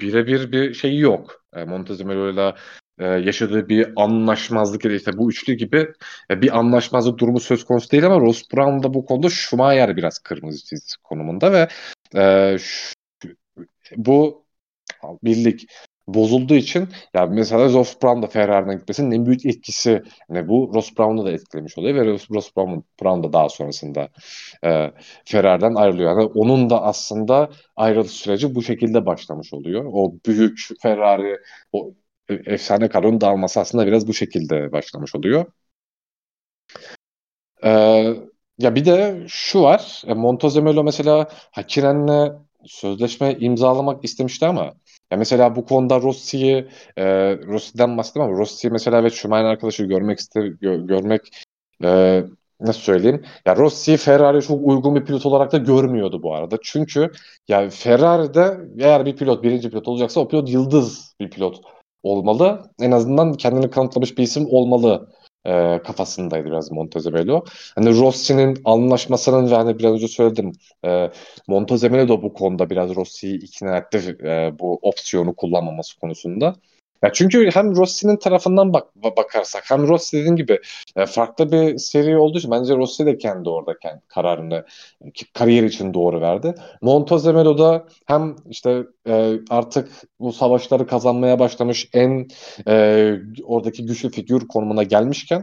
birebir 0.00 0.52
bir 0.52 0.74
şeyi 0.74 1.00
yok. 1.00 1.44
E, 1.54 1.64
Montezumelo'yla 1.64 2.56
e, 2.98 3.06
yaşadığı 3.06 3.68
bir 3.68 3.92
anlaşmazlık 3.96 4.84
ya 4.84 4.92
işte 4.92 5.18
bu 5.18 5.30
üçlü 5.30 5.54
gibi 5.54 5.92
e, 6.30 6.42
bir 6.42 6.58
anlaşmazlık 6.58 7.18
durumu 7.18 7.40
söz 7.40 7.64
konusu 7.64 7.90
değil 7.90 8.06
ama 8.06 8.20
Ross 8.20 8.42
Brown 8.54 8.82
da 8.82 8.94
bu 8.94 9.04
konuda 9.04 9.28
Schumacher 9.30 9.96
biraz 9.96 10.18
kırmızı 10.18 10.64
çiz 10.64 10.96
konumunda 11.04 11.52
ve 11.52 11.68
e, 12.16 12.56
şu, 12.58 12.94
bu 13.96 14.44
birlik 15.22 15.66
bozulduğu 16.14 16.54
için 16.54 16.88
ya 17.14 17.26
mesela 17.26 17.72
Ross 17.72 18.02
Brown 18.02 18.22
da 18.22 18.26
Ferrari'ne 18.26 18.74
gitmesinin 18.74 19.10
en 19.10 19.26
büyük 19.26 19.46
etkisi 19.46 20.02
yani 20.30 20.48
bu 20.48 20.70
Ross 20.74 20.98
Brown'u 20.98 21.26
da 21.26 21.32
etkilemiş 21.32 21.78
oluyor 21.78 21.94
ve 21.94 22.04
Ross 22.06 22.56
Brown, 22.56 22.80
Brown 23.02 23.22
da 23.22 23.32
daha 23.32 23.48
sonrasında 23.48 24.08
e, 24.64 24.90
Ferrari'den 25.24 25.74
ayrılıyor. 25.74 26.10
Yani 26.10 26.24
onun 26.34 26.70
da 26.70 26.82
aslında 26.82 27.50
ayrılış 27.76 28.10
süreci 28.10 28.54
bu 28.54 28.62
şekilde 28.62 29.06
başlamış 29.06 29.52
oluyor. 29.54 29.84
O 29.92 30.12
büyük 30.26 30.68
Ferrari 30.82 31.38
o 31.72 31.94
efsane 32.28 32.88
kadronun 32.88 33.20
dağılması 33.20 33.60
aslında 33.60 33.86
biraz 33.86 34.08
bu 34.08 34.14
şekilde 34.14 34.72
başlamış 34.72 35.14
oluyor. 35.14 35.46
Ee, 37.64 38.29
ya 38.60 38.74
bir 38.74 38.84
de 38.84 39.24
şu 39.28 39.62
var. 39.62 40.02
E, 40.06 40.14
Montezemelo 40.14 40.84
mesela 40.84 41.28
Hakinen'le 41.50 42.32
sözleşme 42.66 43.36
imzalamak 43.40 44.04
istemişti 44.04 44.46
ama 44.46 44.64
ya 45.12 45.18
mesela 45.18 45.56
bu 45.56 45.64
konuda 45.64 46.00
Rossi'yi 46.02 46.68
e, 46.96 47.04
Rossi'den 47.46 47.98
bahsettim 47.98 48.22
ama 48.22 48.38
Rossi 48.38 48.70
mesela 48.70 49.04
ve 49.04 49.10
Schumacher 49.10 49.44
arkadaşı 49.44 49.84
görmek 49.84 50.18
iste 50.18 50.40
gö 50.60 50.86
görmek 50.86 51.20
e, 51.84 52.22
nasıl 52.60 52.80
söyleyeyim? 52.80 53.24
Ya 53.46 53.56
Rossi 53.56 53.96
Ferrari 53.96 54.42
çok 54.42 54.60
uygun 54.66 54.94
bir 54.94 55.04
pilot 55.04 55.26
olarak 55.26 55.52
da 55.52 55.58
görmüyordu 55.58 56.22
bu 56.22 56.34
arada. 56.34 56.56
Çünkü 56.62 57.12
ya 57.48 57.70
Ferrari'de 57.70 58.58
eğer 58.78 59.06
bir 59.06 59.16
pilot 59.16 59.42
birinci 59.42 59.70
pilot 59.70 59.88
olacaksa 59.88 60.20
o 60.20 60.28
pilot 60.28 60.50
yıldız 60.50 61.14
bir 61.20 61.30
pilot 61.30 61.60
olmalı. 62.02 62.62
En 62.80 62.90
azından 62.90 63.34
kendini 63.34 63.70
kanıtlamış 63.70 64.18
bir 64.18 64.22
isim 64.22 64.46
olmalı 64.50 65.08
e, 65.46 65.82
kafasındaydı 65.84 66.46
biraz 66.46 66.72
Montezemelo. 66.72 67.44
Hani 67.74 68.00
Rossi'nin 68.00 68.58
anlaşmasının 68.64 69.50
ve 69.50 69.54
hani 69.54 69.78
biraz 69.78 69.92
önce 69.94 70.08
söyledim 70.08 70.52
e, 70.84 71.10
Montezemelo 71.48 72.08
da 72.08 72.22
bu 72.22 72.32
konuda 72.32 72.70
biraz 72.70 72.96
Rossi'yi 72.96 73.38
ikna 73.38 73.76
etti 73.76 74.16
e, 74.24 74.58
bu 74.58 74.78
opsiyonu 74.82 75.34
kullanmaması 75.36 76.00
konusunda. 76.00 76.56
Ya 77.02 77.12
çünkü 77.12 77.50
hem 77.54 77.76
Rossi'nin 77.76 78.16
tarafından 78.16 78.72
bak 78.72 78.86
bakarsak 78.96 79.70
hem 79.70 79.88
Rossi 79.88 80.16
dediğim 80.16 80.36
gibi 80.36 80.58
e, 80.96 81.06
farklı 81.06 81.52
bir 81.52 81.78
seri 81.78 82.18
olduğu 82.18 82.38
için 82.38 82.50
bence 82.50 82.76
Rossi 82.76 83.06
de 83.06 83.18
kendi 83.18 83.48
orada 83.48 83.78
kendi 83.78 84.00
kararını 84.08 84.64
kariyer 85.34 85.62
için 85.62 85.94
doğru 85.94 86.20
verdi. 86.20 86.54
Montezemelo 86.82 87.58
da 87.58 87.86
hem 88.06 88.36
işte 88.50 88.82
e, 89.08 89.34
artık 89.50 89.88
bu 90.20 90.32
savaşları 90.32 90.86
kazanmaya 90.86 91.38
başlamış 91.38 91.88
en 91.92 92.28
e, 92.68 93.14
oradaki 93.44 93.86
güçlü 93.86 94.10
figür 94.10 94.48
konumuna 94.48 94.82
gelmişken 94.82 95.42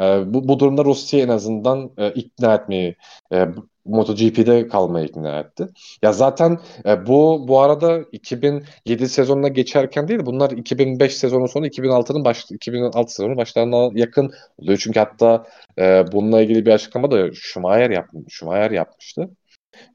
e, 0.00 0.34
bu, 0.34 0.48
bu 0.48 0.58
durumda 0.58 0.84
Rossi'yi 0.84 1.22
en 1.22 1.28
azından 1.28 1.90
e, 1.98 2.10
ikna 2.12 2.54
etmeyi 2.54 2.96
e, 3.32 3.48
MotoGP'de 3.88 4.68
kalmaya 4.68 5.06
ikna 5.06 5.40
etti. 5.40 5.68
Ya 6.02 6.12
zaten 6.12 6.58
e, 6.86 7.06
bu 7.06 7.44
bu 7.48 7.60
arada 7.60 8.04
2007 8.12 9.08
sezonuna 9.08 9.48
geçerken 9.48 10.08
değil 10.08 10.20
bunlar 10.26 10.50
2005 10.50 11.16
sezonu 11.16 11.48
sonu 11.48 11.66
2006'nın 11.66 12.24
baş 12.24 12.44
2006 12.50 13.12
sezonu 13.14 13.36
başlarına 13.36 13.90
yakın 13.94 14.32
oluyor. 14.58 14.78
Çünkü 14.78 14.98
hatta 15.00 15.46
e, 15.78 16.04
bununla 16.12 16.42
ilgili 16.42 16.66
bir 16.66 16.72
açıklama 16.72 17.10
da 17.10 17.34
Schumacher, 17.34 17.90
yap, 17.90 18.08
Schumacher 18.28 18.70
yapmıştı. 18.70 19.30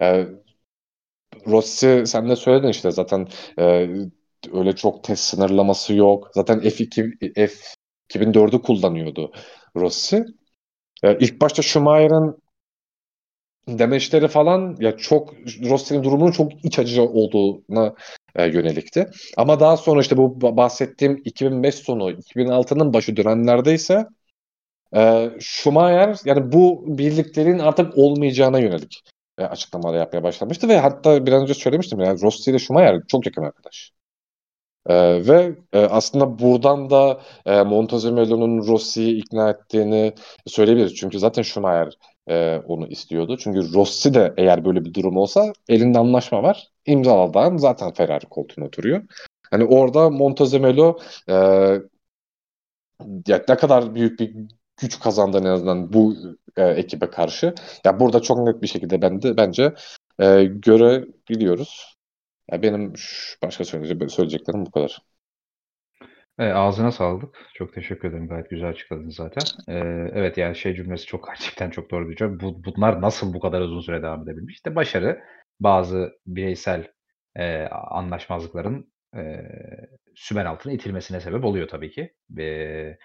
E, 0.01 0.27
Rossi 1.47 2.03
sen 2.05 2.29
de 2.29 2.35
söyledin 2.35 2.67
işte 2.67 2.91
zaten 2.91 3.27
e, 3.59 3.87
öyle 4.53 4.75
çok 4.75 5.03
test 5.03 5.23
sınırlaması 5.23 5.93
yok. 5.93 6.31
Zaten 6.33 6.59
F2 6.59 7.47
F 7.47 7.53
2004'ü 8.09 8.61
kullanıyordu 8.61 9.31
Rossi. 9.75 10.25
E, 11.03 11.17
ilk 11.19 11.41
başta 11.41 11.61
Schumacher'ın 11.61 12.43
demeçleri 13.67 14.27
falan 14.27 14.77
ya 14.79 14.97
çok 14.97 15.33
Rossi'nin 15.69 16.03
durumunun 16.03 16.31
çok 16.31 16.65
iç 16.65 16.79
acı 16.79 17.03
olduğuna 17.03 17.95
e, 18.35 18.45
yönelikti. 18.45 19.09
Ama 19.37 19.59
daha 19.59 19.77
sonra 19.77 20.01
işte 20.01 20.17
bu 20.17 20.41
bahsettiğim 20.57 21.21
2005 21.25 21.75
sonu 21.75 22.11
2006'nın 22.11 22.93
başı 22.93 23.15
dönemlerde 23.15 23.73
ise 23.73 24.05
e, 24.95 25.29
Schumacher 25.39 26.17
yani 26.25 26.51
bu 26.51 26.83
birliklerin 26.87 27.59
artık 27.59 27.97
olmayacağına 27.97 28.59
yönelik 28.59 29.03
e, 29.37 29.43
açıklamalar 29.43 29.99
yapmaya 29.99 30.23
başlamıştı 30.23 30.69
ve 30.69 30.79
hatta 30.79 31.25
biraz 31.25 31.41
önce 31.41 31.53
söylemiştim 31.53 31.99
yani 31.99 32.21
Rossi 32.21 32.51
ile 32.51 32.59
Schumacher 32.59 33.01
çok 33.07 33.25
yakın 33.25 33.43
arkadaş. 33.43 33.91
Ee, 34.87 35.27
ve 35.27 35.55
e, 35.73 35.79
aslında 35.79 36.39
buradan 36.39 36.89
da 36.89 37.21
e, 37.45 37.63
Montezemelo'nun 37.63 38.67
Rossi'yi 38.67 39.17
ikna 39.17 39.49
ettiğini 39.49 40.13
söyleyebiliriz. 40.47 40.95
Çünkü 40.95 41.19
zaten 41.19 41.41
Schumacher 41.41 41.93
e, 42.27 42.57
onu 42.67 42.87
istiyordu. 42.87 43.37
Çünkü 43.37 43.73
Rossi 43.73 44.13
de 44.13 44.33
eğer 44.37 44.65
böyle 44.65 44.85
bir 44.85 44.93
durum 44.93 45.17
olsa 45.17 45.53
elinde 45.69 45.99
anlaşma 45.99 46.43
var. 46.43 46.67
İmzaladan 46.85 47.57
zaten 47.57 47.93
Ferrari 47.93 48.25
koltuğuna 48.25 48.65
oturuyor. 48.65 49.03
Hani 49.51 49.65
orada 49.65 50.09
Montezemelo 50.09 50.97
e, 51.29 51.33
ya 53.27 53.43
ne 53.49 53.57
kadar 53.57 53.95
büyük 53.95 54.19
bir 54.19 54.35
güç 54.77 54.99
kazandı 54.99 55.37
en 55.37 55.45
azından 55.45 55.93
bu 55.93 56.15
e, 56.57 56.63
ekibe 56.63 57.09
karşı. 57.09 57.53
Ya 57.85 57.99
burada 57.99 58.21
çok 58.21 58.37
net 58.39 58.61
bir 58.61 58.67
şekilde 58.67 59.01
bende 59.01 59.37
bence 59.37 59.73
e, 60.19 60.43
görebiliyoruz. 60.43 61.92
Ya 62.51 62.61
benim 62.61 62.93
başka 63.43 63.65
söyleyecek, 63.65 64.11
söyleyeceklerim 64.11 64.65
bu 64.65 64.71
kadar. 64.71 65.01
E, 66.39 66.43
ağzına 66.43 66.91
sağlık. 66.91 67.35
Çok 67.53 67.73
teşekkür 67.73 68.09
ederim. 68.09 68.27
Gayet 68.27 68.49
güzel 68.49 68.69
açıkladın 68.69 69.09
zaten. 69.09 69.43
E, 69.67 69.73
evet 70.13 70.37
yani 70.37 70.55
şey 70.55 70.75
cümlesi 70.75 71.05
çok 71.05 71.27
gerçekten 71.27 71.69
çok 71.69 71.91
doğru 71.91 72.09
bir 72.09 72.15
cümle. 72.15 72.39
Bu, 72.39 72.63
bunlar 72.63 73.01
nasıl 73.01 73.33
bu 73.33 73.39
kadar 73.39 73.61
uzun 73.61 73.81
süre 73.81 74.01
devam 74.03 74.23
edebilmiş? 74.23 74.55
İşte 74.55 74.75
başarı 74.75 75.23
bazı 75.59 76.19
bireysel 76.27 76.87
e, 77.35 77.63
anlaşmazlıkların 77.67 78.93
e, 79.15 79.41
sümen 80.15 80.45
altına 80.45 80.73
itilmesine 80.73 81.19
sebep 81.21 81.45
oluyor 81.45 81.67
tabii 81.67 81.91
ki. 81.91 82.13
E, 82.39 82.97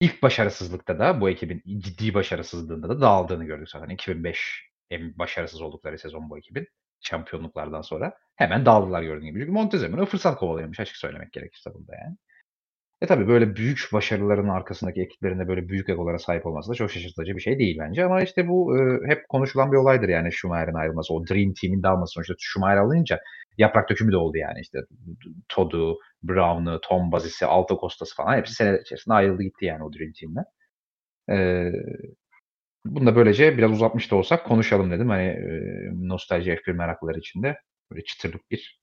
ilk 0.00 0.22
başarısızlıkta 0.22 0.98
da 0.98 1.20
bu 1.20 1.30
ekibin 1.30 1.62
ciddi 1.78 2.14
başarısızlığında 2.14 2.88
da 2.88 3.00
dağıldığını 3.00 3.44
gördük 3.44 3.68
zaten. 3.70 3.88
2005 3.88 4.70
en 4.90 5.18
başarısız 5.18 5.60
oldukları 5.62 5.98
sezon 5.98 6.30
bu 6.30 6.38
ekibin 6.38 6.68
şampiyonluklardan 7.08 7.82
sonra 7.82 8.12
hemen 8.36 8.66
dağıldılar 8.66 9.02
gördüğün 9.02 9.26
gibi. 9.26 9.38
Çünkü 9.38 9.52
Montezema'nı 9.52 10.06
fırsat 10.06 10.38
kovalıyormuş 10.38 10.80
açık 10.80 10.96
söylemek 10.96 11.32
gerekirse 11.32 11.74
burada 11.74 11.92
yani. 12.04 12.16
E 13.02 13.06
tabii 13.06 13.28
böyle 13.28 13.56
büyük 13.56 13.88
başarıların 13.92 14.48
arkasındaki 14.48 15.00
ekiplerinde 15.02 15.48
böyle 15.48 15.68
büyük 15.68 15.88
egolara 15.88 16.18
sahip 16.18 16.46
olması 16.46 16.70
da 16.70 16.74
çok 16.74 16.90
şaşırtıcı 16.90 17.36
bir 17.36 17.40
şey 17.40 17.58
değil 17.58 17.76
bence. 17.80 18.04
Ama 18.04 18.22
işte 18.22 18.48
bu 18.48 18.78
e, 18.78 19.08
hep 19.08 19.28
konuşulan 19.28 19.72
bir 19.72 19.76
olaydır 19.76 20.08
yani 20.08 20.32
Schumacher'in 20.32 20.74
ayrılması. 20.74 21.14
O 21.14 21.26
Dream 21.26 21.52
Team'in 21.60 21.82
dağılması 21.82 22.12
sonuçta 22.12 22.34
Schumacher 22.38 22.76
alınca 22.76 23.20
yaprak 23.58 23.90
dökümü 23.90 24.12
de 24.12 24.16
oldu 24.16 24.36
yani. 24.36 24.60
işte 24.60 24.78
Todd'u, 25.48 25.98
Brown'u, 26.22 26.80
Tom 26.80 27.12
Bazis'i, 27.12 27.46
Alto 27.46 27.78
Costa'sı 27.80 28.16
falan 28.16 28.36
hepsi 28.36 28.54
sene 28.54 28.80
içerisinde 28.80 29.14
ayrıldı 29.14 29.42
gitti 29.42 29.64
yani 29.64 29.84
o 29.84 29.92
Dream 29.92 30.12
Team'den. 30.20 30.44
Bunu 32.84 33.06
da 33.06 33.16
böylece 33.16 33.58
biraz 33.58 33.72
uzatmış 33.72 34.10
da 34.10 34.16
olsak 34.16 34.46
konuşalım 34.46 34.90
dedim. 34.90 35.08
Hani 35.08 35.22
e, 35.24 36.08
nostalji 36.08 36.56
F1 36.64 36.72
meraklıları 36.76 37.18
için 37.18 37.42
de 37.42 37.58
böyle 37.90 38.04
çıtırlık 38.04 38.50
bir 38.50 38.80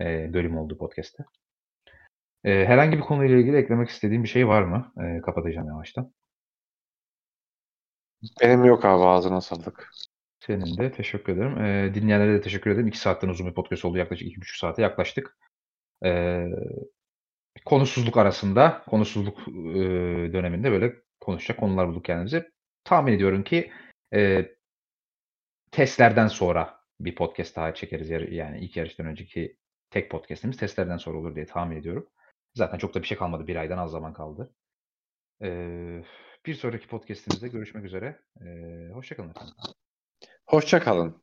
e, 0.00 0.34
bölüm 0.34 0.58
oldu 0.58 0.78
podcast'te. 0.78 1.24
Eee, 2.44 2.64
herhangi 2.66 2.96
bir 2.96 3.02
konuyla 3.02 3.36
ilgili 3.36 3.56
eklemek 3.56 3.88
istediğin 3.88 4.22
bir 4.24 4.28
şey 4.28 4.48
var 4.48 4.62
mı? 4.62 4.92
Eee, 5.00 5.20
kapatacağım 5.24 5.68
yavaştan. 5.68 6.12
Benim 8.40 8.64
yok 8.64 8.84
abi 8.84 9.04
ağzına 9.04 9.40
sağlık. 9.40 9.90
Senin 10.40 10.76
de 10.78 10.92
teşekkür 10.92 11.32
ederim. 11.32 11.64
Eee, 11.64 11.94
dinleyenlere 11.94 12.34
de 12.34 12.40
teşekkür 12.40 12.70
ederim. 12.70 12.86
2 12.88 12.98
saatten 12.98 13.28
uzun 13.28 13.46
bir 13.46 13.54
podcast 13.54 13.84
oldu. 13.84 13.98
Yaklaşık 13.98 14.28
2,5 14.28 14.56
saate 14.56 14.82
yaklaştık. 14.82 15.36
Eee, 16.04 16.48
konusuzluk 17.64 18.16
arasında, 18.16 18.82
konusuzluk 18.88 19.38
eee, 19.48 20.32
döneminde 20.32 20.70
böyle 20.72 20.94
konuşacak 21.20 21.60
konular 21.60 21.88
bulduk 21.88 22.04
kendimize. 22.04 22.50
Tahmin 22.88 23.12
ediyorum 23.12 23.44
ki 23.44 23.72
eee, 24.12 24.56
testlerden 25.70 26.26
sonra 26.26 26.80
bir 27.00 27.14
podcast 27.14 27.56
daha 27.56 27.74
çekeriz. 27.74 28.10
Yani 28.10 28.58
ilk 28.60 28.76
yarıştan 28.76 29.06
önceki 29.06 29.56
tek 29.90 30.10
podcastimiz 30.10 30.56
testlerden 30.56 30.96
sonra 30.96 31.18
olur 31.18 31.34
diye 31.34 31.46
tahmin 31.46 31.76
ediyorum. 31.76 32.08
Zaten 32.54 32.78
çok 32.78 32.94
da 32.94 33.02
bir 33.02 33.06
şey 33.06 33.18
kalmadı. 33.18 33.46
Bir 33.46 33.56
aydan 33.56 33.78
az 33.78 33.90
zaman 33.90 34.12
kaldı. 34.12 34.54
Eee, 35.40 36.04
bir 36.46 36.54
sonraki 36.54 36.88
podcast'imizde 36.88 37.48
görüşmek 37.48 37.84
üzere. 37.84 38.20
Eee, 38.40 38.90
hoşça 38.94 39.16
kalın 39.16 39.30
efendim. 39.30 39.54
Hoşça 40.46 40.80
kalın. 40.80 41.22